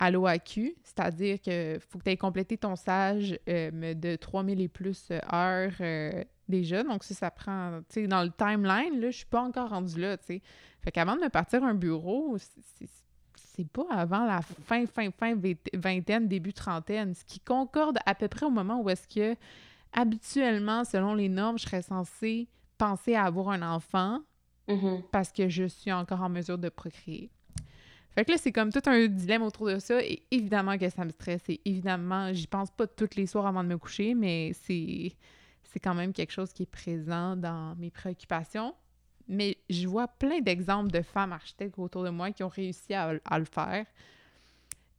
à 0.00 0.10
l'OAQ, 0.10 0.76
c'est-à-dire 0.84 1.40
que 1.40 1.78
faut 1.88 1.98
que 1.98 2.04
tu 2.04 2.10
aies 2.10 2.16
complété 2.16 2.56
ton 2.56 2.76
stage 2.76 3.36
euh, 3.48 3.94
de 3.94 4.16
3000 4.16 4.60
et 4.60 4.68
plus 4.68 5.08
euh, 5.10 5.18
heures 5.32 6.26
déjà. 6.48 6.82
Donc, 6.82 7.04
si 7.04 7.14
ça 7.14 7.30
prend, 7.30 7.80
tu 7.88 8.02
sais, 8.02 8.06
dans 8.06 8.22
le 8.22 8.30
timeline, 8.30 9.00
là, 9.00 9.10
je 9.10 9.16
suis 9.18 9.26
pas 9.26 9.42
encore 9.42 9.70
rendue 9.70 10.00
là, 10.00 10.16
tu 10.16 10.26
sais. 10.26 10.42
Fait 10.82 10.92
qu'avant 10.92 11.16
de 11.16 11.22
me 11.22 11.28
partir 11.28 11.64
un 11.64 11.74
bureau, 11.74 12.36
c'est 13.34 13.68
pas 13.68 13.86
avant 13.90 14.24
la 14.24 14.40
fin, 14.42 14.86
fin, 14.86 15.10
fin 15.10 15.34
vingtaine, 15.74 16.28
début 16.28 16.52
trentaine, 16.52 17.14
ce 17.14 17.24
qui 17.24 17.40
concorde 17.40 17.98
à 18.06 18.14
peu 18.14 18.28
près 18.28 18.46
au 18.46 18.50
moment 18.50 18.80
où 18.80 18.88
est-ce 18.88 19.08
que, 19.08 19.36
habituellement, 19.92 20.84
selon 20.84 21.14
les 21.14 21.28
normes, 21.28 21.58
je 21.58 21.64
serais 21.64 21.82
censée 21.82 22.48
penser 22.78 23.14
à 23.14 23.24
avoir 23.24 23.50
un 23.50 23.62
enfant 23.62 24.20
mm-hmm. 24.68 25.02
parce 25.10 25.32
que 25.32 25.48
je 25.48 25.64
suis 25.64 25.92
encore 25.92 26.22
en 26.22 26.28
mesure 26.28 26.58
de 26.58 26.68
procréer. 26.68 27.30
Fait 28.14 28.24
que 28.24 28.32
là, 28.32 28.38
c'est 28.38 28.52
comme 28.52 28.72
tout 28.72 28.82
un 28.86 29.06
dilemme 29.06 29.42
autour 29.42 29.66
de 29.66 29.78
ça, 29.78 30.02
et 30.02 30.22
évidemment 30.30 30.76
que 30.76 30.88
ça 30.88 31.04
me 31.04 31.10
stresse, 31.10 31.42
et 31.48 31.60
évidemment, 31.64 32.32
j'y 32.32 32.46
pense 32.46 32.70
pas 32.70 32.86
tous 32.86 33.16
les 33.16 33.26
soirs 33.26 33.46
avant 33.46 33.62
de 33.62 33.68
me 33.68 33.78
coucher, 33.78 34.14
mais 34.14 34.52
c'est, 34.54 35.12
c'est 35.68 35.80
quand 35.80 35.94
même 35.94 36.12
quelque 36.12 36.32
chose 36.32 36.52
qui 36.52 36.64
est 36.64 36.70
présent 36.70 37.36
dans 37.36 37.74
mes 37.76 37.90
préoccupations 37.90 38.74
mais 39.28 39.58
je 39.68 39.86
vois 39.86 40.08
plein 40.08 40.40
d'exemples 40.40 40.90
de 40.90 41.02
femmes 41.02 41.32
architectes 41.32 41.78
autour 41.78 42.02
de 42.02 42.10
moi 42.10 42.32
qui 42.32 42.42
ont 42.42 42.48
réussi 42.48 42.94
à, 42.94 43.12
le 43.12 43.44
faire. 43.44 43.84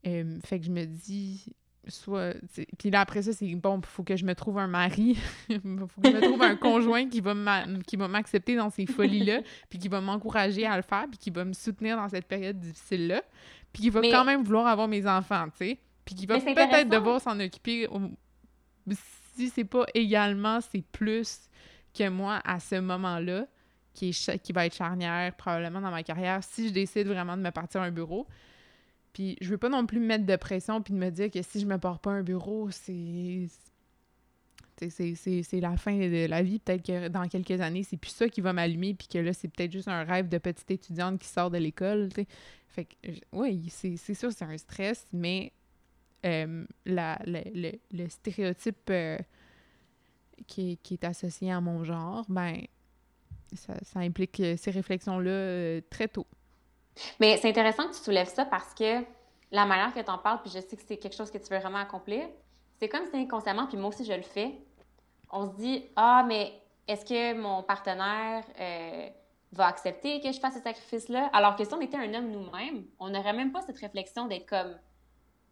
Euh, 0.07 0.39
fait 0.45 0.59
que 0.59 0.65
je 0.65 0.71
me 0.71 0.85
dis, 0.85 1.55
soit. 1.87 2.35
Puis 2.77 2.91
là, 2.91 3.01
après 3.01 3.23
ça, 3.23 3.33
c'est 3.33 3.53
bon, 3.55 3.79
il 3.79 3.85
faut 3.87 4.03
que 4.03 4.15
je 4.15 4.25
me 4.25 4.35
trouve 4.35 4.59
un 4.59 4.67
mari, 4.67 5.17
il 5.49 5.59
faut 5.87 6.01
que 6.01 6.09
je 6.09 6.15
me 6.15 6.21
trouve 6.21 6.43
un 6.43 6.55
conjoint 6.55 7.09
qui 7.09 7.21
va 7.21 7.33
m'accepter 7.33 8.55
dans 8.55 8.69
ces 8.69 8.85
folies-là, 8.85 9.41
puis 9.67 9.79
qui 9.79 9.87
va 9.87 9.99
m'encourager 9.99 10.65
à 10.65 10.77
le 10.77 10.83
faire, 10.83 11.05
puis 11.09 11.17
qui 11.17 11.31
va 11.31 11.43
me 11.43 11.53
soutenir 11.53 11.97
dans 11.97 12.07
cette 12.07 12.27
période 12.27 12.59
difficile-là, 12.59 13.23
puis 13.73 13.83
qui 13.83 13.89
va 13.89 14.01
quand 14.01 14.25
même 14.25 14.43
vouloir 14.43 14.67
avoir 14.67 14.87
mes 14.87 15.07
enfants, 15.07 15.47
tu 15.49 15.65
sais. 15.65 15.79
Puis 16.05 16.15
qui 16.15 16.25
va 16.27 16.39
peut-être 16.39 16.89
devoir 16.89 17.19
s'en 17.19 17.39
occuper 17.39 17.87
c'est 19.47 19.63
pas 19.63 19.85
également, 19.93 20.59
c'est 20.61 20.83
plus 20.91 21.49
que 21.93 22.09
moi 22.09 22.41
à 22.43 22.59
ce 22.59 22.75
moment-là 22.75 23.47
qui, 23.93 24.11
qui 24.43 24.51
va 24.51 24.65
être 24.65 24.75
charnière 24.75 25.33
probablement 25.35 25.81
dans 25.81 25.91
ma 25.91 26.03
carrière 26.03 26.43
si 26.43 26.67
je 26.67 26.73
décide 26.73 27.07
vraiment 27.07 27.37
de 27.37 27.41
me 27.41 27.51
partir 27.51 27.81
un 27.81 27.91
bureau. 27.91 28.27
Puis 29.13 29.37
je 29.41 29.49
veux 29.49 29.57
pas 29.57 29.69
non 29.69 29.85
plus 29.85 29.99
me 29.99 30.05
mettre 30.05 30.25
de 30.25 30.35
pression 30.35 30.81
puis 30.81 30.93
de 30.93 30.99
me 30.99 31.09
dire 31.09 31.31
que 31.31 31.41
si 31.41 31.59
je 31.59 31.65
me 31.65 31.77
pars 31.77 31.99
pas 31.99 32.11
un 32.11 32.23
bureau, 32.23 32.69
c'est 32.71 33.47
c'est 34.87 35.59
la 35.59 35.75
fin 35.75 35.97
de 35.97 36.27
la 36.27 36.41
vie. 36.41 36.59
Peut-être 36.59 36.85
que 36.85 37.07
dans 37.09 37.27
quelques 37.27 37.59
années, 37.59 37.83
c'est 37.83 37.97
plus 37.97 38.11
ça 38.11 38.29
qui 38.29 38.39
va 38.39 38.53
m'allumer, 38.53 38.93
puis 38.93 39.07
que 39.07 39.17
là, 39.17 39.33
c'est 39.33 39.49
peut-être 39.49 39.71
juste 39.71 39.87
un 39.87 40.03
rêve 40.03 40.29
de 40.29 40.37
petite 40.37 40.71
étudiante 40.71 41.19
qui 41.19 41.27
sort 41.27 41.49
de 41.49 41.57
l'école. 41.57 42.09
Fait 42.67 42.85
que, 42.85 42.95
oui, 43.33 43.65
c'est 43.69 43.97
sûr, 43.97 44.31
c'est 44.31 44.45
un 44.45 44.57
stress, 44.57 45.05
mais 45.11 45.51
euh, 46.25 46.65
la, 46.85 47.19
le, 47.25 48.07
stéréotype 48.09 48.89
euh, 48.89 49.17
qui, 50.47 50.77
qui, 50.77 50.95
est 50.95 51.03
associé 51.03 51.51
à 51.51 51.61
mon 51.61 51.83
genre, 51.83 52.25
ben, 52.27 52.61
ça, 53.53 53.73
implique 53.99 54.39
euh, 54.39 54.55
ces 54.57 54.71
réflexions-là 54.71 55.81
très 55.89 56.07
tôt. 56.07 56.27
Mais 57.19 57.37
c'est 57.37 57.49
intéressant 57.49 57.87
que 57.87 57.95
tu 57.95 58.03
soulèves 58.03 58.27
ça 58.27 58.45
parce 58.45 58.73
que 58.73 59.03
la 59.51 59.65
manière 59.65 59.93
que 59.93 60.01
tu 60.01 60.11
en 60.11 60.17
parles, 60.17 60.41
puis 60.41 60.51
je 60.53 60.59
sais 60.59 60.75
que 60.75 60.83
c'est 60.85 60.97
quelque 60.97 61.15
chose 61.15 61.31
que 61.31 61.37
tu 61.37 61.49
veux 61.53 61.59
vraiment 61.59 61.79
accomplir, 61.79 62.27
c'est 62.79 62.89
comme 62.89 63.05
si 63.11 63.17
inconsciemment, 63.17 63.67
puis 63.67 63.77
moi 63.77 63.89
aussi 63.89 64.05
je 64.05 64.13
le 64.13 64.21
fais, 64.21 64.53
on 65.31 65.49
se 65.49 65.55
dit 65.55 65.85
Ah, 65.95 66.25
mais 66.27 66.53
est-ce 66.87 67.05
que 67.05 67.33
mon 67.39 67.63
partenaire, 67.63 68.43
va 69.51 69.67
accepter 69.67 70.21
que 70.21 70.31
je 70.31 70.39
fasse 70.39 70.55
ce 70.55 70.61
sacrifice-là. 70.61 71.29
Alors 71.33 71.55
que 71.55 71.63
si 71.63 71.73
on 71.73 71.81
était 71.81 71.97
un 71.97 72.13
homme 72.13 72.31
nous-mêmes, 72.31 72.85
on 72.99 73.09
n'aurait 73.09 73.33
même 73.33 73.51
pas 73.51 73.61
cette 73.61 73.79
réflexion 73.79 74.27
d'être 74.27 74.47
comme 74.47 74.75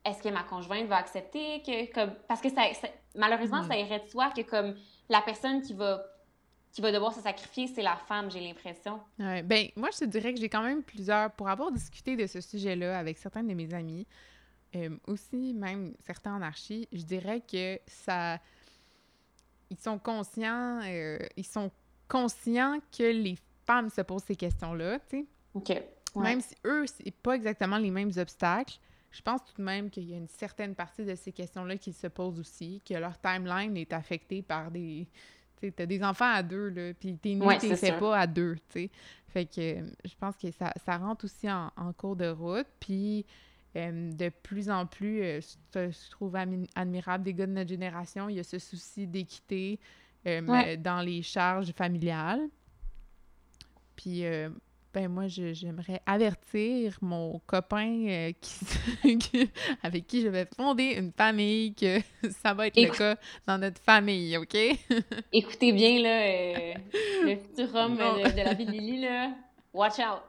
est-ce 0.07 0.23
que 0.23 0.29
ma 0.29 0.43
conjointe 0.43 0.87
va 0.87 0.97
accepter 0.97 1.61
que 1.61 1.93
comme 1.93 2.13
parce 2.27 2.41
que 2.41 2.49
ça, 2.49 2.63
malheureusement 3.15 3.63
ça 3.63 3.77
irait 3.77 3.99
de 3.99 4.07
soi 4.07 4.31
que 4.31 4.41
comme 4.41 4.75
la 5.09 5.21
personne 5.21 5.61
qui 5.61 5.73
va 5.73 6.03
qui 6.71 6.81
va 6.81 6.91
devoir 6.91 7.13
se 7.13 7.21
sacrifier, 7.21 7.65
c'est 7.67 7.81
la 7.81 7.95
femme, 7.95 8.29
j'ai 8.29 8.39
l'impression. 8.39 8.99
Ouais, 9.17 9.41
ben 9.41 9.67
moi 9.75 9.89
je 9.91 9.99
te 9.99 10.05
dirais 10.05 10.33
que 10.33 10.39
j'ai 10.39 10.49
quand 10.49 10.61
même 10.61 10.83
plusieurs 10.83 11.31
pour 11.31 11.49
avoir 11.49 11.71
discuté 11.71 12.15
de 12.15 12.27
ce 12.27 12.39
sujet-là 12.39 12.97
avec 12.97 13.17
certains 13.17 13.43
de 13.43 13.53
mes 13.53 13.73
amis, 13.73 14.05
euh, 14.75 14.89
aussi 15.07 15.53
même 15.53 15.95
certains 15.99 16.35
en 16.35 16.41
archi, 16.41 16.87
je 16.91 17.03
dirais 17.03 17.41
que 17.41 17.79
ça 17.87 18.37
ils 19.69 19.79
sont 19.79 19.99
conscients 19.99 20.79
euh, 20.83 21.17
ils 21.35 21.45
sont 21.45 21.71
conscients 22.07 22.79
que 22.95 23.03
les 23.03 23.37
femmes 23.65 23.89
se 23.89 24.01
posent 24.01 24.23
ces 24.23 24.35
questions-là, 24.35 24.99
tu 24.99 25.19
sais. 25.19 25.25
OK. 25.53 25.83
Même 26.15 26.41
si 26.41 26.55
eux, 26.65 26.85
c'est 26.87 27.11
pas 27.11 27.33
exactement 27.33 27.77
les 27.77 27.91
mêmes 27.91 28.11
obstacles, 28.17 28.79
je 29.11 29.21
pense 29.21 29.43
tout 29.43 29.53
de 29.57 29.63
même 29.63 29.89
qu'il 29.89 30.09
y 30.09 30.13
a 30.13 30.17
une 30.17 30.27
certaine 30.27 30.75
partie 30.75 31.05
de 31.05 31.15
ces 31.15 31.31
questions-là 31.31 31.77
qui 31.77 31.93
se 31.93 32.07
posent 32.07 32.39
aussi, 32.39 32.81
que 32.87 32.93
leur 32.93 33.19
timeline 33.19 33.75
est 33.77 33.93
affectée 33.93 34.41
par 34.41 34.71
des... 34.71 35.07
Tu 35.59 35.71
des 35.71 36.03
enfants 36.03 36.31
à 36.31 36.43
deux, 36.43 36.69
là, 36.69 36.93
puis 36.93 37.17
t'es 37.17 37.33
né, 37.33 37.57
t'es 37.57 37.75
fait 37.75 37.97
pas 37.97 38.15
à 38.15 38.27
deux, 38.27 38.57
tu 38.69 38.81
sais. 38.81 38.91
Fait 39.27 39.45
que 39.47 39.83
je 40.05 40.13
pense 40.19 40.37
que 40.37 40.51
ça, 40.51 40.71
ça 40.85 40.97
rentre 40.97 41.25
aussi 41.25 41.49
en, 41.49 41.71
cours 41.97 42.15
de 42.15 42.29
route, 42.29 42.67
puis 42.79 43.25
euh, 43.75 44.11
de 44.11 44.29
plus 44.29 44.69
en 44.69 44.85
plus, 44.85 45.23
euh, 45.23 45.41
je, 45.73 46.11
trouve 46.11 46.35
admirable 46.75 47.23
des 47.23 47.33
gars 47.33 47.47
de 47.47 47.53
notre 47.53 47.69
génération, 47.69 48.29
il 48.29 48.35
y 48.35 48.39
a 48.39 48.43
ce 48.43 48.59
souci 48.59 49.07
d'équité 49.07 49.79
euh, 50.27 50.77
dans 50.77 51.01
les 51.01 51.21
charges 51.21 51.71
familiales. 51.71 52.49
Puis, 53.95 54.25
euh, 54.25 54.49
ben 54.97 55.09
moi, 55.09 55.27
j'aimerais 55.27 56.01
avertir 56.07 56.97
mon 57.01 57.39
copain 57.45 58.07
euh, 58.07 58.31
qui, 58.41 59.51
avec 59.83 60.07
qui 60.07 60.21
je 60.23 60.27
vais 60.27 60.47
fonder 60.57 60.95
une 60.97 61.11
famille 61.11 61.75
que 61.75 61.99
ça 62.41 62.55
va 62.55 62.65
être 62.65 62.81
le 62.81 62.89
cas 62.89 63.15
dans 63.45 63.59
notre 63.59 63.79
famille, 63.79 64.35
OK? 64.37 64.55
Écoutez 65.31 65.71
bien, 65.71 66.01
là, 66.01 66.21
euh, 66.21 66.73
le 67.25 67.35
futur 67.35 67.75
homme 67.75 67.95
de, 67.95 68.43
la 68.43 68.55
vie 68.55 68.65
de 68.65 68.71
Lily, 68.71 69.01
là. 69.01 69.33
Watch 69.71 69.99
out. 69.99 70.23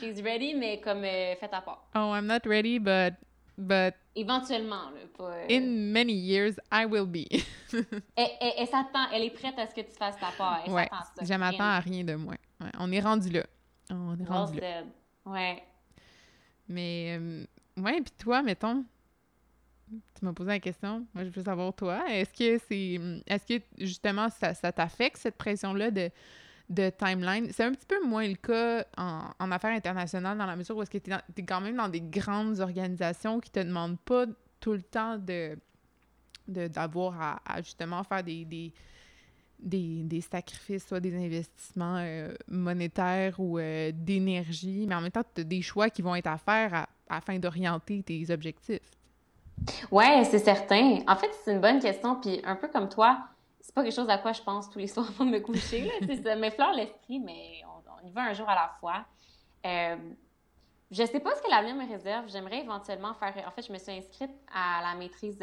She's 0.00 0.22
ready, 0.22 0.54
mais 0.54 0.80
comme 0.80 1.02
fait 1.02 1.50
à 1.52 1.60
part. 1.60 1.86
Oh, 1.94 2.14
I'm 2.14 2.26
not 2.26 2.46
ready, 2.46 2.78
but 2.78 3.12
but 3.58 3.94
éventuellement 4.16 4.90
là, 4.90 5.00
pas, 5.18 5.44
in 5.50 5.92
many 5.92 6.14
years 6.14 6.54
I 6.72 6.86
will 6.86 7.06
be. 7.06 7.26
elle, 8.16 8.28
elle, 8.40 8.66
s'attend, 8.66 9.10
elle 9.12 9.24
est 9.24 9.30
prête 9.30 9.58
à 9.58 9.68
ce 9.68 9.74
que 9.74 9.82
tu 9.82 9.94
fasses 9.96 10.18
ta 10.18 10.30
part. 10.38 10.62
Elle 10.66 10.72
ouais, 10.72 10.88
je 11.20 11.34
m'attends 11.34 11.64
à 11.64 11.80
rien 11.80 12.04
de 12.04 12.14
moi 12.14 12.34
on 12.78 12.92
est 12.92 13.00
rendu 13.00 13.30
là. 13.30 13.44
On 13.90 14.16
est 14.18 14.24
rendu 14.24 14.60
là. 14.60 14.82
Ouais. 15.26 15.62
Mais, 16.68 17.18
euh, 17.18 17.44
ouais, 17.76 18.00
puis 18.00 18.12
toi, 18.18 18.42
mettons, 18.42 18.84
tu 19.90 20.24
m'as 20.24 20.32
posé 20.32 20.50
la 20.50 20.60
question. 20.60 21.06
Moi, 21.14 21.24
je 21.24 21.30
veux 21.30 21.42
savoir, 21.42 21.74
toi, 21.74 22.04
est-ce 22.10 22.32
que 22.32 22.62
c'est. 22.68 22.98
Est-ce 23.26 23.46
que, 23.46 23.64
justement, 23.78 24.28
ça, 24.30 24.54
ça 24.54 24.72
t'affecte, 24.72 25.18
cette 25.18 25.36
pression-là 25.36 25.90
de, 25.90 26.10
de 26.70 26.90
timeline? 26.90 27.50
C'est 27.52 27.64
un 27.64 27.72
petit 27.72 27.86
peu 27.86 28.02
moins 28.06 28.26
le 28.26 28.36
cas 28.36 28.84
en, 28.96 29.30
en 29.38 29.52
affaires 29.52 29.74
internationales, 29.74 30.38
dans 30.38 30.46
la 30.46 30.56
mesure 30.56 30.76
où 30.76 30.82
est-ce 30.82 30.90
que 30.90 30.98
tu 30.98 31.10
es, 31.12 31.42
quand 31.42 31.60
même 31.60 31.76
dans 31.76 31.88
des 31.88 32.00
grandes 32.00 32.60
organisations 32.60 33.40
qui 33.40 33.50
te 33.50 33.60
demandent 33.60 34.00
pas 34.00 34.26
tout 34.60 34.72
le 34.72 34.82
temps 34.82 35.18
de 35.18 35.58
d'avoir 36.46 37.18
à, 37.18 37.40
à, 37.46 37.62
justement 37.62 38.04
faire 38.04 38.22
des, 38.22 38.44
des 38.44 38.70
des, 39.58 40.20
sacrifices, 40.20 40.86
soit 40.86 41.00
des 41.00 41.14
investissements 41.14 41.98
euh, 41.98 42.34
monétaires 42.48 43.34
ou 43.38 43.58
euh, 43.58 43.90
d'énergie, 43.92 44.84
mais 44.88 44.94
en 44.94 45.00
même 45.00 45.10
temps, 45.10 45.24
des 45.36 45.62
choix 45.62 45.90
qui 45.90 46.02
vont 46.02 46.14
être 46.14 46.26
à 46.26 46.38
faire 46.38 46.86
afin 47.08 47.38
d'orienter 47.38 48.02
tes 48.02 48.30
objectifs. 48.30 48.90
Ouais, 49.90 50.24
c'est 50.24 50.38
certain. 50.38 51.00
En 51.06 51.16
fait, 51.16 51.30
c'est 51.44 51.52
une 51.52 51.60
bonne 51.60 51.80
question. 51.80 52.20
Puis 52.20 52.40
un 52.44 52.56
peu 52.56 52.68
comme 52.68 52.88
toi, 52.88 53.18
c'est 53.60 53.74
pas 53.74 53.82
quelque 53.82 53.94
chose 53.94 54.10
à 54.10 54.18
quoi 54.18 54.32
je 54.32 54.42
pense 54.42 54.68
tous 54.68 54.78
les 54.78 54.86
soirs 54.88 55.08
avant 55.08 55.24
de 55.24 55.30
me 55.30 55.40
coucher. 55.40 55.82
Là. 55.82 56.16
ça 56.22 56.36
m'effleure 56.36 56.72
l'esprit, 56.72 57.20
mais 57.20 57.62
on, 58.02 58.06
y 58.06 58.10
va 58.10 58.22
un 58.22 58.32
jour 58.32 58.48
à 58.48 58.54
la 58.54 58.70
fois. 58.80 59.04
Euh, 59.64 59.96
je 60.90 61.04
sais 61.06 61.20
pas 61.20 61.34
ce 61.34 61.42
que 61.42 61.50
l'avenir 61.50 61.74
me 61.74 61.88
réserve. 61.88 62.26
J'aimerais 62.28 62.60
éventuellement 62.60 63.14
faire. 63.14 63.34
En 63.46 63.50
fait, 63.50 63.66
je 63.66 63.72
me 63.72 63.78
suis 63.78 63.92
inscrite 63.92 64.30
à 64.54 64.82
la 64.82 64.94
maîtrise 64.94 65.38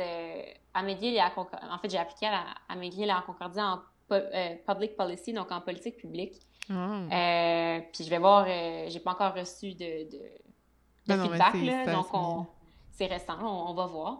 à 0.73 0.83
McGill 0.83 1.15
et 1.15 1.19
à 1.19 1.31
En 1.35 1.77
fait, 1.79 1.89
j'ai 1.89 1.97
appliqué 1.97 2.27
à, 2.27 2.31
la, 2.31 2.45
à 2.69 2.75
McGill 2.75 3.11
Concordia 3.25 3.65
en 3.65 3.79
euh, 4.15 4.55
public 4.67 4.95
policy, 4.95 5.33
donc 5.33 5.51
en 5.51 5.61
politique 5.61 5.97
publique. 5.97 6.33
Ah. 6.69 6.73
Euh, 6.73 7.79
puis 7.91 8.03
je 8.03 8.09
vais 8.09 8.17
voir, 8.17 8.45
euh, 8.47 8.85
j'ai 8.87 8.99
pas 8.99 9.11
encore 9.11 9.33
reçu 9.33 9.73
de, 9.73 10.09
de, 10.09 11.21
feedback, 11.21 11.53
là, 11.55 11.93
donc 11.93 12.47
c'est 12.91 13.07
récent, 13.07 13.37
on, 13.41 13.73
va 13.73 13.87
voir. 13.87 14.19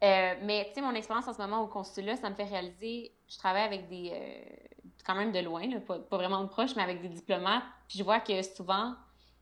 mais 0.00 0.66
tu 0.68 0.74
sais, 0.74 0.80
mon 0.80 0.94
expérience 0.94 1.26
en 1.26 1.32
ce 1.32 1.38
moment 1.38 1.62
au 1.62 1.66
consulat, 1.66 2.16
ça 2.16 2.30
me 2.30 2.34
fait 2.34 2.44
réaliser, 2.44 3.12
je 3.28 3.36
travaille 3.38 3.64
avec 3.64 3.88
des, 3.88 4.12
quand 5.04 5.14
même 5.14 5.32
de 5.32 5.40
loin, 5.40 5.62
pas, 5.80 6.16
vraiment 6.16 6.42
de 6.42 6.48
proche, 6.48 6.76
mais 6.76 6.82
avec 6.82 7.02
des 7.02 7.08
diplomates, 7.08 7.64
puis 7.88 7.98
je 7.98 8.04
vois 8.04 8.20
que 8.20 8.40
souvent, 8.42 8.94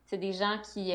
c'est 0.05 0.17
des 0.17 0.33
gens 0.33 0.57
qui, 0.73 0.91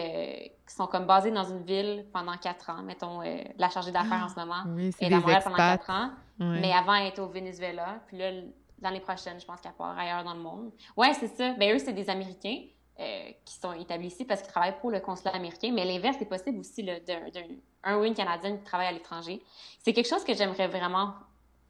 qui, 0.67 0.75
sont 0.75 0.87
comme 0.87 1.07
basés 1.07 1.31
dans 1.31 1.45
une 1.45 1.63
ville 1.63 2.07
pendant 2.13 2.37
quatre 2.37 2.69
ans. 2.71 2.83
Mettons, 2.83 3.21
la 3.57 3.71
chargée 3.71 3.93
d'affaires 3.93 4.25
en 4.25 4.29
ce 4.29 4.39
moment 4.39 4.63
oui, 4.75 4.91
est 5.01 5.07
à 5.07 5.19
Montréal 5.19 5.43
pendant 5.45 5.57
quatre 5.57 5.91
ans, 5.91 6.11
mais 6.39 6.73
avant, 6.73 6.95
elle 6.95 7.09
était 7.09 7.21
au 7.21 7.29
Venezuela. 7.29 8.01
Puis 8.09 8.19
là, 8.19 8.33
l'année 8.81 9.01
prochaine, 9.01 9.41
je 9.41 9.47
pense 9.47 9.61
qu'elle 9.61 9.73
part 9.73 9.99
ailleurs 9.99 10.25
dans 10.25 10.35
le 10.35 10.41
monde. 10.41 10.73
Ouais, 10.97 11.13
c'est 11.15 11.29
ça. 11.29 11.53
Ben 11.55 11.75
eux, 11.75 11.79
c'est 11.79 11.93
des 11.93 12.11
Américains 12.11 12.63
euh, 13.01 13.31
qui 13.45 13.55
sont 13.55 13.73
établis 13.73 14.09
ici 14.09 14.25
parce 14.25 14.43
qu'ils 14.43 14.51
travaillent 14.51 14.79
pour 14.81 14.91
le 14.91 15.01
consulat 15.01 15.35
américain, 15.35 15.71
mais 15.73 15.85
l'inverse 15.85 16.21
est 16.21 16.27
possible 16.27 16.59
aussi 16.59 16.83
d'un 16.83 17.97
ou 17.97 18.05
une 18.05 18.15
Canadienne 18.15 18.59
qui 18.59 18.65
travaille 18.65 18.89
à 18.89 18.93
l'étranger. 18.93 19.41
C'est 19.83 19.93
quelque 19.93 20.09
chose 20.09 20.25
que 20.25 20.35
j'aimerais 20.35 20.67
vraiment 20.67 21.15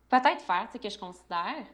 peut-être 0.08 0.40
faire, 0.40 0.68
que 0.72 0.88
je 0.88 0.98
considère. 0.98 1.66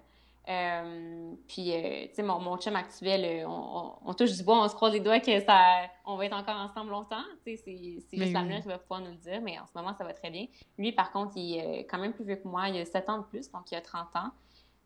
Euh, 0.47 1.32
puis, 1.49 1.72
euh, 1.72 2.07
tu 2.09 2.16
sais, 2.16 2.22
mon, 2.22 2.39
mon, 2.39 2.59
chum 2.59 2.76
actuel, 2.76 3.47
on, 3.47 4.12
touche 4.12 4.32
du 4.32 4.43
bois, 4.43 4.62
on 4.62 4.68
se 4.68 4.74
croise 4.74 4.93
les 4.93 5.01
doigts 5.01 5.20
que 5.20 5.41
ça, 5.41 5.89
on 6.05 6.16
va 6.16 6.26
être 6.26 6.37
encore 6.37 6.57
ensemble 6.57 6.91
longtemps. 6.91 7.22
Tu 7.47 7.57
sais, 7.57 7.62
c'est 7.64 8.18
juste 8.18 8.32
l'avenir 8.32 8.61
qui 8.61 8.68
va 8.68 8.78
pouvoir 8.78 9.01
nous 9.01 9.12
le 9.12 9.16
dire, 9.16 9.41
mais 9.41 9.59
en 9.59 9.66
ce 9.66 9.72
moment, 9.74 9.95
ça 9.97 10.05
va 10.05 10.12
très 10.12 10.30
bien. 10.30 10.47
Lui, 10.76 10.93
par 10.93 11.12
contre, 11.12 11.32
il 11.37 11.59
est 11.59 11.87
quand 11.87 11.99
même 11.99 12.12
plus 12.12 12.24
vieux 12.24 12.37
que 12.37 12.49
moi. 12.49 12.68
Il 12.68 12.80
a 12.80 12.85
7 12.85 13.09
ans 13.09 13.18
de 13.18 13.24
plus, 13.24 13.51
donc 13.51 13.70
il 13.70 13.76
a 13.76 13.80
30 13.80 14.16
ans. 14.16 14.30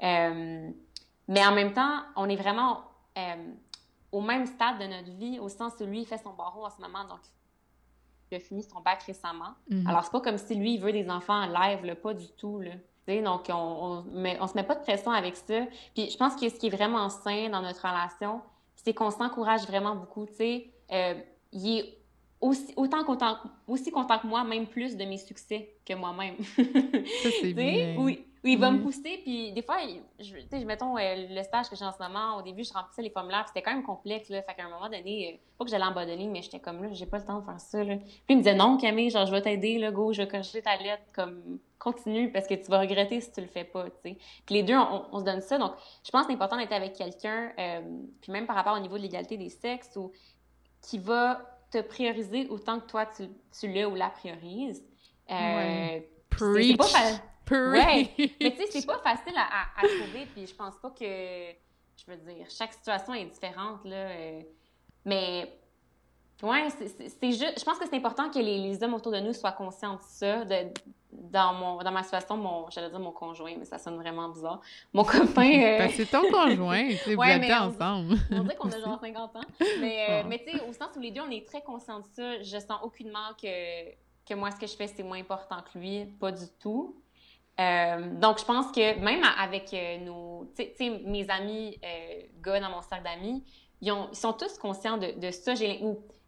Euh, 0.03 0.71
mais 1.29 1.47
en 1.47 1.53
même 1.53 1.73
temps, 1.73 2.01
on 2.17 2.29
est 2.29 2.37
vraiment 2.37 2.83
euh, 3.17 3.53
au 4.13 4.21
même 4.21 4.47
stade 4.47 4.79
de 4.79 4.87
notre 4.87 5.11
vie, 5.11 5.39
au 5.39 5.49
sens 5.49 5.75
où 5.81 5.85
lui, 5.85 6.01
il 6.01 6.07
fait 6.07 6.19
son 6.19 6.33
barreau 6.33 6.65
en 6.65 6.71
ce 6.71 6.81
moment, 6.81 7.05
donc 7.05 7.21
il 8.31 8.37
a 8.37 8.41
fini 8.41 8.63
son 8.63 8.81
bac 8.81 9.03
récemment. 9.03 9.55
Mhm. 9.71 9.87
Alors, 9.87 10.05
c'est 10.05 10.13
pas 10.13 10.21
comme 10.21 10.39
si 10.39 10.55
lui, 10.55 10.75
il 10.75 10.81
veut 10.81 10.93
des 10.93 11.09
enfants 11.11 11.43
en 11.43 11.47
live, 11.47 11.85
là, 11.85 11.95
pas 11.95 12.15
du 12.15 12.29
tout. 12.29 12.61
Là. 12.61 12.73
donc, 13.23 13.47
on, 13.49 14.05
on, 14.15 14.37
on 14.41 14.47
se 14.47 14.55
met 14.55 14.63
pas 14.63 14.75
de 14.75 14.83
pression 14.83 15.11
avec 15.11 15.37
ça. 15.37 15.67
Puis, 15.95 16.11
je 16.11 16.17
pense 16.17 16.35
que 16.37 16.49
ce 16.49 16.55
qui 16.55 16.67
est 16.67 16.77
vraiment 16.77 17.09
sain 17.09 17.49
dans 17.49 17.63
notre 17.63 17.87
relation, 17.87 18.43
c'est 18.77 18.95
qu'on 18.95 19.11
s'encourage 19.11 19.67
vraiment 19.67 19.97
beaucoup. 19.97 20.27
Tu 20.27 20.35
sais, 20.35 20.71
euh, 20.93 21.15
il 21.53 21.79
est 21.79 21.99
aussi, 22.41 22.73
autant 22.77 23.05
content, 23.05 23.39
aussi 23.67 23.91
content 23.91 24.19
que 24.19 24.27
moi, 24.27 24.45
même 24.45 24.67
plus 24.67 24.97
de 24.97 25.05
mes 25.05 25.19
succès 25.19 25.75
que 25.85 25.95
moi-même. 25.95 26.37
ça, 26.45 26.63
c'est 27.41 27.53
bien. 27.53 27.97
Oui, 27.99 28.25
oui, 28.45 28.53
il 28.53 28.59
va 28.59 28.71
me 28.71 28.81
pousser, 28.81 29.21
puis 29.23 29.53
des 29.53 29.63
fois, 29.63 29.79
je, 30.19 30.35
tu 30.35 30.47
sais, 30.49 30.65
mettons 30.65 30.97
euh, 30.97 31.27
le 31.29 31.43
stage 31.43 31.69
que 31.69 31.75
j'ai 31.75 31.85
en 31.85 31.93
ce 31.93 31.99
moment, 32.01 32.37
au 32.39 32.43
début, 32.43 32.63
je 32.63 32.73
remplissais 32.73 33.03
les 33.03 33.11
formulaires, 33.11 33.45
c'était 33.49 33.63
quand 33.63 33.73
même 33.73 33.83
complexe, 33.83 34.29
là. 34.29 34.43
Fait 34.43 34.55
qu'à 34.55 34.65
un 34.65 34.71
moment 34.71 34.89
donné, 34.89 35.35
euh, 35.35 35.37
pas 35.59 35.65
que 35.65 35.71
j'allais 35.71 35.85
en 35.85 35.93
bas 35.93 36.07
de 36.07 36.13
ligne, 36.13 36.31
mais 36.31 36.43
j'étais 36.43 36.61
comme 36.61 36.83
là, 36.83 36.91
j'ai 36.93 37.07
pas 37.07 37.19
le 37.19 37.25
temps 37.25 37.41
de 37.41 37.45
faire 37.45 37.61
ça, 37.61 37.83
là. 37.83 37.97
Puis 37.97 38.25
il 38.29 38.37
me 38.37 38.43
disait, 38.43 38.55
non, 38.55 38.77
Camille, 38.77 39.11
genre, 39.11 39.27
je 39.27 39.33
vais 39.33 39.43
t'aider, 39.43 39.79
là, 39.79 39.91
go, 39.91 40.13
je 40.13 40.23
vais 40.23 40.29
corriger 40.29 40.63
ta 40.63 40.77
lettre, 40.77 41.03
comme, 41.13 41.59
continue, 41.79 42.31
parce 42.31 42.47
que 42.47 42.55
tu 42.55 42.71
vas 42.71 42.81
regretter 42.81 43.21
si 43.21 43.33
tu 43.33 43.41
le 43.41 43.49
fais 43.49 43.65
pas, 43.65 43.85
tu 43.85 43.97
sais. 44.03 44.19
Puis 44.47 44.55
les 44.55 44.63
deux, 44.63 44.77
on, 44.77 45.19
se 45.19 45.25
donne 45.25 45.41
ça. 45.41 45.59
Donc, 45.59 45.73
je 46.05 46.11
pense 46.11 46.23
que 46.23 46.29
c'est 46.29 46.35
important 46.35 46.59
d'être 46.59 46.73
avec 46.73 46.93
quelqu'un, 46.93 47.53
euh, 47.59 47.81
puis 48.21 48.31
même 48.31 48.47
par 48.47 48.55
rapport 48.55 48.77
au 48.77 48.81
niveau 48.81 48.99
de 48.99 49.03
l'égalité 49.03 49.37
des 49.37 49.49
sexes, 49.49 49.97
ou 49.97 50.13
qui 50.81 50.99
va 50.99 51.41
te 51.71 51.81
prioriser 51.81 52.47
autant 52.49 52.81
que 52.81 52.87
toi, 52.87 53.05
tu, 53.05 53.25
tu 53.59 53.73
l'as 53.73 53.89
ou 53.89 53.95
la 53.95 54.11
priorises. 54.11 54.83
Euh, 55.31 56.01
C'est 56.39 56.77
Ouais. 57.51 58.11
Mais 58.41 58.51
tu 58.53 58.57
sais, 58.57 58.67
c'est 58.71 58.87
pas 58.87 58.99
facile 58.99 59.35
à, 59.37 59.81
à, 59.81 59.87
trouver, 59.87 60.27
puis 60.35 60.47
je 60.47 60.55
pense 60.55 60.75
pas 60.77 60.91
que. 60.91 61.05
Je 61.05 62.13
veux 62.13 62.17
dire, 62.17 62.47
chaque 62.49 62.73
situation 62.73 63.15
est 63.15 63.27
différente, 63.27 63.85
là. 63.85 63.97
Euh, 63.97 64.41
mais. 65.05 65.53
Ouais, 66.43 66.69
c'est 66.71 67.33
juste. 67.33 67.59
Je 67.59 67.65
pense 67.65 67.79
que 67.79 67.87
c'est 67.89 67.97
important 67.97 68.31
que 68.31 68.39
les, 68.39 68.59
les, 68.59 68.83
hommes 68.85 68.95
autour 68.95 69.11
de 69.11 69.19
nous 69.19 69.33
soient 69.33 69.53
conscients 69.53 69.95
de 69.95 70.03
ça. 70.03 70.45
De, 70.45 70.73
dans, 71.11 71.55
mon, 71.55 71.79
dans 71.79 71.91
ma 71.91 72.03
situation, 72.03 72.37
mon, 72.37 72.69
j'allais 72.71 72.91
dire 72.91 73.01
mon 73.01 73.13
conjoint, 73.13 73.55
mais 73.59 73.65
ça 73.65 73.79
sonne 73.79 73.97
vraiment 73.97 74.29
bizarre. 74.29 74.61
Mon 74.93 75.05
copain. 75.05 75.51
Euh... 75.51 75.79
Ben, 75.79 75.91
c'est 75.91 76.07
ton 76.07 76.31
conjoint, 76.31 76.89
tu 77.03 77.15
vous 77.15 77.23
êtes 77.23 77.53
ensemble. 77.53 78.17
On, 78.31 78.43
dirait 78.43 78.57
qu'on 78.57 78.71
a 78.71 78.79
genre 78.79 79.01
50 79.01 79.37
ans. 79.37 79.41
Mais, 79.81 80.07
euh, 80.11 80.23
mais 80.29 80.39
tu 80.39 80.57
sais, 80.57 80.65
au 80.69 80.73
sens 80.73 80.89
où 80.97 81.01
les 81.01 81.11
deux, 81.11 81.23
on 81.23 81.31
est 81.31 81.47
très 81.47 81.63
conscients 81.63 82.01
de 82.01 82.07
ça, 82.13 82.43
je 82.43 82.59
sens 82.59 82.79
aucunement 82.83 83.33
que, 83.41 83.91
que 84.27 84.35
moi, 84.35 84.51
ce 84.51 84.57
que 84.57 84.67
je 84.67 84.77
fais, 84.77 84.87
c'est 84.87 85.03
moins 85.03 85.19
important 85.19 85.57
que 85.73 85.79
lui. 85.79 86.05
Pas 86.21 86.33
du 86.33 86.45
tout. 86.61 86.95
Euh, 87.61 88.15
donc, 88.21 88.39
je 88.39 88.45
pense 88.45 88.71
que 88.71 88.99
même 89.01 89.23
avec 89.39 89.73
euh, 89.75 89.99
nos, 89.99 90.53
tu 90.57 90.65
sais, 90.77 91.03
mes 91.05 91.29
amis 91.29 91.79
euh, 91.85 92.23
gars 92.43 92.61
dans 92.61 92.71
mon 92.71 92.83
cercle 92.83 93.05
d'amis, 93.05 93.43
ils, 93.81 93.93
ont, 93.93 94.09
ils, 94.13 94.17
sont 94.17 94.33
tous 94.33 94.59
conscients 94.59 94.97
de, 94.97 95.19
de 95.19 95.31
ça. 95.31 95.55
J'ai 95.55 95.81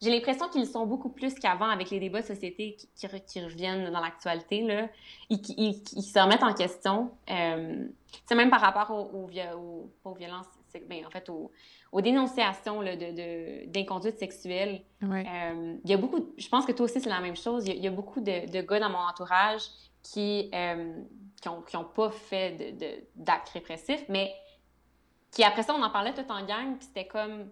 l'impression 0.02 0.48
qu'ils 0.48 0.66
sont 0.66 0.86
beaucoup 0.86 1.10
plus 1.10 1.34
qu'avant 1.34 1.68
avec 1.68 1.90
les 1.90 2.00
débats 2.00 2.22
de 2.22 2.26
société 2.26 2.76
qui, 2.76 2.88
qui, 3.26 3.40
reviennent 3.40 3.90
dans 3.90 4.00
l'actualité. 4.00 4.62
Là. 4.62 4.88
Ils, 5.28 5.40
ils, 5.56 5.82
ils, 5.92 6.02
se 6.02 6.18
remettent 6.18 6.42
en 6.42 6.54
question. 6.54 7.10
Euh, 7.30 7.86
même 8.34 8.50
par 8.50 8.60
rapport 8.60 8.90
aux, 8.90 9.28
aux, 9.28 9.90
aux, 10.04 10.14
violences, 10.14 10.46
ben, 10.88 11.04
en 11.06 11.10
fait, 11.10 11.28
aux, 11.28 11.50
aux 11.92 12.00
dénonciations 12.00 12.82
d'inconduite 12.82 14.14
de, 14.14 14.18
sexuelle. 14.18 14.82
Ouais. 15.02 15.26
Euh, 15.26 15.76
il 15.84 15.90
y 15.90 15.94
a 15.94 15.96
beaucoup, 15.96 16.32
je 16.38 16.48
pense 16.48 16.64
que 16.64 16.72
toi 16.72 16.84
aussi, 16.84 17.00
c'est 17.00 17.10
la 17.10 17.20
même 17.20 17.36
chose. 17.36 17.66
Il 17.66 17.70
y 17.70 17.72
a, 17.72 17.74
il 17.76 17.84
y 17.84 17.88
a 17.88 17.90
beaucoup 17.90 18.20
de, 18.20 18.50
de, 18.50 18.60
gars 18.62 18.80
dans 18.80 18.90
mon 18.90 18.98
entourage 18.98 19.62
qui 20.02 20.50
euh, 20.54 21.02
qui 21.40 21.48
n'ont 21.48 21.64
ont 21.74 21.84
pas 21.84 22.10
fait 22.10 22.76
d'actes 23.16 23.50
répressifs, 23.50 24.04
mais 24.08 24.32
qui 25.30 25.44
après 25.44 25.62
ça, 25.62 25.74
on 25.74 25.82
en 25.82 25.90
parlait 25.90 26.12
tout 26.12 26.30
en 26.30 26.44
gang, 26.44 26.76
puis 26.76 26.86
c'était 26.86 27.06
comme 27.06 27.48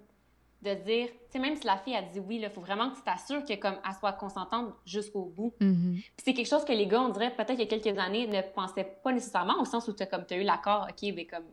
de 0.60 0.74
dire, 0.74 1.06
tu 1.06 1.14
sais, 1.30 1.38
même 1.38 1.54
si 1.54 1.64
la 1.64 1.76
fille 1.76 1.94
a 1.94 2.02
dit 2.02 2.18
oui, 2.18 2.40
il 2.42 2.50
faut 2.50 2.60
vraiment 2.60 2.90
que 2.90 2.96
tu 2.96 3.02
t'assures 3.02 3.44
qu'elle 3.44 3.60
soit 3.98 4.12
consentante 4.14 4.74
jusqu'au 4.84 5.24
bout. 5.24 5.54
Mm-hmm. 5.60 5.92
Puis 5.92 6.24
c'est 6.24 6.34
quelque 6.34 6.48
chose 6.48 6.64
que 6.64 6.72
les 6.72 6.86
gars, 6.86 7.00
on 7.00 7.10
dirait 7.10 7.30
peut-être 7.30 7.54
il 7.54 7.60
y 7.60 7.62
a 7.62 7.66
quelques 7.66 7.96
années, 7.98 8.26
ne 8.26 8.42
pensaient 8.42 8.98
pas 9.02 9.12
nécessairement, 9.12 9.60
au 9.60 9.64
sens 9.64 9.86
où 9.86 9.92
tu 9.92 10.02
as, 10.02 10.36
eu 10.36 10.42
l'accord, 10.42 10.88
OK, 10.88 11.12
mais 11.14 11.26
comme, 11.26 11.44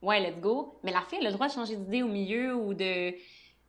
ouais, 0.00 0.20
let's 0.20 0.40
go. 0.40 0.78
Mais 0.82 0.92
la 0.92 1.02
fille, 1.02 1.18
elle 1.20 1.26
a 1.26 1.30
le 1.30 1.34
droit 1.34 1.48
de 1.48 1.52
changer 1.52 1.76
d'idée 1.76 2.02
au 2.02 2.08
milieu 2.08 2.54
ou 2.54 2.72
de. 2.72 3.10
Tu 3.10 3.18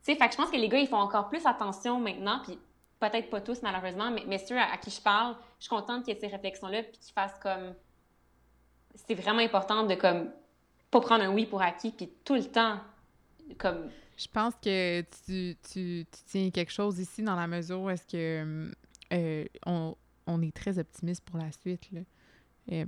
sais, 0.01 0.15
fait 0.15 0.27
que 0.27 0.31
je 0.31 0.37
pense 0.37 0.49
que 0.49 0.57
les 0.57 0.69
gars, 0.69 0.79
ils 0.79 0.87
font 0.87 0.97
encore 0.97 1.27
plus 1.27 1.45
attention 1.45 1.99
maintenant, 1.99 2.39
puis 2.43 2.57
peut-être 3.09 3.29
pas 3.29 3.41
tous, 3.41 3.61
malheureusement, 3.61 4.11
mais, 4.11 4.23
mais 4.27 4.37
ceux 4.37 4.57
à, 4.57 4.77
qui 4.77 4.91
je 4.91 5.01
parle, 5.01 5.35
je 5.59 5.65
suis 5.65 5.69
contente 5.69 6.03
qu'il 6.03 6.13
y 6.13 6.17
ait 6.17 6.19
ces 6.19 6.27
réflexions-là, 6.27 6.83
puis 6.83 6.97
qu'ils 6.99 7.13
fassent 7.13 7.39
comme. 7.39 7.73
C'est 8.95 9.15
vraiment 9.15 9.41
important 9.41 9.85
de, 9.85 9.95
comme, 9.95 10.31
pas 10.89 11.01
prendre 11.01 11.23
un 11.23 11.33
oui 11.33 11.45
pour 11.45 11.61
acquis, 11.61 11.91
puis 11.91 12.09
tout 12.23 12.35
le 12.35 12.45
temps, 12.45 12.79
comme... 13.57 13.89
Je 14.17 14.27
pense 14.27 14.53
que 14.55 15.01
tu, 15.01 15.57
tu, 15.69 16.05
tu, 16.09 16.23
tiens 16.27 16.49
quelque 16.49 16.71
chose 16.71 16.99
ici 16.99 17.21
dans 17.21 17.35
la 17.35 17.47
mesure 17.47 17.81
où 17.81 17.89
est-ce 17.89 18.07
que 18.07 18.71
euh, 19.11 19.45
on, 19.65 19.95
on, 20.25 20.41
est 20.41 20.55
très 20.55 20.79
optimiste 20.79 21.25
pour 21.25 21.37
la 21.37 21.51
suite. 21.51 21.91
Là. 21.91 21.99
Euh, 22.71 22.85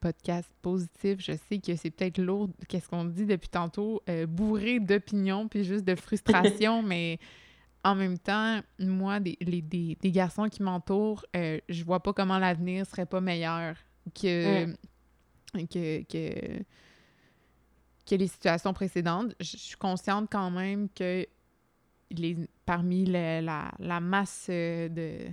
podcast 0.00 0.50
positif, 0.62 1.20
je 1.20 1.32
sais 1.48 1.58
que 1.58 1.76
c'est 1.76 1.90
peut-être 1.90 2.18
lourd, 2.18 2.48
qu'est-ce 2.68 2.88
qu'on 2.88 3.04
dit 3.04 3.26
depuis 3.26 3.50
tantôt, 3.50 4.02
euh, 4.08 4.26
bourré 4.26 4.80
d'opinions 4.80 5.46
puis 5.46 5.62
juste 5.62 5.84
de 5.84 5.94
frustration, 5.94 6.82
mais 6.82 7.18
en 7.84 7.94
même 7.94 8.18
temps, 8.18 8.60
moi, 8.78 9.20
des, 9.20 9.36
les, 9.40 9.62
des, 9.62 9.96
des 10.00 10.10
garçons 10.10 10.48
qui 10.48 10.62
m'entourent, 10.62 11.24
je 11.34 11.84
vois 11.84 12.00
pas 12.00 12.12
comment 12.12 12.38
l'avenir 12.38 12.86
serait 12.86 13.06
pas 13.06 13.20
meilleur 13.20 13.76
que, 14.14 14.66
mm. 14.66 14.76
que, 15.68 16.02
que 16.04 16.64
que 18.10 18.16
les 18.16 18.26
situations 18.26 18.72
précédentes. 18.72 19.34
Je 19.40 19.56
suis 19.56 19.76
consciente 19.76 20.28
quand 20.30 20.50
même 20.50 20.88
que 20.88 21.26
les, 22.10 22.36
parmi 22.66 23.06
la, 23.06 23.40
la, 23.78 24.00
masse 24.00 24.48
de, 24.48 25.28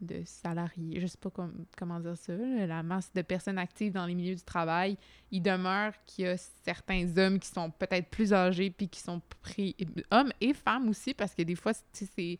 de 0.00 0.22
salariés, 0.24 1.00
je 1.00 1.06
sais 1.06 1.18
pas 1.18 1.30
comment 1.76 2.00
dire 2.00 2.16
ça, 2.16 2.34
la 2.34 2.82
masse 2.82 3.12
de 3.12 3.22
personnes 3.22 3.58
actives 3.58 3.92
dans 3.92 4.06
les 4.06 4.14
milieux 4.14 4.34
du 4.34 4.42
travail, 4.42 4.96
il 5.30 5.42
demeure 5.42 5.92
qu'il 6.04 6.24
y 6.24 6.28
a 6.28 6.36
certains 6.36 7.16
hommes 7.16 7.38
qui 7.38 7.48
sont 7.48 7.70
peut-être 7.70 8.08
plus 8.08 8.32
âgés 8.32 8.70
puis 8.70 8.88
qui 8.88 9.00
sont 9.00 9.20
pris... 9.42 9.76
Hommes 10.10 10.32
et 10.40 10.52
femmes 10.52 10.88
aussi, 10.88 11.14
parce 11.14 11.34
que 11.34 11.42
des 11.42 11.54
fois, 11.54 11.72
c'est 11.92 12.38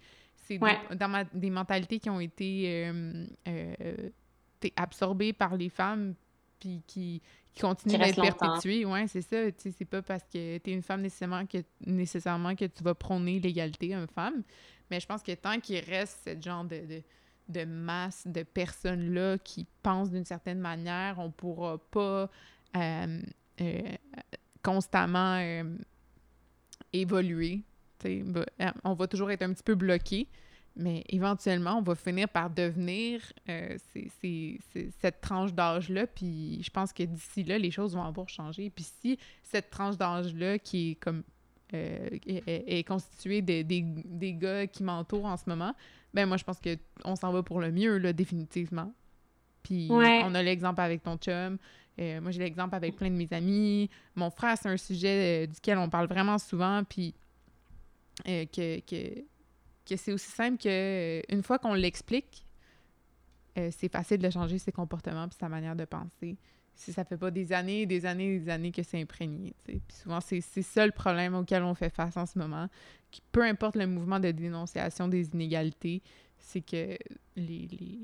dans 0.94 1.26
des 1.32 1.50
mentalités 1.50 1.98
qui 1.98 2.10
ont 2.10 2.20
été 2.20 2.86
euh, 2.86 3.26
euh, 3.48 4.10
absorbées 4.76 5.32
par 5.32 5.56
les 5.56 5.68
femmes 5.68 6.14
puis 6.58 6.82
qui, 6.86 7.22
qui 7.52 7.60
continue 7.60 7.98
d'être 7.98 8.20
perpétué. 8.20 8.84
Ouais, 8.84 9.06
c'est 9.08 9.22
ça. 9.22 9.36
C'est 9.56 9.84
pas 9.84 10.02
parce 10.02 10.24
que 10.24 10.58
tu 10.58 10.70
es 10.70 10.72
une 10.72 10.82
femme 10.82 11.02
nécessairement 11.02 11.46
que, 11.46 11.58
nécessairement 11.84 12.54
que 12.54 12.64
tu 12.64 12.82
vas 12.82 12.94
prôner 12.94 13.40
l'égalité 13.40 13.96
homme-femme. 13.96 14.42
Mais 14.90 15.00
je 15.00 15.06
pense 15.06 15.22
que 15.22 15.32
tant 15.32 15.58
qu'il 15.60 15.78
reste 15.84 16.20
ce 16.24 16.40
genre 16.40 16.64
de, 16.64 16.80
de, 16.86 17.02
de 17.48 17.64
masse 17.64 18.26
de 18.26 18.42
personnes-là 18.42 19.38
qui 19.38 19.66
pensent 19.82 20.10
d'une 20.10 20.24
certaine 20.24 20.58
manière, 20.58 21.18
on 21.18 21.30
pourra 21.30 21.78
pas 21.90 22.30
euh, 22.76 23.22
euh, 23.60 23.80
constamment 24.62 25.38
euh, 25.40 25.64
évoluer. 26.92 27.62
On 28.84 28.94
va 28.94 29.06
toujours 29.06 29.30
être 29.30 29.42
un 29.42 29.52
petit 29.52 29.62
peu 29.62 29.74
bloqué. 29.74 30.28
Mais 30.78 31.04
éventuellement, 31.08 31.78
on 31.78 31.82
va 31.82 31.94
finir 31.94 32.28
par 32.28 32.50
devenir 32.50 33.22
cette 35.00 35.22
tranche 35.22 35.54
d'âge-là. 35.54 36.06
Puis 36.06 36.62
je 36.62 36.68
pense 36.68 36.92
que 36.92 37.02
d'ici 37.02 37.44
là, 37.44 37.56
les 37.56 37.70
choses 37.70 37.94
vont 37.94 38.02
avoir 38.02 38.28
changé. 38.28 38.68
Puis 38.68 38.84
si 39.00 39.18
cette 39.42 39.70
tranche 39.70 39.96
d'âge-là, 39.96 40.58
qui 40.58 40.90
est 40.90 40.94
comme 40.96 41.22
est, 41.72 42.86
constituée 42.86 43.40
de, 43.40 43.62
des, 43.62 43.80
des 43.80 44.34
gars 44.34 44.66
qui 44.66 44.82
m'entourent 44.82 45.24
en 45.24 45.38
ce 45.38 45.48
moment, 45.48 45.74
ben 46.16 46.26
moi, 46.26 46.36
je 46.36 46.44
pense 46.44 46.58
qu'on 46.60 47.14
s'en 47.16 47.32
va 47.32 47.42
pour 47.42 47.60
le 47.60 47.70
mieux, 47.70 47.98
là, 47.98 48.12
définitivement. 48.12 48.92
Puis 49.62 49.88
on 49.90 50.34
a 50.34 50.42
l'exemple 50.42 50.80
avec 50.80 51.02
ton 51.02 51.16
chum. 51.16 51.58
Euh, 51.98 52.20
moi, 52.20 52.30
j'ai 52.30 52.40
l'exemple 52.40 52.74
avec 52.74 52.96
plein 52.96 53.08
de 53.10 53.14
mes 53.14 53.28
amis. 53.32 53.88
Mon 54.16 54.30
frère, 54.30 54.58
c'est 54.60 54.68
un 54.68 54.76
sujet 54.76 55.46
duquel 55.46 55.78
on 55.78 55.88
parle 55.88 56.08
vraiment 56.08 56.38
souvent. 56.38 56.82
Puis 56.84 57.14
que, 58.24 58.80
que 58.80 59.24
que 59.86 59.96
c'est 59.96 60.12
aussi 60.12 60.30
simple 60.30 60.58
que 60.58 60.68
euh, 60.68 61.22
une 61.28 61.42
fois 61.42 61.58
qu'on 61.58 61.74
l'explique, 61.74 62.44
euh, 63.56 63.70
c'est 63.74 63.90
facile 63.90 64.18
de 64.18 64.28
changer 64.28 64.58
ses 64.58 64.72
comportements 64.72 65.28
puis 65.28 65.38
sa 65.38 65.48
manière 65.48 65.76
de 65.76 65.84
penser. 65.84 66.36
Si 66.76 66.92
ça 66.92 67.04
fait 67.04 67.16
pas 67.16 67.30
des 67.30 67.52
années 67.52 67.82
et 67.82 67.86
des 67.86 68.06
années 68.06 68.34
et 68.34 68.38
des 68.38 68.48
années 68.50 68.70
que 68.70 68.82
c'est 68.82 69.00
imprégné. 69.00 69.54
Puis 69.64 69.80
souvent, 70.02 70.20
c'est 70.20 70.40
ça 70.40 70.86
le 70.86 70.92
problème 70.92 71.34
auquel 71.34 71.62
on 71.62 71.74
fait 71.74 71.90
face 71.90 72.16
en 72.16 72.26
ce 72.26 72.38
moment. 72.38 72.68
peu 73.32 73.42
importe 73.42 73.76
le 73.76 73.86
mouvement 73.86 74.20
de 74.20 74.30
dénonciation 74.30 75.08
des 75.08 75.28
inégalités, 75.30 76.02
c'est 76.38 76.60
que 76.60 76.98
les, 77.34 77.68
les, 77.68 77.98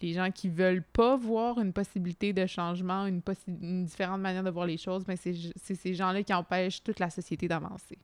les, 0.00 0.12
gens 0.12 0.30
qui 0.30 0.48
veulent 0.48 0.84
pas 0.84 1.16
voir 1.16 1.58
une 1.58 1.72
possibilité 1.72 2.32
de 2.32 2.46
changement, 2.46 3.06
une, 3.06 3.20
une 3.48 3.84
différente 3.84 4.20
manière 4.20 4.44
de 4.44 4.50
voir 4.50 4.66
les 4.66 4.78
choses, 4.78 5.04
ben 5.04 5.16
c'est 5.16 5.74
ces 5.74 5.94
gens-là 5.94 6.22
qui 6.22 6.32
empêchent 6.32 6.82
toute 6.82 7.00
la 7.00 7.10
société 7.10 7.48
d'avancer. 7.48 7.98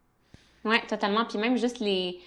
Oui, 0.65 0.77
totalement. 0.89 1.25
Puis 1.25 1.39
même 1.39 1.57
juste 1.57 1.79
les 1.79 2.21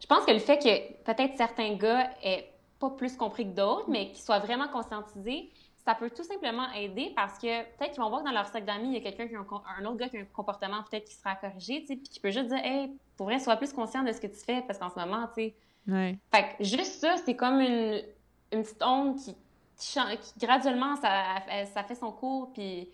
je 0.00 0.06
pense 0.06 0.24
que 0.24 0.32
le 0.32 0.38
fait 0.38 0.58
que 0.58 1.02
peut-être 1.04 1.36
certains 1.36 1.74
gars 1.74 2.10
aient 2.22 2.50
pas 2.78 2.90
plus 2.90 3.16
compris 3.16 3.44
que 3.44 3.54
d'autres, 3.54 3.88
mais 3.88 4.12
qu'ils 4.12 4.22
soient 4.22 4.38
vraiment 4.38 4.68
conscientisés, 4.68 5.50
ça 5.88 5.94
peut 5.94 6.10
tout 6.10 6.22
simplement 6.22 6.70
aider 6.72 7.14
parce 7.16 7.38
que 7.38 7.62
peut-être 7.62 7.92
qu'ils 7.92 8.02
vont 8.02 8.10
voir 8.10 8.20
que 8.20 8.26
dans 8.26 8.34
leur 8.34 8.46
sac 8.46 8.62
d'amis, 8.66 8.88
il 8.88 8.92
y 8.92 8.96
a 8.98 9.00
quelqu'un 9.00 9.26
qui 9.26 9.34
a 9.34 9.38
un, 9.38 9.84
autre 9.86 9.96
gars 9.96 10.10
qui 10.10 10.18
a 10.18 10.20
un 10.20 10.24
comportement 10.24 10.82
peut-être 10.82 11.06
qui 11.06 11.14
sera 11.14 11.34
corrigé, 11.34 11.80
puis 11.80 11.98
qui 12.02 12.20
peut 12.20 12.30
juste 12.30 12.48
dire, 12.48 12.60
hey, 12.62 12.92
pour 13.16 13.24
vrai, 13.24 13.38
sois 13.38 13.56
plus 13.56 13.72
conscient 13.72 14.02
de 14.02 14.12
ce 14.12 14.20
que 14.20 14.26
tu 14.26 14.36
fais 14.44 14.62
parce 14.66 14.78
qu'en 14.78 14.90
ce 14.90 14.98
moment, 14.98 15.26
tu 15.28 15.44
sais. 15.44 15.54
Ouais. 15.88 16.18
Fait 16.30 16.56
que 16.58 16.62
juste 16.62 17.00
ça, 17.00 17.16
c'est 17.24 17.34
comme 17.34 17.60
une, 17.60 18.02
une 18.52 18.62
petite 18.64 18.82
onde 18.84 19.16
qui, 19.16 19.34
qui, 19.78 19.98
graduellement, 20.38 20.94
ça, 20.96 21.22
ça 21.72 21.82
fait 21.84 21.94
son 21.94 22.12
cours, 22.12 22.52
puis 22.52 22.90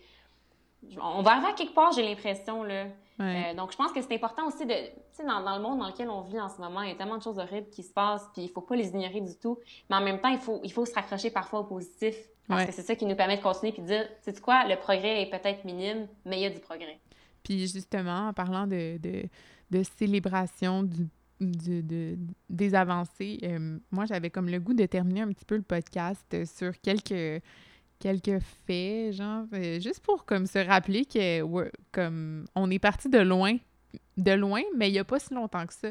on 1.01 1.21
va 1.21 1.31
arriver 1.31 1.47
à 1.47 1.53
quelque 1.53 1.73
part, 1.73 1.91
j'ai 1.91 2.01
l'impression, 2.03 2.63
là. 2.63 2.85
Euh, 3.19 3.53
donc, 3.55 3.73
je 3.73 3.77
pense 3.77 3.91
que 3.91 4.01
c'est 4.01 4.13
important 4.13 4.47
aussi 4.47 4.65
de, 4.65 4.73
tu 4.73 4.91
sais, 5.11 5.25
dans, 5.25 5.41
dans, 5.41 5.57
le 5.57 5.61
monde 5.61 5.79
dans 5.79 5.87
lequel 5.87 6.09
on 6.09 6.21
vit 6.21 6.39
en 6.39 6.49
ce 6.49 6.61
moment, 6.61 6.81
il 6.81 6.89
y 6.89 6.91
a 6.93 6.95
tellement 6.95 7.17
de 7.17 7.23
choses 7.23 7.39
horribles 7.39 7.69
qui 7.69 7.83
se 7.83 7.91
passent, 7.91 8.29
puis 8.33 8.43
il 8.43 8.49
faut 8.49 8.61
pas 8.61 8.75
les 8.77 8.87
ignorer 8.89 9.19
du 9.19 9.35
tout. 9.35 9.57
Mais 9.89 9.97
en 9.97 10.01
même 10.01 10.21
temps, 10.21 10.29
il 10.29 10.39
faut, 10.39 10.61
il 10.63 10.71
faut 10.71 10.85
se 10.85 10.93
raccrocher 10.93 11.29
parfois 11.29 11.61
au 11.61 11.63
positif, 11.63 12.15
parce 12.47 12.65
que 12.65 12.71
c'est 12.71 12.83
ça 12.83 12.95
qui 12.95 13.05
nous 13.05 13.15
permet 13.15 13.37
de 13.37 13.41
continuer 13.41 13.71
puis 13.71 13.81
de 13.81 13.87
dire, 13.87 14.07
tu 14.23 14.31
sais 14.31 14.41
quoi, 14.41 14.67
le 14.67 14.75
progrès 14.75 15.21
est 15.21 15.29
peut-être 15.29 15.63
minime, 15.65 16.07
mais 16.25 16.37
il 16.37 16.43
y 16.43 16.45
a 16.45 16.49
du 16.49 16.59
progrès. 16.59 16.99
Puis 17.43 17.67
justement, 17.67 18.29
en 18.29 18.33
parlant 18.33 18.67
de, 18.67 18.97
de, 18.97 19.23
de 19.71 19.83
célébration 19.97 20.83
du, 20.83 21.07
du 21.39 21.83
de, 21.83 22.17
des 22.49 22.75
avancées, 22.75 23.39
euh, 23.43 23.77
moi, 23.91 24.05
j'avais 24.05 24.29
comme 24.29 24.49
le 24.49 24.59
goût 24.59 24.73
de 24.73 24.85
terminer 24.85 25.21
un 25.21 25.29
petit 25.29 25.45
peu 25.45 25.55
le 25.55 25.61
podcast 25.63 26.45
sur 26.45 26.79
quelques 26.81 27.41
quelques 27.99 28.39
faits, 28.67 29.13
genre, 29.13 29.45
euh, 29.53 29.79
juste 29.79 30.01
pour 30.01 30.25
comme 30.25 30.47
se 30.47 30.59
rappeler 30.59 31.05
que 31.05 31.41
comme 31.91 32.45
on 32.53 32.69
est 32.69 32.79
parti 32.79 33.09
de 33.09 33.19
loin, 33.19 33.57
de 34.17 34.31
loin, 34.31 34.61
mais 34.75 34.89
il 34.89 34.93
n'y 34.93 34.99
a 34.99 35.05
pas 35.05 35.19
si 35.19 35.33
longtemps 35.33 35.65
que 35.65 35.73
ça. 35.73 35.89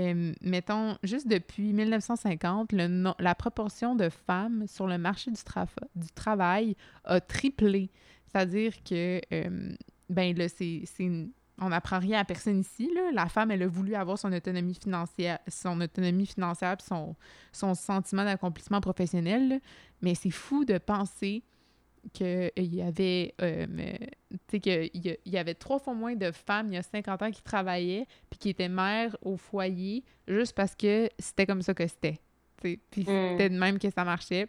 Euh, 0.00 0.32
mettons, 0.40 0.96
juste 1.04 1.28
depuis 1.28 1.72
1950, 1.72 2.72
le 2.72 3.12
la 3.20 3.34
proportion 3.34 3.94
de 3.94 4.08
femmes 4.08 4.66
sur 4.66 4.86
le 4.86 4.98
marché 4.98 5.30
du, 5.30 6.08
travail 6.14 6.76
a 7.04 7.20
triplé. 7.20 7.90
C'est-à-dire 8.26 8.72
que, 8.82 9.20
euh, 9.32 9.76
ben 10.08 10.36
là, 10.36 10.46
on 11.60 11.68
n'apprend 11.68 12.00
rien 12.00 12.18
à 12.20 12.24
personne 12.24 12.60
ici. 12.60 12.90
Là. 12.92 13.12
La 13.12 13.28
femme, 13.28 13.52
elle 13.52 13.62
a 13.62 13.68
voulu 13.68 13.94
avoir 13.94 14.18
son 14.18 14.32
autonomie 14.32 14.74
financière, 14.74 15.38
son 15.46 15.80
autonomie 15.80 16.26
financière 16.26 16.76
son 17.52 17.74
sentiment 17.74 18.24
d'accomplissement 18.24 18.80
professionnel. 18.80 19.60
Mais 20.02 20.16
c'est 20.16 20.30
fou 20.30 20.64
de 20.64 20.78
penser 20.78 21.44
qu'il 22.12 22.50
y 22.56 22.82
avait 22.82 23.34
euh, 23.40 23.66
qu'il 24.48 24.90
y, 24.94 25.18
y 25.26 25.38
avait 25.38 25.54
trois 25.54 25.78
fois 25.78 25.94
moins 25.94 26.14
de 26.14 26.30
femmes 26.32 26.68
il 26.68 26.74
y 26.74 26.76
a 26.76 26.82
50 26.82 27.22
ans 27.22 27.30
qui 27.30 27.42
travaillaient 27.42 28.06
puis 28.30 28.38
qui 28.38 28.48
étaient 28.50 28.68
mères 28.68 29.16
au 29.22 29.36
foyer 29.36 30.04
juste 30.28 30.54
parce 30.54 30.74
que 30.74 31.08
c'était 31.18 31.46
comme 31.46 31.62
ça 31.62 31.74
que 31.74 31.86
c'était. 31.86 32.20
Puis 32.60 32.80
mm. 32.96 33.04
c'était 33.04 33.50
de 33.50 33.58
même 33.58 33.78
que 33.78 33.90
ça 33.90 34.04
marchait. 34.04 34.48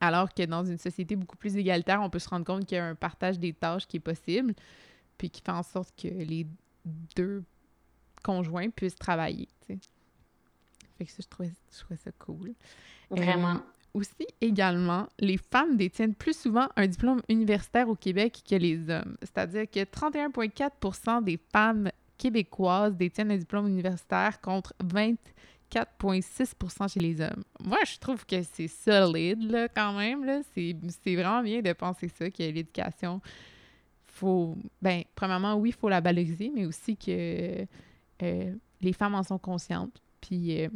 Alors 0.00 0.32
que 0.32 0.44
dans 0.44 0.64
une 0.64 0.78
société 0.78 1.16
beaucoup 1.16 1.36
plus 1.36 1.56
égalitaire, 1.56 2.00
on 2.00 2.08
peut 2.08 2.20
se 2.20 2.28
rendre 2.28 2.44
compte 2.44 2.64
qu'il 2.66 2.76
y 2.76 2.80
a 2.80 2.86
un 2.86 2.94
partage 2.94 3.38
des 3.38 3.52
tâches 3.52 3.86
qui 3.86 3.96
est 3.96 4.00
possible 4.00 4.54
puis 5.16 5.28
qui 5.28 5.42
fait 5.42 5.50
en 5.52 5.64
sorte 5.64 5.92
que 6.00 6.08
les 6.08 6.46
deux 7.16 7.42
conjoint 8.22 8.70
puisse 8.70 8.94
travailler, 8.94 9.48
tu 9.66 9.74
sais. 9.74 9.80
Fait 10.96 11.04
que 11.04 11.10
ça, 11.12 11.18
je 11.22 11.28
trouvais, 11.28 11.52
je 11.72 11.78
trouvais 11.78 11.96
ça 11.96 12.10
cool. 12.18 12.54
Vraiment. 13.10 13.54
Euh, 13.54 13.58
aussi, 13.98 14.26
également, 14.40 15.08
les 15.18 15.36
femmes 15.36 15.76
détiennent 15.76 16.14
plus 16.14 16.36
souvent 16.36 16.68
un 16.76 16.86
diplôme 16.86 17.20
universitaire 17.28 17.88
au 17.88 17.94
Québec 17.94 18.42
que 18.48 18.54
les 18.54 18.88
hommes. 18.88 19.16
C'est-à-dire 19.20 19.70
que 19.70 19.80
31,4% 19.80 21.22
des 21.22 21.38
femmes 21.52 21.90
québécoises 22.16 22.96
détiennent 22.96 23.30
un 23.30 23.36
diplôme 23.36 23.68
universitaire 23.68 24.40
contre 24.40 24.72
24,6% 24.84 26.92
chez 26.92 27.00
les 27.00 27.20
hommes. 27.20 27.44
Moi, 27.62 27.78
je 27.86 27.98
trouve 27.98 28.24
que 28.24 28.42
c'est 28.42 28.68
solide, 28.68 29.42
là, 29.42 29.68
quand 29.68 29.92
même. 29.92 30.24
Là. 30.24 30.40
C'est, 30.54 30.74
c'est 31.04 31.14
vraiment 31.14 31.42
bien 31.42 31.60
de 31.60 31.72
penser 31.72 32.08
ça, 32.08 32.30
que 32.30 32.42
l'éducation, 32.42 33.20
faut... 34.06 34.56
Ben, 34.80 35.02
premièrement, 35.14 35.54
oui, 35.54 35.70
il 35.70 35.74
faut 35.74 35.88
la 35.88 36.00
valoriser, 36.00 36.50
mais 36.54 36.66
aussi 36.66 36.96
que 36.96 37.66
euh, 38.22 38.54
les 38.80 38.92
femmes 38.92 39.14
en 39.14 39.22
sont 39.22 39.38
conscientes. 39.38 40.02
Puis, 40.20 40.62
euh, 40.62 40.68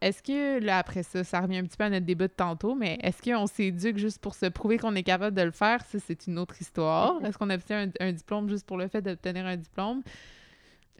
est-ce 0.00 0.22
que, 0.22 0.60
là, 0.60 0.78
après 0.78 1.02
ça, 1.02 1.24
ça 1.24 1.40
revient 1.40 1.58
un 1.58 1.64
petit 1.64 1.76
peu 1.76 1.84
à 1.84 1.90
notre 1.90 2.06
débat 2.06 2.28
de 2.28 2.32
tantôt, 2.32 2.74
mais 2.76 2.98
est-ce 3.02 3.20
qu'on 3.20 3.46
s'éduque 3.46 3.98
juste 3.98 4.20
pour 4.20 4.34
se 4.34 4.46
prouver 4.46 4.78
qu'on 4.78 4.94
est 4.94 5.02
capable 5.02 5.36
de 5.36 5.42
le 5.42 5.50
faire? 5.50 5.84
Ça, 5.84 5.98
c'est 5.98 6.26
une 6.28 6.38
autre 6.38 6.60
histoire. 6.60 7.24
Est-ce 7.24 7.36
qu'on 7.36 7.50
obtient 7.50 7.90
un, 7.98 8.12
diplôme 8.12 8.48
juste 8.48 8.64
pour 8.64 8.76
le 8.76 8.86
fait 8.86 9.02
d'obtenir 9.02 9.44
un 9.46 9.56
diplôme? 9.56 10.02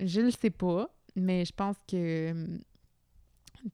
Je 0.00 0.20
ne 0.20 0.30
sais 0.30 0.50
pas, 0.50 0.88
mais 1.14 1.44
je 1.44 1.52
pense 1.52 1.76
que 1.88 2.32
hum, 2.32 2.58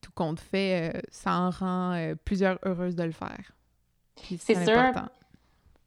tout 0.02 0.12
compte 0.14 0.40
fait, 0.40 0.94
euh, 0.94 1.00
ça 1.10 1.32
en 1.32 1.50
rend 1.50 1.92
euh, 1.92 2.14
plusieurs 2.22 2.58
heureuses 2.66 2.96
de 2.96 3.04
le 3.04 3.12
faire. 3.12 3.52
C'est 4.16 4.62
sûr. 4.62 4.92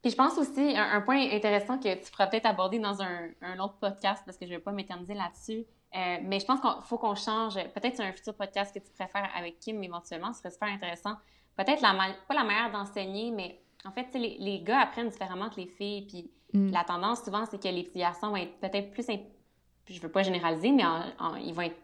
Puis 0.02 0.12
je 0.12 0.16
pense 0.16 0.38
aussi, 0.38 0.76
un, 0.78 1.02
point 1.02 1.30
intéressant 1.32 1.78
que 1.80 1.94
tu 2.04 2.12
pourrais 2.12 2.30
peut-être 2.30 2.46
aborder 2.46 2.80
dans 2.80 3.02
un, 3.02 3.30
un, 3.42 3.60
autre 3.60 3.78
podcast, 3.80 4.24
parce 4.26 4.38
que 4.38 4.46
je 4.46 4.52
ne 4.52 4.58
vais 4.58 4.64
pas 4.64 4.72
m'éterniser 4.72 5.16
là-dessus, 5.16 5.66
euh, 5.96 6.18
mais 6.24 6.40
je 6.40 6.46
pense 6.46 6.60
qu'il 6.60 6.70
faut 6.84 6.98
qu'on 6.98 7.16
change. 7.16 7.56
Peut-être 7.74 8.00
un 8.02 8.12
futur 8.12 8.36
podcast 8.36 8.74
que 8.74 8.80
tu 8.80 8.92
préfères 8.92 9.30
avec 9.36 9.60
Kim 9.60 9.82
éventuellement, 9.84 10.34
ce 10.34 10.40
serait 10.40 10.52
super 10.52 10.68
intéressant. 10.70 11.16
Peut-être 11.56 11.82
la 11.82 11.94
pas 12.28 12.34
la 12.34 12.44
manière 12.44 12.72
d'enseigner, 12.72 13.32
mais 13.32 13.60
en 13.86 13.92
fait, 13.92 14.08
les, 14.14 14.38
les 14.40 14.62
gars 14.62 14.82
apprennent 14.82 15.10
différemment 15.10 15.50
que 15.50 15.62
les 15.62 15.68
filles. 15.68 16.06
Puis 16.08 16.32
mm. 16.54 16.72
la 16.72 16.84
tendance 16.84 17.24
souvent, 17.24 17.46
c'est 17.46 17.62
que 17.62 17.68
les 17.68 17.84
petits 17.84 18.00
garçons 18.00 18.30
vont 18.30 18.36
être 18.36 18.60
peut-être 18.60 18.92
plus. 18.92 19.06
Je 19.90 20.02
veux 20.02 20.12
pas 20.12 20.24
généraliser, 20.24 20.72
mais 20.72 20.84
ils 21.42 21.54
vont 21.54 21.62
être 21.62 21.78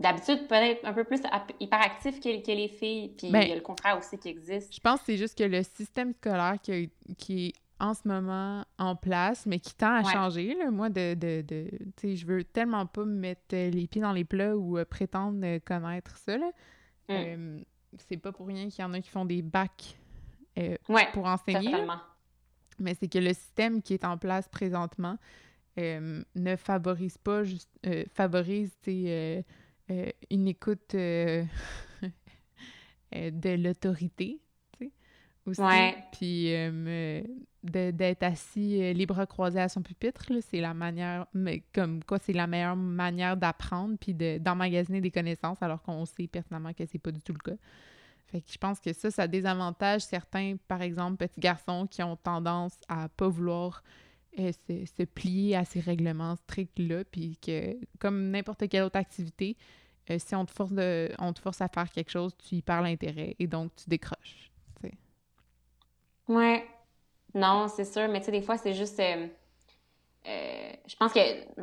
d'habitude 0.00 0.46
peut-être 0.46 0.84
un 0.84 0.92
peu 0.92 1.04
plus 1.04 1.20
hyperactifs 1.60 2.20
que, 2.20 2.44
que 2.44 2.52
les 2.52 2.68
filles. 2.68 3.10
Puis 3.16 3.30
ben, 3.30 3.42
il 3.42 3.48
y 3.48 3.52
a 3.52 3.54
le 3.54 3.60
contraire 3.60 3.98
aussi 3.98 4.18
qui 4.18 4.28
existe. 4.28 4.74
Je 4.74 4.80
pense 4.80 5.00
que 5.00 5.06
c'est 5.06 5.16
juste 5.16 5.36
que 5.36 5.44
le 5.44 5.62
système 5.62 6.12
scolaire 6.14 6.56
qui, 6.62 6.90
qui 7.18 7.48
est 7.48 7.52
en 7.78 7.94
ce 7.94 8.08
moment 8.08 8.64
en 8.78 8.96
place, 8.96 9.44
mais 9.46 9.60
qui 9.60 9.74
tend 9.74 9.94
à 9.94 10.02
changer. 10.02 10.54
Là. 10.54 10.70
Moi, 10.70 10.88
de, 10.88 11.14
de, 11.14 11.42
de 11.42 11.68
je 12.02 12.26
veux 12.26 12.42
tellement 12.44 12.86
pas 12.86 13.04
me 13.04 13.14
mettre 13.14 13.54
les 13.54 13.86
pieds 13.86 14.00
dans 14.00 14.12
les 14.12 14.24
plats 14.24 14.56
ou 14.56 14.78
euh, 14.78 14.84
prétendre 14.84 15.58
connaître 15.58 16.16
ça. 16.16 16.38
Là. 16.38 16.50
Mm. 17.08 17.12
Euh, 17.12 17.60
c'est 17.98 18.16
pas 18.16 18.32
pour 18.32 18.46
rien 18.46 18.68
qu'il 18.68 18.80
y 18.80 18.84
en 18.84 18.94
a 18.94 19.00
qui 19.00 19.10
font 19.10 19.24
des 19.24 19.42
bacs 19.42 19.98
euh, 20.58 20.76
pour 21.12 21.26
enseigner. 21.26 21.74
Mais 22.78 22.94
c'est 22.94 23.08
que 23.08 23.18
le 23.18 23.32
système 23.32 23.82
qui 23.82 23.94
est 23.94 24.04
en 24.04 24.18
place 24.18 24.48
présentement 24.48 25.18
ne 25.76 26.56
favorise 26.56 27.18
pas, 27.18 27.44
juste, 27.44 27.70
favorise 28.14 28.74
une 28.86 30.48
écoute 30.48 30.92
de 30.94 32.08
l'autorité 33.62 34.40
aussi. 35.46 35.62
Puis 36.12 36.52
d'être 37.70 38.22
assis 38.22 38.82
euh, 38.82 38.92
les 38.92 39.06
bras 39.06 39.26
croisés 39.26 39.60
à 39.60 39.68
son 39.68 39.82
pupitre, 39.82 40.26
c'est 40.40 40.60
la 40.60 40.74
manière, 40.74 41.26
mais 41.34 41.62
comme 41.74 42.02
quoi 42.04 42.18
c'est 42.18 42.32
la 42.32 42.46
meilleure 42.46 42.76
manière 42.76 43.36
d'apprendre 43.36 43.96
puis 44.00 44.14
d'emmagasiner 44.14 45.00
des 45.00 45.10
connaissances 45.10 45.62
alors 45.62 45.82
qu'on 45.82 46.04
sait 46.04 46.26
pertinemment 46.26 46.72
que 46.72 46.84
c'est 46.86 46.98
pas 46.98 47.10
du 47.10 47.20
tout 47.20 47.32
le 47.32 47.38
cas. 47.38 47.56
Fait 48.26 48.40
que 48.40 48.50
je 48.50 48.58
pense 48.58 48.80
que 48.80 48.92
ça, 48.92 49.10
ça 49.10 49.28
désavantage 49.28 50.02
certains, 50.02 50.56
par 50.66 50.82
exemple, 50.82 51.16
petits 51.16 51.40
garçons 51.40 51.86
qui 51.86 52.02
ont 52.02 52.16
tendance 52.16 52.74
à 52.88 53.08
pas 53.08 53.28
vouloir 53.28 53.82
euh, 54.38 54.52
se, 54.68 55.04
plier 55.04 55.56
à 55.56 55.64
ces 55.64 55.80
règlements 55.80 56.36
stricts-là, 56.36 57.04
puis 57.04 57.38
que, 57.40 57.76
comme 57.98 58.30
n'importe 58.30 58.68
quelle 58.68 58.82
autre 58.82 58.98
activité, 58.98 59.56
euh, 60.10 60.18
si 60.18 60.34
on 60.34 60.44
te, 60.44 60.50
force 60.50 60.72
de, 60.72 61.10
on 61.18 61.32
te 61.32 61.40
force 61.40 61.60
à 61.60 61.68
faire 61.68 61.90
quelque 61.90 62.10
chose, 62.10 62.36
tu 62.36 62.56
y 62.56 62.62
perds 62.62 62.82
l'intérêt 62.82 63.36
et 63.38 63.46
donc 63.46 63.74
tu 63.76 63.88
décroches. 63.88 64.50
Ouais, 66.28 66.66
non, 67.36 67.68
c'est 67.68 67.84
sûr, 67.84 68.08
mais 68.08 68.20
tu 68.20 68.26
sais, 68.26 68.32
des 68.32 68.42
fois, 68.42 68.56
c'est 68.56 68.72
juste. 68.72 68.98
Euh, 68.98 69.28
euh, 70.26 70.72
je 70.86 70.96
pense 70.96 71.12
que. 71.12 71.20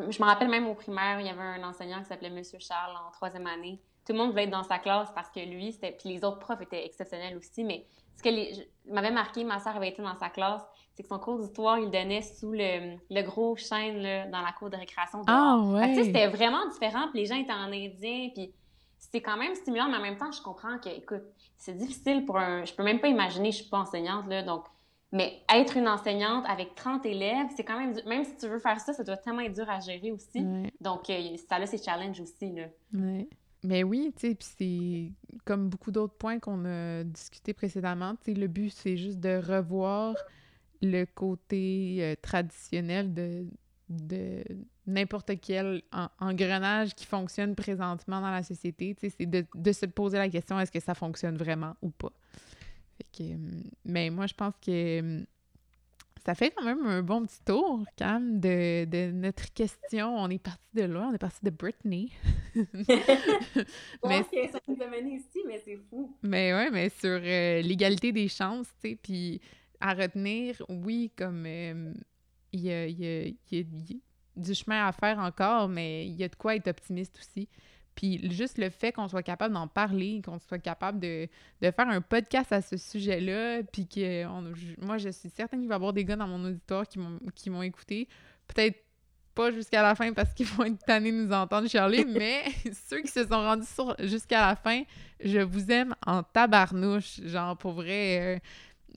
Je 0.09 0.21
me 0.21 0.25
rappelle 0.25 0.47
même 0.47 0.67
au 0.67 0.75
primaire, 0.75 1.19
il 1.19 1.25
y 1.25 1.29
avait 1.29 1.41
un 1.41 1.63
enseignant 1.63 1.99
qui 1.99 2.05
s'appelait 2.05 2.29
Monsieur 2.29 2.59
Charles 2.59 2.95
en 2.95 3.11
troisième 3.11 3.47
année. 3.47 3.81
Tout 4.05 4.13
le 4.13 4.19
monde 4.19 4.31
voulait 4.31 4.43
être 4.43 4.51
dans 4.51 4.63
sa 4.63 4.79
classe 4.79 5.09
parce 5.13 5.29
que 5.29 5.39
lui, 5.39 5.73
c'était. 5.73 5.91
Puis 5.91 6.09
les 6.09 6.23
autres 6.23 6.39
profs 6.39 6.61
étaient 6.61 6.85
exceptionnels 6.85 7.35
aussi, 7.35 7.63
mais 7.63 7.85
ce 8.15 8.21
que 8.21 8.29
les... 8.29 8.69
m'avait 8.85 9.11
marqué, 9.11 9.43
ma 9.43 9.59
soeur 9.59 9.75
avait 9.75 9.89
été 9.89 10.01
dans 10.01 10.15
sa 10.15 10.29
classe, 10.29 10.61
c'est 10.93 11.01
que 11.01 11.09
son 11.09 11.17
cours 11.17 11.39
d'histoire, 11.39 11.79
il 11.79 11.89
donnait 11.89 12.21
sous 12.21 12.51
le, 12.51 12.97
le 13.09 13.21
gros 13.23 13.55
chêne 13.55 13.97
là, 13.97 14.27
dans 14.27 14.41
la 14.41 14.51
cour 14.51 14.69
de 14.69 14.77
récréation. 14.77 15.23
Ah 15.25 15.57
ouais! 15.57 15.95
C'était 15.95 16.27
vraiment 16.27 16.67
différent, 16.69 17.07
puis 17.09 17.21
les 17.21 17.25
gens 17.25 17.35
étaient 17.35 17.51
en 17.51 17.71
indien, 17.71 18.29
puis 18.33 18.53
c'était 18.99 19.21
quand 19.21 19.37
même 19.37 19.55
stimulant, 19.55 19.89
mais 19.89 19.97
en 19.97 20.01
même 20.01 20.17
temps, 20.17 20.31
je 20.31 20.41
comprends 20.41 20.77
que, 20.77 20.89
écoute, 20.89 21.23
c'est 21.57 21.75
difficile 21.75 22.25
pour 22.25 22.37
un... 22.37 22.63
Je 22.65 22.73
peux 22.73 22.83
même 22.83 22.99
pas 22.99 23.07
imaginer, 23.07 23.51
je 23.51 23.57
suis 23.57 23.69
pas 23.69 23.79
enseignante, 23.79 24.27
là, 24.27 24.43
donc 24.43 24.65
mais 25.13 25.43
être 25.55 25.77
une 25.77 25.87
enseignante 25.87 26.43
avec 26.49 26.73
30 26.73 27.05
élèves, 27.05 27.45
c'est 27.55 27.63
quand 27.63 27.79
même 27.79 27.95
Même 28.07 28.25
si 28.25 28.35
tu 28.35 28.47
veux 28.47 28.57
faire 28.57 28.79
ça, 28.79 28.93
ça 28.93 29.03
doit 29.03 29.15
tellement 29.15 29.41
être 29.41 29.53
dur 29.53 29.69
à 29.69 29.79
gérer 29.79 30.11
aussi. 30.11 30.43
Donc, 30.81 31.09
euh, 31.09 31.37
ça 31.47 31.57
a 31.57 31.65
ses 31.67 31.77
challenges 31.77 32.19
aussi, 32.19 32.51
là. 32.51 32.65
Ouais. 32.93 33.29
Mais 33.63 33.83
oui, 33.83 34.11
tu 34.17 34.27
sais, 34.27 34.35
puis 34.35 34.47
c'est 34.57 35.39
comme 35.45 35.69
beaucoup 35.69 35.91
d'autres 35.91 36.15
points 36.15 36.39
qu'on 36.39 36.65
a 36.65 37.03
discuté 37.03 37.53
précédemment, 37.53 38.15
tu 38.15 38.33
sais, 38.33 38.39
le 38.39 38.47
but, 38.47 38.71
c'est 38.71 38.97
juste 38.97 39.19
de 39.19 39.37
revoir 39.37 40.15
le 40.81 41.05
côté 41.05 41.99
euh, 41.99 42.15
traditionnel 42.21 43.13
de, 43.13 43.45
de 43.87 44.43
n'importe 44.87 45.39
quel 45.39 45.83
engrenage 46.19 46.95
qui 46.95 47.05
fonctionne 47.05 47.55
présentement 47.55 48.19
dans 48.19 48.31
la 48.31 48.43
société, 48.43 48.95
tu 48.95 49.07
sais, 49.07 49.15
c'est 49.17 49.25
de, 49.27 49.45
de 49.53 49.71
se 49.71 49.85
poser 49.85 50.17
la 50.17 50.27
question, 50.27 50.59
est-ce 50.59 50.71
que 50.71 50.81
ça 50.81 50.95
fonctionne 50.95 51.37
vraiment 51.37 51.75
ou 51.81 51.91
pas? 51.91 52.11
Mais 53.85 54.09
moi, 54.09 54.27
je 54.27 54.33
pense 54.33 54.53
que 54.65 55.25
ça 56.25 56.35
fait 56.35 56.51
quand 56.51 56.63
même 56.63 56.85
un 56.85 57.01
bon 57.01 57.25
petit 57.25 57.43
tour, 57.45 57.83
Cam, 57.97 58.39
de, 58.39 58.85
de 58.85 59.11
notre 59.11 59.51
question. 59.53 60.15
On 60.15 60.29
est 60.29 60.41
parti 60.41 60.67
de 60.73 60.83
là, 60.83 61.07
on 61.09 61.13
est 61.13 61.17
parti 61.17 61.43
de 61.43 61.49
Britney. 61.49 62.11
mais 62.55 64.23
ça 64.51 64.59
nous 64.67 64.81
a 64.81 64.87
mené 64.87 65.15
ici, 65.15 65.41
mais 65.45 65.61
c'est 65.65 65.77
fou. 65.89 66.15
Mais 66.21 66.53
ouais, 66.53 66.71
mais 66.71 66.89
sur 66.89 67.19
euh, 67.21 67.61
l'égalité 67.61 68.11
des 68.11 68.29
chances, 68.29 68.67
tu 68.81 68.91
sais, 68.91 68.95
puis 69.01 69.41
à 69.81 69.93
retenir, 69.93 70.61
oui, 70.69 71.11
comme 71.17 71.45
il 71.45 72.61
y, 72.61 72.71
a, 72.71 72.87
y, 72.87 73.05
a, 73.05 73.27
y, 73.51 73.59
a, 73.59 73.63
du 74.35 74.53
chemin 74.53 74.87
à 74.87 74.91
faire 74.93 75.19
encore, 75.19 75.67
mais 75.67 76.07
il 76.07 76.15
y 76.15 76.23
a 76.23 76.29
de 76.29 76.35
quoi 76.35 76.55
être 76.55 76.69
optimiste 76.69 77.17
aussi. 77.19 77.49
Puis 77.95 78.31
juste 78.31 78.57
le 78.57 78.69
fait 78.69 78.91
qu'on 78.91 79.07
soit 79.07 79.23
capable 79.23 79.53
d'en 79.53 79.67
parler, 79.67 80.21
qu'on 80.25 80.39
soit 80.39 80.59
capable 80.59 80.99
de, 80.99 81.27
faire 81.61 81.87
un 81.87 82.01
podcast 82.01 82.51
à 82.51 82.61
ce 82.61 82.77
sujet-là, 82.77 83.63
puis 83.71 83.87
que 83.87 84.25
moi, 84.83 84.97
je 84.97 85.09
suis 85.09 85.29
certaine 85.29 85.59
qu'il 85.59 85.69
va 85.69 85.75
y 85.75 85.77
avoir 85.77 85.93
des 85.93 86.05
gars 86.05 86.15
dans 86.15 86.27
mon 86.27 86.43
auditoire 86.45 86.85
qui 86.87 87.49
m'ont 87.49 87.61
écouté. 87.61 88.07
Peut-être 88.47 88.83
pas 89.33 89.51
jusqu'à 89.51 89.81
la 89.81 89.95
fin 89.95 90.13
parce 90.13 90.33
qu'ils 90.33 90.45
vont 90.47 90.65
être 90.65 90.83
tannés 90.85 91.11
de 91.11 91.17
nous 91.17 91.33
entendre 91.33 91.67
Charlie, 91.67 92.05
mais 92.07 92.43
ceux 92.87 93.01
qui 93.01 93.07
se 93.07 93.23
sont 93.25 93.29
rendus 93.29 93.65
jusqu'à 93.99 94.47
la 94.47 94.55
fin, 94.55 94.83
je 95.23 95.39
vous 95.39 95.71
aime 95.71 95.95
en 96.05 96.23
tabarnouche. 96.23 97.21
Genre, 97.23 97.57
pour 97.57 97.73
vrai, 97.73 98.37
euh, 98.37 98.39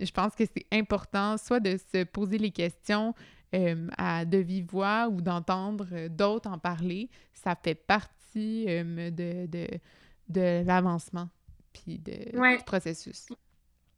je 0.00 0.10
pense 0.10 0.34
que 0.34 0.44
c'est 0.44 0.66
important 0.72 1.36
soit 1.38 1.60
de 1.60 1.76
se 1.92 2.04
poser 2.04 2.38
les 2.38 2.50
questions 2.50 3.14
euh, 3.54 3.88
à 3.96 4.24
de 4.24 4.38
vive 4.38 4.66
voix 4.66 5.08
ou 5.08 5.20
d'entendre 5.20 6.08
d'autres 6.08 6.50
en 6.50 6.58
parler. 6.58 7.08
Ça 7.32 7.54
fait 7.54 7.74
partie 7.74 8.12
euh, 8.36 9.10
de, 9.10 9.46
de, 9.46 9.66
de 10.28 10.64
l'avancement 10.66 11.28
puis 11.72 11.98
de, 11.98 12.56
du 12.56 12.64
processus. 12.64 13.26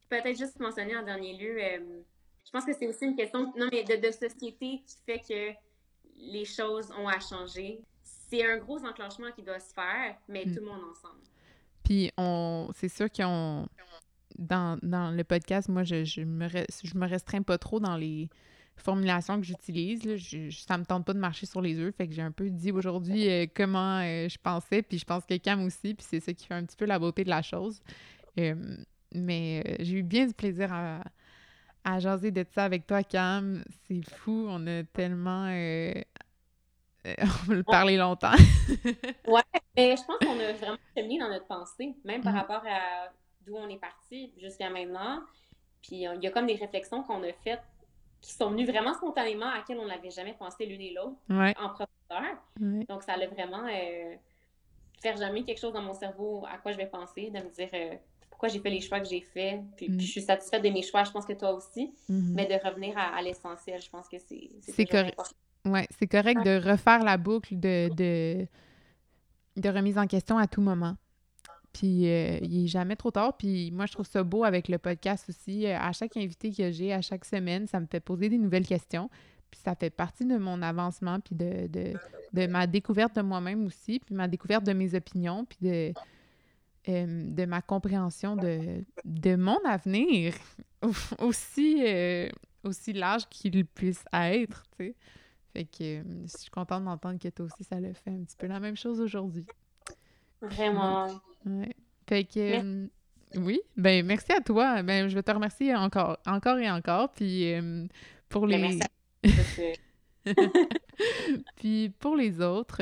Peut-être 0.09 0.37
juste 0.37 0.59
mentionner 0.59 0.97
en 0.97 1.03
dernier 1.03 1.37
lieu, 1.37 1.57
euh, 1.61 2.01
je 2.45 2.51
pense 2.51 2.65
que 2.65 2.73
c'est 2.73 2.87
aussi 2.87 3.05
une 3.05 3.15
question 3.15 3.53
non, 3.55 3.69
mais 3.71 3.83
de, 3.83 3.95
de, 3.95 4.11
société 4.11 4.83
qui 4.85 4.95
fait 5.05 5.19
que 5.19 5.55
les 6.17 6.45
choses 6.45 6.91
ont 6.97 7.07
à 7.07 7.19
changer. 7.19 7.81
C'est 8.03 8.45
un 8.45 8.57
gros 8.57 8.83
enclenchement 8.83 9.31
qui 9.35 9.43
doit 9.43 9.59
se 9.59 9.73
faire, 9.73 10.15
mais 10.27 10.45
mm. 10.45 10.55
tout 10.55 10.59
le 10.61 10.65
monde 10.65 10.81
ensemble. 10.91 11.21
Puis 11.83 12.11
on, 12.17 12.69
c'est 12.75 12.89
sûr 12.89 13.09
qu'on 13.11 13.67
dans, 14.37 14.79
dans 14.81 15.11
le 15.11 15.23
podcast, 15.23 15.69
moi, 15.69 15.83
je, 15.83 16.03
je, 16.03 16.21
me, 16.21 16.47
je 16.47 16.97
me 16.97 17.07
restreins 17.07 17.41
pas 17.41 17.57
trop 17.57 17.79
dans 17.79 17.97
les 17.97 18.29
formulation 18.81 19.39
que 19.39 19.45
j'utilise. 19.45 20.01
Ça 20.65 20.77
me 20.77 20.85
tente 20.85 21.05
pas 21.05 21.13
de 21.13 21.19
marcher 21.19 21.45
sur 21.45 21.61
les 21.61 21.79
œufs, 21.79 21.93
fait 21.95 22.07
que 22.07 22.13
j'ai 22.13 22.21
un 22.21 22.31
peu 22.31 22.49
dit 22.49 22.71
aujourd'hui 22.71 23.29
euh, 23.29 23.45
comment 23.53 23.99
euh, 23.99 24.27
je 24.29 24.37
pensais, 24.37 24.81
puis 24.81 24.97
je 24.97 25.05
pense 25.05 25.25
que 25.25 25.35
Cam 25.37 25.63
aussi, 25.63 25.93
puis 25.93 26.05
c'est 26.07 26.19
ça 26.19 26.33
qui 26.33 26.45
fait 26.45 26.53
un 26.53 26.65
petit 26.65 26.77
peu 26.77 26.85
la 26.85 26.99
beauté 26.99 27.23
de 27.23 27.29
la 27.29 27.41
chose. 27.41 27.81
Euh, 28.39 28.55
mais 29.13 29.77
j'ai 29.79 29.97
eu 29.97 30.03
bien 30.03 30.27
du 30.27 30.33
plaisir 30.33 30.71
à, 30.71 31.03
à 31.83 31.99
jaser 31.99 32.31
de 32.31 32.45
ça 32.53 32.65
avec 32.65 32.85
toi, 32.85 33.03
Cam. 33.03 33.63
C'est 33.87 34.07
fou, 34.09 34.45
on 34.49 34.65
a 34.67 34.83
tellement 34.83 35.45
on 37.05 37.45
va 37.47 37.53
le 37.55 37.63
parler 37.63 37.97
longtemps. 37.97 38.35
ouais, 39.27 39.41
mais 39.75 39.95
je 39.95 40.03
pense 40.03 40.19
qu'on 40.19 40.39
a 40.39 40.53
vraiment 40.53 40.77
cheminé 40.95 41.19
dans 41.19 41.29
notre 41.29 41.47
pensée, 41.47 41.95
même 42.03 42.21
par 42.21 42.33
mm. 42.33 42.37
rapport 42.37 42.63
à 42.65 43.09
d'où 43.45 43.55
on 43.55 43.69
est 43.69 43.79
parti 43.79 44.31
jusqu'à 44.37 44.69
maintenant. 44.69 45.21
Puis 45.81 46.03
il 46.03 46.21
y 46.21 46.27
a 46.27 46.31
comme 46.31 46.45
des 46.45 46.55
réflexions 46.55 47.03
qu'on 47.03 47.23
a 47.23 47.31
faites 47.43 47.63
qui 48.21 48.33
sont 48.33 48.49
venues 48.49 48.65
vraiment 48.65 48.93
spontanément 48.93 49.47
à 49.47 49.57
laquelle 49.57 49.79
on 49.79 49.87
n'avait 49.87 50.11
jamais 50.11 50.33
pensé 50.33 50.65
l'une 50.65 50.81
et 50.81 50.93
l'autre 50.93 51.15
en 51.29 51.69
profondeur. 51.69 52.37
Donc 52.87 53.03
ça 53.03 53.13
allait 53.13 53.27
vraiment 53.27 53.65
euh, 53.67 54.15
faire 55.01 55.17
jamais 55.17 55.43
quelque 55.43 55.59
chose 55.59 55.73
dans 55.73 55.81
mon 55.81 55.93
cerveau 55.93 56.45
à 56.51 56.57
quoi 56.57 56.71
je 56.71 56.77
vais 56.77 56.87
penser, 56.87 57.29
de 57.29 57.39
me 57.39 57.49
dire 57.49 57.69
euh, 57.73 57.95
pourquoi 58.29 58.49
j'ai 58.49 58.59
fait 58.59 58.69
les 58.69 58.81
choix 58.81 58.99
que 58.99 59.07
j'ai 59.07 59.21
faits, 59.21 59.61
puis, 59.75 59.89
mm. 59.89 59.99
je 59.99 60.07
suis 60.07 60.21
satisfaite 60.21 60.63
de 60.63 60.69
mes 60.69 60.81
choix, 60.81 61.03
je 61.03 61.11
pense 61.11 61.25
que 61.25 61.33
toi 61.33 61.53
aussi, 61.53 61.93
mm-hmm. 62.09 62.33
mais 62.33 62.45
de 62.45 62.65
revenir 62.65 62.97
à, 62.97 63.21
l'essentiel, 63.21 63.81
je 63.81 63.89
pense 63.89 64.07
que 64.07 64.17
c'est 64.17 64.49
c'est 64.61 64.85
correct. 64.85 65.19
Ouais, 65.65 65.87
c'est 65.97 66.07
correct 66.07 66.43
de 66.45 66.69
refaire 66.69 67.03
la 67.03 67.17
boucle 67.17 67.59
de, 67.59 67.89
de, 67.93 68.47
de 69.57 69.69
remise 69.69 69.97
en 69.97 70.07
question 70.07 70.37
à 70.37 70.47
tout 70.47 70.61
moment. 70.61 70.95
Puis 71.73 72.09
euh, 72.09 72.39
il 72.41 72.63
n'est 72.63 72.67
jamais 72.67 72.95
trop 72.95 73.11
tard. 73.11 73.37
Puis 73.37 73.71
moi, 73.71 73.85
je 73.85 73.93
trouve 73.93 74.07
ça 74.07 74.23
beau 74.23 74.43
avec 74.43 74.67
le 74.67 74.77
podcast 74.77 75.29
aussi. 75.29 75.65
Euh, 75.65 75.77
à 75.79 75.91
chaque 75.91 76.17
invité 76.17 76.51
que 76.51 76.71
j'ai, 76.71 76.93
à 76.93 77.01
chaque 77.01 77.25
semaine, 77.25 77.67
ça 77.67 77.79
me 77.79 77.85
fait 77.85 77.99
poser 77.99 78.29
des 78.29 78.37
nouvelles 78.37 78.65
questions. 78.65 79.09
Puis 79.51 79.61
ça 79.63 79.75
fait 79.75 79.89
partie 79.89 80.25
de 80.25 80.37
mon 80.37 80.61
avancement, 80.61 81.19
puis 81.19 81.35
de, 81.35 81.67
de, 81.67 82.47
ma 82.47 82.67
découverte 82.67 83.15
de 83.15 83.21
moi-même 83.21 83.65
aussi, 83.65 83.99
puis 83.99 84.13
ma 84.13 84.27
découverte 84.27 84.63
de 84.63 84.73
mes 84.73 84.93
opinions, 84.93 85.43
puis 85.43 85.57
de, 85.61 85.93
euh, 86.87 87.23
de 87.31 87.45
ma 87.45 87.63
compréhension 87.63 88.35
de, 88.35 88.83
de 89.05 89.35
mon 89.35 89.57
avenir, 89.65 90.35
aussi, 91.19 91.83
aussi 92.63 92.93
large 92.93 93.27
qu'il 93.27 93.65
puisse 93.65 94.03
être. 94.13 94.63
Fait 94.77 95.65
que 95.65 96.03
je 96.03 96.37
suis 96.37 96.51
contente 96.51 96.85
d'entendre 96.85 97.17
que 97.17 97.29
toi 97.29 97.47
aussi, 97.47 97.63
ça 97.63 97.79
le 97.79 97.93
fait 97.93 98.11
un 98.11 98.23
petit 98.23 98.37
peu 98.37 98.45
la 98.45 98.59
même 98.59 98.77
chose 98.77 99.01
aujourd'hui. 99.01 99.47
Vraiment. 100.41 101.07
Ouais. 101.45 101.75
Fait 102.07 102.23
que. 102.23 102.39
Euh, 102.39 102.87
oui, 103.35 103.61
ben 103.77 104.05
merci 104.05 104.31
à 104.31 104.41
toi. 104.41 104.81
Ben, 104.81 105.07
je 105.07 105.15
vais 105.15 105.23
te 105.23 105.31
remercier 105.31 105.75
encore, 105.75 106.17
encore 106.25 106.57
et 106.57 106.69
encore. 106.69 107.11
Puis 107.11 107.53
euh, 107.53 107.85
pour 108.27 108.47
ben, 108.47 108.79
les. 109.23 109.73
Puis 111.55 111.89
pour 111.99 112.15
les 112.15 112.41
autres, 112.41 112.81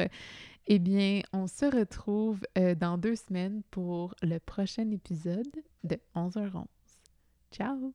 eh 0.67 0.79
bien, 0.79 1.21
on 1.33 1.47
se 1.47 1.65
retrouve 1.65 2.39
euh, 2.57 2.75
dans 2.75 2.97
deux 2.97 3.15
semaines 3.15 3.61
pour 3.71 4.15
le 4.21 4.39
prochain 4.39 4.89
épisode 4.91 5.47
de 5.83 5.97
11h11. 6.15 6.65
Ciao! 7.51 7.93